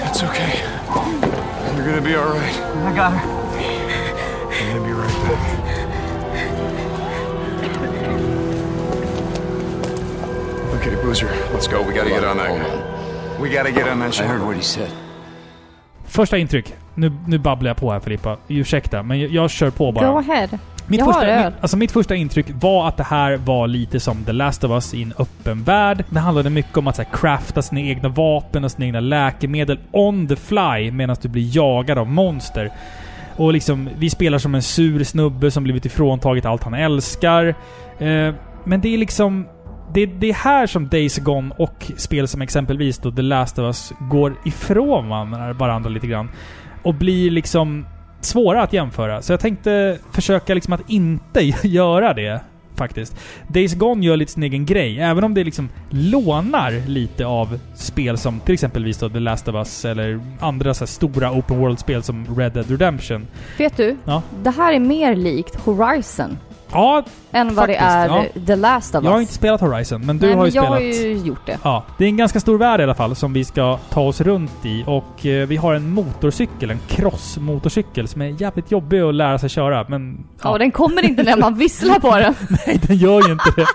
It's 0.07 0.23
okay. 0.23 0.61
You're 1.75 1.85
gonna 1.85 2.01
be 2.01 2.15
all 2.15 2.29
right. 2.29 2.55
I 2.85 2.95
got 2.95 3.11
her. 3.11 3.29
I'm 4.51 4.73
gonna 4.73 4.85
be 4.87 4.93
right 4.93 5.23
back. 5.27 6.59
Okay, 10.79 10.95
Boozer, 11.03 11.29
let's 11.53 11.67
go. 11.67 11.81
We 11.81 11.93
gotta 11.93 12.09
get 12.09 12.23
on 12.23 12.37
that. 12.37 13.39
We 13.41 13.49
gotta 13.49 13.71
get 13.71 13.87
on 13.87 13.99
that 13.99 14.07
I 14.09 14.11
ship. 14.11 14.25
heard 14.25 14.41
what 14.41 14.55
he 14.55 14.61
said. 14.63 14.89
Första 16.05 16.37
intryck. 16.37 16.73
Nu, 16.95 17.11
nu 17.27 17.37
babblar 17.37 17.69
jag 17.69 17.77
på 17.77 17.91
här 17.91 17.99
Filippa. 17.99 18.37
Ursäkta, 18.47 19.03
men 19.03 19.19
jag, 19.19 19.29
jag 19.31 19.49
kör 19.49 19.69
på 19.69 19.91
bara. 19.91 20.11
Go 20.11 20.17
ahead. 20.19 20.49
Mitt 20.89 20.99
Jag 20.99 21.05
har 21.05 21.13
första, 21.13 21.27
öl. 21.27 21.45
mitt, 21.45 21.61
alltså 21.61 21.77
mitt 21.77 21.91
första 21.91 22.15
intryck 22.15 22.45
var 22.61 22.87
att 22.87 22.97
det 22.97 23.03
här 23.03 23.37
var 23.37 23.67
lite 23.67 23.99
som 23.99 24.23
The 24.23 24.31
Last 24.31 24.63
of 24.63 24.71
Us 24.71 24.93
i 24.93 25.03
en 25.03 25.13
öppen 25.17 25.63
värld. 25.63 26.05
Det 26.09 26.19
handlade 26.19 26.49
mycket 26.49 26.77
om 26.77 26.87
att 26.87 26.95
så 26.95 27.01
här, 27.01 27.09
crafta 27.13 27.61
sina 27.61 27.81
egna 27.81 28.09
vapen 28.09 28.63
och 28.63 28.71
sina 28.71 28.85
egna 28.85 28.99
läkemedel 28.99 29.79
on 29.91 30.27
the 30.27 30.35
fly 30.35 30.91
medan 30.91 31.15
du 31.21 31.29
blir 31.29 31.55
jagad 31.55 31.97
av 31.97 32.07
monster. 32.07 32.71
Och 33.35 33.53
liksom, 33.53 33.89
vi 33.97 34.09
spelar 34.09 34.37
som 34.37 34.55
en 34.55 34.61
sur 34.61 35.03
snubbe 35.03 35.51
som 35.51 35.63
blivit 35.63 35.85
ifråntaget 35.85 36.45
allt 36.45 36.63
han 36.63 36.73
älskar. 36.73 37.45
Eh, 37.99 38.33
men 38.63 38.81
det 38.81 38.93
är 38.93 38.97
liksom... 38.97 39.47
Det, 39.93 40.05
det 40.05 40.29
är 40.29 40.33
här 40.33 40.67
som 40.67 40.87
Days 40.87 41.17
Gone 41.17 41.55
och 41.57 41.91
spel 41.97 42.27
som 42.27 42.41
exempelvis 42.41 42.97
då 42.97 43.11
The 43.11 43.21
Last 43.21 43.59
of 43.59 43.63
Us 43.63 43.93
går 43.99 44.35
ifrån 44.45 45.09
varandra 45.57 45.89
lite 45.89 46.07
grann. 46.07 46.29
Och 46.83 46.93
blir 46.95 47.31
liksom 47.31 47.85
svåra 48.21 48.63
att 48.63 48.73
jämföra. 48.73 49.21
Så 49.21 49.33
jag 49.33 49.39
tänkte 49.39 49.99
försöka 50.11 50.53
liksom 50.53 50.73
att 50.73 50.89
inte 50.89 51.41
göra 51.63 52.13
det. 52.13 52.41
Faktiskt. 52.75 53.15
Days 53.47 53.73
Gone 53.73 54.05
gör 54.05 54.17
lite 54.17 54.31
sin 54.31 54.43
egen 54.43 54.65
grej, 54.65 54.99
även 54.99 55.23
om 55.23 55.33
det 55.33 55.43
liksom 55.43 55.69
lånar 55.89 56.87
lite 56.87 57.25
av 57.25 57.59
spel 57.75 58.17
som 58.17 58.39
till 58.39 58.53
exempelvis 58.53 58.97
då 58.97 59.09
The 59.09 59.19
Last 59.19 59.47
of 59.47 59.55
Us 59.55 59.85
eller 59.85 60.19
andra 60.39 60.73
så 60.73 60.87
stora 60.87 61.31
Open 61.31 61.59
World-spel 61.59 62.03
som 62.03 62.37
Red 62.37 62.51
Dead 62.51 62.69
Redemption. 62.69 63.27
Vet 63.57 63.77
du? 63.77 63.97
Ja. 64.05 64.21
Det 64.43 64.49
här 64.49 64.73
är 64.73 64.79
mer 64.79 65.15
likt 65.15 65.55
Horizon 65.55 66.37
Ja, 66.71 67.03
än 67.31 67.47
vad 67.47 67.55
Faktiskt, 67.55 67.79
det 67.79 67.85
är 67.85 68.07
ja. 68.07 68.23
The 68.47 68.55
Last 68.55 68.95
of 68.95 68.99
Us. 68.99 69.05
jag 69.05 69.11
har 69.11 69.21
inte 69.21 69.33
spelat 69.33 69.61
Horizon, 69.61 70.05
men 70.05 70.17
du 70.17 70.25
Nej, 70.27 70.35
har 70.35 70.45
ju 70.45 70.51
men 70.51 70.55
jag 70.55 70.65
spelat. 70.65 71.03
har 71.03 71.07
ju 71.09 71.17
gjort 71.27 71.45
det. 71.45 71.57
Ja, 71.63 71.83
det 71.97 72.05
är 72.05 72.09
en 72.09 72.17
ganska 72.17 72.39
stor 72.39 72.57
värld 72.57 72.79
i 72.79 72.83
alla 72.83 72.95
fall 72.95 73.15
som 73.15 73.33
vi 73.33 73.45
ska 73.45 73.77
ta 73.89 74.01
oss 74.01 74.21
runt 74.21 74.65
i 74.65 74.83
och 74.87 75.25
eh, 75.25 75.47
vi 75.47 75.55
har 75.57 75.73
en 75.73 75.89
motorcykel, 75.89 76.71
en 76.71 76.79
crossmotorcykel 76.87 78.07
som 78.07 78.21
är 78.21 78.41
jävligt 78.41 78.71
jobbig 78.71 78.99
att 78.99 79.15
lära 79.15 79.37
sig 79.39 79.49
köra 79.49 79.85
men... 79.89 80.25
Ja, 80.43 80.57
den 80.57 80.71
kommer 80.71 81.05
inte 81.05 81.23
när 81.23 81.37
man 81.37 81.55
visslar 81.57 81.99
på 81.99 82.15
den. 82.17 82.33
Nej, 82.67 82.79
den 82.87 82.97
gör 82.97 83.27
ju 83.27 83.31
inte 83.31 83.51
det. 83.55 83.65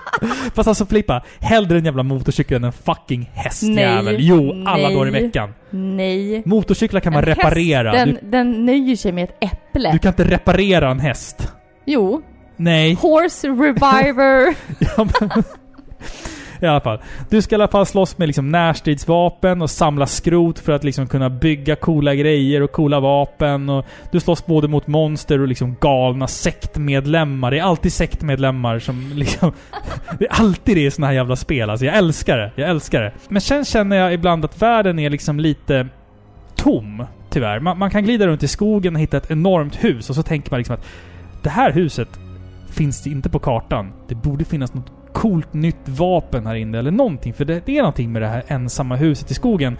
Fast 0.53 0.67
alltså 0.67 0.85
Filippa, 0.85 1.23
hellre 1.39 1.77
en 1.77 1.85
jävla 1.85 2.03
motorcykel 2.03 2.57
än 2.57 2.63
en 2.63 2.71
fucking 2.73 3.29
hästjävel. 3.33 4.05
Nej, 4.05 4.15
Jo, 4.19 4.63
alla 4.65 4.87
nej. 4.87 4.95
dagar 4.95 5.07
i 5.07 5.11
veckan. 5.11 5.53
Nej. 5.69 6.43
Motorcyklar 6.45 6.99
kan 7.01 7.13
man 7.13 7.23
En 7.23 7.29
häst, 7.29 7.37
reparera. 7.39 7.91
den, 7.91 8.09
Du, 8.21 8.29
den 8.29 8.65
nöjer 8.65 8.95
sig 8.95 9.11
med 9.11 9.23
ett 9.23 9.37
äpple. 9.53 9.91
du 9.91 9.99
kan 9.99 10.09
inte 10.11 10.23
reparera 10.23 10.89
en 10.91 10.99
häst. 10.99 11.53
Jo. 11.85 12.21
Nej. 12.57 12.93
Horse 12.93 13.47
Reviver. 13.47 14.55
Ja, 14.79 15.07
men, 15.19 15.43
I 16.61 16.65
alla 16.65 16.81
fall. 16.81 16.99
Du 17.29 17.41
ska 17.41 17.55
i 17.55 17.57
alla 17.57 17.67
fall 17.67 17.85
slåss 17.85 18.17
med 18.17 18.27
liksom 18.27 18.49
närstridsvapen 18.49 19.61
och 19.61 19.69
samla 19.69 20.07
skrot 20.07 20.59
för 20.59 20.71
att 20.71 20.83
liksom 20.83 21.07
kunna 21.07 21.29
bygga 21.29 21.75
coola 21.75 22.15
grejer 22.15 22.61
och 22.61 22.71
coola 22.71 22.99
vapen. 22.99 23.69
Och 23.69 23.85
du 24.11 24.19
slåss 24.19 24.45
både 24.45 24.67
mot 24.67 24.87
monster 24.87 25.41
och 25.41 25.47
liksom 25.47 25.75
galna 25.81 26.27
sektmedlemmar. 26.27 27.51
Det 27.51 27.59
är 27.59 27.63
alltid 27.63 27.93
sektmedlemmar 27.93 28.79
som 28.79 29.11
liksom... 29.15 29.51
Det 30.19 30.25
är 30.25 30.31
alltid 30.31 30.77
det 30.77 30.85
i 30.85 30.91
såna 30.91 31.07
här 31.07 31.13
jävla 31.13 31.35
spel. 31.35 31.69
Alltså 31.69 31.85
jag 31.85 31.95
älskar 31.95 32.37
det. 32.37 32.51
Jag 32.55 32.69
älskar 32.69 33.01
det. 33.01 33.11
Men 33.27 33.41
sen 33.41 33.65
känner 33.65 33.97
jag 33.97 34.13
ibland 34.13 34.45
att 34.45 34.61
världen 34.61 34.99
är 34.99 35.09
liksom 35.09 35.39
lite 35.39 35.87
tom. 36.55 37.05
Tyvärr. 37.29 37.59
Man, 37.59 37.77
man 37.77 37.89
kan 37.89 38.03
glida 38.03 38.27
runt 38.27 38.43
i 38.43 38.47
skogen 38.47 38.95
och 38.95 39.01
hitta 39.01 39.17
ett 39.17 39.31
enormt 39.31 39.83
hus 39.83 40.09
och 40.09 40.15
så 40.15 40.23
tänker 40.23 40.51
man 40.51 40.57
liksom 40.57 40.75
att 40.75 40.85
det 41.41 41.49
här 41.49 41.71
huset 41.71 42.19
finns 42.75 43.03
det 43.03 43.09
inte 43.09 43.29
på 43.29 43.39
kartan. 43.39 43.93
Det 44.07 44.15
borde 44.15 44.45
finnas 44.45 44.73
något 44.73 44.91
coolt 45.13 45.53
nytt 45.53 45.89
vapen 45.89 46.45
här 46.47 46.55
inne 46.55 46.79
eller 46.79 46.91
någonting. 46.91 47.33
För 47.33 47.45
det, 47.45 47.65
det 47.65 47.77
är 47.77 47.81
någonting 47.81 48.11
med 48.11 48.21
det 48.21 48.27
här 48.27 48.43
ensamma 48.47 48.95
huset 48.95 49.31
i 49.31 49.33
skogen. 49.33 49.77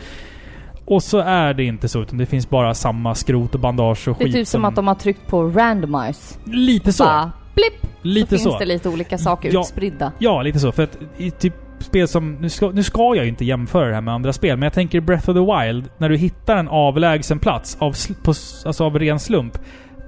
Och 0.85 1.03
så 1.03 1.17
är 1.17 1.53
det 1.53 1.63
inte 1.63 1.87
så, 1.87 2.01
utan 2.01 2.17
det 2.17 2.25
finns 2.25 2.49
bara 2.49 2.73
samma 2.73 3.15
skrot 3.15 3.53
och 3.53 3.59
bandage 3.59 4.07
och 4.07 4.17
Det 4.17 4.23
är 4.23 4.25
skit 4.25 4.35
typ 4.35 4.47
som 4.47 4.65
att 4.65 4.75
de 4.75 4.87
har 4.87 4.95
tryckt 4.95 5.27
på 5.27 5.43
randomize. 5.43 6.39
Lite 6.45 6.93
så. 6.93 7.03
Bara 7.03 7.31
blipp! 7.55 7.91
lite 8.01 8.37
så 8.37 8.43
så. 8.43 8.49
finns 8.49 8.59
det 8.59 8.65
lite 8.65 8.89
olika 8.89 9.17
saker 9.17 9.49
Ja. 9.53 9.61
utspridda. 9.61 10.11
Ja, 10.19 10.41
lite 10.41 10.59
så. 10.59 10.71
För 10.71 10.83
att 10.83 10.97
i 11.17 11.31
typ 11.31 11.53
spel 11.79 12.07
som... 12.07 12.33
Nu 12.35 12.49
ska, 12.49 12.69
nu 12.69 12.83
ska 12.83 13.15
jag 13.15 13.23
ju 13.25 13.29
inte 13.29 13.45
jämföra 13.45 13.87
det 13.87 13.93
här 13.93 14.01
med 14.01 14.13
andra 14.13 14.33
spel, 14.33 14.57
men 14.57 14.63
jag 14.63 14.73
tänker 14.73 15.01
Breath 15.01 15.29
of 15.29 15.35
the 15.35 15.65
Wild. 15.65 15.89
När 15.97 16.09
du 16.09 16.17
hittar 16.17 16.57
en 16.57 16.67
avlägsen 16.67 17.39
plats 17.39 17.77
av, 17.79 17.95
på, 18.23 18.33
alltså 18.65 18.83
av 18.83 18.99
ren 18.99 19.19
slump, 19.19 19.57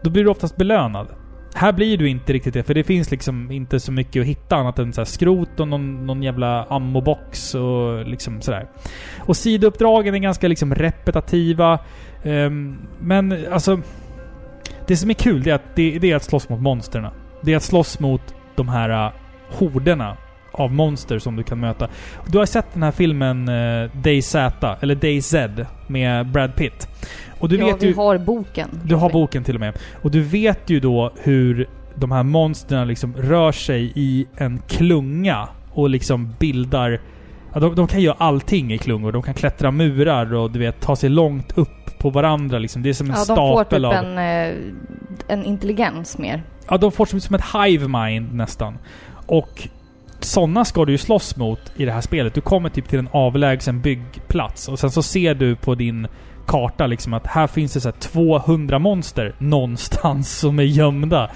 då 0.03 0.09
blir 0.09 0.23
du 0.23 0.29
oftast 0.29 0.57
belönad. 0.57 1.07
Här 1.57 1.71
blir 1.71 1.97
du 1.97 2.09
inte 2.09 2.33
riktigt 2.33 2.53
det, 2.53 2.63
för 2.63 2.73
det 2.73 2.83
finns 2.83 3.11
liksom 3.11 3.51
inte 3.51 3.79
så 3.79 3.91
mycket 3.91 4.21
att 4.21 4.27
hitta 4.27 4.55
annat 4.55 4.79
än 4.79 4.93
så 4.93 5.01
här 5.01 5.05
skrot 5.05 5.59
och 5.59 5.67
någon, 5.67 6.05
någon 6.05 6.23
jävla 6.23 6.63
ammobox 6.63 7.55
och 7.55 8.05
liksom 8.05 8.41
sådär. 8.41 8.67
Och 9.19 9.37
sidouppdragen 9.37 10.15
är 10.15 10.19
ganska 10.19 10.47
liksom 10.47 10.75
repetitiva. 10.75 11.79
Um, 12.23 12.77
men 12.99 13.45
alltså... 13.51 13.81
Det 14.87 14.97
som 14.97 15.09
är 15.09 15.13
kul, 15.13 15.43
det 15.43 15.51
är 15.51 15.55
att, 15.55 15.75
det, 15.75 15.99
det 15.99 16.11
är 16.11 16.15
att 16.15 16.23
slåss 16.23 16.49
mot 16.49 16.61
monsterna. 16.61 17.11
Det 17.41 17.53
är 17.53 17.57
att 17.57 17.63
slåss 17.63 17.99
mot 17.99 18.35
de 18.55 18.69
här 18.69 19.05
uh, 19.05 19.13
horderna 19.49 20.17
av 20.51 20.73
monster 20.73 21.19
som 21.19 21.35
du 21.35 21.43
kan 21.43 21.59
möta. 21.59 21.89
Du 22.27 22.37
har 22.37 22.45
sett 22.45 22.73
den 22.73 22.83
här 22.83 22.91
filmen 22.91 23.49
uh, 23.49 23.91
Day 23.93 24.21
Z, 24.21 24.77
eller 24.81 24.95
Day 24.95 25.21
Z, 25.21 25.65
med 25.87 26.31
Brad 26.31 26.55
Pitt. 26.55 26.87
Och 27.39 27.49
du 27.49 27.57
ja, 27.57 27.65
vet 27.65 27.83
vi 27.83 27.87
ju... 27.87 27.95
har 27.95 28.17
boken. 28.17 28.69
Du 28.83 28.95
har 28.95 29.09
boken 29.09 29.43
till 29.43 29.55
och 29.55 29.61
med. 29.61 29.77
Och 30.01 30.11
du 30.11 30.21
vet 30.21 30.69
ju 30.69 30.79
då 30.79 31.11
hur 31.23 31.69
de 31.95 32.11
här 32.11 32.23
monstren 32.23 32.87
liksom 32.87 33.13
rör 33.17 33.51
sig 33.51 33.91
i 33.95 34.27
en 34.37 34.61
klunga 34.67 35.47
och 35.71 35.89
liksom 35.89 36.33
bildar... 36.39 37.01
Ja, 37.53 37.59
de, 37.59 37.75
de 37.75 37.87
kan 37.87 38.01
göra 38.01 38.15
allting 38.19 38.73
i 38.73 38.77
klungor. 38.77 39.11
De 39.11 39.21
kan 39.21 39.33
klättra 39.33 39.71
murar 39.71 40.33
och 40.33 40.51
du 40.51 40.59
vet, 40.59 40.81
ta 40.81 40.95
sig 40.95 41.09
långt 41.09 41.57
upp 41.57 41.99
på 41.99 42.09
varandra 42.09 42.59
liksom. 42.59 42.83
Det 42.83 42.89
är 42.89 42.93
som 42.93 43.07
en 43.09 43.15
Ja, 43.17 43.19
de 43.19 43.35
får 43.35 43.63
stapel 43.63 43.81
typ 43.81 43.85
av... 43.85 43.93
en, 43.93 44.17
eh, 44.17 44.55
en 45.27 45.45
intelligens 45.45 46.17
mer. 46.17 46.43
Ja, 46.69 46.77
de 46.77 46.91
får 46.91 47.05
som, 47.05 47.19
som 47.21 47.35
ett 47.35 47.45
hive 47.53 47.87
mind 47.87 48.33
nästan. 48.33 48.77
Och 49.25 49.67
sådana 50.19 50.65
ska 50.65 50.85
du 50.85 50.91
ju 50.91 50.97
slåss 50.97 51.37
mot 51.37 51.59
i 51.75 51.85
det 51.85 51.91
här 51.91 52.01
spelet. 52.01 52.33
Du 52.33 52.41
kommer 52.41 52.69
typ 52.69 52.89
till 52.89 52.99
en 52.99 53.09
avlägsen 53.11 53.81
byggplats 53.81 54.67
och 54.67 54.79
sen 54.79 54.91
så 54.91 55.03
ser 55.03 55.33
du 55.33 55.55
på 55.55 55.75
din 55.75 56.07
karta 56.47 56.87
liksom 56.87 57.13
att 57.13 57.27
här 57.27 57.47
finns 57.47 57.73
det 57.73 57.81
så 57.81 57.87
här 57.87 57.95
200 57.99 58.79
monster 58.79 59.33
någonstans 59.37 60.39
som 60.39 60.59
är 60.59 60.63
gömda. 60.63 61.29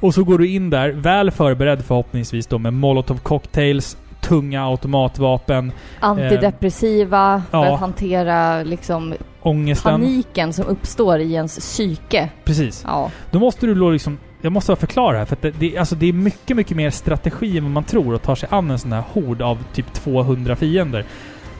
Och 0.00 0.14
så 0.14 0.24
går 0.24 0.38
du 0.38 0.48
in 0.48 0.70
där, 0.70 0.90
väl 0.92 1.30
förberedd 1.30 1.84
förhoppningsvis 1.84 2.46
då 2.46 2.58
med 2.58 2.72
molotov 2.72 3.18
cocktails, 3.18 3.96
tunga 4.20 4.64
automatvapen, 4.64 5.72
Antidepressiva 6.00 7.42
för 7.50 7.58
ja. 7.58 7.74
att 7.74 7.80
hantera 7.80 8.62
liksom 8.62 9.14
ångesten. 9.42 9.92
paniken 9.92 10.52
som 10.52 10.66
uppstår 10.66 11.18
i 11.18 11.32
ens 11.32 11.58
psyke. 11.58 12.30
Precis. 12.44 12.84
Ja. 12.86 13.10
Då 13.30 13.38
måste 13.38 13.66
du 13.66 13.74
då 13.74 13.90
liksom... 13.90 14.18
Jag 14.40 14.52
måste 14.52 14.76
förklara 14.76 15.12
det 15.12 15.18
här 15.18 15.26
för 15.26 15.36
det, 15.40 15.50
det, 15.50 15.78
alltså 15.78 15.94
det 15.94 16.06
är 16.06 16.12
mycket, 16.12 16.56
mycket 16.56 16.76
mer 16.76 16.90
strategi 16.90 17.58
än 17.58 17.64
vad 17.64 17.72
man 17.72 17.84
tror 17.84 18.14
att 18.14 18.22
ta 18.22 18.36
sig 18.36 18.48
an 18.52 18.70
en 18.70 18.78
sån 18.78 18.92
här 18.92 19.04
hord 19.12 19.42
av 19.42 19.58
typ 19.72 19.92
200 19.92 20.56
fiender. 20.56 21.04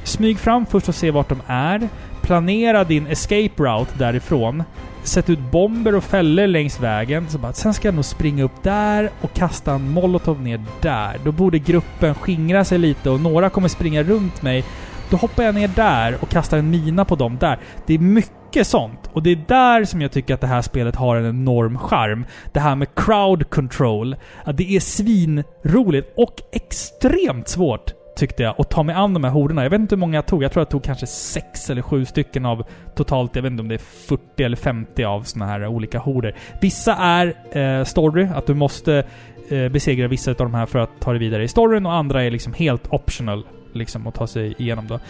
Smyg 0.05 0.39
fram 0.39 0.67
först 0.67 0.89
och 0.89 0.95
se 0.95 1.11
vart 1.11 1.29
de 1.29 1.43
är. 1.47 1.89
Planera 2.29 2.85
din 2.85 3.07
escape 3.07 3.63
route 3.63 3.93
därifrån. 3.99 4.65
Sätt 5.03 5.31
ut 5.31 5.39
bomber 5.39 5.95
och 5.95 6.05
fällor 6.05 6.47
längs 6.47 6.81
vägen. 6.81 7.29
Så 7.29 7.39
bara, 7.39 7.53
sen 7.53 7.75
ska 7.75 7.89
jag 7.89 7.95
nog 7.95 8.05
springa 8.05 8.45
upp 8.45 8.63
där 8.63 9.11
och 9.21 9.33
kasta 9.33 9.73
en 9.73 9.91
molotov 9.91 10.43
ner 10.43 10.65
där. 10.81 11.21
Då 11.25 11.33
borde 11.33 11.59
gruppen 11.59 12.15
skingra 12.15 12.65
sig 12.65 12.79
lite 12.79 13.11
och 13.11 13.21
några 13.21 13.51
kommer 13.51 13.69
springa 13.69 14.03
runt 14.03 14.43
mig. 14.43 14.65
Då 15.11 15.17
hoppar 15.17 15.43
jag 15.43 15.55
ner 15.55 15.69
där 15.69 16.19
och 16.21 16.29
kastar 16.29 16.59
en 16.59 16.71
mina 16.71 17.05
på 17.05 17.15
dem 17.15 17.39
där. 17.41 17.59
Det 17.87 17.95
är 17.95 17.99
mycket 17.99 18.67
sånt. 18.67 19.11
Och 19.13 19.23
det 19.23 19.31
är 19.31 19.45
där 19.49 19.85
som 19.85 20.03
jag 20.03 20.13
tycker 20.13 20.35
att 20.35 20.41
det 20.41 20.47
här 20.47 20.63
spelet 20.63 20.97
har 20.97 21.17
en 21.17 21.27
enorm 21.27 21.79
charm. 21.79 22.27
Det 22.53 22.61
här 22.61 22.77
med 22.77 22.89
crowd 22.95 23.51
control. 23.51 24.17
Att 24.45 24.57
det 24.57 24.77
är 24.77 24.81
svinroligt 24.81 26.13
och 26.17 26.35
extremt 26.53 27.49
svårt 27.49 27.98
tyckte 28.19 28.43
jag 28.43 28.61
Och 28.61 28.69
ta 28.69 28.83
mig 28.83 28.95
an 28.95 29.15
de 29.15 29.25
här 29.25 29.31
horderna. 29.31 29.63
Jag 29.63 29.71
vet 29.71 29.81
inte 29.81 29.95
hur 29.95 30.01
många 30.01 30.15
jag 30.15 30.27
tog. 30.27 30.43
Jag 30.43 30.53
tror 30.53 30.61
jag 30.61 30.69
tog 30.69 30.83
kanske 30.83 31.07
sex 31.07 31.71
eller 31.71 31.83
sju 31.83 32.05
stycken 32.05 32.47
av 32.47 32.65
totalt, 32.95 33.37
jag 33.37 33.43
vet 33.43 33.51
inte 33.51 33.61
om 33.61 33.69
det 33.69 33.75
är 33.75 34.07
40 34.09 34.43
eller 34.43 34.57
50 34.57 35.05
av 35.05 35.23
såna 35.23 35.47
här 35.47 35.67
olika 35.67 35.99
horder. 35.99 36.35
Vissa 36.61 36.95
är 36.95 37.35
eh, 37.59 37.85
story, 37.85 38.29
att 38.35 38.47
du 38.47 38.55
måste 38.55 39.05
eh, 39.51 39.69
besegra 39.69 40.09
vissa 40.09 40.31
av 40.31 40.37
de 40.37 40.55
här 40.55 40.67
för 40.67 40.79
att 40.79 41.01
ta 41.01 41.11
dig 41.11 41.21
vidare 41.21 41.43
i 41.43 41.49
storyn 41.49 41.87
och 41.87 41.93
andra 41.93 42.25
är 42.25 42.31
liksom 42.31 42.53
helt 42.53 42.93
optional 42.93 43.47
liksom 43.73 44.07
att 44.07 44.15
ta 44.15 44.27
sig 44.27 44.55
igenom 44.59 44.87
då. 44.87 45.01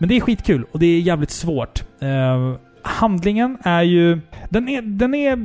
Men 0.00 0.08
det 0.08 0.16
är 0.16 0.20
skitkul 0.20 0.66
och 0.72 0.78
det 0.78 0.86
är 0.86 1.00
jävligt 1.00 1.30
svårt. 1.30 1.84
Eh, 2.00 2.54
handlingen 2.82 3.58
är 3.62 3.82
ju... 3.82 4.20
Den 4.48 4.68
är, 4.68 4.82
den 4.82 5.14
är 5.14 5.38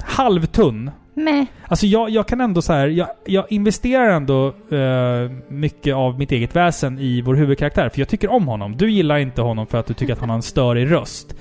halvtunn. 0.00 0.90
Meh. 1.14 1.44
Alltså 1.68 1.86
jag, 1.86 2.10
jag 2.10 2.28
kan 2.28 2.40
ändå 2.40 2.62
så 2.62 2.72
här, 2.72 2.88
jag, 2.88 3.08
jag 3.26 3.52
investerar 3.52 4.08
ändå 4.10 4.46
eh, 4.70 5.30
mycket 5.48 5.94
av 5.94 6.18
mitt 6.18 6.32
eget 6.32 6.56
väsen 6.56 6.98
i 6.98 7.20
vår 7.22 7.34
huvudkaraktär. 7.34 7.88
För 7.88 7.98
jag 8.00 8.08
tycker 8.08 8.30
om 8.30 8.48
honom. 8.48 8.76
Du 8.76 8.90
gillar 8.90 9.18
inte 9.18 9.42
honom 9.42 9.66
för 9.66 9.78
att 9.78 9.86
du 9.86 9.94
tycker 9.94 10.12
att 10.12 10.18
han 10.18 10.28
har 10.28 10.36
en 10.36 10.42
störig 10.42 10.90
röst. 10.90 11.34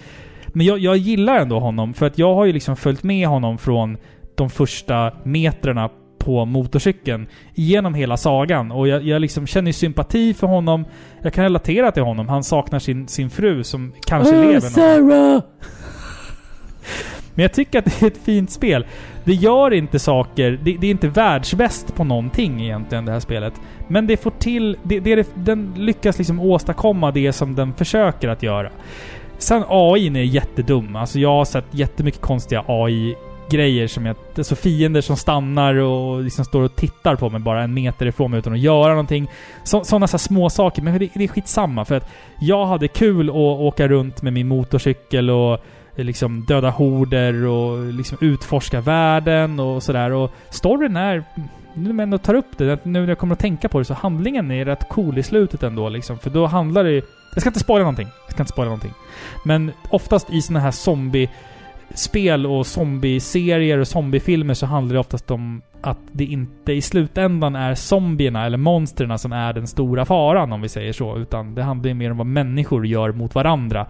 Men 0.47 0.65
jag, 0.65 0.79
jag 0.79 0.97
gillar 0.97 1.37
ändå 1.37 1.59
honom 1.59 1.93
för 1.93 2.05
att 2.05 2.17
jag 2.17 2.35
har 2.35 2.45
ju 2.45 2.53
liksom 2.53 2.75
följt 2.75 3.03
med 3.03 3.27
honom 3.27 3.57
från 3.57 3.97
de 4.35 4.49
första 4.49 5.11
metrarna 5.23 5.89
på 6.19 6.45
motorcykeln 6.45 7.27
genom 7.53 7.93
hela 7.93 8.17
sagan. 8.17 8.71
Och 8.71 8.87
jag, 8.87 9.03
jag 9.03 9.21
liksom 9.21 9.47
känner 9.47 9.71
sympati 9.71 10.33
för 10.33 10.47
honom. 10.47 10.85
Jag 11.21 11.33
kan 11.33 11.43
relatera 11.43 11.91
till 11.91 12.03
honom. 12.03 12.29
Han 12.29 12.43
saknar 12.43 12.79
sin, 12.79 13.07
sin 13.07 13.29
fru 13.29 13.63
som 13.63 13.93
kanske 14.07 14.35
lever. 14.35 14.53
någon- 14.53 14.61
Sarah! 14.61 15.41
men 17.35 17.41
jag 17.43 17.53
tycker 17.53 17.79
att 17.79 17.85
det 17.85 18.01
är 18.01 18.07
ett 18.07 18.17
fint 18.23 18.51
spel. 18.51 18.85
Det 19.23 19.33
gör 19.33 19.73
inte 19.73 19.99
saker... 19.99 20.59
Det, 20.63 20.77
det 20.77 20.87
är 20.87 20.91
inte 20.91 21.07
världsbäst 21.07 21.95
på 21.95 22.03
någonting 22.03 22.61
egentligen, 22.63 23.05
det 23.05 23.11
här 23.11 23.19
spelet. 23.19 23.53
Men 23.87 24.07
det 24.07 24.17
får 24.17 24.31
till... 24.31 24.77
Det, 24.83 24.99
det, 24.99 25.11
är- 25.13 25.25
den 25.35 25.73
lyckas 25.77 26.17
liksom 26.17 26.39
åstadkomma 26.39 27.11
det 27.11 27.33
som 27.33 27.55
den 27.55 27.73
försöker 27.73 28.29
att 28.29 28.43
göra. 28.43 28.69
Sen 29.37 29.63
AI 29.67 30.07
är 30.07 30.11
jättedum. 30.23 30.95
Alltså 30.95 31.19
jag 31.19 31.29
har 31.29 31.45
sett 31.45 31.65
jättemycket 31.71 32.21
konstiga 32.21 32.63
AI-grejer 32.67 33.87
som 33.87 34.05
jag... 34.05 34.15
Alltså 34.37 34.55
fiender 34.55 35.01
som 35.01 35.17
stannar 35.17 35.75
och 35.75 36.21
liksom 36.23 36.45
står 36.45 36.61
och 36.61 36.75
tittar 36.75 37.15
på 37.15 37.29
mig 37.29 37.39
bara 37.41 37.63
en 37.63 37.73
meter 37.73 38.05
ifrån 38.05 38.31
mig 38.31 38.39
utan 38.39 38.53
att 38.53 38.59
göra 38.59 38.89
någonting. 38.89 39.27
Så, 39.63 39.83
sådana 39.83 40.07
så 40.07 40.17
små 40.17 40.49
saker. 40.49 40.81
Men 40.81 40.99
det, 40.99 41.09
det 41.13 41.23
är 41.23 41.27
skitsamma 41.27 41.85
för 41.85 41.95
att 41.95 42.09
jag 42.41 42.65
hade 42.65 42.87
kul 42.87 43.29
att 43.29 43.35
åka 43.35 43.87
runt 43.87 44.21
med 44.21 44.33
min 44.33 44.47
motorcykel 44.47 45.29
och 45.29 45.59
Eh, 46.01 46.05
liksom 46.05 46.45
döda 46.45 46.69
horder 46.69 47.45
och 47.45 47.93
liksom 47.93 48.17
utforska 48.21 48.81
världen 48.81 49.59
och 49.59 49.83
sådär. 49.83 50.11
Och 50.11 50.31
storyn 50.49 50.95
är, 50.95 51.23
nu 51.73 51.93
när 51.93 52.07
jag 52.07 52.23
tar 52.23 52.33
upp 52.33 52.57
det, 52.57 52.85
nu 52.85 53.01
när 53.01 53.07
jag 53.07 53.17
kommer 53.17 53.33
att 53.33 53.39
tänka 53.39 53.69
på 53.69 53.79
det, 53.79 53.85
så 53.85 53.93
handlingen 53.93 54.51
är 54.51 54.65
rätt 54.65 54.89
cool 54.89 55.17
i 55.17 55.23
slutet 55.23 55.63
ändå 55.63 55.89
liksom. 55.89 56.19
För 56.19 56.29
då 56.29 56.45
handlar 56.45 56.83
det 56.83 57.01
Jag 57.33 57.41
ska 57.41 57.49
inte 57.49 57.59
spoila 57.59 57.83
någonting. 57.83 58.07
Jag 58.25 58.33
ska 58.33 58.43
inte 58.43 58.53
spoila 58.53 58.69
någonting. 58.69 58.93
Men 59.45 59.71
oftast 59.89 60.29
i 60.29 60.41
såna 60.41 60.59
här 60.59 60.71
zombie-spel 60.71 62.45
och 62.45 62.67
zombie-serier 62.67 63.77
och 63.77 63.87
zombiefilmer 63.87 64.53
så 64.53 64.65
handlar 64.65 64.93
det 64.93 64.99
oftast 64.99 65.31
om 65.31 65.61
att 65.81 65.99
det 66.11 66.25
inte 66.25 66.73
i 66.73 66.81
slutändan 66.81 67.55
är 67.55 67.75
zombierna 67.75 68.45
eller 68.45 68.57
monstren 68.57 69.19
som 69.19 69.31
är 69.31 69.53
den 69.53 69.67
stora 69.67 70.05
faran 70.05 70.53
om 70.53 70.61
vi 70.61 70.69
säger 70.69 70.93
så. 70.93 71.17
Utan 71.17 71.55
det 71.55 71.63
handlar 71.63 71.87
ju 71.87 71.93
mer 71.93 72.11
om 72.11 72.17
vad 72.17 72.27
människor 72.27 72.85
gör 72.87 73.11
mot 73.11 73.35
varandra. 73.35 73.87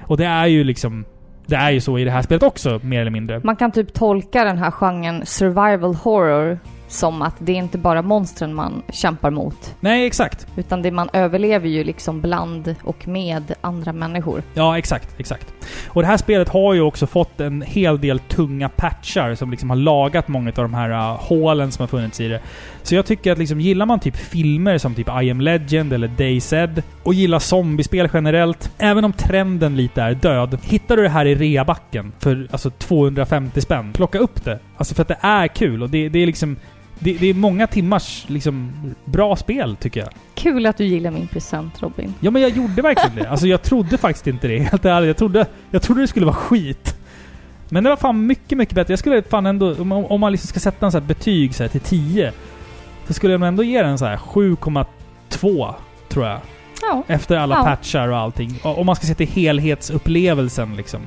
Och 0.00 0.16
det 0.16 0.26
är 0.26 0.46
ju 0.46 0.64
liksom... 0.64 1.04
Det 1.50 1.56
är 1.56 1.70
ju 1.70 1.80
så 1.80 1.98
i 1.98 2.04
det 2.04 2.10
här 2.10 2.22
spelet 2.22 2.42
också, 2.42 2.80
mer 2.82 3.00
eller 3.00 3.10
mindre. 3.10 3.40
Man 3.44 3.56
kan 3.56 3.72
typ 3.72 3.94
tolka 3.94 4.44
den 4.44 4.58
här 4.58 4.70
genren 4.70 5.26
survival 5.26 5.94
horror 5.94 6.58
som 6.88 7.22
att 7.22 7.34
det 7.38 7.52
är 7.52 7.56
inte 7.56 7.78
bara 7.78 8.02
monstren 8.02 8.54
man 8.54 8.82
kämpar 8.92 9.30
mot. 9.30 9.74
Nej, 9.80 10.06
exakt. 10.06 10.46
Utan 10.56 10.82
det 10.82 10.90
man 10.90 11.08
överlever 11.12 11.68
ju 11.68 11.84
liksom 11.84 12.20
bland 12.20 12.74
och 12.84 13.08
med 13.08 13.54
andra 13.60 13.92
människor. 13.92 14.42
Ja, 14.54 14.78
exakt, 14.78 15.20
exakt. 15.20 15.54
Och 15.88 16.02
det 16.02 16.08
här 16.08 16.16
spelet 16.16 16.48
har 16.48 16.74
ju 16.74 16.80
också 16.80 17.06
fått 17.06 17.40
en 17.40 17.62
hel 17.62 18.00
del 18.00 18.18
tunga 18.18 18.68
patchar 18.68 19.34
som 19.34 19.50
liksom 19.50 19.70
har 19.70 19.76
lagat 19.76 20.28
många 20.28 20.48
av 20.48 20.54
de 20.54 20.74
här 20.74 20.90
uh, 20.90 21.20
hålen 21.20 21.72
som 21.72 21.82
har 21.82 21.88
funnits 21.88 22.20
i 22.20 22.28
det. 22.28 22.40
Så 22.82 22.94
jag 22.94 23.06
tycker 23.06 23.32
att 23.32 23.38
liksom, 23.38 23.60
gillar 23.60 23.86
man 23.86 24.00
typ 24.00 24.16
filmer 24.16 24.78
som 24.78 24.94
typ 24.94 25.08
I 25.22 25.30
am 25.30 25.40
Legend 25.40 25.92
eller 25.92 26.08
DayZ 26.08 26.52
och 27.02 27.14
gillar 27.14 27.38
zombiespel 27.38 28.08
generellt, 28.12 28.70
även 28.78 29.04
om 29.04 29.12
trenden 29.12 29.76
lite 29.76 30.02
är 30.02 30.14
död, 30.14 30.58
hittar 30.62 30.96
du 30.96 31.02
det 31.02 31.08
här 31.08 31.26
i 31.26 31.34
reabacken 31.34 32.12
för 32.18 32.48
alltså 32.50 32.70
250 32.70 33.60
spänn, 33.60 33.92
plocka 33.92 34.18
upp 34.18 34.44
det. 34.44 34.58
Alltså 34.76 34.94
för 34.94 35.02
att 35.02 35.08
det 35.08 35.18
är 35.20 35.48
kul 35.48 35.82
och 35.82 35.90
det, 35.90 36.08
det 36.08 36.18
är 36.18 36.26
liksom 36.26 36.56
det, 37.00 37.12
det 37.12 37.26
är 37.26 37.34
många 37.34 37.66
timmars 37.66 38.24
liksom 38.28 38.72
bra 39.04 39.36
spel 39.36 39.76
tycker 39.76 40.00
jag. 40.00 40.08
Kul 40.34 40.66
att 40.66 40.76
du 40.76 40.84
gillar 40.84 41.10
min 41.10 41.26
present 41.26 41.82
Robin. 41.82 42.14
Ja 42.20 42.30
men 42.30 42.42
jag 42.42 42.50
gjorde 42.50 42.82
verkligen 42.82 43.16
det. 43.16 43.30
Alltså 43.30 43.46
jag 43.46 43.62
trodde 43.62 43.98
faktiskt 43.98 44.26
inte 44.26 44.48
det, 44.48 44.58
helt 44.58 44.84
ärligt. 44.84 45.06
Jag 45.08 45.16
trodde, 45.16 45.46
jag 45.70 45.82
trodde 45.82 46.00
det 46.00 46.06
skulle 46.08 46.26
vara 46.26 46.36
skit. 46.36 46.96
Men 47.68 47.84
det 47.84 47.90
var 47.90 47.96
fan 47.96 48.26
mycket, 48.26 48.58
mycket 48.58 48.74
bättre. 48.74 48.92
Jag 48.92 48.98
skulle 48.98 49.22
fan 49.22 49.46
ändå, 49.46 49.74
om, 49.80 49.92
om 49.92 50.20
man 50.20 50.32
liksom 50.32 50.48
ska 50.48 50.60
sätta 50.60 50.86
en 50.86 50.92
här 50.92 51.00
betyg 51.00 51.54
så 51.54 51.68
till 51.68 51.80
10, 51.80 52.32
så 53.06 53.12
skulle 53.12 53.32
jag 53.32 53.42
ändå 53.42 53.62
ge 53.62 53.82
den 53.82 53.98
så 53.98 54.04
här 54.04 54.16
7,2 54.16 55.74
tror 56.08 56.26
jag. 56.26 56.38
Ja. 56.82 57.02
Efter 57.06 57.36
alla 57.36 57.54
Ja. 57.54 57.64
patchar 57.64 58.08
och 58.08 58.16
allting. 58.16 58.60
Om 58.62 58.86
man 58.86 58.96
ska 58.96 59.06
se 59.06 59.14
till 59.14 59.28
helhetsupplevelsen 59.28 60.76
liksom. 60.76 61.00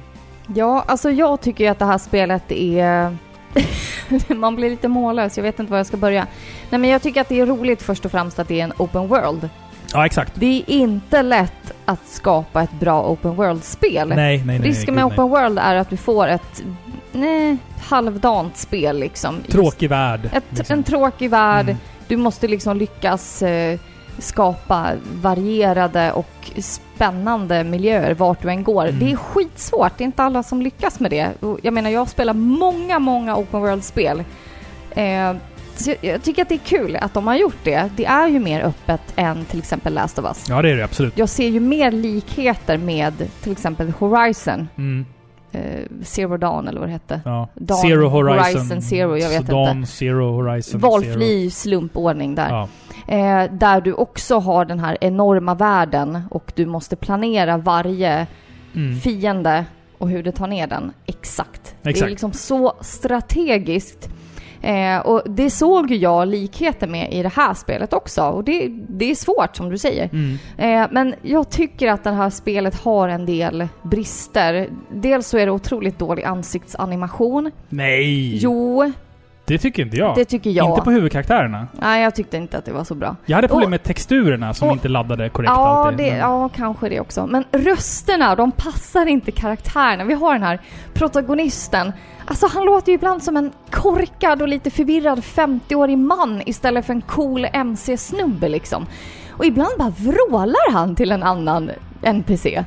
Ja, 0.55 0.83
alltså 0.87 1.11
jag 1.11 1.41
tycker 1.41 1.63
ju 1.63 1.69
att 1.69 1.79
det 1.79 1.85
här 1.85 1.97
spelet 1.97 2.51
är... 2.51 3.17
Man 4.27 4.55
blir 4.55 4.69
lite 4.69 4.87
mållös, 4.87 5.37
jag 5.37 5.43
vet 5.43 5.59
inte 5.59 5.71
var 5.71 5.77
jag 5.77 5.87
ska 5.87 5.97
börja. 5.97 6.27
Nej 6.69 6.79
men 6.79 6.89
jag 6.89 7.01
tycker 7.01 7.21
att 7.21 7.29
det 7.29 7.39
är 7.39 7.45
roligt 7.45 7.81
först 7.81 8.05
och 8.05 8.11
främst 8.11 8.39
att 8.39 8.47
det 8.47 8.59
är 8.59 8.63
en 8.63 8.73
open 8.77 9.07
world. 9.07 9.49
Ja, 9.93 10.05
exakt. 10.05 10.31
Det 10.35 10.45
är 10.45 10.69
inte 10.69 11.21
lätt 11.21 11.71
att 11.85 12.07
skapa 12.07 12.63
ett 12.63 12.79
bra 12.79 13.09
open 13.09 13.35
world-spel. 13.35 14.07
Nej, 14.07 14.17
nej, 14.17 14.41
nej. 14.45 14.59
Risken 14.59 14.95
med 14.95 15.05
open 15.05 15.29
world 15.29 15.59
är 15.59 15.75
att 15.75 15.89
du 15.89 15.97
får 15.97 16.27
ett 16.27 16.63
nej, 17.11 17.57
halvdant 17.81 18.57
spel 18.57 18.99
liksom. 18.99 19.35
Tråkig 19.49 19.89
värld. 19.89 20.29
Ett, 20.33 20.43
liksom. 20.49 20.77
En 20.77 20.83
tråkig 20.83 21.29
värld. 21.29 21.69
Mm. 21.69 21.77
Du 22.07 22.17
måste 22.17 22.47
liksom 22.47 22.77
lyckas 22.77 23.41
eh, 23.41 23.79
skapa 24.17 24.91
varierade 25.21 26.11
och 26.11 26.51
spännande 26.61 27.63
miljöer 27.63 28.13
vart 28.13 28.41
du 28.41 28.49
än 28.49 28.63
går. 28.63 28.87
Mm. 28.87 28.99
Det 28.99 29.11
är 29.11 29.15
skitsvårt. 29.15 29.97
Det 29.97 30.03
är 30.03 30.05
inte 30.05 30.23
alla 30.23 30.43
som 30.43 30.61
lyckas 30.61 30.99
med 30.99 31.11
det. 31.11 31.31
Jag 31.61 31.73
menar, 31.73 31.89
jag 31.89 32.09
spelar 32.09 32.33
många, 32.33 32.99
många 32.99 33.37
open 33.37 33.61
world-spel. 33.61 34.23
Eh, 34.91 35.35
jag, 35.85 35.97
jag 36.01 36.23
tycker 36.23 36.41
att 36.41 36.49
det 36.49 36.55
är 36.55 36.65
kul 36.65 36.95
att 36.95 37.13
de 37.13 37.27
har 37.27 37.35
gjort 37.35 37.57
det. 37.63 37.89
Det 37.95 38.05
är 38.05 38.27
ju 38.27 38.39
mer 38.39 38.61
öppet 38.61 39.01
än 39.15 39.45
till 39.45 39.59
exempel 39.59 39.93
Last 39.93 40.19
of 40.19 40.25
Us. 40.25 40.49
Ja, 40.49 40.61
det 40.61 40.69
är 40.69 40.75
det 40.75 40.83
absolut. 40.83 41.17
Jag 41.17 41.29
ser 41.29 41.47
ju 41.47 41.59
mer 41.59 41.91
likheter 41.91 42.77
med 42.77 43.13
till 43.41 43.51
exempel 43.51 43.89
Horizon. 43.99 44.67
Mm. 44.77 45.05
Eh, 45.51 45.61
Zero 46.03 46.37
Dawn 46.37 46.67
eller 46.67 46.79
vad 46.79 46.89
det 46.89 46.93
hette. 46.93 47.21
Ja. 47.25 47.47
Dawn, 47.53 47.81
Zero 47.81 48.07
Horizon. 48.07 48.61
Horizon 48.61 48.81
Zero, 48.81 49.17
jag 49.17 49.29
vet 49.29 49.47
Dawn, 49.47 49.77
inte. 49.77 49.91
Zero 49.91 50.31
Horizon. 50.31 50.79
Valfri 50.79 51.49
slumpordning 51.51 52.35
där. 52.35 52.49
Ja. 52.49 52.67
Eh, 53.07 53.43
där 53.51 53.81
du 53.81 53.93
också 53.93 54.39
har 54.39 54.65
den 54.65 54.79
här 54.79 54.97
enorma 55.01 55.55
världen 55.55 56.21
och 56.31 56.51
du 56.55 56.65
måste 56.65 56.95
planera 56.95 57.57
varje 57.57 58.27
Mm. 58.75 58.95
fiende 58.99 59.65
och 59.97 60.09
hur 60.09 60.23
du 60.23 60.31
tar 60.31 60.47
ner 60.47 60.67
den. 60.67 60.91
Exakt. 61.05 61.75
Det 61.81 61.89
är 61.89 61.91
Exakt. 61.91 62.09
liksom 62.09 62.33
så 62.33 62.73
strategiskt. 62.81 64.09
Eh, 64.61 64.97
och 64.99 65.21
det 65.25 65.49
såg 65.49 65.91
jag 65.91 66.27
likheter 66.27 66.87
med 66.87 67.13
i 67.13 67.23
det 67.23 67.33
här 67.33 67.53
spelet 67.53 67.93
också. 67.93 68.21
Och 68.23 68.43
det, 68.43 68.67
det 68.89 69.11
är 69.11 69.15
svårt 69.15 69.55
som 69.55 69.69
du 69.69 69.77
säger. 69.77 70.09
Mm. 70.13 70.37
Eh, 70.57 70.87
men 70.91 71.15
jag 71.21 71.49
tycker 71.49 71.87
att 71.91 72.03
det 72.03 72.11
här 72.11 72.29
spelet 72.29 72.75
har 72.75 73.09
en 73.09 73.25
del 73.25 73.67
brister. 73.83 74.69
Dels 74.93 75.27
så 75.27 75.37
är 75.37 75.45
det 75.45 75.51
otroligt 75.51 75.99
dålig 75.99 76.23
ansiktsanimation. 76.23 77.51
Nej! 77.69 78.37
Jo, 78.37 78.91
Det 79.45 79.57
tycker 79.57 79.83
inte 79.85 79.97
jag. 79.97 80.15
det 80.15 80.25
tycker 80.25 80.49
jag. 80.49 80.69
Inte 80.69 80.81
på 80.81 80.91
huvudkaraktärerna. 80.91 81.67
Nej, 81.81 82.03
jag 82.03 82.15
tyckte 82.15 82.37
inte 82.37 82.57
att 82.57 82.65
det 82.65 82.71
var 82.71 82.83
så 82.83 82.95
bra. 82.95 83.15
Jag 83.25 83.37
hade 83.37 83.47
problem 83.47 83.63
Och- 83.65 83.69
med 83.69 83.83
texturerna 83.83 84.53
som 84.53 84.67
och- 84.67 84.73
inte 84.73 84.87
laddade 84.87 85.29
korrekt 85.29 85.49
Ja, 85.55 85.85
alltid. 85.85 85.97
det, 86.05 86.11
men- 86.11 86.19
ja, 86.19 86.49
kanske 86.49 86.89
det 86.89 86.99
också. 86.99 87.27
Men 87.27 87.43
rösterna, 87.51 88.35
de 88.35 88.51
passar 88.51 89.05
inte 89.05 89.31
karaktärerna. 89.31 90.03
Vi 90.03 90.13
har 90.13 90.33
den 90.33 90.43
här 90.43 90.59
protagonisten. 90.93 91.91
Alltså 92.25 92.47
han 92.53 92.65
låter 92.65 92.91
ju 92.91 92.95
ibland 92.95 93.23
som 93.23 93.37
en 93.37 93.51
korkad 93.71 94.41
och 94.41 94.47
lite 94.47 94.69
förvirrad 94.71 95.23
50-årig 95.23 95.97
man 95.97 96.41
istället 96.45 96.85
för 96.85 96.93
en 96.93 97.01
cool 97.01 97.47
MC-snubbe 97.53 98.49
liksom. 98.49 98.85
Och 99.31 99.45
ibland 99.45 99.71
bara 99.79 99.89
vrålar 99.97 100.71
han 100.71 100.95
till 100.95 101.11
en 101.11 101.23
annan 101.23 101.71
NPC. 102.01 102.63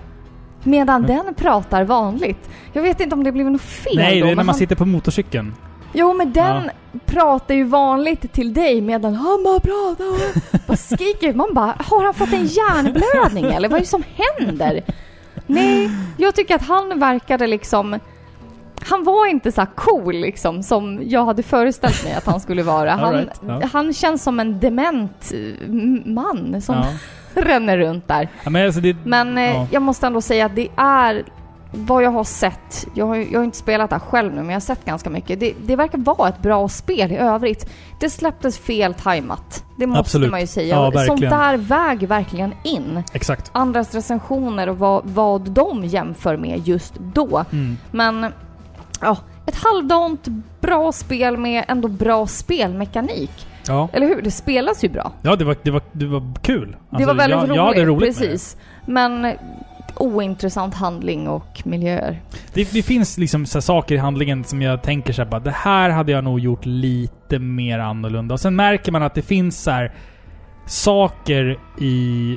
Medan 0.62 1.04
Mm. 1.04 1.16
den 1.24 1.34
pratar 1.34 1.84
vanligt. 1.84 2.50
Jag 2.72 2.82
vet 2.82 3.00
inte 3.00 3.14
om 3.14 3.24
det 3.24 3.32
blev 3.32 3.50
något 3.50 3.60
fel 3.60 3.96
Nej, 3.96 4.20
då, 4.20 4.26
det 4.26 4.32
är 4.32 4.36
när 4.36 4.42
man 4.44 4.46
han... 4.48 4.54
sitter 4.54 4.76
på 4.76 4.86
motorcykeln. 4.86 5.54
Jo, 5.98 6.14
men 6.14 6.32
den 6.32 6.70
pratar 7.06 7.54
ju 7.54 7.64
vanligt 7.64 8.32
till 8.32 8.54
dig 8.54 8.80
medan 8.80 9.14
han 9.14 9.42
bara 9.44 9.60
pratar 9.60 10.04
och 10.04 10.60
bara 10.66 10.76
skriker. 10.76 11.34
Man 11.34 11.54
bara, 11.54 11.74
har 11.78 12.04
han 12.04 12.14
fått 12.14 12.32
en 12.32 12.46
hjärnblödning 12.46 13.44
eller 13.44 13.68
vad 13.68 13.76
är 13.76 13.80
det 13.80 13.88
som 13.88 14.02
händer? 14.16 14.82
Nej, 15.46 15.90
jag 16.16 16.34
tycker 16.34 16.54
att 16.54 16.66
han 16.66 16.98
verkade 16.98 17.46
liksom... 17.46 17.98
Han 18.88 19.04
var 19.04 19.26
inte 19.26 19.52
så 19.52 19.66
cool 19.74 20.14
liksom 20.14 20.62
som 20.62 21.00
jag 21.04 21.24
hade 21.24 21.42
föreställt 21.42 22.04
mig 22.04 22.14
att 22.14 22.26
han 22.26 22.40
skulle 22.40 22.62
vara. 22.62 22.92
Han, 22.94 23.14
right, 23.14 23.40
ja. 23.46 23.60
han 23.72 23.92
känns 23.92 24.22
som 24.22 24.40
en 24.40 24.60
dement 24.60 25.32
eh, 25.32 25.68
man 26.04 26.62
som 26.62 26.74
Ja. 26.74 26.86
ränner 27.42 27.78
runt 27.78 28.08
där. 28.08 28.28
Ja, 28.44 28.50
men 28.50 28.66
alltså 28.66 28.80
det, 28.80 28.96
Men 29.04 29.38
eh, 29.38 29.44
ja. 29.44 29.66
jag 29.70 29.82
måste 29.82 30.06
ändå 30.06 30.20
säga 30.20 30.46
att 30.46 30.56
det 30.56 30.68
är 30.76 31.24
vad 31.76 32.02
jag 32.02 32.10
har 32.10 32.24
sett, 32.24 32.86
jag 32.94 33.06
har, 33.06 33.16
jag 33.16 33.38
har 33.38 33.44
inte 33.44 33.56
spelat 33.58 33.90
det 33.90 33.96
här 33.96 34.00
själv 34.00 34.30
nu, 34.30 34.36
men 34.36 34.46
jag 34.48 34.54
har 34.54 34.60
sett 34.60 34.84
ganska 34.84 35.10
mycket. 35.10 35.40
Det, 35.40 35.54
det 35.66 35.76
verkar 35.76 35.98
vara 35.98 36.28
ett 36.28 36.42
bra 36.42 36.68
spel 36.68 37.12
i 37.12 37.16
övrigt. 37.16 37.70
Det 38.00 38.10
släpptes 38.10 38.58
fel 38.58 38.94
tajmat. 38.94 39.64
Det 39.78 39.86
måste 39.86 40.00
Absolut. 40.00 40.30
man 40.30 40.40
ju 40.40 40.46
säga. 40.46 40.90
Ja, 40.94 41.06
Sånt 41.06 41.20
där 41.20 41.56
väger 41.56 42.06
verkligen 42.06 42.52
in. 42.64 43.02
Exakt. 43.12 43.50
Andras 43.52 43.94
recensioner 43.94 44.68
och 44.68 44.78
vad, 44.78 45.02
vad 45.04 45.50
de 45.50 45.84
jämför 45.84 46.36
med 46.36 46.68
just 46.68 46.94
då. 46.94 47.44
Mm. 47.52 47.76
Men, 47.90 48.32
ja, 49.00 49.16
ett 49.46 49.56
halvdant 49.56 50.28
bra 50.60 50.92
spel 50.92 51.36
med 51.36 51.64
ändå 51.68 51.88
bra 51.88 52.26
spelmekanik. 52.26 53.46
Ja. 53.68 53.88
Eller 53.92 54.06
hur? 54.06 54.22
Det 54.22 54.30
spelas 54.30 54.84
ju 54.84 54.88
bra. 54.88 55.12
Ja, 55.22 55.36
det 55.36 55.44
var, 55.44 55.56
det 55.62 55.70
var, 55.70 55.82
det 55.92 56.06
var 56.06 56.22
kul. 56.42 56.70
det 56.70 56.96
Alltså, 56.96 57.06
var 57.06 57.14
väldigt 57.14 57.38
jag, 57.38 57.44
roligt. 57.44 57.56
Jag 57.56 57.64
hade 57.66 57.84
roligt 57.84 58.18
precis. 58.18 58.56
Men 58.86 59.32
ointressant 59.96 60.74
handling 60.74 61.28
och 61.28 61.62
miljöer. 61.64 62.22
det. 62.52 62.72
det. 62.72 62.82
Finns 62.82 63.18
liksom 63.18 63.46
så 63.46 63.60
saker 63.60 63.94
i 63.94 63.98
handlingen 63.98 64.44
som 64.44 64.62
jag 64.62 64.82
tänker 64.82 65.12
så 65.12 65.22
här, 65.22 65.30
bara, 65.30 65.40
det 65.40 65.50
här 65.50 65.90
hade 65.90 66.12
jag 66.12 66.24
nog 66.24 66.40
gjort 66.40 66.66
lite 66.66 67.38
mer 67.38 67.78
annorlunda. 67.78 68.34
Och 68.34 68.40
sen 68.40 68.56
märker 68.56 68.92
man 68.92 69.02
att 69.02 69.14
det 69.14 69.22
finns 69.22 69.62
så 69.62 69.70
här 69.70 69.92
saker 70.66 71.58
i 71.80 72.36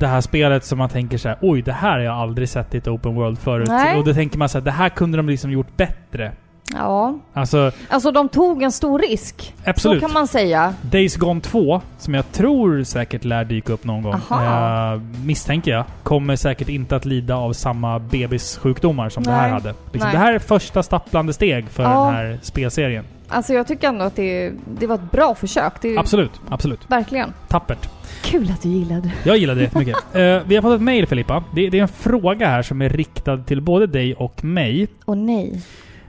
det 0.00 0.06
här 0.06 0.20
spelet 0.20 0.64
som 0.64 0.78
man 0.78 0.88
tänker 0.88 1.18
så 1.18 1.28
här, 1.28 1.38
oj, 1.40 1.62
det 1.62 1.72
här 1.72 1.90
har 1.90 1.98
jag 1.98 2.14
aldrig 2.14 2.48
sett 2.48 2.74
i 2.74 2.78
ett 2.78 2.88
open 2.88 3.14
world 3.14 3.38
förut. 3.38 3.68
Nej. 3.68 3.98
Och 3.98 4.04
då 4.04 4.14
tänker 4.14 4.38
man 4.38 4.48
så 4.48 4.58
här, 4.58 4.64
det 4.64 4.70
här 4.70 4.88
kunde 4.88 5.16
de 5.16 5.28
liksom 5.28 5.50
gjort 5.50 5.76
bättre. 5.76 6.32
Ja, 6.74 7.18
Alltså, 7.32 7.72
alltså 7.88 8.12
de 8.12 8.28
tog 8.28 8.62
en 8.62 8.72
stor 8.72 8.98
risk. 8.98 9.54
absolut. 9.64 10.00
Så 10.02 10.06
kan 10.06 10.14
man 10.14 10.26
säga. 10.26 10.74
Days 10.82 11.16
Gone 11.16 11.40
2, 11.40 11.80
som 11.98 12.14
jag 12.14 12.32
tror 12.32 12.82
säkert 12.82 13.24
lär 13.24 13.44
dyka 13.44 13.72
upp 13.72 13.84
någon 13.84 14.02
gång, 14.02 14.14
eh, 14.30 15.00
misstänker 15.24 15.70
jag, 15.70 15.84
kommer 16.02 16.36
säkert 16.36 16.68
inte 16.68 16.96
att 16.96 17.04
lida 17.04 17.36
av 17.36 17.52
samma 17.52 17.98
bebissjukdomar 17.98 19.08
som 19.08 19.22
det 19.22 19.30
här 19.30 19.42
Nej. 19.42 19.50
hade. 19.50 19.68
Liksom, 19.92 20.08
Nej. 20.08 20.12
det 20.12 20.18
här 20.18 20.32
är 20.32 20.38
första 20.38 20.82
stapplande 20.82 21.32
steg 21.32 21.68
för 21.68 21.82
Ja. 21.82 22.04
den 22.04 22.14
här 22.14 22.38
spelserien. 22.42 23.04
Alltså 23.28 23.52
jag 23.54 23.66
tycker 23.66 23.88
ändå 23.88 24.04
att 24.04 24.16
det, 24.16 24.52
det 24.78 24.86
var 24.86 24.94
ett 24.94 25.10
bra 25.12 25.34
försök. 25.34 25.72
Det, 25.80 25.96
Absolut, 25.98 26.30
absolut. 26.48 26.80
Verkligen. 26.90 27.32
Tappert. 27.48 27.88
Kul 28.22 28.50
att 28.50 28.62
du 28.62 28.68
gillade. 28.68 29.10
Jag 29.24 29.36
gillar 29.38 29.54
det 29.54 29.60
jättemycket. 29.62 29.96
Eh, 30.12 30.40
vi 30.46 30.54
har 30.54 30.62
fått 30.62 30.74
ett 30.74 30.82
mail 30.82 31.06
Filippa. 31.06 31.44
Det, 31.54 31.68
det 31.70 31.78
är 31.78 31.82
en 31.82 31.88
fråga 31.88 32.48
här 32.48 32.62
som 32.62 32.82
är 32.82 32.88
riktad 32.88 33.36
till 33.38 33.60
både 33.60 33.86
dig 33.86 34.14
och 34.14 34.44
mig. 34.44 34.88
Och 35.04 35.18
nej. 35.18 35.62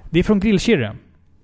Det 0.09 0.19
är 0.19 0.23
från 0.23 0.39
Grillkirre. 0.39 0.95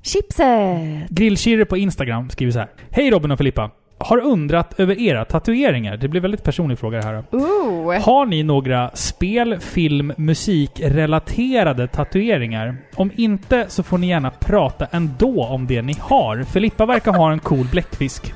Chipset! 0.01 1.09
Grillkirre 1.09 1.65
på 1.65 1.77
Instagram 1.77 2.29
skriver 2.29 2.51
så 2.51 2.59
här. 2.59 2.67
Hej 2.91 3.11
Robin 3.11 3.31
och 3.31 3.37
Filippa. 3.37 3.71
Har 3.97 4.17
undrat 4.17 4.79
över 4.79 4.99
era 4.99 5.25
tatueringar. 5.25 5.97
Det 5.97 6.07
blir 6.07 6.21
väldigt 6.21 6.43
personlig 6.43 6.79
fråga 6.79 6.97
det 6.97 7.03
här. 7.03 7.23
Ooh. 7.31 8.01
Har 8.01 8.25
ni 8.25 8.43
några 8.43 8.91
spel, 8.93 9.59
film, 9.59 10.13
musik 10.17 10.71
relaterade 10.83 11.87
tatueringar? 11.87 12.77
Om 12.95 13.11
inte 13.15 13.65
så 13.69 13.83
får 13.83 13.97
ni 13.97 14.07
gärna 14.07 14.29
prata 14.29 14.87
ändå 14.91 15.43
om 15.43 15.67
det 15.67 15.81
ni 15.81 15.95
har. 15.99 16.43
Filippa 16.43 16.85
verkar 16.85 17.13
ha 17.13 17.31
en 17.31 17.39
cool 17.39 17.67
bläckfisk. 17.71 18.33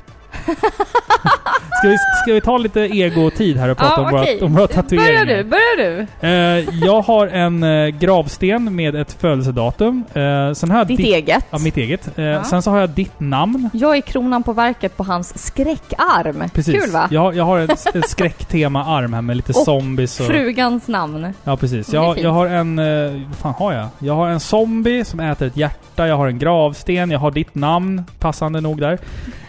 Ska, 1.78 1.88
vi, 1.88 1.96
ska 2.22 2.32
vi 2.32 2.40
ta 2.40 2.58
lite 2.58 2.80
ego-tid 2.80 3.56
här 3.56 3.68
och 3.68 3.78
prata 3.78 4.00
om, 4.02 4.10
våra, 4.10 4.24
om 4.46 4.54
våra 4.54 4.66
tatueringar? 4.66 5.24
Börjar 5.24 5.36
du? 5.36 5.44
Börjar 5.44 6.06
du? 6.20 6.26
Eh, 6.28 6.74
jag 6.86 7.00
har 7.02 7.26
en 7.26 7.62
eh, 7.62 7.86
gravsten 7.88 8.76
med 8.76 8.94
ett 8.96 9.12
födelsedatum. 9.20 10.04
Eh, 10.14 10.52
sen 10.52 10.70
har 10.70 10.78
jag 10.78 10.86
Ditt 10.86 10.96
ditt- 10.98 11.06
eget. 11.06 11.44
Ja, 11.50 11.58
mitt 11.58 11.76
eget. 11.76 12.18
Eh, 12.18 12.24
Ja. 12.24 12.44
Sen 12.44 12.62
så 12.62 12.70
har 12.70 12.78
jag 12.80 12.90
ditt 12.90 13.20
namn. 13.20 13.70
Jag 13.72 13.96
är 13.96 14.00
kronan 14.00 14.42
på 14.42 14.52
verket 14.52 14.96
på 14.96 15.04
hans 15.04 15.38
skräckarm. 15.46 16.44
Precis. 16.54 16.82
Kul 16.84 16.92
va? 16.92 17.08
Jag, 17.10 17.36
jag 17.36 17.44
har 17.44 17.58
en, 17.58 17.68
en 17.94 18.02
skräcktema-arm 18.02 19.12
här 19.12 19.22
med 19.22 19.36
lite 19.36 19.52
Och 19.52 19.64
zombies 19.64 20.20
och... 20.20 20.26
Frugans 20.26 20.88
namn. 20.88 21.32
Ja, 21.44 21.56
precis. 21.56 21.92
Jag, 21.92 22.18
jag 22.18 22.30
har 22.30 22.46
en... 22.46 22.78
eh, 22.78 23.22
vad 23.28 23.36
fan 23.36 23.54
har 23.54 23.72
jag? 23.72 23.88
Jag 23.98 24.14
har 24.14 24.28
en 24.28 24.40
zombie 24.40 25.04
som 25.04 25.20
äter 25.20 25.46
ett 25.48 25.56
hjärta. 25.56 26.06
Jag 26.06 26.16
har 26.16 26.26
en 26.28 26.38
gravsten. 26.38 27.10
Jag 27.10 27.18
har 27.18 27.30
ditt 27.30 27.54
namn, 27.54 28.04
passande 28.18 28.60
nog 28.60 28.80
där. 28.80 28.98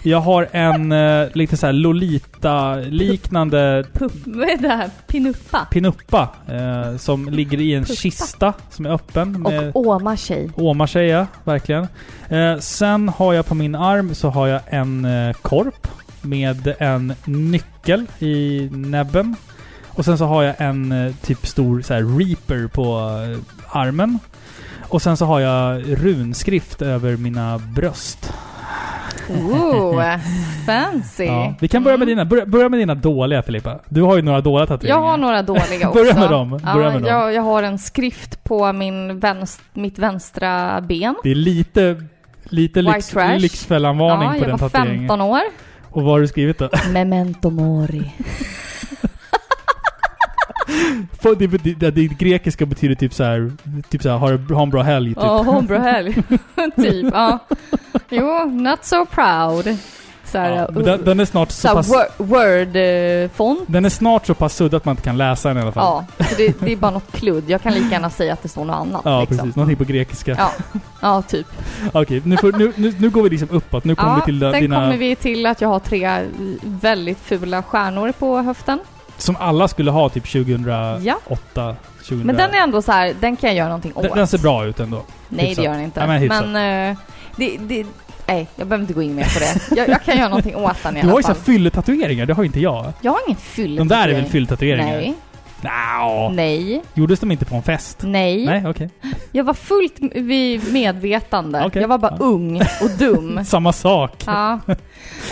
Jag 0.03 0.19
har 0.19 0.47
en 0.51 0.91
eh, 0.91 1.27
lite 1.33 1.57
så 1.57 1.65
här 1.65 1.73
Lolita-liknande 1.73 3.83
Pupp, 3.93 4.11
vad 4.25 4.49
är 4.49 4.57
det 4.57 4.67
här? 4.67 4.89
Pinuppa. 5.07 5.67
pinuppa 5.71 6.29
eh, 6.47 6.97
som 6.97 7.29
ligger 7.29 7.61
i 7.61 7.73
en 7.73 7.83
Puppa. 7.83 7.95
kista 7.95 8.53
som 8.69 8.85
är 8.85 8.89
öppen. 8.89 9.41
Med, 9.41 9.71
Och 9.75 9.87
åmar 9.87 10.15
sig. 10.15 10.49
Åmar 10.55 10.87
sig 10.87 11.07
ja, 11.07 11.27
verkligen. 11.43 11.87
Eh, 12.29 12.57
sen 12.57 13.09
har 13.09 13.33
jag 13.33 13.45
på 13.45 13.55
min 13.55 13.75
arm 13.75 14.15
så 14.15 14.29
har 14.29 14.47
jag 14.47 14.61
en 14.67 15.05
eh, 15.05 15.33
korp 15.33 15.87
med 16.21 16.75
en 16.79 17.13
nyckel 17.25 18.05
i 18.19 18.69
näbben. 18.71 19.35
Och 19.87 20.05
sen 20.05 20.17
så 20.17 20.25
har 20.25 20.43
jag 20.43 20.55
en 20.57 20.91
eh, 20.91 21.13
typ 21.21 21.47
stor 21.47 21.81
så 21.81 21.93
här, 21.93 22.17
reaper 22.19 22.67
på 22.67 22.97
eh, 23.23 23.37
armen. 23.79 24.19
Och 24.81 25.01
sen 25.01 25.17
så 25.17 25.25
har 25.25 25.39
jag 25.39 25.83
runskrift 26.05 26.81
över 26.81 27.17
mina 27.17 27.57
bröst. 27.57 28.33
Ooh, 29.29 30.03
fancy. 30.65 31.23
Ja. 31.23 31.53
Vi 31.59 31.67
kan 31.67 31.83
börja 31.83 31.97
med 31.97 32.05
Mm. 32.07 32.17
dina, 32.17 32.25
börja, 32.25 32.45
börja 32.45 32.69
med 32.69 32.79
dina 32.79 32.95
dåliga 32.95 33.41
Filippa. 33.41 33.79
Du 33.89 34.01
har 34.01 34.15
ju 34.15 34.21
några 34.21 34.41
dåliga 34.41 34.67
tatueringar. 34.67 34.97
Jag 35.01 35.07
har 35.09 35.17
några 35.17 35.41
dåliga 35.41 35.89
också. 35.89 35.99
Börja 36.03 36.13
med 36.19 36.29
dem, 36.29 36.59
Ja, 36.65 36.73
börja 36.73 36.89
med 36.91 37.01
dem. 37.01 37.11
Jag, 37.11 37.33
jag 37.33 37.41
har 37.41 37.63
en 37.63 37.79
skrift 37.79 38.43
på 38.43 38.73
min 38.73 39.19
vänst, 39.19 39.61
mitt 39.73 39.99
vänstra 39.99 40.81
ben. 40.81 41.15
Det 41.23 41.31
är 41.31 41.35
lite, 41.35 42.03
lite 42.43 42.81
lyx. 42.81 43.15
Lyxfällan-varning 43.37 44.23
Ja, 44.27 44.29
på 44.33 44.37
jag 44.37 44.43
den 44.47 44.51
var 44.57 44.69
tatueringen. 44.69 44.99
15 44.99 45.21
år. 45.21 45.41
Och 45.91 46.03
vad 46.03 46.11
har 46.13 46.19
du 46.19 46.27
skrivit 46.27 46.57
då? 46.57 46.69
Memento 46.91 47.49
mori. 47.49 48.11
Det, 51.39 51.47
det, 51.79 51.91
det 51.91 52.05
grekiska 52.07 52.65
betyder 52.65 52.95
typ 52.95 53.13
så 53.13 53.23
här, 53.23 53.51
typ 53.89 54.01
så 54.03 54.09
här, 54.09 54.17
ha, 54.17 54.55
ha 54.55 54.63
en 54.63 54.69
bra 54.69 54.81
helg. 54.81 55.09
Typ. 55.09 55.23
Ja, 55.23 55.39
oh, 55.39 55.61
bra 55.61 55.77
helg. 55.79 56.13
typ, 56.75 57.13
ja. 57.13 57.39
Jo, 58.09 58.45
not 58.45 58.85
so 58.85 59.05
proud. 59.05 59.77
Så 60.25 60.37
här, 60.37 60.51
Ja, 60.55 60.67
men 60.73 60.83
den, 60.83 61.03
den 61.05 61.19
är 61.19 61.25
snart 61.25 61.51
så 61.51 61.67
så 61.67 61.73
pass... 61.75 61.89
wor- 61.91 62.23
Word-font. 62.23 63.59
Den 63.67 63.85
är 63.85 63.89
snart 63.89 64.25
så 64.25 64.33
pass 64.33 64.55
sudd 64.55 64.73
att 64.73 64.85
man 64.85 64.93
inte 64.93 65.03
kan 65.03 65.17
läsa 65.17 65.49
den 65.49 65.57
i 65.57 65.61
alla 65.61 65.71
fall. 65.71 66.03
Ja, 66.17 66.25
det, 66.37 66.59
det 66.61 66.71
är 66.71 66.75
bara 66.75 66.91
något 66.91 67.11
kludd. 67.11 67.43
Jag 67.47 67.61
kan 67.61 67.73
lika 67.73 67.89
gärna 67.91 68.09
säga 68.09 68.33
att 68.33 68.43
det 68.43 68.49
står 68.49 68.65
något 68.65 68.75
annat. 68.75 69.01
Ja, 69.05 69.19
liksom. 69.19 69.37
precis. 69.37 69.55
Någonting 69.55 69.77
på 69.77 69.83
grekiska. 69.83 70.35
Ja, 70.37 70.51
ja 71.01 71.21
typ. 71.21 71.47
Okej, 71.93 72.21
nu, 72.25 72.37
får- 72.37 72.51
nu, 72.57 72.73
nu, 72.75 72.93
nu 72.99 73.09
går 73.09 73.23
vi 73.23 73.29
liksom 73.29 73.49
uppåt. 73.51 73.83
Nu 73.85 73.95
kommer 73.95 74.11
Ja, 74.13 74.15
vi 74.25 74.31
till 74.31 74.39
sen 74.39 74.51
dina... 74.61 74.75
kommer 74.75 74.97
vi 74.97 75.15
till 75.15 75.45
att 75.45 75.61
jag 75.61 75.69
har 75.69 75.79
tre 75.79 76.19
väldigt 76.63 77.19
fula 77.19 77.63
stjärnor 77.63 78.11
på 78.11 78.37
höften. 78.37 78.79
Som 79.19 79.35
alla 79.35 79.67
skulle 79.67 79.91
ha 79.91 80.09
typ 80.09 80.31
2008, 80.31 80.99
Ja. 81.03 81.15
2000. 81.97 82.27
Men 82.27 82.35
den 82.35 82.53
är 82.53 82.57
ändå 82.63 82.81
så 82.81 82.91
här, 82.91 83.13
den 83.19 83.35
kan 83.35 83.49
jag 83.49 83.57
göra 83.57 83.67
någonting 83.67 83.91
åt. 83.95 84.03
den, 84.03 84.11
den 84.17 84.27
ser 84.27 84.37
bra 84.37 84.65
ut 84.65 84.79
ändå. 84.79 85.01
Nej, 85.29 85.45
hyfsat. 85.47 85.63
det 85.63 85.65
gör 85.67 85.73
den 85.73 85.83
inte. 85.83 85.99
Ja, 85.99 86.07
men 86.07 86.27
men 86.53 86.89
eh, 86.91 86.97
det, 87.35 87.57
det, 87.57 87.85
nej, 88.27 88.47
jag 88.55 88.67
behöver 88.67 88.81
inte 88.83 88.93
gå 88.93 89.01
in 89.01 89.15
mer 89.15 89.23
på 89.23 89.39
det. 89.39 89.75
Jag, 89.75 89.89
jag 89.89 90.03
kan 90.03 90.17
göra 90.17 90.27
någonting 90.29 90.55
åt 90.55 90.83
den 90.83 90.97
i 90.97 91.01
Du 91.01 91.07
har 91.07 91.11
alla 91.13 91.19
ju 91.19 91.23
så 91.23 91.27
fall. 91.27 91.43
fylletatueringar, 91.43 92.25
det 92.25 92.33
har 92.33 92.43
inte 92.43 92.59
jag. 92.59 92.93
Jag 93.01 93.11
har 93.11 93.19
ingen 93.27 93.39
fylle. 93.39 93.77
De 93.77 93.87
där 93.87 94.07
är 94.09 94.13
väl 94.13 94.25
fylltatueringar? 94.25 94.97
Nej, 94.97 95.13
Nja. 95.61 96.29
nej, 96.29 96.81
Gjordes 96.93 97.19
de 97.19 97.31
inte 97.31 97.45
på 97.45 97.55
en 97.55 97.63
fest? 97.63 97.97
nej. 98.03 98.45
Nej, 98.45 98.63
okej. 98.67 98.89
Jag 99.31 99.43
var 99.43 99.53
fullt 99.53 99.93
vid 100.15 100.73
medvetande. 100.73 101.63
Okej. 101.65 101.81
Jag 101.81 101.89
var 101.89 101.97
bara 101.97 102.15
Ja. 102.19 102.25
ung 102.25 102.61
och 102.81 102.89
dum. 102.99 103.39
Samma 103.45 103.73
sak. 103.73 104.23
ja. 104.25 104.59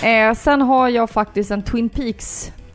eh, 0.03 0.33
sen 0.33 0.61
har 0.61 0.89
jag 0.89 1.09
faktiskt 1.09 1.51
en 1.51 1.61
Twin 1.63 1.89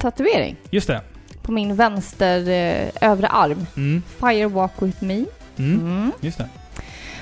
Peaks-tatuering 0.02 0.56
Just 0.70 0.86
det. 0.86 1.00
på 1.42 1.52
min 1.52 1.74
vänster 1.76 2.48
eh, 2.48 3.10
övre 3.10 3.26
arm. 3.28 3.66
Mm. 3.76 4.02
Fire 4.20 4.46
Walk 4.46 4.72
With 4.78 5.04
Me. 5.04 5.24
Mm. 5.58 5.80
Mm. 5.80 6.12
Just 6.20 6.38
det. 6.38 6.48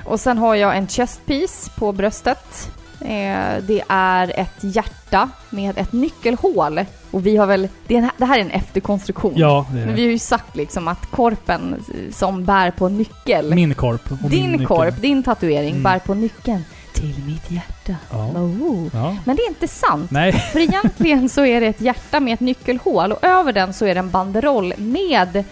Och 0.05 0.21
sen 0.21 0.39
har 0.39 0.55
jag 0.55 0.77
en 0.77 0.89
chest 0.89 1.27
piece 1.27 1.71
på 1.79 1.93
bröstet. 1.93 2.71
Eh, 3.01 3.63
det 3.63 3.83
är 3.89 4.33
ett 4.41 4.57
hjärta 4.61 5.31
med 5.51 5.79
ett 5.79 5.93
nyckelhål. 5.93 6.81
Och 7.11 7.27
vi 7.27 7.37
har 7.37 7.47
väl, 7.47 7.69
det, 7.87 7.95
är 7.97 7.99
en, 8.03 8.11
det 8.17 8.25
här 8.25 8.37
är 8.39 8.41
en 8.43 8.51
efterkonstruktion. 8.51 9.33
Ja, 9.37 9.67
det 9.73 9.77
är 9.81 9.87
Men 9.87 9.89
det. 9.89 9.95
vi 9.95 10.05
har 10.05 10.11
ju 10.13 10.19
sagt 10.19 10.57
liksom 10.57 10.89
att 10.89 11.07
korpen 11.11 11.85
som 12.13 12.45
bär 12.45 12.71
på 12.71 12.89
nyckel. 12.89 13.55
Min 13.55 13.75
korp. 13.75 14.13
och 14.13 14.19
min 14.23 14.31
din 14.31 14.51
nyckel. 14.53 14.67
korp, 14.67 15.01
din 15.03 15.23
tatuering, 15.23 15.71
Mm. 15.71 15.83
bär 15.83 15.99
på 15.99 16.15
nyckeln 16.15 16.63
till 17.01 17.25
mitt 17.27 17.51
hjärta. 17.51 17.97
Ja. 18.11 18.27
Oh. 18.27 18.89
ja. 18.93 19.17
Men 19.25 19.37
det 19.37 19.43
är 19.43 19.49
inte 19.49 19.69
sant. 19.69 20.11
Nej. 20.11 20.33
För 20.33 20.59
egentligen 20.61 21.29
så 21.29 21.45
är 21.45 21.61
det 21.61 21.67
ett 21.67 21.81
hjärta 21.81 22.21
med 22.21 22.35
ett 22.35 22.41
nyckelhål 22.41 23.13
och 23.13 23.25
över 23.25 23.53
den 23.53 23.73
så 23.75 23.87
är 23.87 23.95
det 23.95 24.01
en 24.01 24.11
banderoll 24.11 24.75
med 24.79 25.45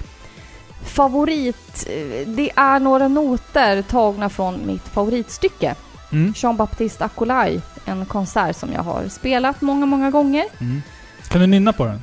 favorit... 0.84 1.86
eh, 1.88 2.28
Det 2.28 2.50
är 2.56 2.80
några 2.80 3.08
noter 3.08 3.82
tagna 3.82 4.28
från 4.28 4.66
mitt 4.66 4.82
favoritstycke. 4.88 5.74
Mm. 6.12 6.32
Jean-Baptiste 6.36 7.04
Acolai, 7.04 7.60
en 7.84 8.06
konsert 8.06 8.56
som 8.56 8.72
jag 8.72 8.82
har 8.82 9.08
spelat 9.08 9.60
många, 9.60 9.86
många 9.86 10.10
gånger. 10.10 10.44
Mm. 10.60 10.82
Kan 11.28 11.40
du 11.40 11.46
nynna 11.46 11.72
på 11.72 11.84
den? 11.84 12.02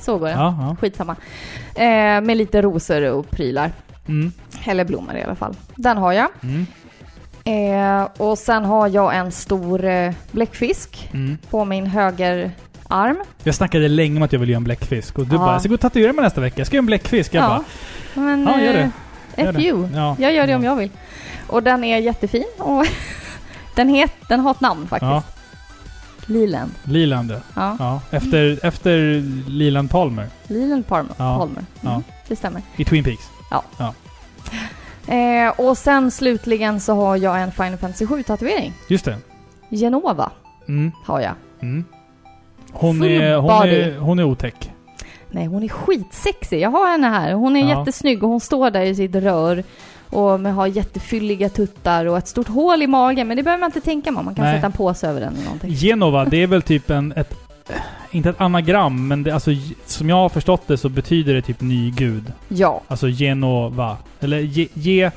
Så 0.00 0.18
går 0.18 0.28
den. 0.28 0.76
Skitsamma. 0.76 1.16
Eh, 1.74 2.20
med 2.20 2.36
lite 2.36 2.62
rosor 2.62 3.02
och 3.10 3.30
prylar. 3.30 3.72
Mm. 4.10 4.32
Eller 4.64 4.84
blommor 4.84 5.16
i 5.16 5.22
alla 5.22 5.34
fall. 5.34 5.56
Den 5.76 5.96
har 5.98 6.12
jag. 6.12 6.28
Mm. 6.42 6.66
Eh, 7.44 8.08
och 8.16 8.38
sen 8.38 8.64
har 8.64 8.88
jag 8.88 9.16
en 9.16 9.32
stor 9.32 9.84
eh, 9.84 10.12
bläckfisk 10.30 11.10
Mm. 11.12 11.38
på 11.50 11.64
min 11.64 11.86
höger 11.86 12.50
Arm. 12.88 13.16
Jag 13.44 13.54
snackade 13.54 13.88
länge 13.88 14.16
om 14.16 14.22
att 14.22 14.32
jag 14.32 14.40
ville 14.40 14.52
göra 14.52 14.56
en 14.56 14.64
bläckfisk 14.64 15.18
och 15.18 15.26
du 15.26 15.34
Ja. 15.36 15.38
bara 15.38 15.52
“Jag 15.52 15.60
ska 15.60 15.68
gå 15.68 15.74
och 15.74 15.80
tatuera 15.80 16.12
mig 16.12 16.22
nästa 16.22 16.40
vecka, 16.40 16.54
jag 16.60 16.66
ska 16.66 16.76
göra 16.76 16.82
en 16.82 16.86
bläckfisk”. 16.86 17.34
Jag 17.34 17.44
bara 17.50 17.64
Men, 18.14 18.42
Ja, 18.42 18.60
gör 18.60 18.72
det. 18.72 18.78
eh, 19.36 19.44
Gör 19.44 19.50
F 19.50 19.56
det. 19.56 19.62
you. 19.62 19.88
Ja. 19.94 20.16
Jag 20.18 20.32
gör 20.34 20.46
det 20.46 20.54
om 20.54 20.64
jag 20.64 20.76
vill. 20.76 20.90
Och 21.46 21.62
den 21.62 21.84
är 21.84 21.98
jättefin 21.98 22.44
och 22.58 22.86
den, 23.76 23.88
het, 23.88 24.12
den 24.28 24.40
har 24.40 24.50
ett 24.50 24.60
namn 24.60 24.86
faktiskt. 24.88 25.10
Ja, 25.10 25.22
Liland. 26.26 26.70
Liland 26.84 27.30
ja. 27.30 27.36
Ja. 27.54 27.76
ja. 27.78 28.00
Efter, 28.16 28.58
efter 28.66 29.22
Liland 29.50 29.90
Palmer 29.90 30.26
Liland 30.48 30.86
Palmer. 30.86 31.12
Ja. 31.16 31.38
Palmer. 31.38 31.64
Ja. 31.80 31.90
Mm, 31.90 32.02
det 32.28 32.36
stämmer. 32.36 32.62
i 32.76 32.84
Twin 32.84 33.04
Peaks. 33.04 33.24
Eh, 35.06 35.48
och 35.60 35.78
sen 35.78 36.10
slutligen 36.10 36.80
så 36.80 36.94
har 36.94 37.16
jag 37.16 37.42
en 37.42 37.52
Final 37.52 37.76
Fantasy 37.76 38.04
7-tatuering. 38.06 38.72
Just 38.88 39.04
det. 39.04 39.16
Genova 39.70 40.30
Mm. 40.68 40.92
har 41.04 41.20
jag. 41.20 41.32
Mm. 41.62 41.84
Hon, 42.72 43.02
är, 43.04 43.36
hon, 43.36 43.50
är, 43.68 43.98
hon 43.98 44.18
är 44.18 44.24
otäck. 44.24 44.70
Nej, 45.30 45.46
hon 45.46 45.62
är 45.62 45.68
skitsexig. 45.68 46.60
Jag 46.60 46.70
har 46.70 46.90
henne 46.90 47.06
här. 47.08 47.32
Hon 47.32 47.56
är 47.56 47.60
Ja. 47.70 47.78
jättesnygg 47.78 48.22
och 48.22 48.28
hon 48.30 48.40
står 48.40 48.70
där 48.70 48.82
i 48.82 48.94
sitt 48.94 49.14
rör. 49.14 49.64
Och 50.10 50.40
med 50.40 50.54
har 50.54 50.66
jättefylliga 50.66 51.48
tuttar 51.48 52.06
och 52.06 52.18
ett 52.18 52.28
stort 52.28 52.48
hål 52.48 52.82
i 52.82 52.86
magen. 52.86 53.28
Men 53.28 53.36
det 53.36 53.42
behöver 53.42 53.60
man 53.60 53.68
inte 53.68 53.80
tänka 53.80 54.12
på. 54.12 54.22
Man 54.22 54.34
kan 54.34 54.44
Nej. 54.44 54.54
sätta 54.56 54.66
en 54.66 54.72
påse 54.72 55.08
över 55.08 55.20
den 55.20 55.32
eller 55.34 55.44
någonting. 55.44 55.70
Genova, 55.74 56.24
det 56.24 56.42
är 56.42 56.46
väl 56.46 56.62
typ 56.62 56.90
en... 56.90 57.12
Ett, 57.16 57.34
inte 58.10 58.30
ett 58.30 58.40
anagram, 58.40 59.08
men 59.08 59.22
det, 59.22 59.30
alltså, 59.30 59.50
som 59.86 60.08
jag 60.08 60.16
har 60.16 60.28
förstått 60.28 60.62
det 60.66 60.76
så 60.76 60.88
betyder 60.88 61.34
det 61.34 61.42
typ 61.42 61.60
ny 61.60 61.90
gud. 61.90 62.32
Ja, 62.48 62.80
Alltså 62.88 63.06
Genova. 63.08 63.96
Eller 64.20 64.38
ge, 64.38 64.68
ge, 64.74 65.10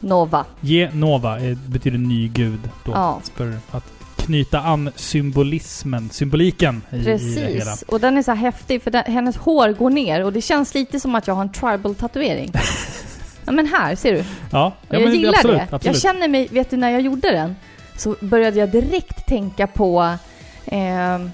Nova. 0.00 0.44
Genova 0.60 1.38
betyder 1.66 1.98
ny 1.98 2.28
gud 2.28 2.60
då. 2.84 2.92
Ja. 2.92 3.20
För 3.34 3.58
att 3.70 3.92
knyta 4.16 4.60
an 4.60 4.90
symbolismen, 4.96 6.10
symboliken 6.10 6.82
i, 6.90 6.96
i 6.96 6.98
det 6.98 7.10
hela. 7.10 7.64
Precis. 7.64 7.82
Och 7.82 8.00
den 8.00 8.16
är 8.16 8.22
så 8.22 8.32
häftig 8.32 8.82
för 8.82 8.90
den, 8.90 9.04
hennes 9.04 9.36
hår 9.36 9.68
går 9.72 9.90
ner 9.90 10.24
och 10.24 10.32
det 10.32 10.40
känns 10.40 10.74
lite 10.74 11.00
som 11.00 11.14
att 11.14 11.26
jag 11.26 11.34
har 11.34 11.42
en 11.42 11.52
tribal-tatuering. 11.52 12.52
ja 13.44 13.52
men 13.52 13.66
här, 13.66 13.94
ser 13.94 14.12
du? 14.12 14.24
Ja, 14.50 14.72
ja 14.88 14.98
jag 14.98 15.14
gillar 15.14 15.32
absolut, 15.32 15.56
det. 15.56 15.62
Absolut. 15.62 15.84
Jag 15.84 16.02
känner 16.02 16.28
mig, 16.28 16.48
vet 16.50 16.70
du 16.70 16.76
när 16.76 16.90
jag 16.90 17.00
gjorde 17.00 17.30
den? 17.30 17.56
Så 17.96 18.16
började 18.20 18.58
jag 18.58 18.70
direkt 18.70 19.26
tänka 19.26 19.66
på 19.66 20.16
ehm, 20.66 21.30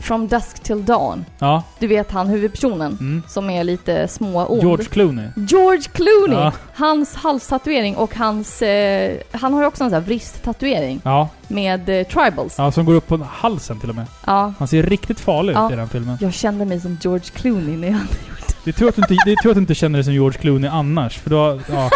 From 0.00 0.28
Dusk 0.28 0.62
Till 0.62 0.84
Dawn. 0.84 1.24
Ja, 1.38 1.62
Du 1.78 1.86
vet 1.86 2.10
han 2.10 2.26
huvudpersonen 2.28 2.96
mm. 3.00 3.22
som 3.28 3.50
är 3.50 3.64
lite 3.64 4.08
småond. 4.08 4.62
George 4.62 4.84
Clooney. 4.84 5.28
George 5.36 5.82
Clooney! 5.92 6.38
Ja. 6.38 6.52
Hans 6.74 7.14
halstatuering 7.14 7.96
och 7.96 8.14
hans... 8.16 8.62
Eh, 8.62 9.16
han 9.32 9.52
har 9.54 9.60
ju 9.60 9.66
också 9.66 9.84
en 9.84 9.90
sån 9.90 9.94
här 10.00 10.06
wristtatuering 10.06 11.00
Ja, 11.04 11.28
med 11.48 11.88
eh, 11.88 12.06
tribals. 12.06 12.54
ja, 12.58 12.72
som 12.72 12.84
går 12.84 12.94
upp 12.94 13.06
på 13.06 13.16
halsen 13.32 13.80
till 13.80 13.88
och 13.90 13.96
med. 13.96 14.06
Ja. 14.26 14.52
Han 14.58 14.68
ser 14.68 14.82
riktigt 14.82 15.20
farlig 15.20 15.52
ut 15.52 15.72
i 15.72 15.76
den 15.76 15.88
filmen. 15.88 16.18
Jag 16.20 16.34
kände 16.34 16.64
mig 16.64 16.80
som 16.80 16.98
George 17.00 17.24
Clooney 17.34 17.76
när 17.76 17.88
jag... 17.88 17.98
Det 18.64 18.70
är 18.70 18.72
tur 18.74 18.88
att 18.88 18.96
du 18.96 19.02
inte, 19.02 19.16
det 19.24 19.32
är 19.32 19.36
tur 19.36 19.50
att 19.50 19.56
du 19.56 19.60
inte 19.60 19.74
känner 19.74 19.96
dig 19.98 20.04
som 20.04 20.12
George 20.12 20.38
Clooney 20.40 20.70
annars. 20.70 21.18
För 21.18 21.30
då, 21.30 21.60
ja. 21.70 21.90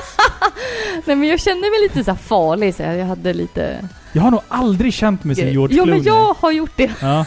Nej 1.06 1.16
men 1.16 1.28
jag 1.28 1.40
kände 1.40 1.60
mig 1.60 1.80
lite 1.82 2.04
så 2.04 2.14
farlig 2.14 2.74
så 2.74 2.82
jag 2.82 3.06
hade 3.06 3.32
lite... 3.34 3.88
Jag 4.12 4.22
har 4.22 4.30
nog 4.30 4.40
aldrig 4.48 4.94
känt 4.94 5.24
mig 5.24 5.36
som 5.36 5.48
George 5.48 5.76
jo 5.76 5.84
Clooney. 5.84 5.94
men 6.04 6.14
jag 6.14 6.34
har 6.34 6.50
gjort 6.52 6.70
det. 6.76 6.90
Ja. 7.00 7.26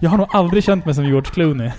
Jag 0.00 0.10
har 0.10 0.18
nog 0.18 0.26
aldrig 0.30 0.64
känt 0.64 0.84
mig 0.86 0.94
som 0.94 1.04
George 1.04 1.30
Clooney. 1.30 1.70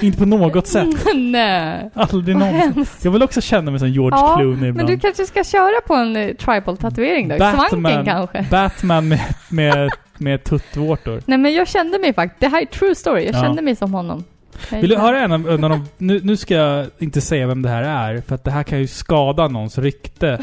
Inte 0.00 0.18
på 0.18 0.24
något 0.26 0.66
sätt. 0.66 0.88
Nej. 1.14 1.90
Aldrig 1.94 2.36
någonsin. 2.36 2.84
Jag 3.02 3.10
vill 3.10 3.22
också 3.22 3.40
känna 3.40 3.70
mig 3.70 3.80
som 3.80 3.88
George 3.90 4.18
Ja, 4.18 4.36
Clooney 4.36 4.56
Men 4.56 4.68
ibland. 4.68 4.88
du 4.88 4.98
kanske 4.98 5.26
ska 5.26 5.44
köra 5.44 5.80
på 5.86 5.94
en 5.94 6.16
eh, 6.16 6.34
tribal-tatuering 6.34 7.28
då? 7.28 7.36
Svanken 7.36 8.04
kanske? 8.04 8.46
Batman 8.50 9.08
med, 9.08 9.20
med, 9.48 9.90
med 10.18 10.44
tuttvårtor. 10.44 11.22
Nej 11.26 11.38
men 11.38 11.54
jag 11.54 11.68
kände 11.68 11.98
mig 11.98 12.14
faktiskt, 12.14 12.40
det 12.40 12.48
här 12.48 12.62
är 12.62 12.66
true 12.66 12.94
story, 12.94 13.24
jag 13.26 13.34
Ja. 13.34 13.42
kände 13.42 13.62
mig 13.62 13.76
som 13.76 13.94
honom. 13.94 14.24
Vill 14.70 14.90
du 14.90 14.96
höra 14.96 15.20
en 15.20 15.32
av, 15.32 15.50
en 15.50 15.64
av 15.64 15.70
de... 15.70 15.84
Nu, 15.98 16.20
nu 16.22 16.36
ska 16.36 16.54
jag 16.54 16.86
inte 16.98 17.20
säga 17.20 17.46
vem 17.46 17.62
det 17.62 17.68
här 17.68 17.82
är, 17.82 18.20
för 18.20 18.34
att 18.34 18.44
det 18.44 18.50
här 18.50 18.62
kan 18.62 18.78
ju 18.78 18.86
skada 18.86 19.48
någons 19.48 19.78
rykte. 19.78 20.38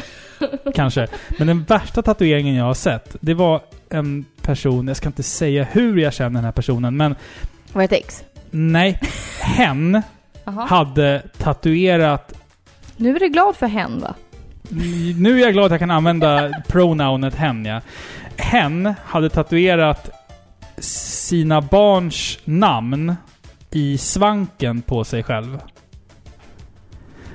kanske. 0.74 1.06
Men 1.38 1.46
den 1.46 1.62
värsta 1.62 2.02
tatueringen 2.02 2.54
jag 2.54 2.64
har 2.64 2.74
sett, 2.74 3.16
det 3.20 3.34
var 3.34 3.60
en 3.90 4.24
person, 4.44 4.88
jag 4.88 4.96
ska 4.96 5.08
inte 5.08 5.22
säga 5.22 5.64
hur 5.64 5.96
jag 5.98 6.14
känner 6.14 6.34
den 6.34 6.44
här 6.44 6.52
personen, 6.52 6.96
men 6.96 7.14
Var 7.72 7.82
det 7.82 7.84
ett 7.84 8.04
ex? 8.04 8.24
nej. 8.50 9.00
Hen 9.40 10.02
hade 10.68 11.22
tatuerat 11.38 12.32
Nu 12.96 13.16
är 13.16 13.20
du 13.20 13.28
glad 13.28 13.56
för 13.56 13.66
hen 13.66 14.00
va? 14.00 14.14
Nu 15.18 15.40
är 15.40 15.44
jag 15.44 15.52
glad 15.52 15.64
att 15.64 15.70
jag 15.70 15.80
kan 15.80 15.90
använda 15.90 16.62
pronounet 16.68 17.34
hen, 17.34 17.64
ja. 17.64 17.80
Hen 18.36 18.94
hade 19.04 19.30
tatuerat 19.30 20.10
sina 20.78 21.60
barns 21.60 22.38
namn 22.44 23.14
i 23.70 23.98
svanken 23.98 24.82
på 24.82 25.04
sig 25.04 25.22
själv. 25.22 25.58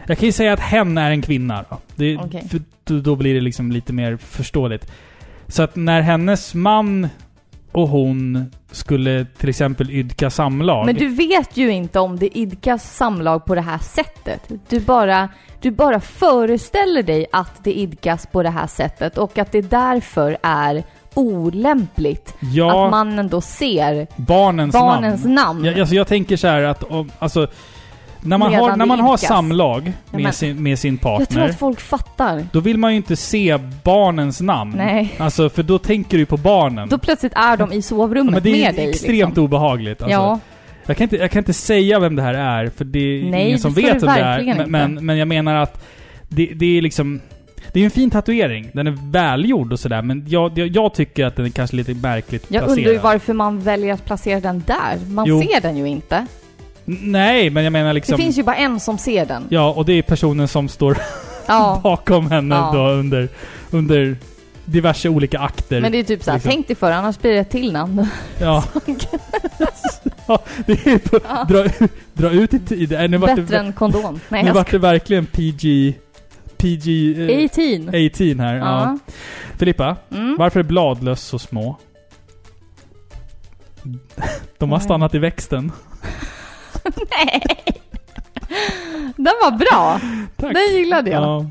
Jag 0.07 0.17
kan 0.17 0.25
ju 0.25 0.31
säga 0.31 0.53
att 0.53 0.59
hen 0.59 0.97
är 0.97 1.11
en 1.11 1.21
kvinna 1.21 1.65
då. 1.69 1.77
Det, 1.95 2.19
då, 2.83 2.99
då 2.99 3.15
blir 3.15 3.33
det 3.33 3.41
liksom 3.41 3.71
lite 3.71 3.93
mer 3.93 4.17
förståeligt. 4.17 4.91
Så 5.49 5.63
att 5.63 5.75
när 5.75 6.01
hennes 6.01 6.53
man 6.53 7.07
och 7.71 7.87
hon 7.87 8.51
skulle 8.71 9.25
till 9.25 9.49
exempel 9.49 9.89
idka 9.89 10.29
samlag. 10.29 10.85
Men 10.85 10.95
du 10.95 11.07
vet 11.07 11.57
ju 11.57 11.71
inte 11.71 11.99
om 11.99 12.19
det 12.19 12.37
idkas 12.37 12.95
samlag 12.95 13.45
på 13.45 13.55
det 13.55 13.61
här 13.61 13.77
sättet. 13.77 14.51
Du 14.69 14.79
bara, 14.79 15.29
du 15.61 15.71
bara 15.71 15.99
föreställer 15.99 17.03
dig 17.03 17.25
att 17.31 17.63
det 17.63 17.73
idkas 17.73 18.27
på 18.27 18.43
det 18.43 18.49
här 18.49 18.67
sättet 18.67 19.17
och 19.17 19.37
att 19.37 19.51
det 19.51 19.61
därför 19.61 20.37
är 20.43 20.83
olämpligt 21.13 22.35
ja, 22.39 22.85
att 22.85 22.91
mannen 22.91 23.27
då 23.27 23.41
ser 23.41 24.07
barnens, 24.15 24.73
barnens 24.73 25.23
namn. 25.23 25.35
namn. 25.35 25.65
Jag, 25.65 25.79
alltså 25.79 25.95
jag 25.95 26.07
tänker 26.07 26.37
så 26.37 26.47
här 26.47 26.63
att 26.63 26.83
om, 26.83 27.11
alltså, 27.19 27.47
när 28.21 28.37
man 28.37 28.53
har, 28.53 28.75
när 28.75 28.85
man 28.85 28.99
har 28.99 29.17
samlag 29.17 29.83
med, 30.11 30.21
men- 30.21 30.33
sin, 30.33 30.63
med 30.63 30.79
sin 30.79 30.93
jag 30.93 31.01
tror 31.01 31.17
partner, 31.17 31.49
att 31.49 31.59
folk 31.59 31.79
fattar. 31.79 32.45
då 32.51 32.59
vill 32.59 32.77
man 32.77 32.91
ju 32.91 32.97
inte 32.97 33.15
se 33.15 33.57
barnens 33.83 34.41
namn. 34.41 34.73
Nej. 34.77 35.13
Alltså, 35.17 35.49
för 35.49 35.63
då 35.63 35.77
tänker 35.79 36.17
du 36.17 36.25
på 36.25 36.37
barnen. 36.37 36.89
Då 36.89 36.97
plötsligt 36.97 37.33
är 37.35 37.57
de 37.57 37.71
i 37.71 37.75
Ja, 37.75 37.81
sovrummet 37.81 38.33
men 38.33 38.43
det 38.43 38.49
är 38.49 38.65
med 38.65 38.75
dig. 38.75 38.89
extremt 38.89 39.29
liksom. 39.29 39.43
obehagligt. 39.43 40.01
Alltså. 40.01 40.13
Ja, 40.17 40.39
Jag, 40.85 40.97
kan 40.97 41.05
inte, 41.05 41.15
jag 41.17 41.31
kan 41.31 41.39
inte 41.39 41.53
säga 41.53 41.99
vem 41.99 42.15
det 42.15 42.21
här 42.21 42.33
är, 42.33 42.69
för 42.77 42.85
det 42.85 42.99
är 42.99 43.23
Nej, 43.31 43.45
ingen 43.47 43.59
som 43.59 43.73
vet 43.73 43.93
vem 44.03 44.15
det 44.15 44.21
är. 44.21 44.39
inte. 44.39 44.65
men, 44.65 45.05
men 45.05 45.17
jag 45.17 45.27
menar 45.27 45.55
att 45.55 45.85
det, 46.29 46.45
det 46.55 46.77
är 46.77 46.81
liksom... 46.81 47.21
Det 47.73 47.79
är 47.79 47.83
en 47.85 47.91
fin 47.91 48.09
tatuering. 48.09 48.69
Den 48.73 48.87
är 48.87 48.97
välgjord 49.11 49.73
och 49.73 49.79
sådär, 49.79 50.01
men 50.01 50.25
jag, 50.27 50.57
jag, 50.59 50.67
jag 50.67 50.93
tycker 50.93 51.25
att 51.25 51.35
den 51.35 51.45
är 51.45 51.49
kanske 51.49 51.75
lite 51.75 51.93
märkligt 51.93 52.45
jag 52.47 52.63
placerad. 52.63 52.77
undrar 52.77 52.91
ju 52.93 52.97
varför 52.99 53.33
man 53.33 53.59
väljer 53.59 53.93
att 53.93 54.05
placera 54.05 54.39
den 54.39 54.63
där. 54.67 54.97
Man 55.09 55.25
Jo. 55.27 55.41
ser 55.41 55.61
den 55.61 55.77
ju 55.77 55.85
inte. 55.87 56.25
Nej, 57.01 57.49
men 57.49 57.63
jag 57.63 57.73
menar 57.73 57.93
liksom... 57.93 58.17
Det 58.17 58.23
finns 58.23 58.37
ju 58.37 58.43
bara 58.43 58.55
en 58.55 58.79
som 58.79 58.97
ser 58.97 59.25
den. 59.25 59.45
Ja, 59.49 59.71
och 59.73 59.85
det 59.85 59.93
är 59.93 60.01
personen 60.01 60.47
som 60.47 60.67
står 60.69 60.97
Ja. 61.47 61.79
bakom 61.83 62.31
henne 62.31 62.55
Ja. 62.55 62.71
då 62.73 62.79
under, 62.89 63.29
under 63.71 64.17
diverse 64.65 65.09
olika 65.09 65.39
akter. 65.39 65.81
Men 65.81 65.91
det 65.91 65.97
är 65.99 66.03
typ 66.03 66.23
såhär, 66.23 66.37
Liksom. 66.37 66.51
tänk 66.51 66.67
dig 66.67 66.75
för 66.75 66.91
annars 66.91 67.19
blir 67.19 67.31
det 67.31 67.37
ett 67.39 67.49
till 67.49 67.71
namn. 67.71 68.07
Ja. 68.41 68.63
ja, 70.27 70.39
det 70.65 70.87
är 70.87 70.97
på, 70.97 71.19
Ja. 71.29 71.43
dra, 71.49 71.87
dra 72.13 72.29
ut 72.29 72.53
i 72.53 72.59
tid. 72.59 72.91
Nej, 72.91 73.07
Nu 73.07 73.17
vart 73.17 73.29
Bättre 73.35 73.43
det, 73.43 73.57
än 73.57 73.73
kondom. 73.73 74.19
Nej, 74.29 74.43
nu 74.43 74.51
vart 74.51 74.71
det 74.71 74.77
verkligen 74.77 75.25
PG... 75.25 75.93
PG... 76.57 76.87
eh, 77.29 77.45
18. 77.45 77.89
18 77.89 78.39
här. 78.39 78.55
Ja. 78.55 78.97
Filippa, 79.57 79.95
Mm. 80.11 80.35
varför 80.39 80.59
är 80.59 80.63
bladlöss 80.63 81.21
så 81.21 81.39
små? 81.39 81.77
De 84.57 84.71
har 84.71 84.79
stannat 84.79 85.15
i 85.15 85.19
växten. 85.19 85.71
Nej! 87.11 87.43
Den 89.15 89.33
var 89.41 89.51
bra! 89.51 89.99
Tack. 90.37 90.53
Den 90.53 90.77
gillade 90.77 91.09
jag. 91.09 91.23
Ja. 91.23 91.45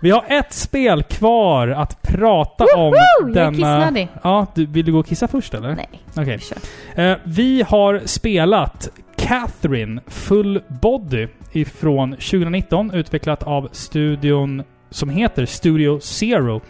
Vi 0.00 0.10
har 0.10 0.24
ett 0.28 0.52
spel 0.52 1.02
kvar 1.02 1.68
att 1.68 2.02
prata 2.02 2.64
om 2.76 2.80
Woho! 2.80 2.94
Jag 3.20 3.28
är 3.28 3.34
denna... 3.34 3.50
kissnödig. 3.50 4.08
Ja, 4.22 4.46
du, 4.54 4.66
vill 4.66 4.84
du 4.84 4.92
gå 4.92 4.98
och 4.98 5.06
kissa 5.06 5.28
först 5.28 5.54
eller? 5.54 5.74
Nej, 5.74 5.88
Okej. 6.16 6.38
kör. 6.38 7.10
Eh, 7.10 7.16
vi 7.24 7.64
har 7.68 8.02
spelat 8.04 8.88
Catherine 9.16 10.00
Full 10.06 10.62
Body 10.68 11.28
ifrån 11.52 12.10
2019, 12.10 12.90
utvecklat 12.94 13.42
av 13.42 13.68
studion 13.72 14.62
som 14.90 15.08
heter 15.08 15.46
Studio 15.46 16.00
Zero. 16.00 16.60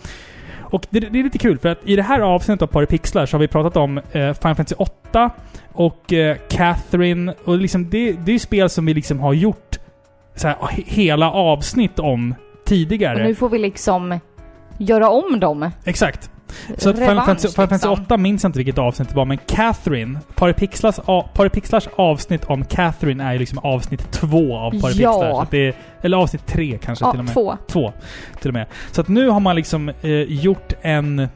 Och 0.74 0.86
det, 0.90 1.00
det 1.00 1.18
är 1.18 1.22
lite 1.22 1.38
kul 1.38 1.58
för 1.58 1.68
att 1.68 1.78
i 1.84 1.96
det 1.96 2.02
här 2.02 2.20
avsnittet 2.20 2.62
av 2.62 2.66
Paripixlar 2.66 3.26
så 3.26 3.34
har 3.34 3.40
vi 3.40 3.48
pratat 3.48 3.76
om 3.76 3.98
eh, 3.98 4.02
Final 4.12 4.34
Fantasy 4.34 4.74
8 4.78 5.30
och 5.72 6.12
eh, 6.12 6.36
Catherine 6.48 7.34
och 7.44 7.58
liksom 7.58 7.90
det, 7.90 8.12
det 8.12 8.30
är 8.30 8.32
ju 8.32 8.38
spel 8.38 8.70
som 8.70 8.86
vi 8.86 8.94
liksom 8.94 9.20
har 9.20 9.32
gjort 9.32 9.78
så 10.34 10.48
här, 10.48 10.56
hela 10.70 11.30
avsnitt 11.30 11.98
om 11.98 12.34
tidigare. 12.64 13.14
Och 13.14 13.28
nu 13.28 13.34
får 13.34 13.48
vi 13.48 13.58
liksom 13.58 14.20
göra 14.78 15.10
om 15.10 15.40
dem. 15.40 15.70
Exakt. 15.84 16.30
Så 16.78 16.90
att 16.90 16.98
Final 16.98 17.16
Fantasy, 17.16 17.48
Final 17.48 17.68
Fantasy 17.68 17.88
liksom. 17.88 18.04
8 18.04 18.16
minns 18.16 18.42
jag 18.42 18.48
inte 18.48 18.58
vilket 18.58 18.78
avsnitt 18.78 19.08
det 19.08 19.16
var, 19.16 19.24
men 19.24 19.38
Catherine, 19.46 20.18
Paripixlars, 20.34 20.96
Paripixlars 21.34 21.88
avsnitt 21.96 22.44
om 22.44 22.64
Catherine 22.64 23.24
är 23.24 23.32
ju 23.32 23.38
liksom 23.38 23.58
avsnitt 23.58 24.10
två 24.12 24.56
av 24.56 24.70
Paripixlar. 24.70 25.28
Ja. 25.28 25.46
Det 25.50 25.68
är, 25.68 25.74
eller 26.02 26.16
avsnitt 26.16 26.46
tre 26.46 26.78
kanske 26.82 27.04
till 27.04 27.08
och 27.08 27.18
Ja, 27.18 27.22
med. 27.22 27.32
två. 27.32 27.56
Två, 27.68 27.92
till 28.40 28.48
och 28.50 28.54
med. 28.54 28.66
Så 28.92 29.00
att 29.00 29.08
nu 29.08 29.28
har 29.28 29.40
man 29.40 29.56
liksom 29.56 29.88
eh, 29.88 30.10
gjort 30.10 30.72
en... 30.82 31.28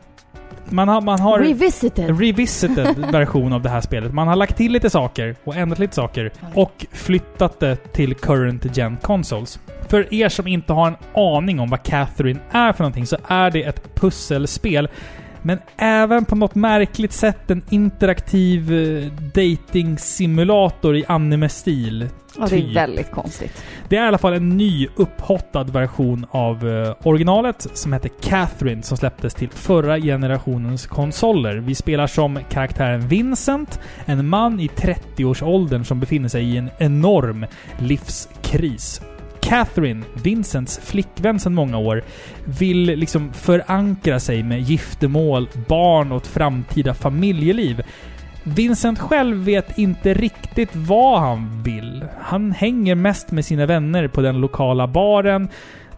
Man 0.70 0.88
har, 0.88 1.00
man 1.00 1.20
har 1.20 1.38
Revisited. 1.38 2.20
revisited 2.20 2.96
version 3.12 3.52
av 3.52 3.62
det 3.62 3.68
här 3.68 3.80
spelet. 3.80 4.12
Man 4.14 4.28
har 4.28 4.36
lagt 4.36 4.56
till 4.56 4.72
lite 4.72 4.90
saker 4.90 5.36
och 5.44 5.56
ändrat 5.56 5.78
lite 5.78 5.94
saker 5.94 6.32
och 6.54 6.86
flyttat 6.92 7.60
det 7.60 7.76
till 7.76 8.14
current 8.14 8.76
gen 8.76 8.96
consoles. 8.96 9.60
För 9.88 10.14
er 10.14 10.28
som 10.28 10.46
inte 10.46 10.72
har 10.72 10.86
en 10.86 10.96
aning 11.14 11.60
om 11.60 11.70
vad 11.70 11.82
Catherine 11.82 12.40
är 12.50 12.72
för 12.72 12.84
någonting 12.84 13.06
så 13.06 13.16
är 13.28 13.50
det 13.50 13.62
ett 13.62 13.94
pusselspel. 13.94 14.88
Men 15.48 15.58
även 15.76 16.24
på 16.24 16.36
något 16.36 16.54
märkligt 16.54 17.12
sätt 17.12 17.50
en 17.50 17.62
interaktiv 17.70 18.72
eh, 18.72 19.12
dating-simulator 19.34 20.96
i 20.96 21.04
anime-stil. 21.08 22.08
Ja, 22.38 22.46
det 22.46 22.56
är 22.56 22.60
typ. 22.60 22.76
väldigt 22.76 23.10
konstigt. 23.10 23.64
Det 23.88 23.96
är 23.96 24.04
i 24.04 24.08
alla 24.08 24.18
fall 24.18 24.32
en 24.32 24.56
ny 24.56 24.88
upphottad 24.96 25.64
version 25.64 26.26
av 26.30 26.68
eh, 26.68 26.94
originalet 27.02 27.66
som 27.74 27.92
heter 27.92 28.10
Catherine 28.20 28.82
som 28.82 28.96
släpptes 28.96 29.34
till 29.34 29.50
förra 29.50 29.98
generationens 29.98 30.86
konsoler. 30.86 31.56
Vi 31.56 31.74
spelar 31.74 32.06
som 32.06 32.38
karaktären 32.50 33.08
Vincent, 33.08 33.80
en 34.04 34.28
man 34.28 34.60
i 34.60 34.66
30-årsåldern 34.66 35.84
som 35.84 36.00
befinner 36.00 36.28
sig 36.28 36.44
i 36.44 36.56
en 36.56 36.70
enorm 36.78 37.46
livskris. 37.78 39.00
Catherine, 39.48 40.04
Vincents 40.22 40.78
flickvän 40.78 41.40
sedan 41.40 41.54
många 41.54 41.78
år, 41.78 42.02
vill 42.44 42.82
liksom 42.82 43.32
förankra 43.32 44.20
sig 44.20 44.42
med 44.42 44.60
giftermål, 44.60 45.48
barn 45.68 46.12
och 46.12 46.22
ett 46.22 46.26
framtida 46.26 46.94
familjeliv. 46.94 47.82
Vincent 48.42 48.98
själv 48.98 49.36
vet 49.36 49.78
inte 49.78 50.14
riktigt 50.14 50.76
vad 50.76 51.20
han 51.20 51.62
vill. 51.62 52.04
Han 52.20 52.52
hänger 52.52 52.94
mest 52.94 53.30
med 53.30 53.44
sina 53.44 53.66
vänner 53.66 54.08
på 54.08 54.20
den 54.20 54.40
lokala 54.40 54.86
baren 54.86 55.48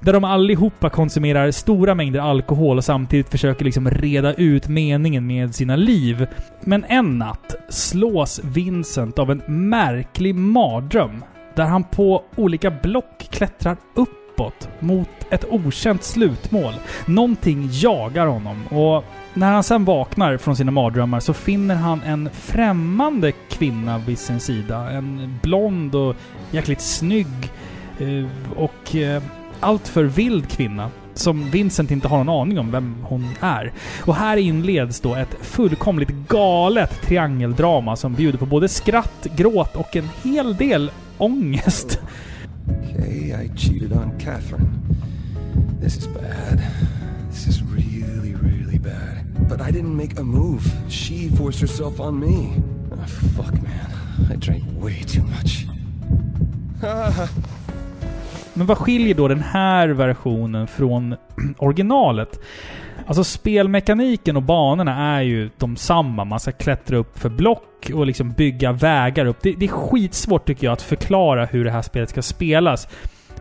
där 0.00 0.12
de 0.12 0.24
allihopa 0.24 0.90
konsumerar 0.90 1.50
stora 1.50 1.94
mängder 1.94 2.20
alkohol 2.20 2.76
och 2.76 2.84
samtidigt 2.84 3.28
försöker 3.28 3.64
liksom 3.64 3.90
reda 3.90 4.34
ut 4.34 4.68
meningen 4.68 5.26
med 5.26 5.54
sina 5.54 5.76
liv. 5.76 6.26
Men 6.60 6.84
en 6.84 7.18
natt 7.18 7.56
slås 7.68 8.40
Vincent 8.44 9.18
av 9.18 9.30
en 9.30 9.42
märklig 9.46 10.34
mardröm 10.34 11.24
där 11.60 11.66
han 11.66 11.84
på 11.84 12.22
olika 12.36 12.70
block 12.70 13.28
klättrar 13.30 13.76
uppåt 13.94 14.68
mot 14.78 15.08
ett 15.30 15.44
okänt 15.50 16.04
slutmål. 16.04 16.74
Någonting 17.06 17.68
jagar 17.72 18.26
honom 18.26 18.66
och 18.66 19.04
när 19.34 19.52
han 19.52 19.62
sen 19.62 19.84
vaknar 19.84 20.36
från 20.36 20.56
sina 20.56 20.70
mardrömmar 20.70 21.20
så 21.20 21.34
finner 21.34 21.74
han 21.74 22.02
en 22.02 22.30
främmande 22.32 23.32
kvinna 23.32 23.98
vid 23.98 24.18
sin 24.18 24.40
sida. 24.40 24.90
En 24.90 25.38
blond 25.42 25.94
och 25.94 26.16
jäkligt 26.50 26.80
snygg 26.80 27.52
eh, 27.98 28.56
och 28.56 28.96
eh, 28.96 29.22
alltför 29.60 30.04
vild 30.04 30.48
kvinna 30.48 30.90
som 31.14 31.50
Vincent 31.50 31.90
inte 31.90 32.08
har 32.08 32.24
någon 32.24 32.42
aning 32.42 32.58
om 32.58 32.70
vem 32.70 32.96
hon 33.02 33.28
är. 33.40 33.72
Och 34.04 34.14
här 34.14 34.36
inleds 34.36 35.00
då 35.00 35.14
ett 35.14 35.36
fullkomligt 35.40 36.10
galet 36.28 37.02
triangeldrama 37.02 37.96
som 37.96 38.14
bjuder 38.14 38.38
på 38.38 38.46
både 38.46 38.68
skratt, 38.68 39.26
gråt 39.36 39.76
och 39.76 39.96
en 39.96 40.08
hel 40.22 40.56
del 40.56 40.90
ångest. 41.20 41.98
Okay, 42.68 43.32
I 43.44 43.48
cheated 43.56 43.92
on 43.92 44.18
Catherine. 44.18 44.68
This 45.80 45.96
is 45.96 46.06
bad. 46.06 46.62
This 47.30 47.46
is 47.46 47.62
really, 47.62 48.34
really 48.34 48.78
bad. 48.78 49.48
But 49.48 49.60
I 49.60 49.72
didn't 49.72 49.96
make 49.96 50.20
a 50.20 50.22
move. 50.22 50.62
She 50.88 51.28
forced 51.28 51.60
herself 51.60 52.00
on 52.00 52.20
me. 52.20 52.62
Oh, 52.92 53.06
fuck, 53.36 53.52
man. 53.62 53.90
I 54.32 54.36
drank 54.36 54.64
way 54.82 55.02
too 55.04 55.22
much. 55.22 55.66
Men 58.54 58.66
vad 58.66 58.78
skiljer 58.78 59.14
då 59.14 59.28
den 59.28 59.40
här 59.40 59.88
versionen 59.88 60.66
från 60.66 61.16
originalet? 61.58 62.40
Alltså 63.10 63.24
spelmekaniken 63.24 64.36
och 64.36 64.42
banorna 64.42 65.16
är 65.16 65.22
ju 65.22 65.50
de 65.58 65.76
samma. 65.76 66.24
Man 66.24 66.40
ska 66.40 66.52
klättra 66.52 66.96
upp 66.96 67.18
för 67.18 67.28
block 67.28 67.90
och 67.94 68.06
liksom 68.06 68.32
bygga 68.32 68.72
vägar 68.72 69.26
upp. 69.26 69.36
Det, 69.42 69.52
det 69.52 69.66
är 69.66 69.68
skitsvårt 69.68 70.46
tycker 70.46 70.66
jag 70.66 70.72
att 70.72 70.82
förklara 70.82 71.44
hur 71.44 71.64
det 71.64 71.70
här 71.70 71.82
spelet 71.82 72.10
ska 72.10 72.22
spelas. 72.22 72.88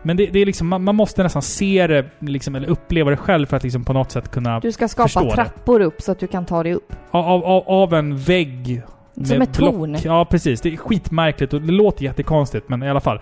Men 0.02 0.16
det, 0.16 0.26
det 0.26 0.38
är 0.38 0.46
liksom, 0.46 0.68
man, 0.68 0.84
man 0.84 0.94
måste 0.94 1.22
nästan 1.22 1.42
se 1.42 1.86
det, 1.86 2.06
liksom, 2.18 2.54
eller 2.54 2.68
uppleva 2.68 3.10
det 3.10 3.16
själv 3.16 3.46
för 3.46 3.56
att 3.56 3.62
liksom 3.62 3.84
på 3.84 3.92
något 3.92 4.10
sätt 4.10 4.30
kunna... 4.30 4.60
Du 4.60 4.72
ska 4.72 4.88
skapa 4.88 5.08
Förstår 5.08 5.24
det. 5.24 5.34
trappor 5.34 5.80
upp 5.80 6.02
så 6.02 6.12
att 6.12 6.18
du 6.18 6.26
kan 6.26 6.46
ta 6.46 6.62
dig 6.62 6.74
upp. 6.74 6.92
Av, 7.10 7.44
av, 7.44 7.68
av 7.68 7.94
en 7.94 8.16
vägg. 8.16 8.82
Som 9.24 9.42
ett 9.42 9.54
torn. 9.54 9.96
Ja, 10.04 10.24
precis. 10.24 10.60
Det 10.60 10.72
är 10.72 10.76
skitmärkligt 10.76 11.54
och 11.54 11.62
det 11.62 11.72
låter 11.72 12.04
jättekonstigt, 12.04 12.68
men 12.68 12.82
i 12.82 12.90
alla 12.90 13.00
fall. 13.00 13.20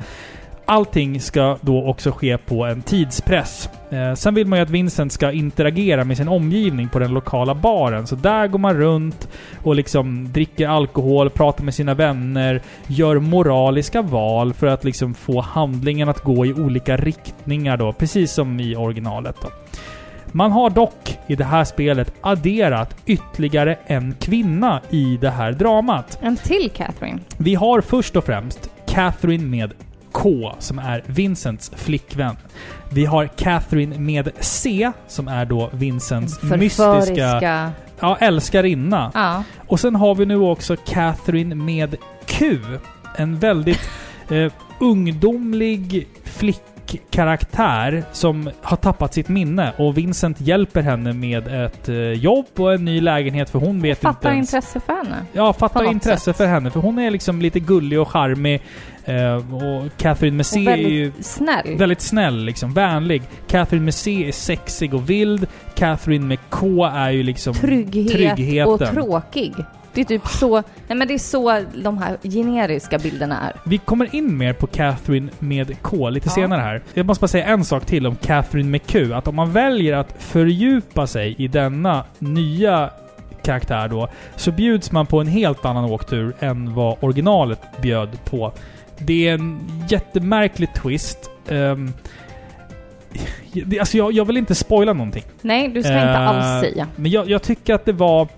Allting 0.70 1.20
ska 1.20 1.56
då 1.60 1.84
också 1.86 2.10
ske 2.10 2.38
på 2.38 2.64
en 2.64 2.82
tidspress. 2.82 3.68
Eh, 3.90 4.14
sen 4.14 4.34
vill 4.34 4.46
man 4.46 4.58
ju 4.58 4.62
att 4.62 4.70
Vincent 4.70 5.12
ska 5.12 5.32
interagera 5.32 6.04
med 6.04 6.16
sin 6.16 6.28
omgivning 6.28 6.88
på 6.88 6.98
den 6.98 7.14
lokala 7.14 7.54
baren. 7.54 8.06
Så 8.06 8.14
där 8.14 8.46
går 8.46 8.58
man 8.58 8.74
runt 8.74 9.28
och 9.62 9.74
liksom 9.74 10.32
dricker 10.32 10.68
alkohol, 10.68 11.30
pratar 11.30 11.64
med 11.64 11.74
sina 11.74 11.94
vänner, 11.94 12.62
gör 12.86 13.18
moraliska 13.18 14.02
val 14.02 14.52
för 14.52 14.66
att 14.66 14.84
liksom 14.84 15.14
få 15.14 15.40
handlingen 15.40 16.08
att 16.08 16.22
gå 16.22 16.46
i 16.46 16.54
olika 16.54 16.96
riktningar 16.96 17.76
då, 17.76 17.92
precis 17.92 18.32
som 18.32 18.60
i 18.60 18.76
originalet 18.76 19.36
då. 19.42 19.48
Man 20.32 20.52
har 20.52 20.70
dock 20.70 21.18
i 21.26 21.36
det 21.36 21.44
här 21.44 21.64
spelet 21.64 22.14
adderat 22.20 22.96
ytterligare 23.06 23.78
en 23.86 24.14
kvinna 24.20 24.80
i 24.90 25.18
det 25.20 25.30
här 25.30 25.52
dramat. 25.52 26.18
En 26.22 26.36
till 26.36 26.70
Catherine. 26.74 27.20
Vi 27.36 27.54
har 27.54 27.80
först 27.80 28.16
och 28.16 28.24
främst 28.24 28.70
Catherine 28.86 29.44
med 29.44 29.72
K, 30.12 30.54
som 30.58 30.78
är 30.78 31.02
Vincents 31.06 31.70
flickvän. 31.76 32.36
Vi 32.90 33.04
har 33.04 33.26
Catherine 33.26 33.98
med 33.98 34.30
C, 34.40 34.92
som 35.08 35.28
är 35.28 35.44
då 35.44 35.70
Vincents 35.72 36.42
mystiska... 36.42 37.72
Ja, 38.00 38.16
älskarinna. 38.20 39.10
Ja. 39.14 39.44
Och 39.66 39.80
sen 39.80 39.96
har 39.96 40.14
vi 40.14 40.26
nu 40.26 40.36
också 40.36 40.76
Catherine 40.76 41.54
med 41.54 41.96
Q. 42.26 42.58
En 43.16 43.38
väldigt 43.38 43.90
eh, 44.30 44.52
ungdomlig 44.80 46.08
flickkaraktär 46.24 48.04
som 48.12 48.50
har 48.62 48.76
tappat 48.76 49.14
sitt 49.14 49.28
minne 49.28 49.72
och 49.76 49.98
Vincent 49.98 50.40
hjälper 50.40 50.82
henne 50.82 51.12
med 51.12 51.48
ett 51.64 51.88
eh, 51.88 51.96
jobb 51.96 52.46
och 52.56 52.74
en 52.74 52.84
ny 52.84 53.00
lägenhet 53.00 53.50
för 53.50 53.58
hon 53.58 53.80
vet 53.80 53.98
inte 53.98 54.00
Fattar 54.00 54.32
intresse 54.32 54.80
för 54.80 54.92
henne. 54.92 55.16
Ja, 55.32 55.52
fattar 55.52 55.84
intresse 55.84 56.24
sätt. 56.24 56.36
för 56.36 56.46
henne. 56.46 56.70
För 56.70 56.80
hon 56.80 56.98
är 56.98 57.10
liksom 57.10 57.42
lite 57.42 57.60
gullig 57.60 58.00
och 58.00 58.08
charmig. 58.08 58.62
Eh, 59.08 59.54
och 59.54 59.84
Catherine 59.96 60.44
C 60.44 60.60
Och 60.66 60.72
är 60.72 60.76
ju 60.76 61.12
snäll. 61.20 61.76
väldigt 61.78 62.00
snäll, 62.00 62.44
liksom 62.44 62.74
vänlig. 62.74 63.22
Catherine 63.46 63.92
C 63.92 64.28
är 64.28 64.32
sexig 64.32 64.94
och 64.94 65.10
vild. 65.10 65.46
Catherine 65.74 66.26
med 66.26 66.38
K 66.50 66.84
är 66.84 67.10
ju 67.10 67.22
liksom 67.22 67.54
Trygghet 67.54 68.12
tryggheten. 68.12 68.72
och 68.72 68.80
tråkig. 68.80 69.54
Det 69.94 70.00
är 70.00 70.04
typ 70.04 70.26
så... 70.26 70.50
Nej 70.88 70.98
men 70.98 71.08
det 71.08 71.14
är 71.14 71.18
så 71.18 71.62
de 71.82 71.98
här 71.98 72.16
generiska 72.22 72.98
bilderna 72.98 73.40
är. 73.40 73.52
Vi 73.64 73.78
kommer 73.78 74.14
in 74.14 74.38
mer 74.38 74.52
på 74.52 74.66
Catherine 74.66 75.28
med 75.38 75.82
K 75.82 76.10
lite 76.10 76.28
Ja. 76.28 76.34
senare 76.34 76.60
här. 76.60 76.82
Jag 76.94 77.06
måste 77.06 77.20
bara 77.22 77.28
säga 77.28 77.44
en 77.46 77.64
sak 77.64 77.86
till 77.86 78.06
om 78.06 78.16
Catherine 78.16 78.68
med 78.70 78.86
Q. 78.86 79.14
Att 79.14 79.28
om 79.28 79.34
man 79.36 79.52
väljer 79.52 79.96
att 79.96 80.14
fördjupa 80.18 81.06
sig 81.06 81.34
i 81.38 81.48
denna 81.48 82.04
nya 82.18 82.90
karaktär 83.42 83.88
då, 83.88 84.08
så 84.36 84.52
bjuds 84.52 84.92
man 84.92 85.06
på 85.06 85.20
en 85.20 85.26
helt 85.26 85.64
annan 85.64 85.84
åktur 85.84 86.34
än 86.40 86.74
vad 86.74 86.96
originalet 87.00 87.60
bjöd 87.82 88.24
på. 88.24 88.52
Det 88.98 89.28
är 89.28 89.34
en 89.34 89.60
jättemärklig 89.88 90.74
twist. 90.74 91.30
Um, 91.48 91.92
alltså 93.80 93.96
jag, 93.96 94.12
jag 94.12 94.24
vill 94.24 94.36
inte 94.36 94.54
spoila 94.54 94.92
någonting. 94.92 95.24
Nej, 95.42 95.68
du 95.68 95.82
ska 95.82 95.92
inte 95.92 96.04
Eh, 96.04 96.28
alls 96.28 96.60
säga. 96.60 96.86
Men 96.96 97.10
jag, 97.10 97.30
jag 97.30 97.42
tycker 97.42 97.74
att 97.74 97.84
det 97.84 97.92
var 97.92 98.28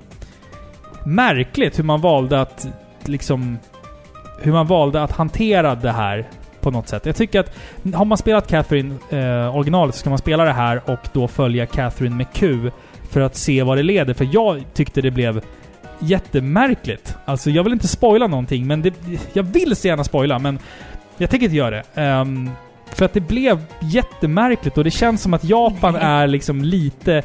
märkligt 1.05 1.79
hur 1.79 1.85
man 1.85 2.01
valde 2.01 2.41
att 2.41 2.69
liksom... 3.05 3.59
Hur 4.43 4.53
man 4.53 4.67
valde 4.67 5.03
att 5.03 5.13
hantera 5.13 5.75
det 5.75 5.93
här 5.93 6.29
på 6.61 6.71
något 6.71 6.89
sätt. 6.89 7.07
Jag 7.07 7.17
tycker 7.17 7.41
att 7.41 7.53
har 7.95 8.05
man 8.05 8.19
spelat 8.19 8.47
Catherine 8.47 8.95
eh, 9.11 9.57
originalet 9.57 9.95
så 9.95 9.99
ska 9.99 10.11
man 10.11 10.19
spela 10.19 10.45
det 10.45 10.53
här 10.53 10.91
och 10.91 11.09
då 11.13 11.29
följa 11.29 11.67
Catherine 11.67 12.17
med 12.17 12.27
Q 12.33 12.71
för 13.11 13.21
att 13.21 13.37
se 13.37 13.63
vad 13.63 13.77
det 13.77 13.83
leder. 13.83 14.15
För 14.15 14.29
jag 14.33 14.65
tyckte 14.75 15.01
det 15.01 15.11
blev 15.11 15.41
jättemärkligt. 16.01 17.17
Alltså 17.25 17.51
jag 17.51 17.65
vill 17.65 17.73
inte 17.73 17.89
spoila 17.89 18.27
någonting, 18.27 18.67
men 18.67 18.83
det, 18.83 18.95
jag 19.33 19.43
vill 19.43 19.77
så 19.77 19.89
gärna 19.89 20.05
spoila, 20.05 20.39
men 20.39 20.59
jag 21.17 21.31
tänker 21.31 21.45
inte 21.45 21.57
göra 21.57 21.71
det. 21.71 21.85
Ehm, 21.95 22.51
för 22.95 23.05
att 23.05 23.13
det 23.13 23.21
blev 23.21 23.65
jättemärkligt 23.83 24.79
och 24.79 24.85
det 24.85 24.91
känns 24.91 25.23
som 25.23 25.35
att 25.35 25.45
Japan 25.45 25.97
är 26.01 26.27
liksom 26.27 26.65
lite 26.65 27.23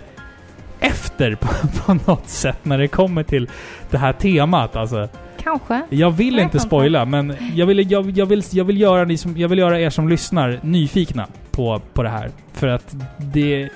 efter 0.80 1.36
på, 1.36 1.48
på 1.86 2.12
något 2.12 2.30
sätt 2.30 2.66
när 2.66 2.78
det 2.78 2.88
kommer 2.88 3.24
till 3.24 3.50
det 3.90 3.98
här 3.98 4.14
temat. 4.14 4.76
Alltså, 4.76 5.10
Kanske. 5.44 5.82
jag 5.90 6.12
vill 6.12 6.36
Nej, 6.36 6.44
inte 6.44 6.60
spoila, 6.60 7.06
men 7.06 7.36
jag 7.54 7.66
vill, 7.66 7.92
jag, 7.92 8.10
jag, 8.10 8.26
vill, 8.26 8.44
jag, 8.52 8.66
vill 8.66 8.82
göra 8.82 9.06
ni 9.06 9.18
som, 9.18 9.38
jag 9.38 9.50
vill 9.50 9.60
göra 9.60 9.80
er 9.80 9.90
som 9.90 10.10
lyssnar 10.10 10.60
nyfikna 10.62 11.28
på, 11.52 11.82
på 11.94 12.04
det 12.04 12.10
här. 12.10 12.32
För 12.54 12.68
att 12.68 12.96
det 13.18 13.70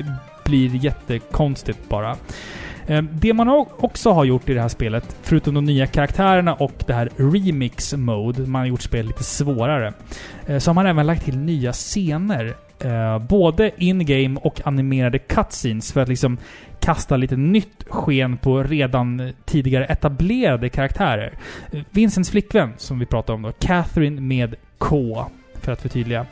blir 0.43 0.75
jättekonstigt 0.75 1.89
bara. 1.89 2.15
Ehm, 2.89 3.09
det 3.11 3.33
man 3.33 3.49
också 3.77 4.11
har 4.11 4.25
gjort 4.25 4.49
i 4.49 4.53
det 4.53 4.61
här 4.61 4.67
spelet, 4.67 5.17
förutom 5.21 5.53
de 5.53 5.65
nya 5.65 5.87
karaktärerna 5.87 6.53
och 6.53 6.73
det 6.87 6.93
här 6.93 7.09
remix 7.17 7.93
mode, 7.93 8.41
man 8.41 8.59
har 8.59 8.67
gjort 8.67 8.81
spelet 8.81 9.07
lite 9.07 9.23
svårare, 9.23 9.93
eh, 10.45 10.57
så 10.57 10.69
har 10.69 10.73
man 10.73 10.85
även 10.85 11.07
lagt 11.07 11.25
till 11.25 11.37
nya 11.37 11.73
scener. 11.73 12.53
Eh, 12.79 13.19
både 13.19 13.71
in-game 13.77 14.39
och 14.43 14.61
animerade 14.67 15.19
cutscenes 15.19 15.93
för 15.93 16.01
att 16.01 16.09
liksom 16.09 16.37
kasta 16.79 17.17
lite 17.17 17.35
nytt 17.35 17.83
sken 17.89 18.37
på 18.37 18.63
redan 18.63 19.33
tidigare 19.45 19.85
etablerade 19.85 20.69
karaktärer. 20.69 21.33
Vincents 21.89 22.29
flickvän, 22.29 22.73
som 22.77 22.99
vi 22.99 23.05
pratade 23.05 23.35
om 23.35 23.41
då, 23.41 23.51
Catherine 23.51 24.21
med 24.21 24.55
K, 24.77 25.25
för 25.53 25.71
att 25.71 25.81
förtydliga. 25.81 26.25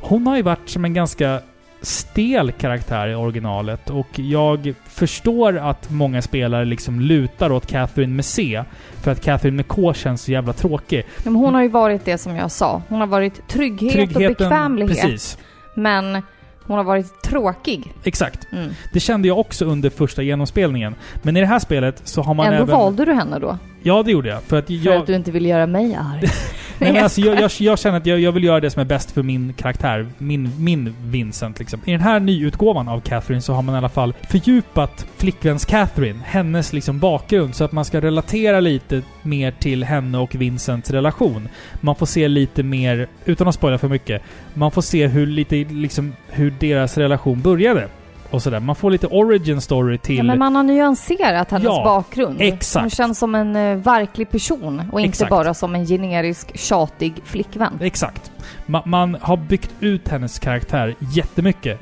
Hon 0.00 0.26
har 0.26 0.36
ju 0.36 0.42
varit 0.42 0.68
som 0.68 0.84
en 0.84 0.94
ganska 0.94 1.40
stel 1.82 2.52
karaktär 2.52 3.08
i 3.08 3.14
originalet 3.14 3.90
och 3.90 4.18
jag 4.18 4.74
förstår 4.86 5.58
att 5.58 5.90
många 5.90 6.22
spelare 6.22 6.64
liksom 6.64 7.00
lutar 7.00 7.52
åt 7.52 7.66
Catherine 7.66 8.14
med 8.14 8.24
C. 8.24 8.64
För 9.02 9.10
att 9.10 9.20
Catherine 9.20 9.56
med 9.56 9.68
K 9.68 9.94
känns 9.94 10.22
så 10.22 10.32
jävla 10.32 10.52
tråkig. 10.52 11.06
Men 11.24 11.34
hon 11.34 11.54
har 11.54 11.62
ju 11.62 11.68
varit 11.68 12.04
det 12.04 12.18
som 12.18 12.36
jag 12.36 12.50
sa. 12.50 12.82
Hon 12.88 13.00
har 13.00 13.06
varit 13.06 13.48
trygghet 13.48 14.16
och 14.16 14.22
bekvämlighet. 14.22 15.02
Precis. 15.02 15.38
Men 15.74 16.22
hon 16.66 16.76
har 16.76 16.84
varit 16.84 17.22
tråkig. 17.22 17.92
Exakt. 18.04 18.52
Mm. 18.52 18.70
Det 18.92 19.00
kände 19.00 19.28
jag 19.28 19.38
också 19.38 19.64
under 19.64 19.90
första 19.90 20.22
genomspelningen. 20.22 20.94
Men 21.22 21.36
i 21.36 21.40
det 21.40 21.46
här 21.46 21.58
spelet 21.58 22.00
så 22.04 22.22
har 22.22 22.34
man 22.34 22.46
Ändå 22.46 22.56
även... 22.56 22.76
valde 22.76 23.04
du 23.04 23.12
henne 23.12 23.38
då? 23.38 23.58
Ja, 23.82 24.02
det 24.02 24.10
gjorde 24.10 24.28
jag. 24.28 24.42
För 24.42 24.58
att 24.58 24.66
För 24.66 24.74
jag... 24.74 24.96
att 24.96 25.06
du 25.06 25.14
inte 25.14 25.30
vill 25.30 25.46
göra 25.46 25.66
mig 25.66 25.94
arg. 25.94 26.28
Nej, 26.80 26.92
men 26.92 27.02
alltså, 27.02 27.20
jag, 27.20 27.40
jag, 27.40 27.50
jag 27.58 27.78
känner 27.78 27.96
att 27.96 28.06
jag, 28.06 28.20
jag 28.20 28.32
vill 28.32 28.44
göra 28.44 28.60
det 28.60 28.70
som 28.70 28.80
är 28.80 28.84
bäst 28.84 29.10
för 29.10 29.22
min 29.22 29.52
karaktär. 29.52 30.06
Min, 30.18 30.50
min 30.58 30.94
Vincent 31.04 31.58
liksom. 31.58 31.80
I 31.84 31.92
den 31.92 32.00
här 32.00 32.20
nyutgåvan 32.20 32.88
av 32.88 33.00
Catherine 33.00 33.42
så 33.42 33.52
har 33.52 33.62
man 33.62 33.74
i 33.74 33.78
alla 33.78 33.88
fall 33.88 34.14
fördjupat 34.30 35.06
flickväns 35.16 35.64
Catherine, 35.64 36.20
hennes 36.24 36.72
liksom 36.72 36.98
bakgrund, 36.98 37.54
så 37.54 37.64
att 37.64 37.72
man 37.72 37.84
ska 37.84 38.00
relatera 38.00 38.60
lite 38.60 39.02
mer 39.22 39.50
till 39.50 39.84
henne 39.84 40.18
och 40.18 40.34
Vincents 40.34 40.90
relation. 40.90 41.48
Man 41.80 41.96
får 41.96 42.06
se 42.06 42.28
lite 42.28 42.62
mer, 42.62 43.08
utan 43.24 43.48
att 43.48 43.54
spoila 43.54 43.78
för 43.78 43.88
mycket, 43.88 44.22
man 44.54 44.70
får 44.70 44.82
se 44.82 45.06
hur 45.06 45.26
lite 45.26 45.56
liksom 45.56 46.12
hur 46.28 46.54
deras 46.60 46.98
relation 46.98 47.40
började. 47.40 47.88
Och 48.30 48.42
sådär. 48.42 48.60
Man 48.60 48.76
får 48.76 48.90
lite 48.90 49.06
origin 49.06 49.60
story 49.60 49.98
till... 49.98 50.16
Ja, 50.16 50.22
men 50.22 50.38
man 50.38 50.56
har 50.56 50.62
nyanserat 50.62 51.50
hennes 51.50 51.64
Ja, 51.64 51.84
bakgrund. 51.84 52.36
exakt. 52.40 52.82
Hon 52.82 52.90
känns 52.90 53.18
som 53.18 53.34
en 53.34 53.56
eh, 53.56 53.76
verklig 53.76 54.30
person 54.30 54.82
och 54.92 55.00
inte 55.00 55.08
Exakt. 55.08 55.30
bara 55.30 55.54
som 55.54 55.74
en 55.74 55.86
generisk 55.86 56.58
tjatig 56.58 57.14
flickvän. 57.24 57.78
Exakt. 57.80 58.30
Ma 58.66 58.82
man 58.86 59.16
har 59.20 59.36
byggt 59.36 59.70
ut 59.80 60.08
hennes 60.08 60.38
karaktär 60.38 60.94
jättemycket. 61.14 61.80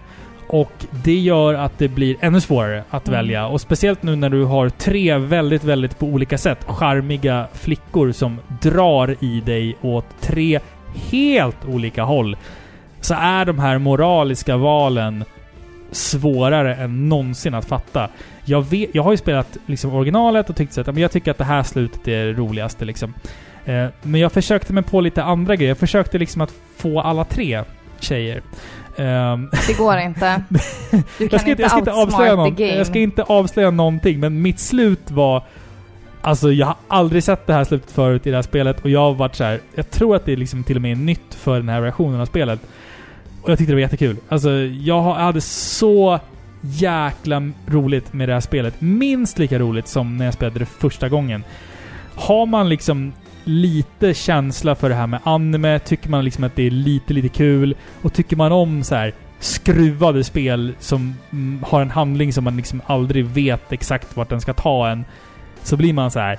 Och 0.51 0.73
det 1.05 1.15
gör 1.19 1.55
att 1.55 1.79
det 1.79 1.89
blir 1.89 2.17
ännu 2.21 2.41
svårare 2.41 2.85
att 2.91 3.09
Mm. 3.09 3.19
välja. 3.21 3.47
Och 3.47 3.61
speciellt 3.61 4.03
nu 4.03 4.17
när 4.17 4.31
du 4.31 4.45
har 4.45 4.69
tre 4.69 5.19
väldigt, 5.19 5.65
väldigt 5.65 5.99
på 5.99 6.07
olika 6.07 6.39
sätt 6.39 6.65
charmiga 6.67 7.47
flickor 7.53 8.13
som 8.13 8.39
drar 8.63 9.17
i 9.21 9.41
dig 9.41 9.77
åt 9.83 10.05
tre 10.21 10.61
helt 11.11 11.65
olika 11.69 12.03
håll. 12.05 12.37
Så 13.01 13.15
är 13.15 13.45
de 13.45 13.59
här 13.59 13.79
moraliska 13.79 14.57
valen 14.57 15.25
svårare 15.91 16.75
än 16.75 17.09
någonsin 17.09 17.55
att 17.55 17.65
fatta. 17.65 18.09
Jag, 18.45 18.63
vet, 18.71 18.95
jag 18.95 19.03
har 19.03 19.11
ju 19.11 19.17
spelat 19.17 19.57
liksom 19.67 19.95
originalet 19.95 20.51
och 20.51 20.57
tyckt 20.57 20.79
att 20.79 20.87
men 20.87 20.97
jag 20.97 21.13
tycker 21.13 21.31
att 21.31 21.39
det 21.39 21.45
här 21.45 21.63
slutet 21.63 22.09
är 22.09 22.27
det 22.27 22.33
roligaste. 22.33 22.85
Liksom. 22.85 23.15
Eh, 23.65 23.87
men 24.03 24.21
jag 24.21 24.33
försökte 24.33 24.73
mig 24.73 24.83
på 24.83 25.01
lite 25.01 25.23
andra 25.23 25.57
grejer. 25.57 25.71
Jag 25.71 25.79
försökte 25.79 26.19
liksom 26.19 26.43
att 26.43 26.53
få 26.77 27.01
alla 27.01 27.25
tre 27.25 27.65
tjejer. 28.01 28.43
Ehm, 28.97 29.51
Det 29.67 29.79
går 29.79 29.99
inte. 29.99 30.43
Du 31.19 31.29
kan 31.29 31.29
jag 31.31 31.41
ska 31.41 31.51
inte, 31.51 31.71
inte 31.79 31.93
avslöja 31.93 32.31
the 32.31 32.37
någon, 32.37 32.55
game. 32.55 32.77
Jag 32.77 32.87
ska 32.87 32.99
inte 32.99 33.23
avslöja 33.23 33.71
någonting, 33.71 34.21
men 34.21 34.43
mitt 34.43 34.61
slut 34.61 35.11
var... 35.11 35.43
Alltså 36.21 36.53
jag 36.53 36.67
har 36.67 36.77
aldrig 36.89 37.25
sett 37.25 37.47
det 37.47 37.53
här 37.53 37.65
slutet 37.65 37.91
förut 37.91 38.27
i 38.27 38.31
det 38.31 38.37
här 38.37 38.43
spelet 38.43 38.81
och 38.81 38.91
jag 38.91 39.01
har 39.01 39.15
varit 39.15 39.35
så 39.35 39.45
här. 39.45 39.61
Jag 39.75 39.91
tror 39.91 40.17
att 40.17 40.25
det 40.25 40.37
liksom 40.37 40.65
till 40.65 40.77
och 40.77 40.83
med 40.83 40.93
är 40.93 40.97
nytt 40.97 41.35
för 41.35 41.57
den 41.57 41.69
här 41.69 41.81
versionen 41.81 42.21
av 42.21 42.27
spelet. 42.27 42.61
Och 43.43 43.51
jag 43.51 43.59
tyckte 43.59 43.73
det 43.73 43.77
var 43.77 43.81
jättekul. 43.81 44.17
Alltså 44.29 44.51
jag 44.61 45.03
hade 45.03 45.41
så 45.41 46.21
jäkla 46.61 47.51
roligt 47.67 48.13
med 48.13 48.29
det 48.29 48.33
här 48.33 48.41
spelet. 48.41 48.81
Minst 48.81 49.39
lika 49.39 49.59
roligt 49.59 49.89
som 49.89 50.17
när 50.17 50.25
jag 50.25 50.35
spelade 50.35 50.59
det 50.59 50.67
första 50.67 51.09
gången. 51.09 51.45
Har 52.15 52.47
man 52.47 52.69
liksom 52.69 53.13
lite 53.45 54.15
känsla 54.15 54.75
för 54.75 54.89
det 54.89 54.95
här 54.95 55.07
med 55.07 55.21
anime, 55.25 55.79
tycker 55.79 56.11
man 56.11 56.25
liksom 56.25 56.45
att 56.45 56.57
det 56.57 56.67
är 56.67 56.71
lite, 56.71 57.13
lite 57.13 57.29
kul 57.29 57.77
och 58.03 58.13
tycker 58.13 58.37
man 58.37 58.53
om 58.53 58.85
så 58.85 58.95
här 58.95 59.15
skruvade 59.41 60.25
spel 60.25 60.75
som 60.79 61.15
mm, 61.33 61.65
har 61.67 61.83
en 61.83 61.91
handling 61.91 62.33
som 62.33 62.45
man 62.45 62.57
liksom 62.57 62.83
aldrig 62.87 63.25
vet 63.25 63.73
exakt 63.73 64.17
vart 64.17 64.29
den 64.29 64.41
ska 64.41 64.53
ta 64.55 64.89
en. 64.89 65.05
Så 65.63 65.77
blir 65.77 65.93
man 65.93 66.11
så 66.11 66.19
här. 66.19 66.39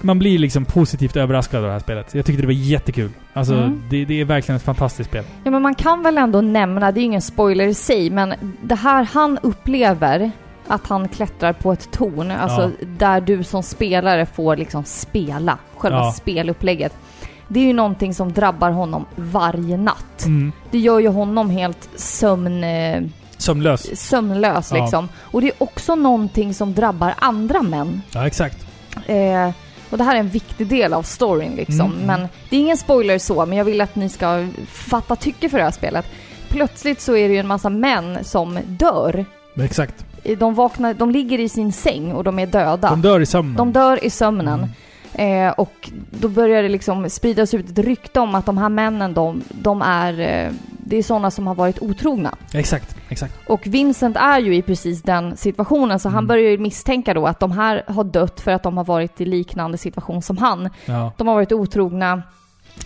Man 0.00 0.18
blir 0.18 0.38
liksom 0.38 0.64
positivt 0.64 1.16
överraskad 1.16 1.60
av 1.60 1.66
det 1.66 1.72
här 1.72 1.80
spelet. 1.80 2.14
Jag 2.14 2.26
tyckte 2.26 2.42
det 2.42 2.46
var 2.46 2.52
jättekul. 2.52 3.10
Alltså, 3.32 3.54
Mm. 3.54 3.82
det, 3.90 4.04
det 4.04 4.20
är 4.20 4.24
verkligen 4.24 4.56
ett 4.56 4.62
fantastiskt 4.62 5.08
spel. 5.10 5.24
Ja, 5.44 5.50
men 5.50 5.62
man 5.62 5.74
kan 5.74 6.02
väl 6.02 6.18
ändå 6.18 6.40
nämna, 6.40 6.92
det 6.92 7.00
är 7.00 7.04
ingen 7.04 7.22
spoiler 7.22 7.66
i 7.66 7.74
sig, 7.74 8.10
men 8.10 8.34
det 8.62 8.74
här 8.74 9.04
han 9.12 9.38
upplever, 9.42 10.30
att 10.66 10.86
han 10.86 11.08
klättrar 11.08 11.52
på 11.52 11.72
ett 11.72 11.90
torn, 11.90 12.30
alltså 12.30 12.70
där 12.98 13.20
du 13.20 13.44
som 13.44 13.62
spelare 13.62 14.26
får 14.26 14.56
liksom 14.56 14.84
spela, 14.84 15.58
själva 15.76 15.98
Ja. 15.98 16.12
spelupplägget. 16.12 16.92
Det 17.48 17.60
är 17.60 17.64
ju 17.64 17.72
någonting 17.72 18.14
som 18.14 18.32
drabbar 18.32 18.70
honom 18.70 19.04
varje 19.16 19.76
natt. 19.76 20.24
Mm. 20.24 20.52
Det 20.70 20.78
gör 20.78 20.98
ju 20.98 21.08
honom 21.08 21.50
helt 21.50 21.88
sömn, 21.96 22.64
eh, 22.64 23.02
Sömnlös. 23.36 24.00
sömnlös 24.08 24.70
Ja. 24.74 24.82
liksom. 24.82 25.08
Och 25.20 25.40
det 25.40 25.46
är 25.46 25.54
också 25.58 25.94
någonting 25.94 26.54
som 26.54 26.74
drabbar 26.74 27.14
andra 27.18 27.62
män. 27.62 28.02
Ja, 28.10 28.26
exakt. 28.26 28.66
Eh, 29.06 29.50
och 29.90 29.98
det 29.98 30.04
här 30.04 30.14
är 30.14 30.20
en 30.20 30.28
viktig 30.28 30.66
del 30.66 30.94
av 30.94 31.02
storyn 31.02 31.54
liksom. 31.56 31.92
Mm. 31.92 32.06
Men 32.06 32.28
det 32.50 32.56
är 32.56 32.60
ingen 32.60 32.76
spoiler 32.76 33.18
så, 33.18 33.46
men 33.46 33.58
jag 33.58 33.64
vill 33.64 33.80
att 33.80 33.96
ni 33.96 34.08
ska 34.08 34.48
fatta 34.68 35.16
tycke 35.16 35.48
för 35.48 35.58
det 35.58 35.64
här 35.64 35.70
spelet. 35.70 36.06
Plötsligt 36.48 37.00
så 37.00 37.16
är 37.16 37.28
det 37.28 37.34
ju 37.34 37.40
en 37.40 37.46
massa 37.46 37.70
män 37.70 38.24
som 38.24 38.58
dör. 38.66 39.24
Exakt. 39.56 40.04
De, 40.38 40.54
vaknar, 40.54 40.94
de 40.94 41.10
ligger 41.10 41.40
i 41.40 41.48
sin 41.48 41.72
säng 41.72 42.12
och 42.12 42.24
de 42.24 42.38
är 42.38 42.46
döda. 42.46 42.90
De 42.90 43.02
dör 43.02 43.20
i 43.20 43.26
sömnen. 43.26 43.56
De 43.56 43.72
dör 43.72 44.04
i 44.04 44.10
sömnen. 44.10 44.48
Mm. 44.58 44.70
Eh, 45.18 45.48
och 45.50 45.90
då 46.10 46.28
börjar 46.28 46.62
det 46.62 46.68
liksom 46.68 47.10
spridas 47.10 47.54
ut 47.54 47.70
ett 47.70 47.78
rykte 47.78 48.20
om 48.20 48.34
att 48.34 48.46
de 48.46 48.58
här 48.58 48.68
männen, 48.68 49.14
de, 49.14 49.42
de 49.50 49.82
är... 49.82 50.20
Eh, 50.20 50.52
det 50.88 50.96
är 50.96 51.02
sådana 51.02 51.30
som 51.30 51.46
har 51.46 51.54
varit 51.54 51.82
otrogna. 51.82 52.34
Exakt. 52.54 52.96
Exakt. 53.08 53.34
Och 53.48 53.66
Vincent 53.66 54.16
är 54.16 54.38
ju 54.38 54.54
i 54.56 54.62
precis 54.62 55.02
den 55.02 55.36
situationen, 55.36 55.98
så 55.98 56.08
han 56.08 56.18
Mm. 56.18 56.26
börjar 56.26 56.50
ju 56.50 56.58
misstänka 56.58 57.14
då 57.14 57.26
att 57.26 57.40
de 57.40 57.52
här 57.52 57.82
har 57.86 58.04
dött 58.04 58.40
för 58.40 58.50
att 58.50 58.62
de 58.62 58.76
har 58.76 58.84
varit 58.84 59.20
i 59.20 59.24
liknande 59.24 59.78
situation 59.78 60.22
som 60.22 60.38
han. 60.38 60.70
Ja. 60.84 61.12
De 61.16 61.26
har 61.26 61.34
varit 61.34 61.52
otrogna 61.52 62.22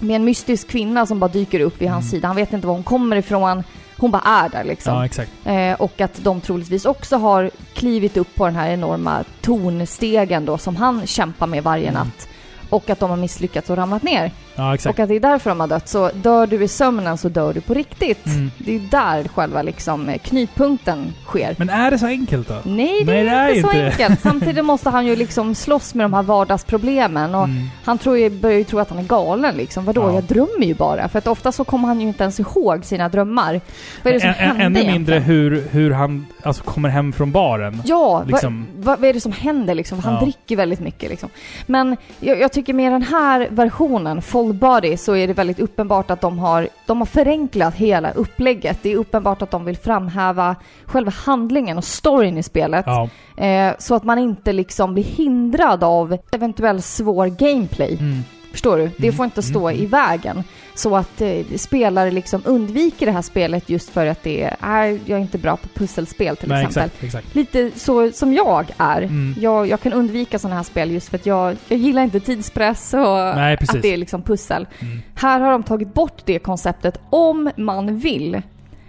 med 0.00 0.16
en 0.16 0.24
mystisk 0.24 0.68
kvinna 0.68 1.06
som 1.06 1.18
bara 1.20 1.28
dyker 1.30 1.60
upp 1.60 1.80
vid 1.82 1.88
hans 1.90 2.04
Mm. 2.04 2.10
sida. 2.10 2.26
Han 2.26 2.36
vet 2.36 2.52
inte 2.52 2.66
var 2.66 2.74
hon 2.74 2.82
kommer 2.82 3.16
ifrån. 3.16 3.64
Hon 3.96 4.10
bara 4.10 4.22
är 4.22 4.48
där 4.48 4.64
liksom. 4.64 5.08
ja. 5.44 5.52
Eh, 5.52 5.74
och 5.80 6.00
att 6.00 6.24
de 6.24 6.40
troligtvis 6.40 6.84
också 6.84 7.16
har 7.16 7.50
klivit 7.74 8.16
upp 8.16 8.34
på 8.34 8.44
den 8.46 8.56
här 8.56 8.70
enorma 8.70 9.24
tornstegen 9.40 10.44
då 10.44 10.58
som 10.58 10.76
han 10.76 11.06
kämpar 11.06 11.46
med 11.46 11.62
varje 11.62 11.88
Mm. 11.88 11.94
natt. 12.00 12.28
Och 12.70 12.90
att 12.90 13.00
de 13.00 13.10
har 13.10 13.16
misslyckats 13.16 13.70
och 13.70 13.76
ramlat 13.76 14.02
ner. 14.02 14.30
Ja, 14.60 14.74
exakt. 14.74 14.98
Och 14.98 15.02
att 15.02 15.08
det 15.08 15.14
är 15.14 15.20
därför 15.20 15.50
de 15.50 15.60
har 15.60 15.66
dött. 15.66 15.88
Så 15.88 16.10
dör 16.14 16.46
du 16.46 16.62
i 16.64 16.68
sömnen 16.68 17.18
så 17.18 17.28
dör 17.28 17.52
du 17.52 17.60
på 17.60 17.74
riktigt. 17.74 18.26
Mm. 18.26 18.50
Det 18.58 18.74
är 18.76 18.80
där 18.80 19.28
själva 19.28 19.62
liksom 19.62 20.08
eh, 20.08 20.18
knutpunkten 20.18 21.12
sker. 21.26 21.54
Men 21.58 21.70
är 21.70 21.90
det 21.90 21.98
så 21.98 22.06
enkelt 22.06 22.48
då? 22.48 22.54
Nej, 22.64 23.04
det 23.04 23.12
Nej, 23.12 23.20
är 23.20 23.24
det 23.24 23.30
är 23.30 23.48
inte 23.54 23.68
så 23.68 23.74
inte 23.76 23.86
enkelt. 24.04 24.20
Samtidigt 24.22 24.64
måste 24.64 24.90
han 24.90 25.06
ju 25.06 25.16
liksom 25.16 25.54
slåss 25.54 25.94
med 25.94 26.04
de 26.04 26.14
här 26.14 26.22
vardagsproblemen. 26.22 27.34
Och 27.34 27.44
Mm. 27.44 27.70
han 27.84 27.98
tror 27.98 28.18
ju, 28.18 28.30
börjar 28.30 28.58
ju 28.58 28.64
tro 28.64 28.78
att 28.78 28.90
han 28.90 28.98
är 28.98 29.02
galen 29.02 29.54
liksom. 29.56 29.84
Vadå, 29.84 30.00
Ja. 30.02 30.14
jag 30.14 30.24
drömmer 30.24 30.66
ju 30.66 30.74
bara. 30.74 31.08
För 31.08 31.18
att 31.18 31.26
ofta 31.26 31.52
så 31.52 31.64
kommer 31.64 31.88
han 31.88 32.00
ju 32.00 32.06
inte 32.08 32.22
ens 32.22 32.40
ihåg 32.40 32.84
sina 32.84 33.08
drömmar. 33.08 33.60
Vad 34.02 34.10
är 34.10 34.14
det 34.14 34.20
som 34.20 34.30
Ä- 34.30 34.32
hände 34.32 34.64
Ännu 34.64 34.70
mindre 34.74 34.90
egentligen? 34.92 35.22
hur, 35.22 35.64
hur 35.70 35.90
han 35.90 36.26
alltså, 36.42 36.62
kommer 36.64 36.88
hem 36.88 37.12
från 37.12 37.32
baren. 37.32 37.82
Ja, 37.84 38.24
liksom. 38.26 38.66
vad, 38.76 38.84
vad, 38.84 38.98
vad 39.00 39.08
är 39.08 39.14
det 39.14 39.20
som 39.20 39.32
händer 39.32 39.74
liksom? 39.74 39.98
Han 39.98 40.14
Ja. 40.14 40.20
dricker 40.20 40.56
väldigt 40.56 40.80
mycket 40.80 41.10
liksom. 41.10 41.28
Men 41.66 41.96
jag, 42.20 42.40
jag 42.40 42.52
tycker 42.52 42.74
med 42.74 42.92
den 42.92 43.02
här 43.02 43.48
versionen, 43.50 44.22
Full 44.22 44.49
Body, 44.52 44.96
så 44.96 45.16
är 45.16 45.26
det 45.26 45.32
väldigt 45.32 45.60
uppenbart 45.60 46.10
att 46.10 46.20
de 46.20 46.38
har, 46.38 46.68
de 46.86 46.98
har 46.98 47.06
förenklat 47.06 47.74
hela 47.74 48.10
upplägget. 48.10 48.78
Det 48.82 48.92
är 48.92 48.96
uppenbart 48.96 49.42
att 49.42 49.50
de 49.50 49.64
vill 49.64 49.76
framhäva 49.76 50.56
själva 50.84 51.10
handlingen 51.10 51.78
och 51.78 51.84
storyn 51.84 52.38
i 52.38 52.42
spelet. 52.42 52.84
Ja. 52.86 53.08
Eh, 53.44 53.74
så 53.78 53.94
att 53.94 54.04
man 54.04 54.18
inte 54.18 54.52
liksom 54.52 54.94
blir 54.94 55.04
hindrad 55.04 55.84
av 55.84 56.18
eventuell 56.32 56.82
svår 56.82 57.26
gameplay. 57.26 57.96
Mm. 58.00 58.18
Förstår 58.52 58.76
du? 58.76 58.90
Det 58.96 59.06
Mm, 59.06 59.16
får 59.16 59.24
inte 59.24 59.42
stå 59.42 59.68
mm, 59.68 59.82
i 59.82 59.86
vägen. 59.86 60.44
Så 60.80 60.96
att 60.96 61.20
eh, 61.20 61.44
spelare 61.56 62.10
liksom 62.10 62.42
undviker 62.44 63.06
det 63.06 63.12
här 63.12 63.22
spelet 63.22 63.70
just 63.70 63.90
för 63.90 64.06
att 64.06 64.22
det 64.22 64.42
är, 64.42 64.56
"Nej, 64.62 65.00
jag 65.04 65.16
är 65.18 65.22
inte 65.22 65.38
bra 65.38 65.56
på 65.56 65.68
pusselspel 65.68 66.36
till 66.36 66.48
Nej, 66.48 66.64
exempel. 66.64 66.90
exakt. 66.90 67.04
exakt. 67.04 67.34
Lite 67.34 67.70
så 67.78 68.10
som 68.12 68.32
jag 68.32 68.66
är. 68.78 69.02
Mm. 69.02 69.34
Jag, 69.40 69.66
jag 69.68 69.80
kan 69.80 69.92
undvika 69.92 70.38
sådana 70.38 70.56
här 70.56 70.62
spel 70.62 70.90
just 70.90 71.08
för 71.08 71.16
att 71.16 71.26
jag, 71.26 71.56
jag 71.68 71.78
gillar 71.78 72.02
inte 72.02 72.20
tidspress 72.20 72.94
och 72.94 73.00
Nej, 73.00 73.58
att 73.68 73.82
det 73.82 73.92
är 73.92 73.96
liksom 73.96 74.22
pussel. 74.22 74.66
Mm. 74.78 74.98
Här 75.14 75.40
har 75.40 75.52
de 75.52 75.62
tagit 75.62 75.94
bort 75.94 76.22
det 76.24 76.38
konceptet 76.38 77.00
om 77.10 77.50
man 77.56 77.98
vill. 77.98 78.42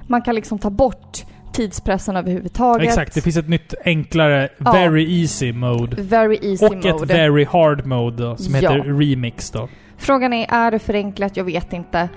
Man 0.07 0.21
kan 0.21 0.35
liksom 0.35 0.59
ta 0.59 0.69
bort 0.69 1.17
tidspressen 1.53 2.15
överhuvudtaget. 2.15 2.87
Exakt. 2.87 3.13
Det 3.13 3.21
finns 3.21 3.37
ett 3.37 3.49
nytt 3.49 3.73
enklare 3.85 4.49
Ja. 4.57 4.71
Very 4.71 5.21
Easy 5.21 5.53
Mode. 5.53 6.01
Very 6.01 6.39
easy 6.41 6.65
Och 6.65 6.73
ett 6.73 6.83
mode. 6.85 7.05
Very 7.05 7.45
Hard 7.45 7.85
Mode 7.85 8.23
då, 8.23 8.37
som 8.37 8.55
Ja. 8.55 8.59
heter 8.61 8.99
Remix 8.99 9.51
då. 9.51 9.69
Frågan 10.01 10.33
är, 10.33 10.45
är 10.49 10.71
det 10.71 10.79
förenklat? 10.79 11.37
Jag 11.37 11.43
vet 11.43 11.73
inte. 11.73 12.09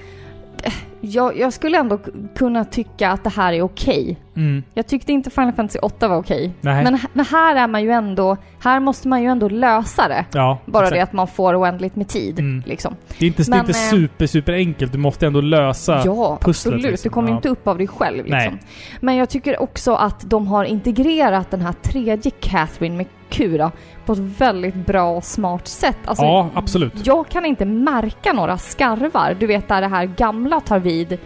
jag, 1.00 1.38
jag 1.38 1.52
skulle 1.52 1.78
ändå 1.78 1.98
kunna 2.36 2.64
tycka 2.64 3.10
att 3.10 3.24
det 3.24 3.30
här 3.30 3.52
är 3.52 3.62
okej. 3.62 4.16
Mm. 4.36 4.62
Jag 4.74 4.86
tyckte 4.86 5.12
inte 5.12 5.30
Final 5.30 5.52
Fantasy 5.52 5.78
8 5.78 6.08
var 6.08 6.16
okej. 6.16 6.52
Men, 6.60 6.98
men 7.12 7.24
här 7.26 7.56
är 7.56 7.68
man 7.68 7.82
ju 7.82 7.90
ändå, 7.90 8.36
här 8.62 8.80
måste 8.80 9.08
man 9.08 9.22
ju 9.22 9.28
ändå 9.28 9.48
lösa 9.48 10.08
det. 10.08 10.24
Ja, 10.32 10.58
Bara 10.66 10.82
exakt. 10.82 10.96
det 10.96 11.02
att 11.02 11.12
man 11.12 11.26
får 11.26 11.60
oändligt 11.60 11.96
med 11.96 12.08
tid. 12.08 12.38
Mm. 12.38 12.62
Liksom. 12.66 12.96
Det 13.18 13.24
är 13.24 13.26
inte, 13.26 13.42
det 13.42 13.48
är 13.48 13.50
Men, 13.50 13.58
inte 13.60 13.72
eh, 13.72 13.90
super, 13.90 14.26
super 14.26 14.52
enkelt. 14.52 14.92
Du 14.92 14.98
måste 14.98 15.26
ändå 15.26 15.40
lösa 15.40 16.02
Ja, 16.04 16.38
pusslet. 16.40 16.74
absolut. 16.74 16.82
liksom. 16.90 17.08
Du 17.08 17.12
kommer 17.14 17.28
Ja. 17.30 17.36
inte 17.36 17.48
upp 17.48 17.66
av 17.68 17.78
dig 17.78 17.86
själv. 17.88 18.24
Liksom. 18.26 18.58
Men 19.00 19.16
jag 19.16 19.28
tycker 19.28 19.62
också 19.62 19.94
att 19.94 20.30
de 20.30 20.46
har 20.46 20.64
integrerat 20.64 21.50
den 21.50 21.60
här 21.60 21.72
tredje 21.72 22.30
Catherine 22.40 22.96
med 22.96 23.06
Då, 23.38 23.70
på 24.06 24.12
ett 24.12 24.18
väldigt 24.18 24.74
bra 24.74 25.10
och 25.10 25.24
smart 25.24 25.68
sätt. 25.68 25.96
Alltså, 26.04 26.24
Ja, 26.24 26.50
absolut. 26.54 27.06
Jag 27.06 27.28
kan 27.28 27.46
inte 27.46 27.64
märka 27.64 28.32
några 28.32 28.58
skarvar, 28.58 29.36
du 29.40 29.46
vet 29.46 29.68
där 29.68 29.80
det 29.80 29.88
här 29.88 30.04
gamla 30.04 30.60
tar 30.60 30.78
vid 30.78 31.18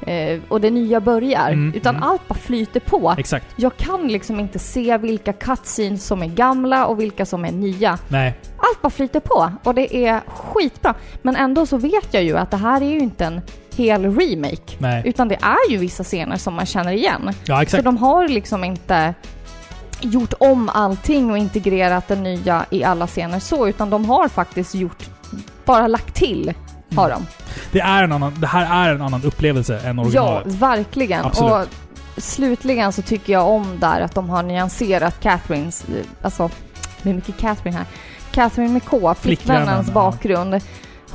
eh, 0.00 0.40
och 0.48 0.60
det 0.60 0.70
nya 0.70 1.00
börjar. 1.00 1.48
Mm, 1.48 1.74
utan 1.74 1.96
mm. 1.96 2.08
allt 2.08 2.28
bara 2.28 2.34
flyter 2.34 2.80
på. 2.80 3.14
Exakt. 3.18 3.46
Jag 3.56 3.76
kan 3.76 4.08
liksom 4.08 4.40
inte 4.40 4.58
se 4.58 4.98
vilka 4.98 5.32
cutscenes 5.32 6.06
som 6.06 6.22
är 6.22 6.26
gamla 6.26 6.86
och 6.86 7.00
vilka 7.00 7.26
som 7.26 7.44
är 7.44 7.52
nya. 7.52 7.98
Nej. 8.08 8.34
Allt 8.56 8.82
bara 8.82 8.90
flyter 8.90 9.20
på 9.20 9.52
och 9.62 9.74
det 9.74 10.06
är 10.06 10.20
skitbra. 10.26 10.94
Men 11.22 11.36
ändå 11.36 11.66
så 11.66 11.76
vet 11.76 12.14
jag 12.14 12.22
ju 12.22 12.38
att 12.38 12.50
det 12.50 12.56
här 12.56 12.80
är 12.80 12.90
ju 12.90 12.98
inte 12.98 13.24
en 13.24 13.40
hel 13.76 14.04
remake. 14.18 14.76
Nej. 14.78 15.02
Utan 15.04 15.28
det 15.28 15.38
är 15.42 15.70
ju 15.70 15.76
vissa 15.76 16.04
scener 16.04 16.36
som 16.36 16.54
man 16.54 16.66
känner 16.66 16.92
igen. 16.92 17.30
Ja, 17.44 17.56
Så 17.56 17.62
exakt. 17.62 17.84
de 17.84 17.96
har 17.96 18.28
liksom 18.28 18.64
inte 18.64 19.14
gjort 20.00 20.34
om 20.40 20.68
allting 20.68 21.30
och 21.30 21.38
integrerat 21.38 22.08
det 22.08 22.16
nya 22.16 22.66
i 22.70 22.84
alla 22.84 23.06
scener 23.06 23.38
så, 23.40 23.68
utan 23.68 23.90
de 23.90 24.04
har 24.04 24.28
faktiskt 24.28 24.74
gjort, 24.74 25.06
bara 25.64 25.86
lagt 25.86 26.14
till, 26.14 26.52
har 26.94 27.10
de. 27.10 27.26
Det, 27.72 27.80
är 27.80 28.02
en 28.02 28.12
annan, 28.12 28.34
det 28.38 28.46
här 28.46 28.86
är 28.88 28.94
en 28.94 29.02
annan 29.02 29.22
upplevelse 29.24 29.78
än 29.78 29.96
Ja, 29.96 30.02
originalet. 30.02 30.46
verkligen. 30.46 31.24
Absolut. 31.24 31.52
Och 31.52 32.22
slutligen 32.22 32.92
så 32.92 33.02
tycker 33.02 33.32
jag 33.32 33.48
om 33.48 33.78
där 33.80 34.00
att 34.00 34.14
de 34.14 34.30
har 34.30 34.42
nyanserat 34.42 35.20
Catherines, 35.20 35.84
eh, 35.88 36.04
alltså, 36.22 36.50
det 37.02 37.10
är 37.10 37.14
mycket 37.14 37.36
Catherine 37.38 37.76
här. 37.76 37.86
Catherine 38.30 38.72
med 38.72 38.84
K, 38.84 39.14
flickvännens 39.20 39.86
Flickvännen, 39.86 40.52
ja. 40.54 40.60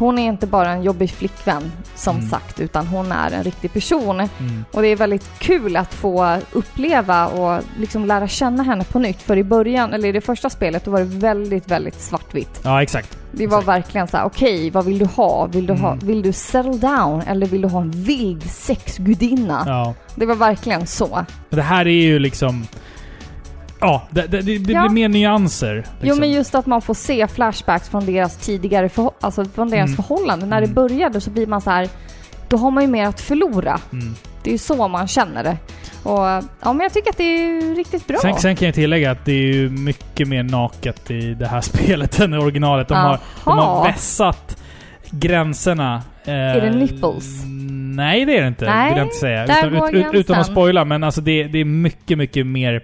Hon 0.01 0.19
är 0.19 0.27
inte 0.27 0.47
bara 0.47 0.69
en 0.71 0.83
jobbig 0.83 1.11
flickvän, 1.11 1.71
som 1.95 2.15
Mm. 2.17 2.29
sagt, 2.29 2.59
utan 2.59 2.87
hon 2.87 3.11
är 3.11 3.31
en 3.31 3.43
riktig 3.43 3.73
person. 3.73 4.19
Mm. 4.19 4.65
Och 4.71 4.81
det 4.81 4.87
är 4.87 4.95
väldigt 4.95 5.29
kul 5.39 5.77
att 5.77 5.93
få 5.93 6.37
uppleva 6.51 7.27
och 7.27 7.63
liksom 7.79 8.05
lära 8.05 8.27
känna 8.27 8.63
henne 8.63 8.83
på 8.83 8.99
nytt. 8.99 9.21
För 9.21 9.37
i 9.37 9.43
början, 9.43 9.93
eller 9.93 10.09
i 10.09 10.11
det 10.11 10.21
första 10.21 10.49
spelet, 10.49 10.85
då 10.85 10.91
var 10.91 10.99
det 10.99 11.05
väldigt, 11.05 11.67
väldigt 11.71 12.01
svartvitt. 12.01 12.61
Ja, 12.63 12.83
exakt. 12.83 13.17
Det 13.31 13.47
var 13.47 13.57
Exakt. 13.59 13.67
verkligen 13.77 14.07
så 14.07 14.17
här: 14.17 14.25
okej, 14.25 14.69
vad 14.69 14.85
vill 14.85 14.99
du 14.99 15.05
ha? 15.05 15.45
Vill 15.45 15.65
du, 15.67 15.73
ha? 15.73 15.91
Mm. 15.91 16.07
vill 16.07 16.21
du 16.21 16.33
settle 16.33 16.71
down 16.77 17.21
eller 17.21 17.45
vill 17.47 17.61
du 17.61 17.67
ha 17.67 17.81
en 17.81 17.91
vild 17.91 18.43
sexgudinna? 18.51 19.63
Ja. 19.67 19.93
Det 20.15 20.25
var 20.25 20.35
verkligen 20.35 20.87
så. 20.87 21.25
Det 21.49 21.61
här 21.61 21.87
är 21.87 22.01
ju 22.03 22.19
liksom... 22.19 22.67
Ja, 23.81 24.07
det, 24.09 24.21
det, 24.27 24.41
det, 24.41 24.57
det 24.57 24.73
Ja. 24.73 24.81
blir 24.81 24.89
mer 24.89 25.09
nyanser. 25.09 25.75
Liksom. 25.75 25.89
Jo 26.01 26.15
men 26.15 26.31
just 26.31 26.55
att 26.55 26.65
man 26.65 26.81
får 26.81 26.93
se 26.93 27.27
flashbacks 27.27 27.89
från 27.89 28.05
deras 28.05 28.37
tidigare 28.37 28.87
förhå- 28.87 29.13
alltså 29.21 29.45
från 29.45 29.69
deras 29.69 29.85
Mm. 29.89 29.95
förhållande. 29.95 30.45
När 30.45 30.57
Mm. 30.57 30.69
det 30.69 30.75
började 30.75 31.21
så 31.21 31.29
blir 31.29 31.47
man 31.47 31.61
så 31.61 31.69
här. 31.69 31.89
då 32.47 32.57
har 32.57 32.71
man 32.71 32.83
ju 32.83 32.89
mer 32.89 33.05
att 33.07 33.21
förlora. 33.21 33.79
Mm. 33.91 34.15
Det 34.43 34.49
är 34.49 34.51
ju 34.51 34.57
så 34.57 34.87
man 34.87 35.07
känner 35.07 35.43
det. 35.43 35.57
Och 36.03 36.19
ja, 36.19 36.73
men 36.73 36.79
jag 36.79 36.93
tycker 36.93 37.09
att 37.09 37.17
det 37.17 37.23
är 37.23 37.75
riktigt 37.75 38.07
bra. 38.07 38.17
Sen, 38.21 38.35
sen 38.35 38.55
kan 38.55 38.65
jag 38.65 38.75
tillägga 38.75 39.11
att 39.11 39.25
det 39.25 39.31
är 39.31 39.53
ju 39.53 39.69
mycket 39.69 40.27
mer 40.27 40.43
naket 40.43 41.11
i 41.11 41.33
det 41.33 41.47
här 41.47 41.61
spelet 41.71 42.19
än 42.19 42.33
i 42.33 42.37
originalet. 42.37 42.87
De 42.87 42.93
har, 42.97 43.19
de 43.45 43.57
har 43.57 43.83
vässat 43.85 44.57
gränserna. 45.11 46.01
Eh, 46.25 46.33
Är 46.33 46.61
det 46.61 46.69
nipples? 46.75 47.25
Nej, 47.95 48.25
det 48.25 48.37
är 48.37 48.41
det 48.41 48.47
inte. 48.47 48.65
Nej, 48.65 48.89
vill 48.89 48.97
jag 48.97 49.05
inte 49.05 49.15
säga. 49.15 49.43
Utan, 49.43 49.75
ut, 49.75 49.93
ut, 49.93 50.13
utan 50.13 50.39
att 50.39 50.47
spoila, 50.47 50.85
men 50.85 51.03
alltså 51.03 51.21
det, 51.21 51.43
det 51.43 51.59
är 51.59 51.65
mycket, 51.65 52.17
mycket 52.17 52.47
mer... 52.47 52.83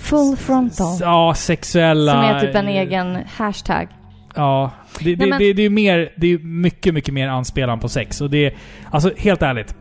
Full 0.00 0.36
frontal. 0.36 0.98
Ja, 1.00 1.34
sexuella... 1.34 2.12
Som 2.12 2.20
är 2.20 2.40
typ 2.40 2.54
en 2.54 2.68
egen 2.68 3.18
hashtag. 3.36 3.88
Ja. 4.34 4.70
Det, 4.98 5.04
det, 5.04 5.16
Nej, 5.16 5.28
men- 5.30 5.38
det, 5.38 5.52
det 5.52 5.62
är 5.62 5.70
mer... 5.70 6.12
Det 6.16 6.26
är 6.26 6.38
mycket, 6.38 6.94
mycket 6.94 7.14
mer 7.14 7.28
anspelan 7.28 7.80
på 7.80 7.88
sex. 7.88 8.20
Och 8.20 8.30
det 8.30 8.46
är... 8.46 8.54
Alltså, 8.90 9.12
helt 9.16 9.42
ärligt. 9.42 9.74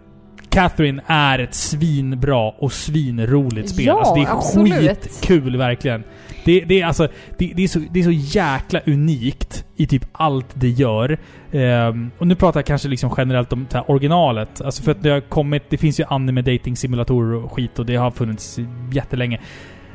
Catherine 0.50 1.02
är 1.08 1.40
ett 1.40 1.54
svinbra 1.54 2.50
och 2.50 2.74
svinroligt 2.74 3.70
spel. 3.70 3.86
Ja, 3.86 4.00
alltså, 4.00 4.16
det 4.16 4.22
är 4.22 4.32
absolut. 4.32 5.02
skitkul 5.02 5.58
verkligen. 5.58 6.04
Det, 6.46 6.60
det, 6.62 6.82
är 6.82 6.86
alltså, 6.86 7.08
det, 7.38 7.54
det, 7.56 7.64
är 7.64 7.68
så, 7.68 7.80
det 7.92 8.00
är 8.00 8.04
så 8.04 8.12
jäkla 8.12 8.82
unikt 8.86 9.66
i 9.76 9.88
typ 9.88 10.06
allt 10.12 10.48
det 10.54 10.70
gör. 10.70 11.18
Ehm, 11.52 12.12
och 12.18 12.28
nu 12.28 12.36
pratar 12.36 12.60
jag 12.60 12.66
kanske 12.66 12.88
liksom 12.88 13.14
generellt 13.18 13.54
om 13.54 13.68
det 13.72 13.78
här 13.78 13.92
originalet. 13.92 14.62
Alltså 14.62 14.84
för 14.84 14.92
att 14.92 15.04
det 15.04 15.10
har 15.10 15.22
kommit... 15.22 15.64
Det 15.70 15.78
finns 15.78 16.00
ju 16.00 16.04
anime 16.10 16.42
dating 16.42 16.76
simulatorer 16.76 17.44
och 17.44 17.52
skit 17.52 17.80
och 17.80 17.86
det 17.86 17.96
har 17.96 18.12
funnits 18.12 18.60
jättelänge. 18.92 19.40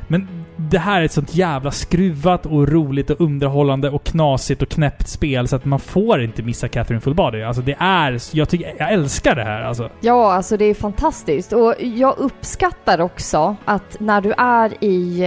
Men 0.08 0.28
det 0.56 0.78
här 0.78 1.00
är 1.00 1.04
ett 1.04 1.12
sånt 1.12 1.34
jävla 1.34 1.70
skruvat 1.70 2.46
och 2.46 2.68
roligt 2.68 3.10
och 3.10 3.20
underhållande 3.20 3.90
och 3.90 4.04
knasigt 4.04 4.62
och 4.62 4.68
knäppt 4.68 5.08
spel 5.08 5.48
så 5.48 5.56
att 5.56 5.64
man 5.64 5.80
får 5.80 6.22
inte 6.22 6.42
missa 6.42 6.68
Catherine 6.68 7.00
Full 7.00 7.14
Body. 7.14 7.42
Alltså 7.42 7.62
det 7.62 7.76
är... 7.78 8.18
Jag, 8.32 8.48
tycker, 8.48 8.74
jag 8.78 8.92
älskar 8.92 9.34
det 9.34 9.44
här 9.44 9.62
alltså. 9.62 9.90
Ja, 10.00 10.32
alltså 10.32 10.56
det 10.56 10.64
är 10.64 10.74
fantastiskt. 10.74 11.52
Och 11.52 11.74
jag 11.78 12.18
uppskattar 12.18 13.00
också 13.00 13.56
att 13.64 13.96
när 14.00 14.20
du 14.20 14.32
är 14.38 14.84
i... 14.84 15.20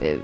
Eh, 0.00 0.16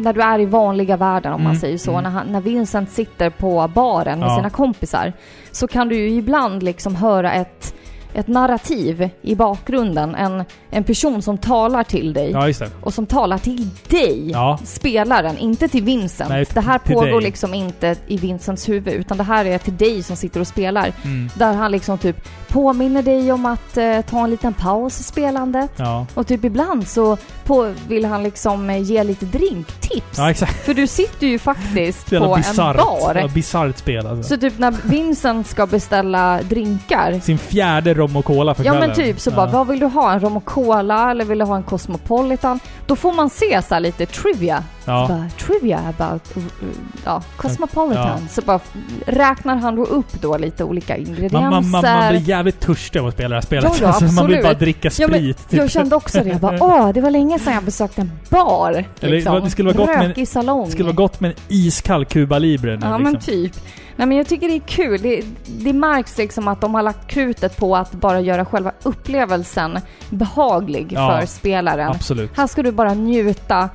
när 0.00 0.12
du 0.12 0.22
är 0.22 0.38
i 0.38 0.44
vanliga 0.44 0.96
världen 0.96 1.32
om 1.32 1.42
man 1.42 1.50
Mm, 1.50 1.60
säger 1.60 1.78
så, 1.78 1.90
mm. 1.90 2.02
när, 2.02 2.10
han, 2.10 2.26
när 2.32 2.40
Vincent 2.40 2.90
sitter 2.90 3.30
på 3.30 3.70
baren 3.74 4.18
med 4.20 4.28
Ja. 4.28 4.36
sina 4.36 4.50
kompisar, 4.50 5.12
så 5.50 5.68
kan 5.68 5.88
du 5.88 5.96
ju 5.96 6.08
ibland 6.18 6.62
liksom 6.62 6.94
höra 6.96 7.32
ett, 7.32 7.74
ett 8.14 8.28
narrativ 8.28 9.08
i 9.22 9.34
bakgrunden. 9.34 10.14
En, 10.14 10.44
en 10.70 10.84
person 10.84 11.22
som 11.22 11.38
talar 11.38 11.84
till 11.84 12.12
dig. 12.12 12.30
Ja, 12.30 12.46
just 12.46 12.60
det. 12.60 12.70
och 12.80 12.94
som 12.94 13.06
talar 13.06 13.38
till 13.38 13.68
dig, 13.88 14.30
Ja. 14.30 14.58
spelaren, 14.64 15.38
inte 15.38 15.68
till 15.68 15.82
Vincent. 15.84 16.30
Nej, 16.30 16.46
det 16.54 16.60
här 16.60 16.78
till 16.78 16.94
pågår 16.94 17.06
dig. 17.10 17.20
liksom 17.20 17.54
inte 17.54 17.96
i 18.06 18.16
Vincents 18.16 18.68
huvud, 18.68 18.94
utan 18.94 19.16
det 19.18 19.24
här 19.24 19.44
är 19.44 19.58
till 19.58 19.76
dig 19.76 20.02
som 20.02 20.16
sitter 20.16 20.40
och 20.40 20.46
spelar. 20.46 20.92
Mm. 21.04 21.30
Där 21.34 21.52
han 21.54 21.72
liksom 21.72 21.98
typ 21.98 22.28
påminner 22.48 23.02
dig 23.02 23.32
om 23.32 23.46
att 23.46 23.76
eh, 23.76 24.00
ta 24.00 24.24
en 24.24 24.30
liten 24.30 24.54
paus 24.54 25.00
i 25.00 25.02
spelandet. 25.02 25.70
Ja. 25.76 26.06
Och 26.14 26.26
typ 26.26 26.44
ibland 26.44 26.88
så 26.88 27.16
på, 27.44 27.72
vill 27.88 28.04
han 28.04 28.22
liksom 28.22 28.70
eh, 28.70 28.78
ge 28.82 29.04
lite 29.04 29.26
drinktips. 29.26 30.18
Ja, 30.18 30.30
exakt. 30.30 30.64
För 30.64 30.74
du 30.74 30.86
sitter 30.86 31.26
ju 31.26 31.38
faktiskt 31.38 32.12
Jävla 32.12 32.26
på 32.28 32.34
en 32.34 32.40
bisarrt. 32.40 32.76
bar. 32.76 33.14
Ja, 33.14 33.28
bisarrt 33.28 33.78
spel 33.78 34.06
alltså. 34.06 34.28
Så 34.34 34.40
typ 34.40 34.58
när 34.58 34.70
Vincent 34.84 35.46
ska 35.46 35.66
beställa 35.66 36.40
drinkar 36.42 37.20
Sin 37.22 37.38
fjärde 37.38 37.94
rom 37.98 38.16
och 38.16 38.24
cola 38.24 38.54
för 38.54 38.64
Ja 38.64 38.72
kvällen. 38.72 38.88
men 38.88 38.96
typ 38.96 39.20
så 39.20 39.30
Ja. 39.30 39.36
bara, 39.36 39.46
vad 39.46 39.66
vill 39.68 39.80
du 39.80 39.86
ha? 39.86 40.12
En 40.12 40.20
rom 40.20 40.36
och 40.36 40.44
cola 40.44 41.10
eller 41.10 41.24
vill 41.24 41.38
du 41.38 41.44
ha 41.44 41.56
en 41.56 41.62
cosmopolitan? 41.62 42.60
Då 42.86 42.96
får 42.96 43.12
man 43.12 43.30
se 43.30 43.62
så 43.62 43.74
här 43.74 43.80
lite 43.80 44.06
trivia. 44.06 44.64
Ja. 44.84 45.06
Bara, 45.08 45.24
trivia 45.46 45.78
about, 45.98 46.36
uh, 46.36 46.42
uh, 46.42 46.68
ja, 47.04 47.22
cosmopolitan. 47.36 48.06
Ja. 48.22 48.28
Så 48.30 48.40
bara 48.42 48.60
räknar 49.06 49.56
han 49.56 49.76
då 49.76 49.84
upp 49.84 50.20
då 50.20 50.36
lite 50.36 50.64
olika 50.64 50.96
ingredienser. 50.96 51.40
Man, 51.40 51.50
man, 51.50 51.70
man, 51.70 51.82
man 51.82 52.08
blir 52.10 52.20
jävligt 52.28 52.60
törstig 52.60 52.98
av 53.00 53.06
att 53.06 53.14
spela 53.14 53.28
det 53.28 53.34
här 53.34 53.42
spelet. 53.42 53.64
Ja, 53.64 53.74
ja, 53.80 53.86
Alltså, 53.88 54.04
man 54.22 54.26
vill 54.30 54.42
bara 54.42 54.54
dricka 54.54 54.90
Ja, 54.98 55.08
men 55.08 55.18
sprit. 55.18 55.48
typ. 55.48 55.58
Jag 55.58 55.70
kände 55.70 55.96
också 55.96 56.18
det. 56.24 56.28
Jag 56.28 56.40
bara, 56.40 56.58
åh, 56.64 56.92
det 56.92 57.00
var 57.00 57.10
länge 57.10 57.38
sedan 57.38 57.52
jag 57.54 57.62
besökte 57.64 58.00
en 58.00 58.12
bar. 58.30 58.84
Eller, 59.00 59.14
Liksom. 59.16 59.40
det 59.44 59.50
skulle 59.50 59.72
vara 59.72 59.76
gott 59.78 59.86
med 59.96 59.98
en- 60.04 60.08
Rökig 60.08 60.28
salong. 60.28 60.64
Det 60.66 60.70
skulle 60.72 60.84
vara 60.84 60.94
gott 60.96 61.20
med 61.20 61.30
en 61.30 61.36
iskall 61.48 62.04
Cuba 62.04 62.38
Libre 62.38 62.70
nu 62.76 62.86
Ja 62.86 62.98
liksom. 62.98 63.02
men 63.12 63.20
typ. 63.20 63.52
Nej 63.98 64.06
men 64.06 64.16
jag 64.16 64.26
tycker 64.26 64.48
det 64.48 64.54
är 64.54 64.60
kul. 64.60 65.02
Det, 65.02 65.24
det 65.46 65.72
märks 65.72 66.18
liksom 66.18 66.48
att 66.48 66.60
de 66.60 66.74
har 66.74 66.82
lagt 66.82 67.06
krutet 67.10 67.56
på 67.56 67.76
att 67.76 67.92
bara 67.92 68.20
göra 68.20 68.44
själva 68.44 68.72
upplevelsen 68.82 69.78
behaglig 70.10 70.92
Ja, 70.92 71.18
för 71.20 71.26
spelaren. 71.26 71.88
Absolut. 71.90 72.36
Här 72.36 72.46
ska 72.46 72.62
du 72.62 72.72
bara 72.72 72.94
njuta. 72.94 73.70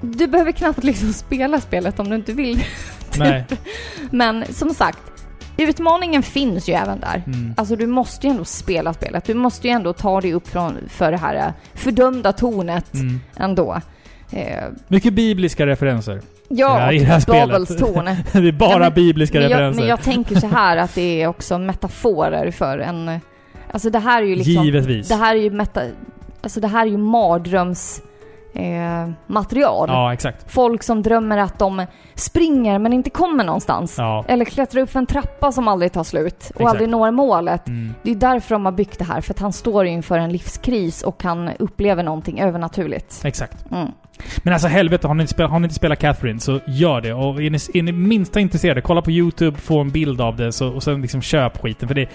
Du 0.00 0.26
behöver 0.26 0.52
knappt 0.52 0.84
liksom 0.84 1.12
spela 1.12 1.60
spelet 1.60 1.98
om 1.98 2.08
du 2.10 2.16
inte 2.16 2.32
vill. 2.32 2.64
Nej. 3.18 3.44
Men 4.10 4.44
som 4.54 4.74
sagt, 4.74 4.98
utmaningen 5.56 6.22
finns 6.22 6.68
ju 6.68 6.72
även 6.74 7.00
där. 7.00 7.22
Mm. 7.26 7.54
Alltså 7.56 7.76
du 7.76 7.86
måste 7.86 8.26
ju 8.26 8.30
ändå 8.30 8.44
spela 8.44 8.92
spelet. 8.94 9.24
Du 9.24 9.34
måste 9.34 9.66
ju 9.68 9.72
ändå 9.72 9.92
ta 9.92 10.20
dig 10.20 10.32
upp 10.34 10.48
från, 10.48 10.78
för 10.88 11.10
det 11.10 11.18
här 11.18 11.34
eh, 11.34 11.52
fördömda 11.74 12.32
tornet 12.32 12.94
Mm. 12.94 13.20
ändå. 13.36 13.80
Eh, 14.30 14.64
Mycket 14.88 15.12
bibliska 15.12 15.66
referenser. 15.66 16.20
ja, 16.48 16.92
i 16.92 16.98
det 16.98 17.04
här. 17.04 17.26
Babels 17.26 17.76
torn. 17.76 18.04
det 18.42 18.48
är 18.48 18.52
bara 18.52 18.78
men- 18.78 18.94
bibliska 18.94 19.38
men 19.38 19.42
jag, 19.42 19.50
referenser. 19.50 19.80
men 19.80 19.88
jag 19.88 20.02
tänker 20.02 20.34
så 20.40 20.46
här 20.46 20.76
att 20.76 20.94
det 20.94 21.22
är 21.22 21.26
också 21.26 21.58
metaforer 21.58 22.50
för 22.50 22.78
en... 22.78 23.20
Alltså 23.72 23.90
det 23.90 23.98
här 23.98 24.22
är 24.22 24.26
ju 24.26 24.34
liksom... 24.36 24.64
Givetvis. 24.64 25.08
Det 25.08 25.14
här 25.14 25.36
är 25.36 25.40
ju 25.40 25.50
meta... 25.50 25.82
Alltså 26.40 26.60
det 26.60 26.68
här 26.68 26.86
är 26.86 26.90
ju 26.90 26.96
mardröms... 26.96 28.02
Eh, 28.54 29.10
material. 29.26 29.88
Ja, 29.88 30.12
exakt. 30.12 30.52
Folk 30.52 30.82
som 30.82 31.02
drömmer 31.02 31.38
att 31.38 31.58
de 31.58 31.86
springer 32.14 32.78
men 32.78 32.92
inte 32.92 33.10
kommer 33.10 33.44
någonstans. 33.44 33.94
Ja. 33.98 34.24
Eller 34.28 34.44
klättrar 34.44 34.82
upp 34.82 34.90
för 34.90 34.98
en 34.98 35.06
trappa 35.06 35.52
som 35.52 35.68
aldrig 35.68 35.92
tar 35.92 36.04
slut 36.04 36.34
och 36.54 36.60
Exakt. 36.60 36.68
aldrig 36.70 36.88
når 36.88 37.10
målet. 37.10 37.68
Mm. 37.68 37.94
Det 38.02 38.10
är 38.10 38.14
därför 38.14 38.54
de 38.54 38.64
har 38.64 38.72
byggt 38.72 38.98
det 38.98 39.04
här, 39.04 39.20
för 39.20 39.34
att 39.34 39.38
han 39.40 39.52
står 39.52 39.86
inför 39.86 40.18
en 40.18 40.32
livskris 40.32 41.02
och 41.02 41.22
han 41.22 41.50
upplever 41.58 42.02
någonting 42.02 42.40
övernaturligt. 42.40 43.20
Exakt. 43.24 43.70
Mm. 43.72 43.88
Men 44.38 44.52
alltså 44.52 44.68
helvete, 44.68 45.06
har 45.08 45.14
ni, 45.14 45.22
inte 45.22 45.32
spelat, 45.32 45.50
har 45.50 45.58
ni 45.58 45.64
inte 45.64 45.74
spelat 45.74 45.98
Catherine 45.98 46.40
så 46.40 46.60
gör 46.66 47.00
det. 47.00 47.12
Och 47.12 47.42
är 47.42 47.50
ni, 47.50 47.58
är 47.74 47.82
ni 47.82 47.92
minsta 47.92 48.40
intresserade, 48.40 48.80
kolla 48.80 49.02
på 49.02 49.10
YouTube, 49.10 49.58
få 49.58 49.80
en 49.80 49.90
bild 49.90 50.20
av 50.20 50.36
det 50.36 50.52
så, 50.52 50.68
och 50.68 50.82
sen 50.82 51.02
liksom 51.02 51.22
köp 51.22 51.58
skiten. 51.58 51.88
För 51.88 51.94
det, 51.94 52.08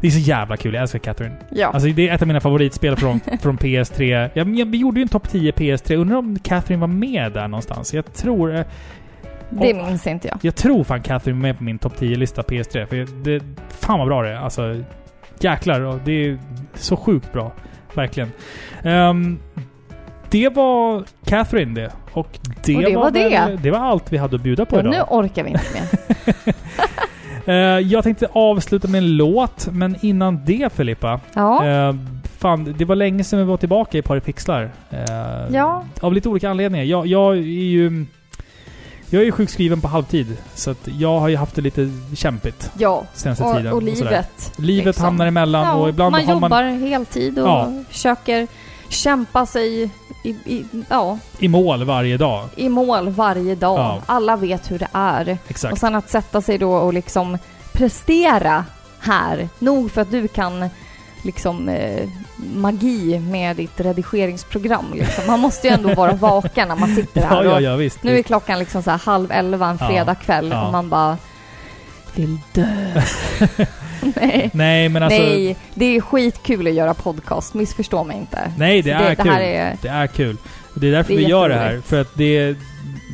det 0.00 0.06
är 0.06 0.10
så 0.10 0.18
jävla 0.18 0.56
kul. 0.56 0.74
Jag 0.74 0.82
älskar 0.82 0.98
Catherine. 0.98 1.36
Ja. 1.50 1.66
Alltså 1.66 1.88
det 1.88 2.08
är 2.08 2.14
ett 2.14 2.22
av 2.22 2.28
mina 2.28 2.40
favoritspel 2.40 2.96
från, 2.96 3.20
från 3.42 3.58
PS3. 3.58 4.30
Ja, 4.34 4.44
men 4.44 4.56
jag, 4.56 4.66
vi 4.66 4.78
gjorde 4.78 5.00
ju 5.00 5.02
en 5.02 5.08
topp 5.08 5.28
10 5.28 5.52
PS3. 5.52 5.96
Undrar 5.96 6.16
om 6.16 6.38
Catherine 6.38 6.80
var 6.80 6.88
med 6.88 7.32
där 7.32 7.48
någonstans? 7.48 7.94
Jag 7.94 8.14
tror... 8.14 8.54
eh, 8.54 8.64
det 9.50 9.74
minns 9.74 10.06
inte 10.06 10.28
jag. 10.28 10.38
Jag 10.42 10.54
tror 10.54 10.84
fan 10.84 11.02
Catherine 11.02 11.38
var 11.38 11.42
med 11.42 11.58
på 11.58 11.64
min 11.64 11.78
topp 11.78 11.94
10-lista 11.98 12.42
PS3. 12.42 12.86
För 12.86 13.24
det, 13.24 13.42
fan 13.68 13.98
vad 13.98 14.08
bra 14.08 14.22
det 14.22 14.28
är. 14.28 14.36
Alltså, 14.36 14.82
jäklar. 15.40 16.00
Det 16.04 16.12
är 16.12 16.38
så 16.74 16.96
sjukt 16.96 17.32
bra. 17.32 17.52
Verkligen. 17.94 18.32
Ehm, 18.82 19.38
det 20.30 20.48
var 20.48 21.04
Catherine 21.26 21.80
det. 21.80 21.92
Och 22.12 22.38
det, 22.64 22.76
Och 22.76 22.82
det 22.82 22.96
var 22.96 23.10
det. 23.10 23.28
väl- 23.28 23.58
det 23.62 23.70
var 23.70 23.78
allt 23.78 24.12
vi 24.12 24.16
hade 24.18 24.36
att 24.36 24.42
bjuda 24.42 24.64
på 24.66 24.76
Och 24.76 24.80
idag. 24.80 24.90
nu 24.92 25.00
orkar 25.10 25.44
vi 25.44 25.50
inte 25.50 25.64
mer. 25.74 26.54
Eh, 27.46 27.54
jag 27.78 28.04
tänkte 28.04 28.28
avsluta 28.32 28.88
med 28.88 28.98
en 28.98 29.16
låt, 29.16 29.68
men 29.72 29.96
innan 30.02 30.44
det 30.44 30.72
Filippa. 30.72 31.20
Ja. 31.34 31.66
Eh, 31.66 31.94
fan, 32.38 32.74
det 32.78 32.84
var 32.84 32.96
länge 32.96 33.24
sedan 33.24 33.38
vi 33.38 33.44
var 33.44 33.56
tillbaka 33.56 33.98
i 33.98 34.02
Paripixlar. 34.02 34.62
Uh, 34.92 35.54
Ja. 35.54 35.84
Av 36.00 36.12
lite 36.12 36.28
olika 36.28 36.50
anledningar. 36.50 36.84
Jag, 36.84 37.06
jag 37.06 37.32
är 37.36 37.40
ju... 37.40 38.06
Jag 39.10 39.20
är 39.22 39.24
ju 39.26 39.32
sjukskriven 39.32 39.80
på 39.80 39.88
halvtid. 39.88 40.36
Så 40.54 40.70
att 40.70 40.88
jag 40.98 41.20
har 41.20 41.28
ju 41.28 41.36
haft 41.36 41.54
det 41.54 41.62
lite 41.62 41.90
kämpigt 42.14 42.70
Ja. 42.78 43.04
senaste 43.14 43.44
Och, 43.44 43.56
tiden. 43.56 43.72
och 43.72 43.82
sådär. 43.82 43.94
livet. 43.94 44.52
Livet 44.56 44.86
liksom. 44.86 45.04
hamnar 45.04 45.26
emellan 45.26 45.64
Ja, 45.66 45.74
och 45.74 45.88
ibland 45.88 46.12
man 46.12 46.24
har 46.24 46.34
jobbar 46.34 46.48
man 46.48 46.78
heltid 46.82 47.38
och 47.38 47.48
Ja. 47.48 47.72
försöker 47.90 48.46
kämpa 48.88 49.46
sig 49.46 49.90
i, 50.24 50.30
i, 50.30 50.64
ja, 50.88 51.18
i 51.38 51.48
mål 51.48 51.84
varje 51.84 52.16
dag. 52.16 52.48
i 52.56 52.68
mål 52.68 53.08
varje 53.08 53.54
dag. 53.54 53.78
Ja. 53.78 54.02
Alla 54.06 54.36
vet 54.36 54.70
hur 54.70 54.78
det 54.78 54.88
är. 54.92 55.38
Exakt. 55.48 55.72
Och 55.72 55.78
sen 55.78 55.94
att 55.94 56.10
sätta 56.10 56.40
sig 56.40 56.58
då 56.58 56.72
och 56.72 56.94
liksom 56.94 57.38
prestera 57.72 58.64
här. 59.00 59.48
Nog 59.58 59.90
för 59.90 60.00
att 60.00 60.10
du 60.10 60.28
kan 60.28 60.70
liksom 61.22 61.68
eh, 61.68 62.08
magi 62.54 63.18
med 63.18 63.56
ditt 63.56 63.80
redigeringsprogram. 63.80 64.84
Liksom. 64.94 65.26
Man 65.26 65.40
måste 65.40 65.68
ju 65.68 65.74
ändå 65.74 65.94
vara 65.94 66.12
vaken 66.20 66.68
när 66.68 66.76
man 66.76 66.94
sitter 66.94 67.22
här. 67.22 67.44
ja, 67.44 67.60
ja, 67.60 67.76
visst. 67.76 68.02
Nu 68.02 68.10
är 68.10 68.16
visst. 68.16 68.26
klockan 68.26 68.58
liksom 68.58 68.82
så 68.82 68.90
här 68.90 68.98
halv 68.98 69.32
elva 69.32 69.68
en 69.68 69.78
fredagkväll 69.78 70.52
och 70.52 70.72
man 70.72 70.88
bara 70.88 71.18
vill 72.14 72.38
dö. 72.52 73.02
Nej. 74.16 74.50
Nej, 74.54 74.88
men 74.88 75.02
alltså... 75.02 75.20
Nej, 75.22 75.56
det 75.74 75.96
är 75.96 76.00
skitkul 76.00 76.66
att 76.66 76.74
göra 76.74 76.94
podcast. 76.94 77.54
Missförstå 77.54 78.04
mig 78.04 78.16
inte. 78.16 78.52
Nej, 78.58 78.82
det 78.82 78.98
Så 78.98 79.04
är 79.04 79.08
det, 79.10 79.16
kul. 79.16 79.32
det 79.32 79.56
är... 79.56 79.76
Det 79.82 79.88
är 79.88 80.06
kul. 80.06 80.36
Det 80.74 80.86
är 80.88 80.92
därför 80.92 81.14
Det 81.14 81.20
är 81.20 81.24
vi 81.24 81.30
gör 81.30 81.48
det 81.48 81.54
här. 81.54 81.80
För 81.84 82.00
att 82.00 82.14
det 82.14 82.24
är 82.38 82.56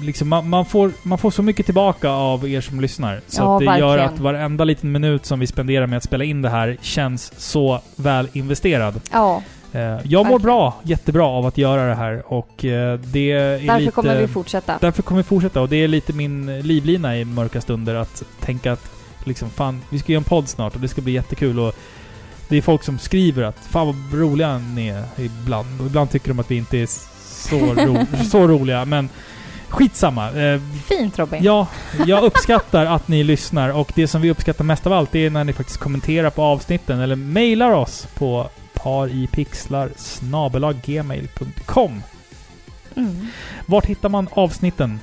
liksom, 0.04 0.28
man, 0.28 0.48
man, 0.48 0.64
får, 0.64 0.92
man 1.02 1.18
får 1.18 1.30
så 1.30 1.42
mycket 1.42 1.66
tillbaka 1.66 2.10
av 2.10 2.48
er 2.48 2.60
som 2.60 2.80
lyssnar. 2.80 3.20
Så 3.26 3.42
Ja, 3.42 3.54
att 3.54 3.60
det 3.60 3.64
gör 3.78 3.96
verkligen. 3.96 4.14
att 4.14 4.20
varenda 4.20 4.64
liten 4.64 4.92
minut 4.92 5.26
som 5.26 5.40
vi 5.40 5.46
spenderar 5.46 5.86
med 5.86 5.96
att 5.96 6.04
spela 6.04 6.24
in 6.24 6.42
det 6.42 6.50
här 6.50 6.76
känns 6.82 7.32
så 7.36 7.80
väl 7.96 8.28
investerad. 8.32 9.00
Ja, 9.12 9.42
Eh, 9.72 9.80
jag 9.82 10.00
mår 10.12 10.22
Verkligen. 10.24 10.42
bra, 10.42 10.80
jättebra 10.82 11.26
av 11.26 11.46
att 11.46 11.58
göra 11.58 11.88
det 11.88 11.94
här 11.94 12.22
och 12.32 12.64
eh, 12.64 12.98
det 12.98 13.32
är 13.32 13.58
därför 13.58 13.78
lite... 13.78 13.90
kommer 13.92 14.16
vi 14.20 14.28
fortsätta. 14.28 14.78
Därför 14.80 15.02
kommer 15.02 15.22
vi 15.22 15.28
fortsätta 15.28 15.60
och 15.60 15.68
det 15.68 15.76
är 15.76 15.88
lite 15.88 16.12
min 16.12 16.60
livlina 16.60 17.16
i 17.18 17.24
mörka 17.24 17.60
stunder 17.60 17.94
att 17.94 18.22
tänka 18.40 18.72
att 18.72 18.90
liksom 19.26 19.50
fan, 19.50 19.82
vi 19.90 19.98
ska 19.98 20.12
göra 20.12 20.20
en 20.20 20.24
podd 20.24 20.48
snart 20.48 20.74
och 20.74 20.80
det 20.80 20.88
ska 20.88 21.00
bli 21.00 21.12
jättekul 21.12 21.58
och 21.58 21.74
det 22.48 22.56
är 22.56 22.62
folk 22.62 22.82
som 22.82 22.98
skriver 22.98 23.42
att 23.42 23.58
fan 23.58 23.86
vad 23.86 24.20
roliga 24.20 24.58
ni 24.58 24.88
är 24.88 25.04
ibland 25.18 25.80
och 25.80 25.86
ibland 25.86 26.10
tycker 26.10 26.28
de 26.28 26.38
att 26.38 26.50
vi 26.50 26.56
inte 26.56 26.78
är 26.78 26.86
så, 27.48 27.74
ro, 27.74 28.06
så 28.30 28.48
roliga 28.48 28.84
men 28.84 29.08
skitsamma. 29.68 30.30
Eh, 30.32 30.60
Fint 30.88 31.18
Robin. 31.18 31.44
ja, 31.44 31.66
jag 32.06 32.24
uppskattar 32.24 32.86
att 32.86 33.08
ni 33.08 33.24
lyssnar 33.24 33.68
och 33.68 33.92
det 33.94 34.06
som 34.06 34.22
vi 34.22 34.30
uppskattar 34.30 34.64
mest 34.64 34.86
av 34.86 34.92
allt 34.92 35.14
är 35.14 35.30
när 35.30 35.44
ni 35.44 35.52
faktiskt 35.52 35.78
kommenterar 35.78 36.30
på 36.30 36.42
avsnitten 36.42 37.00
eller 37.00 37.16
mejlar 37.16 37.70
oss 37.70 38.06
på 38.14 38.50
paripixlar 38.74 39.90
gmail.com 40.84 42.02
Mm. 42.96 43.26
Vart 43.66 43.86
hittar 43.86 44.08
man 44.08 44.28
avsnitten? 44.32 45.00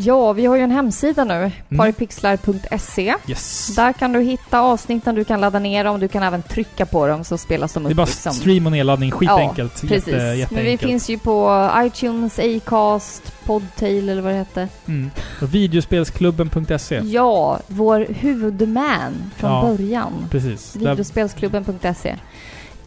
Ja, 0.00 0.32
vi 0.32 0.46
har 0.46 0.56
ju 0.56 0.62
en 0.62 0.70
hemsida 0.70 1.24
nu. 1.24 1.34
Mm. 1.34 1.52
Paripixlar.se. 1.76 3.14
Yes. 3.28 3.76
Där 3.76 3.92
kan 3.92 4.12
du 4.12 4.20
hitta 4.20 4.60
avsnitten, 4.60 5.14
du 5.14 5.24
kan 5.24 5.40
ladda 5.40 5.58
ner 5.58 5.84
dem, 5.84 6.00
du 6.00 6.08
kan 6.08 6.22
även 6.22 6.42
trycka 6.42 6.86
på 6.86 7.06
dem 7.06 7.24
så 7.24 7.38
spelas 7.38 7.72
de 7.72 7.82
upp. 7.86 7.88
Det 7.88 7.92
är 7.92 7.94
bara 7.94 8.06
liksom. 8.06 8.32
stream 8.32 8.66
och 8.66 8.72
nedladdning, 8.72 9.10
skitenkelt. 9.10 9.80
Precis. 9.80 10.14
Jätte, 10.14 10.54
Men 10.54 10.64
vi 10.64 10.78
finns 10.78 11.08
ju 11.08 11.18
på 11.18 11.70
iTunes, 11.76 12.38
Acast, 12.38 13.32
Podtail 13.44 14.08
eller 14.08 14.22
vad 14.22 14.32
det 14.32 14.38
hette. 14.38 14.68
Mm. 14.86 15.10
Och 15.42 15.54
Videospelsklubben.se. 15.54 17.00
Ja, 17.04 17.58
vår 17.66 18.06
huvudman 18.08 19.30
från 19.36 19.50
Ja. 19.50 19.62
början. 19.62 20.12
Precis. 20.30 20.76
Videospelsklubben.se. 20.76 22.16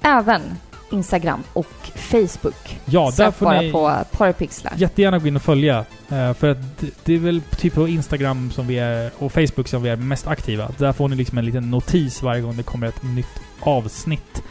Även 0.01 0.41
Instagram 0.91 1.43
och 1.53 1.67
Facebook. 1.95 2.79
ja, 2.85 3.05
där 3.05 3.11
Sök 3.11 3.35
får 3.35 3.45
bara 3.45 3.61
ni 3.61 3.71
på 3.71 3.97
Parapixlar. 4.11 4.73
jättegärna 4.77 5.19
gå 5.19 5.27
in 5.27 5.35
och 5.35 5.41
följa. 5.41 5.85
Eh, 6.09 6.33
för 6.33 6.51
att 6.51 6.57
det, 6.79 6.89
det 7.03 7.13
är 7.13 7.19
väl 7.19 7.41
typ 7.41 7.73
på 7.73 7.87
Instagram 7.87 8.51
som 8.51 8.67
vi 8.67 8.79
är, 8.79 9.11
och 9.17 9.31
Facebook 9.31 9.67
som 9.67 9.83
vi 9.83 9.89
är 9.89 9.95
mest 9.95 10.27
aktiva. 10.27 10.71
Där 10.77 10.93
får 10.93 11.09
ni 11.09 11.15
liksom 11.15 11.37
en 11.37 11.45
liten 11.45 11.71
notis 11.71 12.21
varje 12.21 12.41
gång 12.41 12.57
det 12.57 12.63
kommer 12.63 12.87
ett 12.87 13.03
nytt 13.03 13.41
avsnitt. 13.59 14.43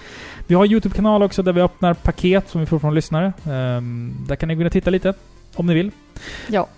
Vi 0.46 0.54
har 0.54 0.64
en 0.64 0.70
YouTube-kanal 0.72 1.22
också 1.22 1.42
där 1.42 1.52
vi 1.52 1.60
öppnar 1.60 1.94
paket 1.94 2.48
som 2.48 2.60
vi 2.60 2.66
får 2.66 2.78
från 2.78 2.94
lyssnare. 2.94 3.32
Ehm, 3.50 4.16
där 4.28 4.36
kan 4.36 4.48
ni 4.48 4.54
gå 4.54 4.60
in 4.60 4.66
och 4.66 4.72
titta 4.72 4.90
lite, 4.90 5.14
om 5.54 5.66
ni 5.66 5.74
vill. 5.74 5.90
Ja. 6.48 6.68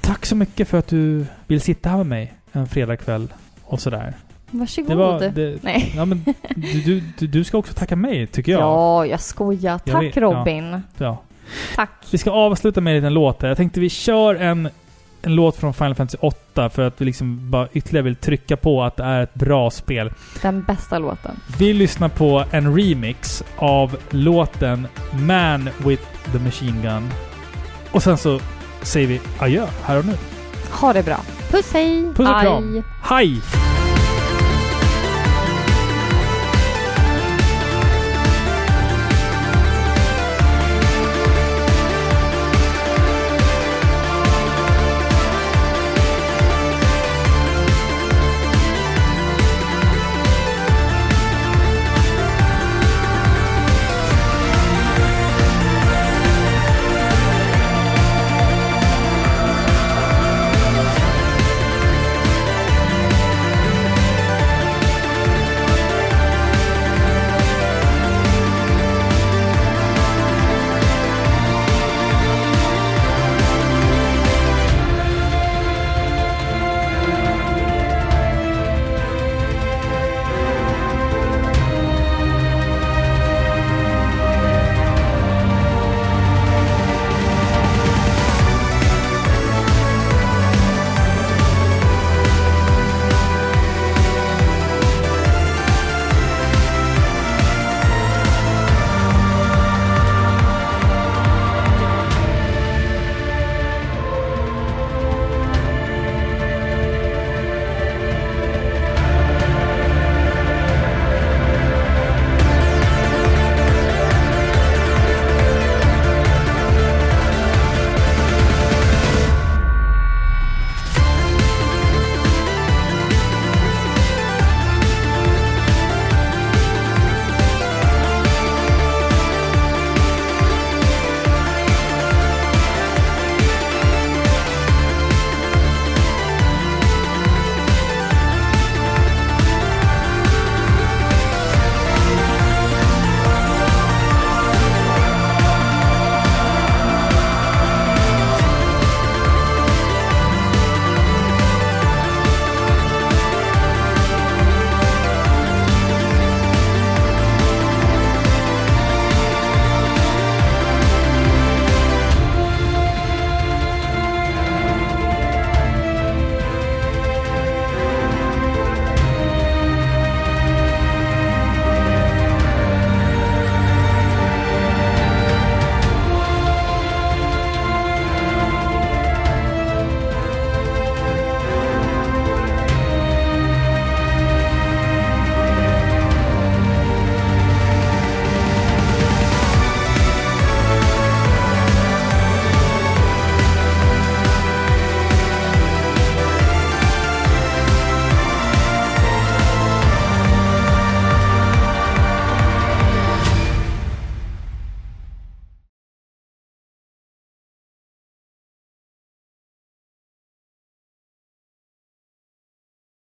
Tack 0.00 0.26
så 0.26 0.36
mycket 0.36 0.68
för 0.68 0.78
att 0.78 0.86
du 0.88 1.26
vill 1.46 1.60
sitta 1.60 1.88
här 1.88 1.96
med 1.96 2.06
mig 2.06 2.34
en 2.52 2.68
fredagkväll 2.68 3.28
och 3.64 3.80
sådär. 3.80 4.14
Varsågod. 4.50 4.90
Det 4.90 4.94
var... 4.94 5.20
Det, 5.20 5.62
Nej. 5.62 5.92
Ja, 5.96 6.04
men 6.04 6.24
du, 6.56 7.00
du, 7.18 7.26
du, 7.26 7.44
ska 7.44 7.58
också 7.58 7.74
tacka 7.74 7.96
mig, 7.96 8.26
tycker 8.26 8.52
jag. 8.52 8.60
Ja, 8.60 9.06
jag 9.06 9.20
skojar. 9.20 9.80
Jag 9.84 9.94
Tack 9.94 10.02
vet, 10.02 10.16
ja. 10.16 10.22
Robin. 10.22 10.82
Ja. 10.96 11.22
Tack. 11.74 11.90
Vi 12.10 12.18
ska 12.18 12.30
avsluta 12.30 12.80
med 12.80 12.90
en 12.90 12.96
liten 12.96 13.14
låt. 13.14 13.42
här. 13.42 13.48
Jag 13.48 13.56
tänkte 13.56 13.80
vi 13.80 13.88
kör 13.90 14.34
en, 14.34 14.68
en 15.22 15.34
låt 15.34 15.56
från 15.56 15.74
Final 15.74 15.94
Fantasy 15.94 16.18
8 16.20 16.68
för 16.68 16.86
att 16.86 17.00
vi 17.00 17.04
liksom 17.04 17.50
bara 17.50 17.68
ytterligare 17.72 18.04
vill 18.04 18.16
trycka 18.16 18.56
på 18.56 18.82
att 18.82 18.96
det 18.96 19.04
är 19.04 19.22
ett 19.22 19.34
bra 19.34 19.70
spel. 19.70 20.10
Den 20.42 20.62
bästa 20.62 20.98
låten. 20.98 21.40
Vi 21.58 21.72
lyssnar 21.72 22.08
på 22.08 22.44
en 22.50 22.76
remix 22.78 23.44
av 23.56 23.96
låten 24.10 24.86
Man 25.12 25.70
with 25.78 26.02
the 26.32 26.38
Machine 26.38 26.82
Gun. 26.82 27.10
Och 27.92 28.02
sen 28.02 28.18
så 28.18 28.40
säger 28.82 29.08
vi 29.08 29.20
adjö 29.38 29.66
här 29.82 29.98
och 29.98 30.04
nu. 30.04 30.12
Ha 30.70 30.92
det 30.92 31.02
bra. 31.02 31.20
Puss 31.50 31.72
hej! 31.72 32.02
Puss 32.02 32.28
och 32.28 32.40
kram. 32.40 32.82
Hej! 33.02 33.40